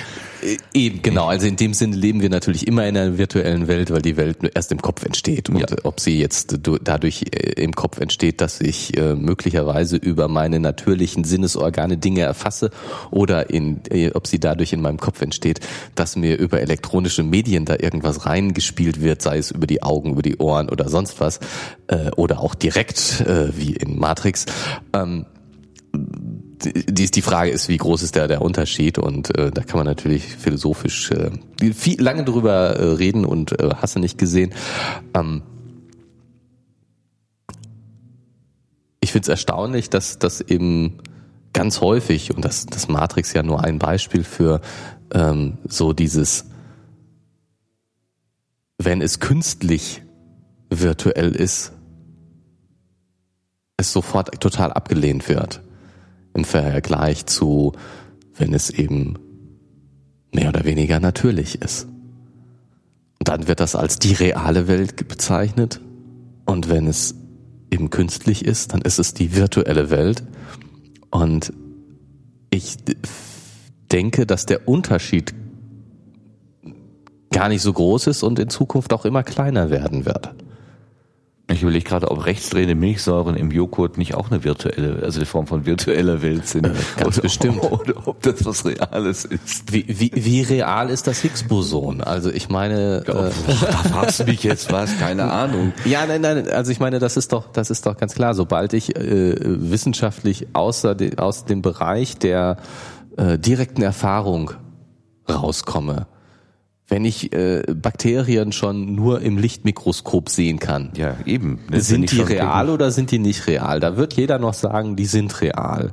Äh, 0.42 0.58
eben, 0.74 1.02
genau. 1.02 1.26
Also 1.26 1.48
in 1.48 1.56
dem 1.56 1.74
Sinne 1.74 1.96
leben 1.96 2.20
wir 2.20 2.30
natürlich 2.30 2.68
immer 2.68 2.86
in 2.86 2.96
einer 2.96 3.18
virtuellen 3.18 3.66
Welt, 3.66 3.90
weil 3.90 4.02
die 4.02 4.16
Welt 4.16 4.38
erst 4.54 4.70
im 4.70 4.80
Kopf 4.80 5.04
entsteht. 5.04 5.50
Und 5.50 5.58
ja. 5.58 5.66
ob 5.82 5.98
sie 5.98 6.20
jetzt 6.20 6.56
dadurch 6.82 7.24
äh, 7.32 7.62
im 7.62 7.74
Kopf 7.74 7.98
entsteht, 7.98 8.40
dass 8.40 8.60
ich 8.60 8.96
äh, 8.96 9.16
möglicherweise 9.16 9.96
über 9.96 10.28
meine 10.28 10.60
natürlichen 10.60 11.24
Sinnesorgane 11.24 11.96
Dinge 11.96 12.20
erfasse 12.20 12.70
oder 13.10 13.50
in, 13.50 13.80
ob 14.14 14.28
sie 14.28 14.38
dadurch 14.38 14.72
in 14.72 14.80
meinem 14.80 14.98
Kopf 14.98 15.20
entsteht, 15.20 15.60
dass 15.96 16.14
mir 16.14 16.38
über 16.38 16.60
elektronische 16.60 17.07
elektronische 17.08 17.22
Medien 17.22 17.64
da 17.64 17.74
irgendwas 17.78 18.26
reingespielt 18.26 19.00
wird, 19.00 19.22
sei 19.22 19.38
es 19.38 19.50
über 19.50 19.66
die 19.66 19.82
Augen, 19.82 20.12
über 20.12 20.22
die 20.22 20.36
Ohren 20.36 20.68
oder 20.68 20.88
sonst 20.88 21.20
was, 21.20 21.40
äh, 21.88 22.10
oder 22.16 22.40
auch 22.40 22.54
direkt 22.54 23.20
äh, 23.20 23.56
wie 23.56 23.72
in 23.72 23.98
Matrix. 23.98 24.46
Ähm, 24.92 25.26
die, 25.94 27.10
die 27.10 27.22
Frage 27.22 27.50
ist, 27.50 27.68
wie 27.68 27.76
groß 27.76 28.02
ist 28.02 28.16
der, 28.16 28.28
der 28.28 28.42
Unterschied 28.42 28.98
und 28.98 29.36
äh, 29.38 29.50
da 29.50 29.62
kann 29.62 29.78
man 29.78 29.86
natürlich 29.86 30.24
philosophisch 30.24 31.10
äh, 31.12 31.30
viel, 31.72 32.00
lange 32.02 32.24
drüber 32.24 32.76
äh, 32.76 32.84
reden 32.94 33.24
und 33.24 33.58
äh, 33.60 33.70
hast 33.76 33.96
du 33.96 34.00
nicht 34.00 34.18
gesehen. 34.18 34.52
Ähm, 35.14 35.42
ich 39.00 39.12
finde 39.12 39.22
es 39.22 39.28
erstaunlich, 39.28 39.88
dass 39.88 40.18
das 40.18 40.40
eben 40.40 40.98
ganz 41.52 41.80
häufig, 41.80 42.34
und 42.34 42.44
das, 42.44 42.66
das 42.66 42.88
Matrix 42.88 43.32
ja 43.32 43.42
nur 43.42 43.64
ein 43.64 43.78
Beispiel 43.78 44.24
für 44.24 44.60
ähm, 45.14 45.58
so 45.66 45.92
dieses 45.92 46.44
wenn 48.78 49.02
es 49.02 49.20
künstlich 49.20 50.02
virtuell 50.70 51.34
ist, 51.34 51.72
es 53.76 53.92
sofort 53.92 54.40
total 54.40 54.72
abgelehnt 54.72 55.28
wird 55.28 55.62
im 56.34 56.44
Vergleich 56.44 57.26
zu, 57.26 57.72
wenn 58.36 58.54
es 58.54 58.70
eben 58.70 59.18
mehr 60.32 60.48
oder 60.48 60.64
weniger 60.64 61.00
natürlich 61.00 61.60
ist. 61.60 61.84
Und 63.18 63.28
dann 63.28 63.48
wird 63.48 63.60
das 63.60 63.74
als 63.74 63.98
die 63.98 64.14
reale 64.14 64.68
Welt 64.68 65.08
bezeichnet. 65.08 65.80
Und 66.44 66.68
wenn 66.68 66.86
es 66.86 67.14
eben 67.70 67.90
künstlich 67.90 68.44
ist, 68.44 68.72
dann 68.72 68.82
ist 68.82 68.98
es 68.98 69.14
die 69.14 69.34
virtuelle 69.34 69.90
Welt. 69.90 70.22
Und 71.10 71.52
ich 72.50 72.76
denke, 73.90 74.26
dass 74.26 74.46
der 74.46 74.68
Unterschied 74.68 75.34
gar 77.30 77.48
nicht 77.48 77.62
so 77.62 77.72
groß 77.72 78.08
ist 78.08 78.22
und 78.22 78.38
in 78.38 78.48
Zukunft 78.48 78.92
auch 78.92 79.04
immer 79.04 79.22
kleiner 79.22 79.70
werden 79.70 80.06
wird. 80.06 80.34
Ich 81.50 81.62
überlege 81.62 81.84
gerade, 81.84 82.10
ob 82.10 82.26
rechtsdrehende 82.26 82.74
Milchsäuren 82.74 83.34
im 83.34 83.50
Joghurt 83.50 83.96
nicht 83.96 84.14
auch 84.14 84.30
eine 84.30 84.44
virtuelle, 84.44 85.02
also 85.02 85.18
eine 85.18 85.24
Form 85.24 85.46
von 85.46 85.64
virtueller 85.64 86.20
Welt 86.20 86.46
sind. 86.46 86.66
Äh, 86.66 86.72
ganz 86.98 87.16
oder, 87.16 87.22
bestimmt. 87.22 87.62
Oder 87.72 88.06
ob 88.06 88.20
das 88.20 88.44
was 88.44 88.66
Reales 88.66 89.24
ist. 89.24 89.72
Wie, 89.72 89.86
wie, 89.88 90.12
wie 90.14 90.42
real 90.42 90.90
ist 90.90 91.06
das 91.06 91.20
Higgs-Boson? 91.20 92.02
Also 92.02 92.30
ich 92.30 92.50
meine. 92.50 93.02
Ja, 93.06 93.28
äh, 93.28 93.30
da 93.48 93.76
fragst 93.78 94.20
du 94.20 94.24
mich 94.24 94.42
jetzt 94.42 94.70
was, 94.70 94.98
keine 94.98 95.24
Ahnung. 95.32 95.72
Ja, 95.86 96.04
nein, 96.06 96.20
nein, 96.20 96.50
also 96.50 96.70
ich 96.70 96.80
meine, 96.80 96.98
das 96.98 97.16
ist 97.16 97.32
doch, 97.32 97.50
das 97.50 97.70
ist 97.70 97.86
doch 97.86 97.96
ganz 97.96 98.14
klar. 98.14 98.34
Sobald 98.34 98.74
ich 98.74 98.94
äh, 98.94 99.34
wissenschaftlich 99.40 100.48
außer 100.52 100.94
de, 100.94 101.16
aus 101.16 101.46
dem 101.46 101.62
Bereich 101.62 102.18
der 102.18 102.58
äh, 103.16 103.38
direkten 103.38 103.80
Erfahrung 103.80 104.50
rauskomme, 105.30 106.08
wenn 106.88 107.04
ich 107.04 107.32
äh, 107.32 107.62
Bakterien 107.74 108.52
schon 108.52 108.94
nur 108.94 109.20
im 109.20 109.36
Lichtmikroskop 109.36 110.30
sehen 110.30 110.58
kann. 110.58 110.90
Ja, 110.96 111.16
eben. 111.26 111.60
Das 111.70 111.86
sind 111.86 112.10
die 112.10 112.20
real 112.20 112.64
gegen. 112.64 112.74
oder 112.74 112.90
sind 112.90 113.10
die 113.10 113.18
nicht 113.18 113.46
real? 113.46 113.78
Da 113.78 113.96
wird 113.96 114.14
jeder 114.14 114.38
noch 114.38 114.54
sagen, 114.54 114.96
die 114.96 115.04
sind 115.04 115.40
real. 115.42 115.92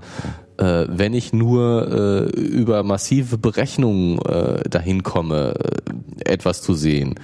Äh, 0.58 0.86
wenn 0.88 1.14
ich 1.14 1.34
nur 1.34 2.32
äh, 2.34 2.40
über 2.40 2.84
massive 2.84 3.38
Berechnungen 3.38 4.20
äh, 4.20 4.70
dahin 4.70 5.04
komme, 5.04 5.56
äh, 6.26 6.32
etwas 6.32 6.62
zu 6.62 6.74
sehen, 6.74 7.16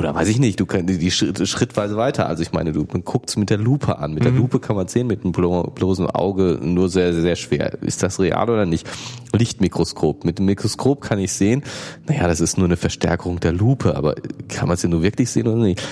oder 0.00 0.14
weiß 0.14 0.28
ich 0.28 0.38
nicht, 0.38 0.58
du 0.58 0.64
kannst 0.64 0.88
die 0.88 1.10
Schritt, 1.10 1.46
schrittweise 1.46 1.94
weiter. 1.94 2.26
Also 2.26 2.42
ich 2.42 2.52
meine, 2.52 2.72
du 2.72 2.86
guckst 2.86 3.36
mit 3.36 3.50
der 3.50 3.58
Lupe 3.58 3.98
an. 3.98 4.14
Mit 4.14 4.24
der 4.24 4.32
mhm. 4.32 4.38
Lupe 4.38 4.58
kann 4.58 4.74
man 4.74 4.88
sehen, 4.88 5.06
mit 5.06 5.24
einem 5.24 5.32
bloßen 5.32 6.06
Auge 6.06 6.58
nur 6.62 6.88
sehr, 6.88 7.12
sehr 7.12 7.36
schwer. 7.36 7.82
Ist 7.82 8.02
das 8.02 8.18
real 8.18 8.48
oder 8.48 8.64
nicht? 8.64 8.88
Lichtmikroskop. 9.34 10.24
Mit 10.24 10.38
dem 10.38 10.46
Mikroskop 10.46 11.02
kann 11.02 11.18
ich 11.18 11.34
sehen, 11.34 11.62
naja, 12.08 12.26
das 12.28 12.40
ist 12.40 12.56
nur 12.56 12.66
eine 12.66 12.78
Verstärkung 12.78 13.40
der 13.40 13.52
Lupe, 13.52 13.94
aber 13.94 14.14
kann 14.48 14.68
man 14.68 14.78
sie 14.78 14.88
nur 14.88 15.02
wirklich 15.02 15.30
sehen 15.30 15.46
oder 15.46 15.58
nicht? 15.58 15.82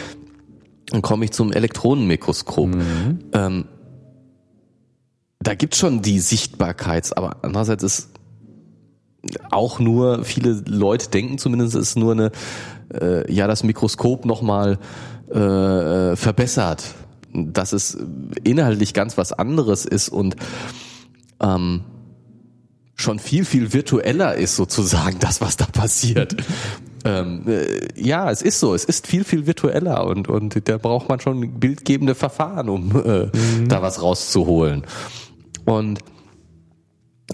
Dann 0.86 1.02
komme 1.02 1.26
ich 1.26 1.32
zum 1.32 1.52
Elektronenmikroskop. 1.52 2.74
Mhm. 2.74 3.18
Ähm, 3.34 3.64
da 5.40 5.54
gibt's 5.54 5.76
schon 5.76 6.00
die 6.00 6.18
Sichtbarkeits, 6.18 7.12
aber 7.12 7.36
andererseits 7.42 7.84
ist 7.84 8.08
auch 9.50 9.78
nur, 9.80 10.24
viele 10.24 10.62
Leute 10.66 11.10
denken 11.10 11.36
zumindest, 11.36 11.76
ist 11.76 11.96
nur 11.96 12.12
eine 12.12 12.32
äh, 12.92 13.30
ja 13.32 13.46
das 13.46 13.62
Mikroskop 13.64 14.24
nochmal 14.24 14.78
äh, 15.30 16.16
verbessert, 16.16 16.84
dass 17.32 17.72
es 17.72 17.98
inhaltlich 18.44 18.94
ganz 18.94 19.18
was 19.18 19.32
anderes 19.32 19.84
ist 19.84 20.08
und 20.08 20.36
ähm, 21.40 21.84
schon 22.94 23.18
viel, 23.18 23.44
viel 23.44 23.72
virtueller 23.72 24.34
ist 24.34 24.56
sozusagen 24.56 25.18
das, 25.20 25.40
was 25.40 25.56
da 25.56 25.66
passiert. 25.66 26.36
ähm, 27.04 27.42
äh, 27.46 27.88
ja, 27.94 28.30
es 28.30 28.42
ist 28.42 28.58
so, 28.58 28.74
es 28.74 28.84
ist 28.84 29.06
viel, 29.06 29.24
viel 29.24 29.46
virtueller 29.46 30.04
und, 30.06 30.28
und 30.28 30.68
da 30.68 30.78
braucht 30.78 31.08
man 31.08 31.20
schon 31.20 31.60
bildgebende 31.60 32.14
Verfahren, 32.14 32.68
um 32.68 32.90
äh, 33.04 33.26
mhm. 33.26 33.68
da 33.68 33.82
was 33.82 34.02
rauszuholen. 34.02 34.84
Und 35.64 36.00
äh, 36.00 36.02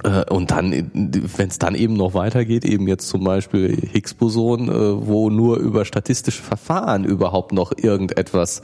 und 0.02 0.50
dann, 0.50 0.72
wenn 0.92 1.48
es 1.48 1.58
dann 1.58 1.74
eben 1.74 1.94
noch 1.94 2.14
weitergeht, 2.14 2.64
eben 2.64 2.88
jetzt 2.88 3.08
zum 3.08 3.22
Beispiel 3.22 3.76
Higgs-Boson, 3.92 4.68
äh, 4.68 5.06
wo 5.06 5.30
nur 5.30 5.58
über 5.58 5.84
statistische 5.84 6.42
Verfahren 6.42 7.04
überhaupt 7.04 7.52
noch 7.52 7.72
irgendetwas 7.76 8.62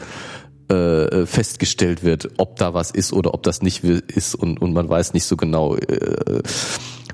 äh, 0.69 1.27
festgestellt 1.27 2.03
wird, 2.03 2.31
ob 2.39 2.57
da 2.57 2.75
was 2.75 2.91
ist 2.91 3.13
oder 3.13 3.33
ob 3.35 3.45
das 3.45 3.63
nicht 3.63 3.85
ist 3.85 4.35
und, 4.35 4.61
und 4.61 4.73
man 4.73 4.89
weiß 4.89 5.15
nicht 5.15 5.25
so 5.25 5.37
genau, 5.37 5.77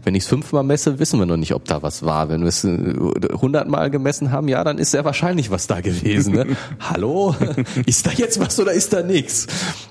wenn 0.07 0.15
ich 0.15 0.23
es 0.23 0.29
fünfmal 0.29 0.63
messe, 0.63 1.01
wissen 1.01 1.19
wir 1.19 1.27
noch 1.27 1.37
nicht, 1.37 1.53
ob 1.53 1.65
da 1.65 1.83
was 1.83 2.05
war. 2.05 2.29
Wenn 2.29 2.43
wir 2.43 2.47
es 2.47 2.63
äh, 2.63 2.95
hundertmal 3.41 3.91
gemessen 3.91 4.31
haben, 4.31 4.47
ja, 4.47 4.63
dann 4.63 4.79
ist 4.79 4.93
sehr 4.93 5.05
wahrscheinlich 5.05 5.51
was 5.51 5.67
da 5.67 5.81
gewesen. 5.81 6.33
Ne? 6.33 6.57
Hallo? 6.79 7.35
Ist 7.87 8.07
da 8.07 8.13
jetzt 8.13 8.39
was 8.39 8.61
oder 8.61 8.73
ist 8.73 8.93
da 8.93 9.03
nichts? 9.03 9.49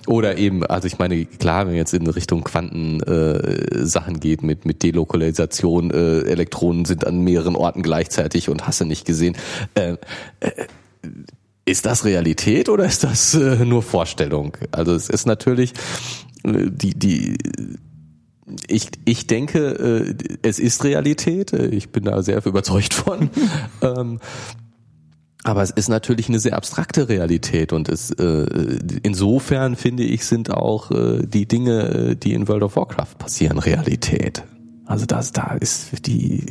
Oder 0.07 0.37
eben, 0.37 0.65
also 0.65 0.87
ich 0.87 0.99
meine, 0.99 1.25
klar, 1.25 1.67
wenn 1.67 1.75
jetzt 1.75 1.93
in 1.93 2.07
Richtung 2.07 2.45
Quanten 2.45 3.01
äh, 3.01 4.13
geht 4.19 4.41
mit, 4.41 4.65
mit 4.65 4.83
Delokalisation, 4.83 5.91
äh, 5.91 6.21
Elektronen 6.21 6.85
sind 6.85 7.05
an 7.05 7.19
mehreren 7.19 7.57
Orten 7.57 7.81
gleichzeitig 7.81 8.47
und 8.47 8.65
hast 8.65 8.79
du 8.79 8.85
nicht 8.85 9.05
gesehen. 9.05 9.35
Äh, 9.73 9.97
äh, 10.39 10.51
ist 11.65 11.85
das 11.85 12.05
Realität 12.05 12.69
oder 12.69 12.85
ist 12.85 13.03
das 13.03 13.33
äh, 13.33 13.65
nur 13.65 13.83
Vorstellung? 13.83 14.55
Also 14.71 14.93
es 14.93 15.09
ist 15.09 15.25
natürlich 15.25 15.73
die 16.45 16.93
die 16.93 17.37
ich, 18.68 18.90
ich 19.06 19.27
denke, 19.27 19.60
äh, 19.60 20.38
es 20.41 20.60
ist 20.60 20.84
Realität. 20.84 21.53
Ich 21.53 21.91
bin 21.91 22.06
da 22.06 22.22
sehr 22.22 22.45
überzeugt 22.45 22.94
von. 22.94 23.30
ähm, 23.82 24.19
aber 25.45 25.61
es 25.61 25.69
ist 25.69 25.90
natürlich 25.90 26.27
eine 26.27 26.40
sehr 26.40 26.56
abstrakte 26.56 27.07
Realität 27.07 27.72
und 27.72 27.88
es 27.88 28.10
äh, 28.10 28.80
insofern 29.03 29.76
finde 29.76 30.02
ich 30.02 30.26
sind 30.26 30.49
auch 30.49 30.90
äh, 30.90 31.23
die 31.23 31.48
Dinge, 31.48 31.82
äh, 31.84 32.15
die 32.15 32.34
in 32.34 32.48
World 32.48 32.64
of 32.64 32.76
Warcraft 32.76 33.19
passieren, 33.19 33.60
Realität. 33.60 34.44
Also 34.88 35.06
das 35.06 35.34
da 35.34 35.56
ist 35.60 36.07
die 36.07 36.48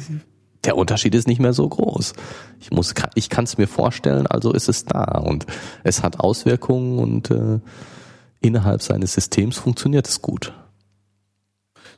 der 0.63 0.77
Unterschied 0.77 1.15
ist 1.17 1.27
nicht 1.27 1.41
mehr 1.41 1.53
so 1.53 1.69
groß. 1.69 2.13
Ich 2.61 2.71
muss 2.71 2.95
ich 3.17 3.29
kann 3.31 3.45
es 3.45 3.59
mir 3.59 3.67
vorstellen, 3.67 4.29
also 4.29 4.53
ist 4.53 4.69
es 4.69 4.85
da 4.85 5.19
und 5.19 5.45
es 5.83 6.05
hat 6.05 6.21
Auswirkungen 6.21 7.01
und 7.01 7.33
äh, 7.33 7.59
innerhalb 8.41 8.81
seines 8.81 9.15
Systems 9.15 9.57
funktioniert 9.57 10.07
es 10.07 10.23
gut. 10.23 10.53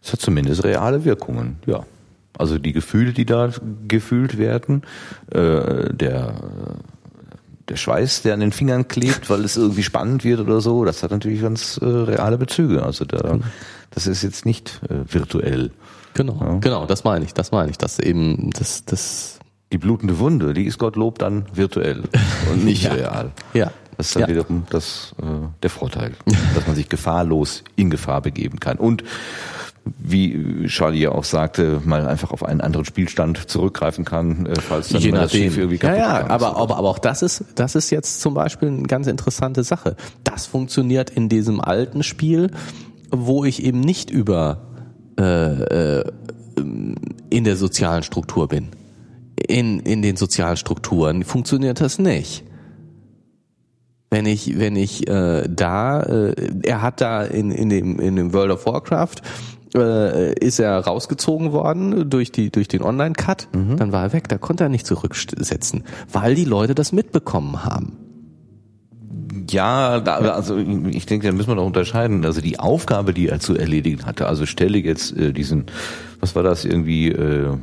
Es 0.03 0.13
hat 0.13 0.21
zumindest 0.21 0.65
reale 0.65 1.05
Wirkungen, 1.05 1.57
ja. 1.67 1.85
Also 2.39 2.59
die 2.59 2.73
Gefühle, 2.73 3.13
die 3.15 3.25
da 3.25 3.51
gefühlt 3.89 4.37
werden, 4.37 4.83
äh, 5.31 5.93
der 5.93 6.35
der 7.69 7.77
Schweiß, 7.77 8.23
der 8.23 8.35
an 8.35 8.41
den 8.41 8.53
Fingern 8.53 8.89
klebt, 8.89 9.29
weil 9.29 9.45
es 9.45 9.57
irgendwie 9.57 9.83
spannend 9.83 10.25
wird 10.25 10.41
oder 10.41 10.61
so, 10.61 10.85
das 10.85 11.03
hat 11.03 11.11
natürlich 11.11 11.43
ganz 11.43 11.79
äh, 11.83 11.85
reale 11.85 12.39
Bezüge. 12.39 12.83
Also 12.83 13.05
da, 13.05 13.39
das 13.91 14.07
ist 14.07 14.23
jetzt 14.23 14.47
nicht 14.47 14.81
äh, 14.89 15.13
virtuell. 15.13 15.73
Genau, 16.15 16.39
ja. 16.41 16.59
genau, 16.59 16.87
das 16.87 17.05
meine 17.05 17.25
ich, 17.25 17.35
das 17.35 17.51
meine 17.51 17.71
ich, 17.71 17.79
dass 17.79 17.99
eben 17.99 18.51
das, 18.51 18.85
das 18.85 19.39
die 19.73 19.79
blutende 19.79 20.19
Wunde, 20.19 20.55
die 20.55 20.65
ist 20.65 20.79
Gottlob 20.79 21.19
dann 21.19 21.47
virtuell 21.53 22.05
und 22.53 22.65
nicht 22.65 22.85
ja. 22.85 22.93
real. 22.93 23.33
Ja. 23.53 23.73
Das 23.97 24.09
ist 24.09 24.17
dann 24.17 24.23
ja. 24.23 24.29
wiederum 24.29 24.67
das, 24.71 25.15
äh, 25.21 25.25
der 25.63 25.71
Vorteil, 25.71 26.13
dass 26.55 26.67
man 26.67 26.77
sich 26.77 26.89
gefahrlos 26.89 27.65
in 27.77 27.89
Gefahr 27.89 28.21
begeben 28.21 28.61
kann. 28.61 28.77
Und 28.77 29.03
wie 29.99 30.67
Charlie 30.67 31.03
ja 31.03 31.13
auch 31.13 31.25
sagte, 31.25 31.81
mal 31.85 32.07
einfach 32.07 32.33
auf 32.33 32.45
einen 32.45 32.61
anderen 32.61 32.85
Spielstand 32.85 33.49
zurückgreifen 33.49 34.05
kann, 34.05 34.47
äh, 34.47 34.61
falls 34.61 34.89
dann 34.89 35.01
Je 35.01 35.13
mal 35.13 35.23
das 35.23 35.33
Schiff 35.33 35.57
irgendwie 35.57 35.79
kaputt 35.79 35.99
ja, 35.99 36.21
ja, 36.21 36.27
aber, 36.29 36.57
aber, 36.57 36.77
aber 36.77 36.89
auch 36.89 36.99
das 36.99 37.23
ist, 37.23 37.45
das 37.55 37.75
ist 37.75 37.91
jetzt 37.91 38.21
zum 38.21 38.35
Beispiel 38.35 38.69
eine 38.69 38.83
ganz 38.83 39.07
interessante 39.07 39.63
Sache. 39.63 39.97
Das 40.25 40.47
funktioniert 40.47 41.11
in 41.11 41.29
diesem 41.29 41.61
alten 41.61 42.03
Spiel, 42.03 42.51
wo 43.11 43.45
ich 43.45 43.63
eben 43.63 43.81
nicht 43.81 44.11
über 44.11 44.63
äh, 45.19 46.01
äh, 46.01 46.05
in 46.57 47.45
der 47.45 47.57
sozialen 47.57 48.03
Struktur 48.03 48.49
bin. 48.49 48.69
In, 49.47 49.81
in 49.81 50.03
den 50.03 50.17
sozialen 50.17 50.57
Strukturen 50.57 51.23
funktioniert 51.23 51.81
das 51.81 51.99
nicht 51.99 52.45
wenn 54.11 54.27
ich 54.27 54.59
wenn 54.59 54.77
ich 54.77 55.09
äh, 55.09 55.47
da 55.49 56.01
äh, 56.01 56.35
er 56.63 56.81
hat 56.81 57.01
da 57.01 57.25
in 57.25 57.51
in 57.51 57.69
dem 57.69 57.99
in 57.99 58.17
dem 58.17 58.33
World 58.33 58.53
of 58.53 58.67
Warcraft 58.67 59.17
äh, 59.77 60.35
ist 60.35 60.59
er 60.59 60.79
rausgezogen 60.79 61.53
worden 61.53 62.09
durch 62.09 62.33
die 62.33 62.51
durch 62.51 62.69
den 62.69 62.83
Online 62.83 63.15
Cut, 63.15 63.49
mhm. 63.53 63.77
dann 63.77 63.93
war 63.93 64.03
er 64.03 64.13
weg, 64.13 64.29
da 64.29 64.39
konnte 64.39 64.65
er 64.65 64.69
nicht 64.69 64.87
zurücksetzen, 64.87 65.85
weil 66.13 66.35
die 66.35 66.45
Leute 66.45 66.75
das 66.75 66.93
mitbekommen 66.93 67.65
haben. 67.65 67.99
Ja, 69.51 70.01
da, 70.01 70.17
also 70.17 70.57
ich 70.57 71.07
denke, 71.07 71.27
da 71.27 71.33
müssen 71.33 71.49
wir 71.49 71.57
doch 71.57 71.67
unterscheiden. 71.67 72.25
Also 72.25 72.41
die 72.41 72.59
Aufgabe, 72.59 73.13
die 73.15 73.29
er 73.29 73.41
zu 73.41 73.57
erledigen 73.57 74.05
hatte, 74.07 74.27
also 74.27 74.47
stelle 74.47 74.79
jetzt 74.79 75.17
äh, 75.17 75.33
diesen, 75.33 75.67
was 76.21 76.35
war 76.35 76.43
das 76.43 76.65
irgendwie, 76.65 77.09
äh, 77.09 77.57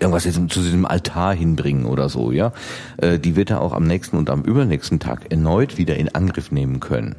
irgendwas 0.00 0.24
jetzt 0.24 0.36
zu 0.36 0.60
diesem 0.60 0.84
Altar 0.84 1.34
hinbringen 1.34 1.86
oder 1.86 2.08
so, 2.08 2.32
ja, 2.32 2.52
äh, 2.98 3.18
die 3.18 3.36
wird 3.36 3.50
er 3.50 3.60
auch 3.60 3.72
am 3.72 3.86
nächsten 3.86 4.16
und 4.16 4.28
am 4.28 4.42
übernächsten 4.42 4.98
Tag 4.98 5.30
erneut 5.30 5.78
wieder 5.78 5.96
in 5.96 6.14
Angriff 6.14 6.50
nehmen 6.50 6.80
können. 6.80 7.16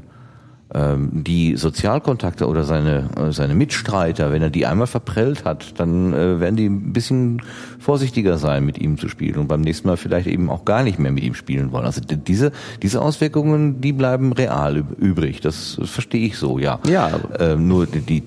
Ähm, 0.73 1.23
die 1.23 1.55
Sozialkontakte 1.55 2.45
oder 2.45 2.65
seine, 2.65 3.09
äh, 3.15 3.31
seine 3.31 3.55
Mitstreiter, 3.55 4.33
wenn 4.33 4.41
er 4.41 4.49
die 4.49 4.65
einmal 4.65 4.87
verprellt 4.87 5.45
hat, 5.45 5.79
dann 5.79 6.11
äh, 6.11 6.41
werden 6.41 6.57
die 6.57 6.65
ein 6.65 6.91
bisschen 6.91 7.41
vorsichtiger 7.79 8.37
sein, 8.37 8.65
mit 8.65 8.77
ihm 8.77 8.97
zu 8.97 9.07
spielen 9.07 9.37
und 9.37 9.47
beim 9.47 9.61
nächsten 9.61 9.87
Mal 9.87 9.95
vielleicht 9.95 10.27
eben 10.27 10.49
auch 10.49 10.65
gar 10.65 10.83
nicht 10.83 10.99
mehr 10.99 11.13
mit 11.13 11.23
ihm 11.23 11.35
spielen 11.35 11.71
wollen. 11.71 11.85
Also 11.85 12.01
diese, 12.01 12.51
diese 12.83 13.01
Auswirkungen, 13.01 13.79
die 13.79 13.93
bleiben 13.93 14.33
real 14.33 14.83
übrig. 14.97 15.39
Das 15.39 15.79
verstehe 15.85 16.27
ich 16.27 16.37
so, 16.37 16.59
ja. 16.59 16.79
Ja. 16.85 17.11
Ähm, 17.39 17.69
nur 17.69 17.85
die, 17.85 18.01
die, 18.01 18.23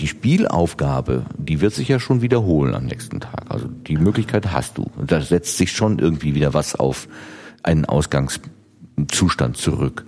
die 0.00 0.06
Spielaufgabe, 0.06 1.22
die 1.38 1.60
wird 1.60 1.72
sich 1.72 1.86
ja 1.86 2.00
schon 2.00 2.20
wiederholen 2.20 2.74
am 2.74 2.86
nächsten 2.86 3.20
Tag. 3.20 3.44
Also 3.48 3.68
die 3.68 3.96
Möglichkeit 3.96 4.52
hast 4.52 4.76
du. 4.76 4.90
Da 5.06 5.20
setzt 5.20 5.56
sich 5.56 5.70
schon 5.70 6.00
irgendwie 6.00 6.34
wieder 6.34 6.52
was 6.52 6.74
auf 6.74 7.06
einen 7.62 7.84
Ausgangszustand 7.84 9.56
zurück. 9.56 10.04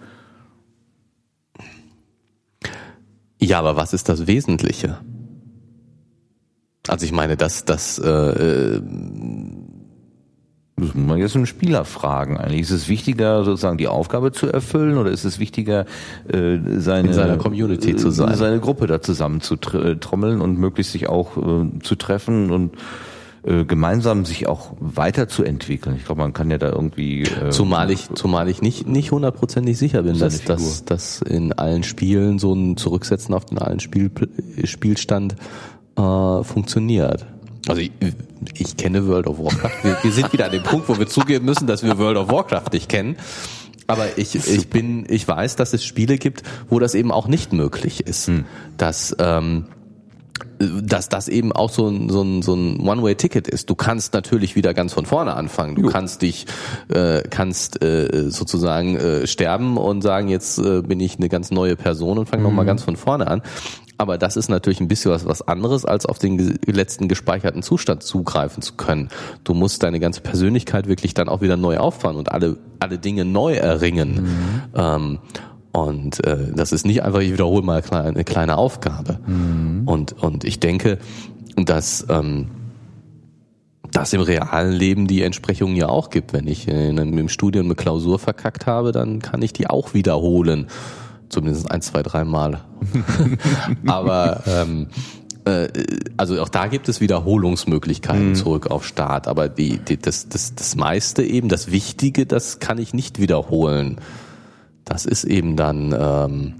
Ja, 3.38 3.58
aber 3.58 3.76
was 3.76 3.92
ist 3.92 4.08
das 4.08 4.26
Wesentliche? 4.26 4.98
Also 6.88 7.04
ich 7.04 7.12
meine, 7.12 7.36
dass 7.36 7.64
das 7.64 7.98
äh, 7.98 8.08
äh 8.08 8.82
muss 10.78 10.94
man 10.94 11.16
jetzt 11.16 11.34
einen 11.34 11.46
Spieler 11.46 11.86
fragen 11.86 12.36
eigentlich. 12.36 12.60
Ist 12.60 12.70
es 12.70 12.88
wichtiger, 12.88 13.44
sozusagen 13.44 13.78
die 13.78 13.88
Aufgabe 13.88 14.30
zu 14.30 14.46
erfüllen 14.46 14.98
oder 14.98 15.10
ist 15.10 15.24
es 15.24 15.38
wichtiger, 15.38 15.86
äh, 16.28 16.58
seine, 16.76 17.08
in 17.08 17.14
seiner 17.14 17.38
Community 17.38 17.96
zu 17.96 18.10
sein? 18.10 18.34
Seine 18.34 18.60
Gruppe 18.60 18.86
da 18.86 19.00
zusammen 19.00 19.40
zu 19.40 19.56
trommeln 19.56 20.42
und 20.42 20.58
möglichst 20.58 20.92
sich 20.92 21.08
auch 21.08 21.38
äh, 21.38 21.78
zu 21.82 21.94
treffen 21.94 22.50
und 22.50 22.74
äh, 23.46 23.64
gemeinsam 23.64 24.24
sich 24.24 24.48
auch 24.48 24.72
weiterzuentwickeln. 24.80 25.94
Ich 25.96 26.04
glaube, 26.04 26.20
man 26.20 26.32
kann 26.32 26.50
ja 26.50 26.58
da 26.58 26.70
irgendwie. 26.70 27.22
Äh, 27.22 27.50
zumal 27.50 27.92
ich, 27.92 28.08
zumal 28.14 28.48
ich 28.48 28.60
nicht 28.60 28.88
nicht 28.88 29.12
hundertprozentig 29.12 29.78
sicher 29.78 30.02
bin, 30.02 30.18
dass, 30.18 30.42
dass, 30.42 30.84
dass 30.84 31.22
in 31.22 31.52
allen 31.52 31.84
Spielen 31.84 32.40
so 32.40 32.52
ein 32.52 32.76
Zurücksetzen 32.76 33.34
auf 33.34 33.44
den 33.44 33.58
alten 33.58 33.78
Spiel, 33.78 34.10
Spielstand 34.64 35.36
äh, 35.96 36.42
funktioniert. 36.42 37.26
Also 37.68 37.82
ich, 37.82 37.92
ich 38.54 38.76
kenne 38.76 39.06
World 39.06 39.28
of 39.28 39.38
Warcraft. 39.38 39.84
Wir, 39.84 39.96
wir 40.02 40.12
sind 40.12 40.32
wieder 40.32 40.46
an 40.46 40.52
dem 40.52 40.62
Punkt, 40.64 40.88
wo 40.88 40.98
wir 40.98 41.06
zugeben 41.06 41.44
müssen, 41.44 41.68
dass 41.68 41.84
wir 41.84 41.98
World 41.98 42.16
of 42.16 42.28
Warcraft 42.28 42.72
nicht 42.72 42.88
kennen. 42.88 43.16
Aber 43.86 44.18
ich, 44.18 44.34
ich 44.34 44.68
bin, 44.68 45.06
ich 45.08 45.26
weiß, 45.28 45.54
dass 45.54 45.72
es 45.72 45.84
Spiele 45.84 46.18
gibt, 46.18 46.42
wo 46.68 46.80
das 46.80 46.94
eben 46.94 47.12
auch 47.12 47.28
nicht 47.28 47.52
möglich 47.52 48.06
ist. 48.06 48.26
Hm. 48.26 48.44
Dass 48.76 49.14
ähm, 49.20 49.66
dass 50.58 51.08
das 51.08 51.28
eben 51.28 51.52
auch 51.52 51.70
so 51.70 51.88
ein, 51.88 52.08
so 52.08 52.22
ein, 52.22 52.42
so 52.42 52.54
ein 52.54 52.80
One-Way-Ticket 52.80 53.48
ist. 53.48 53.68
Du 53.70 53.74
kannst 53.74 54.14
natürlich 54.14 54.56
wieder 54.56 54.74
ganz 54.74 54.92
von 54.92 55.06
vorne 55.06 55.34
anfangen. 55.34 55.74
Du 55.74 55.82
jo. 55.82 55.88
kannst 55.88 56.22
dich, 56.22 56.46
äh, 56.88 57.22
kannst 57.28 57.82
äh, 57.82 58.30
sozusagen 58.30 58.96
äh, 58.96 59.26
sterben 59.26 59.76
und 59.76 60.02
sagen, 60.02 60.28
jetzt 60.28 60.58
äh, 60.58 60.82
bin 60.82 61.00
ich 61.00 61.16
eine 61.16 61.28
ganz 61.28 61.50
neue 61.50 61.76
Person 61.76 62.18
und 62.18 62.28
fange 62.28 62.42
mhm. 62.42 62.48
nochmal 62.48 62.64
ganz 62.64 62.82
von 62.82 62.96
vorne 62.96 63.26
an. 63.26 63.42
Aber 63.98 64.18
das 64.18 64.36
ist 64.36 64.48
natürlich 64.48 64.80
ein 64.80 64.88
bisschen 64.88 65.10
was, 65.10 65.26
was 65.26 65.42
anderes, 65.42 65.84
als 65.84 66.04
auf 66.04 66.18
den 66.18 66.58
letzten 66.66 67.08
gespeicherten 67.08 67.62
Zustand 67.62 68.02
zugreifen 68.02 68.62
zu 68.62 68.74
können. 68.74 69.08
Du 69.42 69.54
musst 69.54 69.82
deine 69.82 70.00
ganze 70.00 70.20
Persönlichkeit 70.20 70.86
wirklich 70.86 71.14
dann 71.14 71.28
auch 71.28 71.40
wieder 71.40 71.56
neu 71.56 71.78
auffahren 71.78 72.16
und 72.16 72.30
alle, 72.30 72.58
alle 72.78 72.98
Dinge 72.98 73.24
neu 73.24 73.54
erringen. 73.54 74.14
Mhm. 74.14 74.62
Ähm, 74.74 75.18
und 75.76 76.26
äh, 76.26 76.52
das 76.54 76.72
ist 76.72 76.86
nicht 76.86 77.02
einfach, 77.02 77.20
ich 77.20 77.32
wiederhole 77.32 77.62
mal 77.62 77.82
eine 77.90 78.24
kleine 78.24 78.56
Aufgabe. 78.56 79.18
Mhm. 79.26 79.82
Und, 79.84 80.14
und 80.14 80.44
ich 80.44 80.58
denke, 80.58 80.96
dass 81.54 82.06
ähm, 82.08 82.46
das 83.92 84.14
im 84.14 84.22
realen 84.22 84.72
Leben 84.72 85.06
die 85.06 85.20
Entsprechungen 85.20 85.76
ja 85.76 85.90
auch 85.90 86.08
gibt. 86.08 86.32
Wenn 86.32 86.48
ich 86.48 86.66
in 86.66 86.98
einem, 86.98 87.18
im 87.18 87.28
Studium 87.28 87.66
eine 87.66 87.74
Klausur 87.74 88.18
verkackt 88.18 88.64
habe, 88.64 88.90
dann 88.90 89.20
kann 89.20 89.42
ich 89.42 89.52
die 89.52 89.66
auch 89.66 89.92
wiederholen. 89.92 90.68
Zumindest 91.28 91.70
ein, 91.70 91.82
zwei, 91.82 92.02
drei 92.02 92.24
Mal. 92.24 92.60
Aber 93.86 94.44
ähm, 94.46 94.86
äh, 95.44 95.68
also 96.16 96.40
auch 96.40 96.48
da 96.48 96.68
gibt 96.68 96.88
es 96.88 97.02
Wiederholungsmöglichkeiten 97.02 98.30
mhm. 98.30 98.34
zurück 98.34 98.70
auf 98.70 98.86
Start. 98.86 99.28
Aber 99.28 99.50
die, 99.50 99.76
die, 99.76 99.98
das, 99.98 100.30
das, 100.30 100.54
das 100.54 100.74
meiste 100.74 101.22
eben, 101.22 101.50
das 101.50 101.70
Wichtige, 101.70 102.24
das 102.24 102.60
kann 102.60 102.78
ich 102.78 102.94
nicht 102.94 103.20
wiederholen 103.20 104.00
das 104.86 105.04
ist 105.04 105.24
eben 105.24 105.56
dann 105.56 105.94
ähm, 105.98 106.54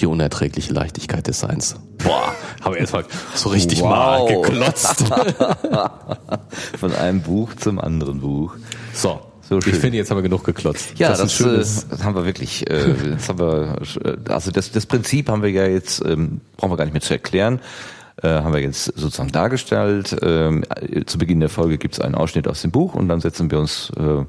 die 0.00 0.06
unerträgliche 0.06 0.72
Leichtigkeit 0.72 1.26
des 1.26 1.40
Seins. 1.40 1.76
Boah, 1.98 2.34
habe 2.62 2.78
jetzt 2.78 2.94
mal 2.94 3.04
so 3.34 3.50
richtig 3.50 3.82
wow. 3.82 3.90
mal 3.90 4.26
geklotzt. 4.26 5.04
Von 6.78 6.94
einem 6.94 7.20
Buch 7.20 7.54
zum 7.56 7.78
anderen 7.78 8.20
Buch. 8.20 8.54
So. 8.94 9.20
So 9.48 9.58
ich 9.58 9.74
finde, 9.74 9.98
jetzt 9.98 10.10
haben 10.10 10.16
wir 10.16 10.22
genug 10.22 10.44
geklotzt. 10.44 10.94
Ja, 10.96 11.10
das, 11.10 11.18
das, 11.18 11.34
schönes, 11.34 11.86
das 11.88 12.02
haben 12.04 12.14
wir 12.14 12.24
wirklich. 12.24 12.70
Äh, 12.70 12.94
das 13.16 13.28
haben 13.28 13.38
wir, 13.38 13.76
also 14.28 14.50
das, 14.50 14.70
das 14.70 14.86
Prinzip 14.86 15.28
haben 15.28 15.42
wir 15.42 15.50
ja 15.50 15.66
jetzt, 15.66 16.02
ähm, 16.06 16.40
brauchen 16.56 16.70
wir 16.70 16.76
gar 16.78 16.84
nicht 16.84 16.94
mehr 16.94 17.02
zu 17.02 17.12
erklären 17.12 17.60
äh, 18.22 18.28
haben 18.28 18.52
wir 18.52 18.60
jetzt 18.60 18.84
sozusagen 18.84 19.32
dargestellt. 19.32 20.16
Ähm, 20.22 20.64
zu 21.06 21.18
Beginn 21.18 21.40
der 21.40 21.48
Folge 21.48 21.78
gibt 21.78 21.94
es 21.94 22.00
einen 22.00 22.14
Ausschnitt 22.14 22.48
aus 22.48 22.62
dem 22.62 22.70
Buch 22.70 22.94
und 22.94 23.08
dann 23.08 23.20
setzen 23.20 23.50
wir 23.50 23.58
uns 23.58 23.90
äh, 23.96 24.24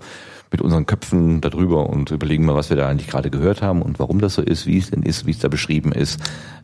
mit 0.53 0.61
unseren 0.61 0.85
Köpfen 0.85 1.41
darüber 1.41 1.89
und 1.89 2.11
überlegen 2.11 2.45
mal, 2.45 2.53
was 2.53 2.69
wir 2.69 2.77
da 2.77 2.87
eigentlich 2.87 3.09
gerade 3.09 3.31
gehört 3.31 3.63
haben 3.63 3.81
und 3.81 3.99
warum 3.99 4.21
das 4.21 4.35
so 4.35 4.41
ist, 4.43 4.67
wie 4.67 4.77
es 4.77 4.91
denn 4.91 5.01
ist, 5.01 5.25
wie 5.25 5.31
es 5.31 5.39
da 5.39 5.47
beschrieben 5.47 5.91
ist, 5.91 6.19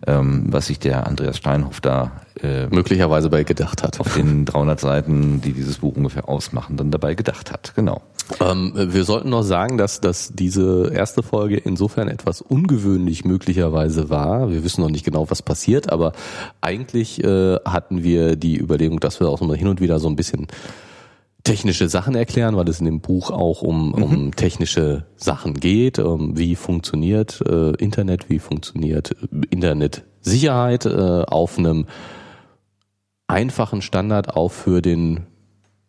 ähm, 0.05 0.45
was 0.49 0.67
sich 0.67 0.77
der 0.77 1.07
Andreas 1.07 1.37
Steinhoff 1.37 1.81
da 1.81 2.11
äh, 2.41 2.67
möglicherweise 2.67 3.31
bei 3.31 3.43
gedacht 3.43 3.81
hat. 3.81 3.99
Auf 3.99 4.13
den 4.13 4.45
300 4.45 4.79
Seiten, 4.79 5.41
die 5.41 5.53
dieses 5.53 5.79
Buch 5.79 5.97
ungefähr 5.97 6.29
ausmachen, 6.29 6.77
dann 6.77 6.91
dabei 6.91 7.15
gedacht 7.15 7.51
hat. 7.51 7.73
Genau. 7.75 8.03
Ähm, 8.39 8.73
wir 8.75 9.03
sollten 9.05 9.29
noch 9.29 9.41
sagen, 9.41 9.79
dass, 9.79 10.01
dass 10.01 10.33
diese 10.33 10.91
erste 10.93 11.23
Folge 11.23 11.57
insofern 11.57 12.09
etwas 12.09 12.41
ungewöhnlich 12.41 13.25
möglicherweise 13.25 14.11
war. 14.11 14.51
Wir 14.51 14.63
wissen 14.63 14.81
noch 14.81 14.91
nicht 14.91 15.03
genau, 15.03 15.31
was 15.31 15.41
passiert, 15.41 15.91
aber 15.91 16.13
eigentlich 16.61 17.23
äh, 17.23 17.55
hatten 17.65 18.03
wir 18.03 18.35
die 18.35 18.59
Überlegung, 18.59 18.99
dass 18.99 19.19
wir 19.19 19.29
auch 19.29 19.41
mal 19.41 19.57
hin 19.57 19.67
und 19.67 19.81
wieder 19.81 19.99
so 19.99 20.07
ein 20.07 20.15
bisschen 20.15 20.45
technische 21.49 21.89
Sachen 21.89 22.13
erklären, 22.13 22.55
weil 22.55 22.69
es 22.69 22.79
in 22.79 22.85
dem 22.85 23.01
Buch 23.01 23.31
auch 23.31 23.63
um, 23.63 23.89
mhm. 23.89 24.03
um 24.03 24.35
technische 24.35 25.05
Sachen 25.15 25.55
geht, 25.55 25.97
um 25.97 26.37
wie 26.37 26.55
funktioniert 26.55 27.41
äh, 27.41 27.71
Internet, 27.71 28.29
wie 28.29 28.37
funktioniert 28.37 29.15
Internetsicherheit 29.49 30.85
äh, 30.85 31.23
auf 31.23 31.57
einem 31.57 31.87
einfachen 33.27 33.81
Standard 33.81 34.35
auch 34.35 34.51
für 34.51 34.83
den 34.83 35.25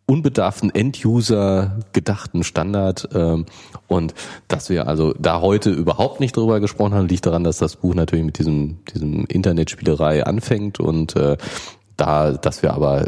unbedarften 0.07 0.73
End-User 0.73 1.79
gedachten 1.93 2.43
Standard 2.43 3.07
ähm, 3.13 3.45
und 3.87 4.15
dass 4.47 4.69
wir 4.69 4.87
also 4.87 5.13
da 5.13 5.41
heute 5.41 5.69
überhaupt 5.69 6.19
nicht 6.19 6.35
drüber 6.35 6.59
gesprochen 6.59 6.95
haben, 6.95 7.07
liegt 7.07 7.27
daran, 7.27 7.43
dass 7.43 7.59
das 7.59 7.75
Buch 7.75 7.93
natürlich 7.93 8.25
mit 8.25 8.39
diesem 8.39 8.79
diesem 8.93 9.25
Internetspielerei 9.25 10.25
anfängt 10.25 10.79
und 10.79 11.15
äh, 11.15 11.37
da, 12.01 12.31
dass 12.31 12.63
wir 12.63 12.73
aber 12.73 13.05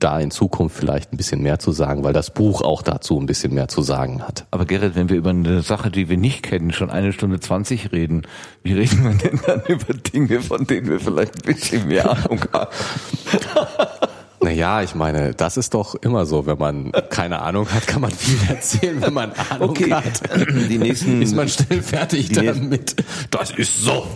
da 0.00 0.18
in 0.18 0.32
Zukunft 0.32 0.76
vielleicht 0.76 1.12
ein 1.12 1.16
bisschen 1.16 1.40
mehr 1.40 1.60
zu 1.60 1.70
sagen, 1.70 2.02
weil 2.02 2.12
das 2.12 2.30
Buch 2.30 2.62
auch 2.62 2.82
dazu 2.82 3.18
ein 3.18 3.26
bisschen 3.26 3.54
mehr 3.54 3.68
zu 3.68 3.82
sagen 3.82 4.22
hat. 4.22 4.46
Aber 4.50 4.64
Gerrit, 4.64 4.96
wenn 4.96 5.08
wir 5.08 5.16
über 5.16 5.30
eine 5.30 5.62
Sache, 5.62 5.90
die 5.90 6.08
wir 6.08 6.16
nicht 6.16 6.42
kennen, 6.42 6.72
schon 6.72 6.90
eine 6.90 7.12
Stunde 7.12 7.38
zwanzig 7.38 7.92
reden, 7.92 8.22
wie 8.64 8.72
reden 8.72 9.04
wir 9.04 9.14
denn 9.14 9.40
dann 9.46 9.62
über 9.68 9.94
Dinge, 9.94 10.40
von 10.40 10.66
denen 10.66 10.88
wir 10.88 10.98
vielleicht 10.98 11.36
ein 11.36 11.54
bisschen 11.54 11.86
mehr 11.86 12.10
Ahnung 12.10 12.40
haben? 12.52 12.70
Naja, 14.40 14.82
ich 14.82 14.94
meine, 14.94 15.34
das 15.34 15.56
ist 15.56 15.74
doch 15.74 15.96
immer 15.96 16.24
so. 16.24 16.46
Wenn 16.46 16.58
man 16.58 16.92
keine 17.10 17.42
Ahnung 17.42 17.68
hat, 17.72 17.88
kann 17.88 18.00
man 18.00 18.12
viel 18.12 18.38
erzählen. 18.48 19.02
Wenn 19.02 19.12
man 19.12 19.32
Ahnung 19.32 19.70
okay. 19.70 19.92
hat, 19.92 20.22
die 20.70 20.78
nächsten, 20.78 21.20
ist 21.20 21.34
man 21.34 21.48
schnell 21.48 21.82
fertig 21.82 22.30
damit. 22.30 22.94
Das 23.32 23.50
ist 23.50 23.82
so. 23.82 24.06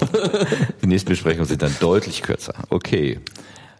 Die 0.81 0.87
nächsten 0.87 1.09
Besprechungen 1.09 1.47
sind 1.47 1.61
dann 1.61 1.75
deutlich 1.81 2.23
kürzer. 2.23 2.55
Okay. 2.71 3.19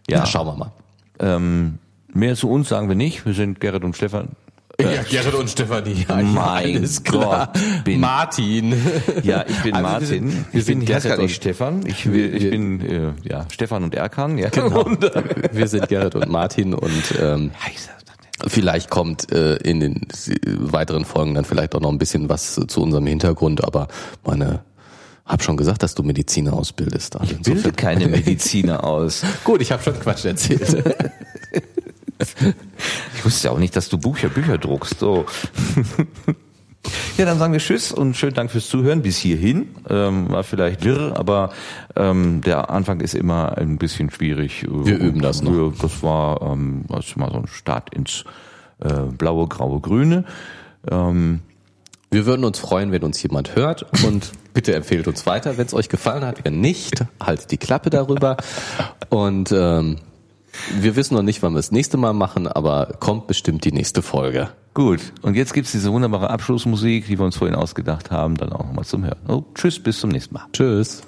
Ja, 0.09 0.19
Na, 0.19 0.25
schauen 0.25 0.47
wir 0.47 0.55
mal. 0.55 0.71
Ähm, 1.19 1.79
mehr 2.13 2.35
zu 2.35 2.49
uns 2.49 2.69
sagen 2.69 2.89
wir 2.89 2.95
nicht. 2.95 3.25
Wir 3.25 3.33
sind 3.33 3.59
Gerrit 3.59 3.83
und 3.83 3.95
Stefan. 3.95 4.29
Ja, 4.79 5.03
Gerrit 5.09 5.33
und 5.35 5.49
Stefanie. 5.49 6.05
Ja, 6.07 6.15
mein 6.15 6.87
Gott. 7.09 7.49
Bin, 7.83 7.99
Martin. 7.99 8.75
Ja, 9.23 9.45
ich 9.47 9.61
bin 9.61 9.75
also 9.75 9.87
Martin. 9.87 10.45
Wir 10.51 10.61
sind, 10.63 10.87
wir 10.87 10.99
sind 10.99 11.05
Gerrit 11.05 11.19
und 11.19 11.29
Stefan. 11.29 11.85
Ich, 11.85 12.11
wir, 12.11 12.33
ich 12.33 12.49
bin 12.49 12.81
äh, 12.81 13.13
ja 13.23 13.45
Stefan 13.51 13.83
und 13.83 13.95
Erkan. 13.95 14.37
Ja. 14.37 14.49
Genau. 14.49 14.83
Äh, 15.03 15.49
wir 15.51 15.67
sind 15.67 15.87
Gerrit 15.89 16.15
und 16.15 16.29
Martin 16.29 16.73
und 16.73 17.15
ähm, 17.19 17.51
vielleicht 18.47 18.89
kommt 18.89 19.31
äh, 19.31 19.55
in 19.57 19.79
den 19.79 20.01
weiteren 20.45 21.05
Folgen 21.05 21.33
dann 21.35 21.45
vielleicht 21.45 21.75
auch 21.75 21.81
noch 21.81 21.91
ein 21.91 21.97
bisschen 21.97 22.29
was 22.29 22.59
zu 22.67 22.81
unserem 22.81 23.05
Hintergrund, 23.05 23.63
aber 23.63 23.87
meine 24.23 24.61
hab 25.25 25.41
schon 25.43 25.57
gesagt, 25.57 25.83
dass 25.83 25.95
du 25.95 26.03
Mediziner 26.03 26.53
ausbildest. 26.53 27.19
Also 27.19 27.33
ich 27.33 27.41
bilde 27.41 27.71
keine 27.71 28.07
Mediziner 28.07 28.83
aus. 28.85 29.23
Gut, 29.43 29.61
ich 29.61 29.71
habe 29.71 29.81
schon 29.81 29.99
Quatsch 29.99 30.25
erzählt. 30.25 30.83
ich 33.15 33.25
wusste 33.25 33.47
ja 33.47 33.53
auch 33.53 33.59
nicht, 33.59 33.75
dass 33.75 33.89
du 33.89 33.97
Bücher, 33.97 34.29
Bücher 34.29 34.57
druckst. 34.57 34.99
So. 34.99 35.25
Ja, 37.17 37.25
dann 37.25 37.37
sagen 37.37 37.53
wir 37.53 37.59
Tschüss 37.59 37.91
und 37.91 38.17
schönen 38.17 38.33
Dank 38.33 38.51
fürs 38.51 38.67
Zuhören 38.67 39.03
bis 39.03 39.17
hierhin. 39.17 39.69
Ähm, 39.89 40.29
war 40.29 40.43
vielleicht 40.43 40.83
wirr, 40.83 41.13
aber 41.15 41.51
ähm, 41.95 42.41
der 42.41 42.69
Anfang 42.71 42.99
ist 42.99 43.13
immer 43.13 43.57
ein 43.57 43.77
bisschen 43.77 44.09
schwierig. 44.09 44.65
Wir 44.67 44.97
üben 44.97 45.21
das 45.21 45.41
noch. 45.41 45.73
Das 45.79 46.03
war, 46.03 46.41
ähm, 46.41 46.85
das 46.89 47.17
war 47.17 47.31
so 47.31 47.37
ein 47.37 47.47
Start 47.47 47.93
ins 47.95 48.25
äh, 48.79 49.03
blaue, 49.17 49.47
graue, 49.47 49.79
grüne. 49.79 50.25
Ähm, 50.89 51.39
wir 52.11 52.25
würden 52.25 52.43
uns 52.43 52.59
freuen, 52.59 52.91
wenn 52.91 53.03
uns 53.03 53.21
jemand 53.23 53.55
hört 53.55 53.85
und 54.03 54.31
bitte 54.53 54.73
empfehlt 54.73 55.07
uns 55.07 55.25
weiter, 55.25 55.57
wenn 55.57 55.65
es 55.65 55.73
euch 55.73 55.89
gefallen 55.89 56.25
hat. 56.25 56.45
Wenn 56.45 56.61
nicht, 56.61 57.05
haltet 57.21 57.51
die 57.51 57.57
Klappe 57.57 57.89
darüber. 57.89 58.37
Und 59.09 59.51
ähm, 59.51 59.97
wir 60.79 60.95
wissen 60.95 61.15
noch 61.15 61.23
nicht, 61.23 61.41
wann 61.41 61.53
wir 61.53 61.59
das 61.59 61.71
nächste 61.71 61.97
Mal 61.97 62.13
machen, 62.13 62.47
aber 62.47 62.95
kommt 62.99 63.27
bestimmt 63.27 63.65
die 63.65 63.71
nächste 63.71 64.01
Folge. 64.01 64.49
Gut, 64.73 65.13
und 65.21 65.35
jetzt 65.35 65.53
gibt 65.53 65.67
es 65.67 65.71
diese 65.71 65.91
wunderbare 65.91 66.29
Abschlussmusik, 66.29 67.05
die 67.05 67.19
wir 67.19 67.25
uns 67.25 67.37
vorhin 67.37 67.55
ausgedacht 67.55 68.09
haben, 68.09 68.37
dann 68.37 68.51
auch 68.51 68.65
nochmal 68.65 68.85
zum 68.85 69.03
Hören. 69.03 69.19
Oh, 69.27 69.43
tschüss, 69.53 69.81
bis 69.81 69.99
zum 69.99 70.09
nächsten 70.09 70.33
Mal. 70.33 70.45
Tschüss. 70.51 71.03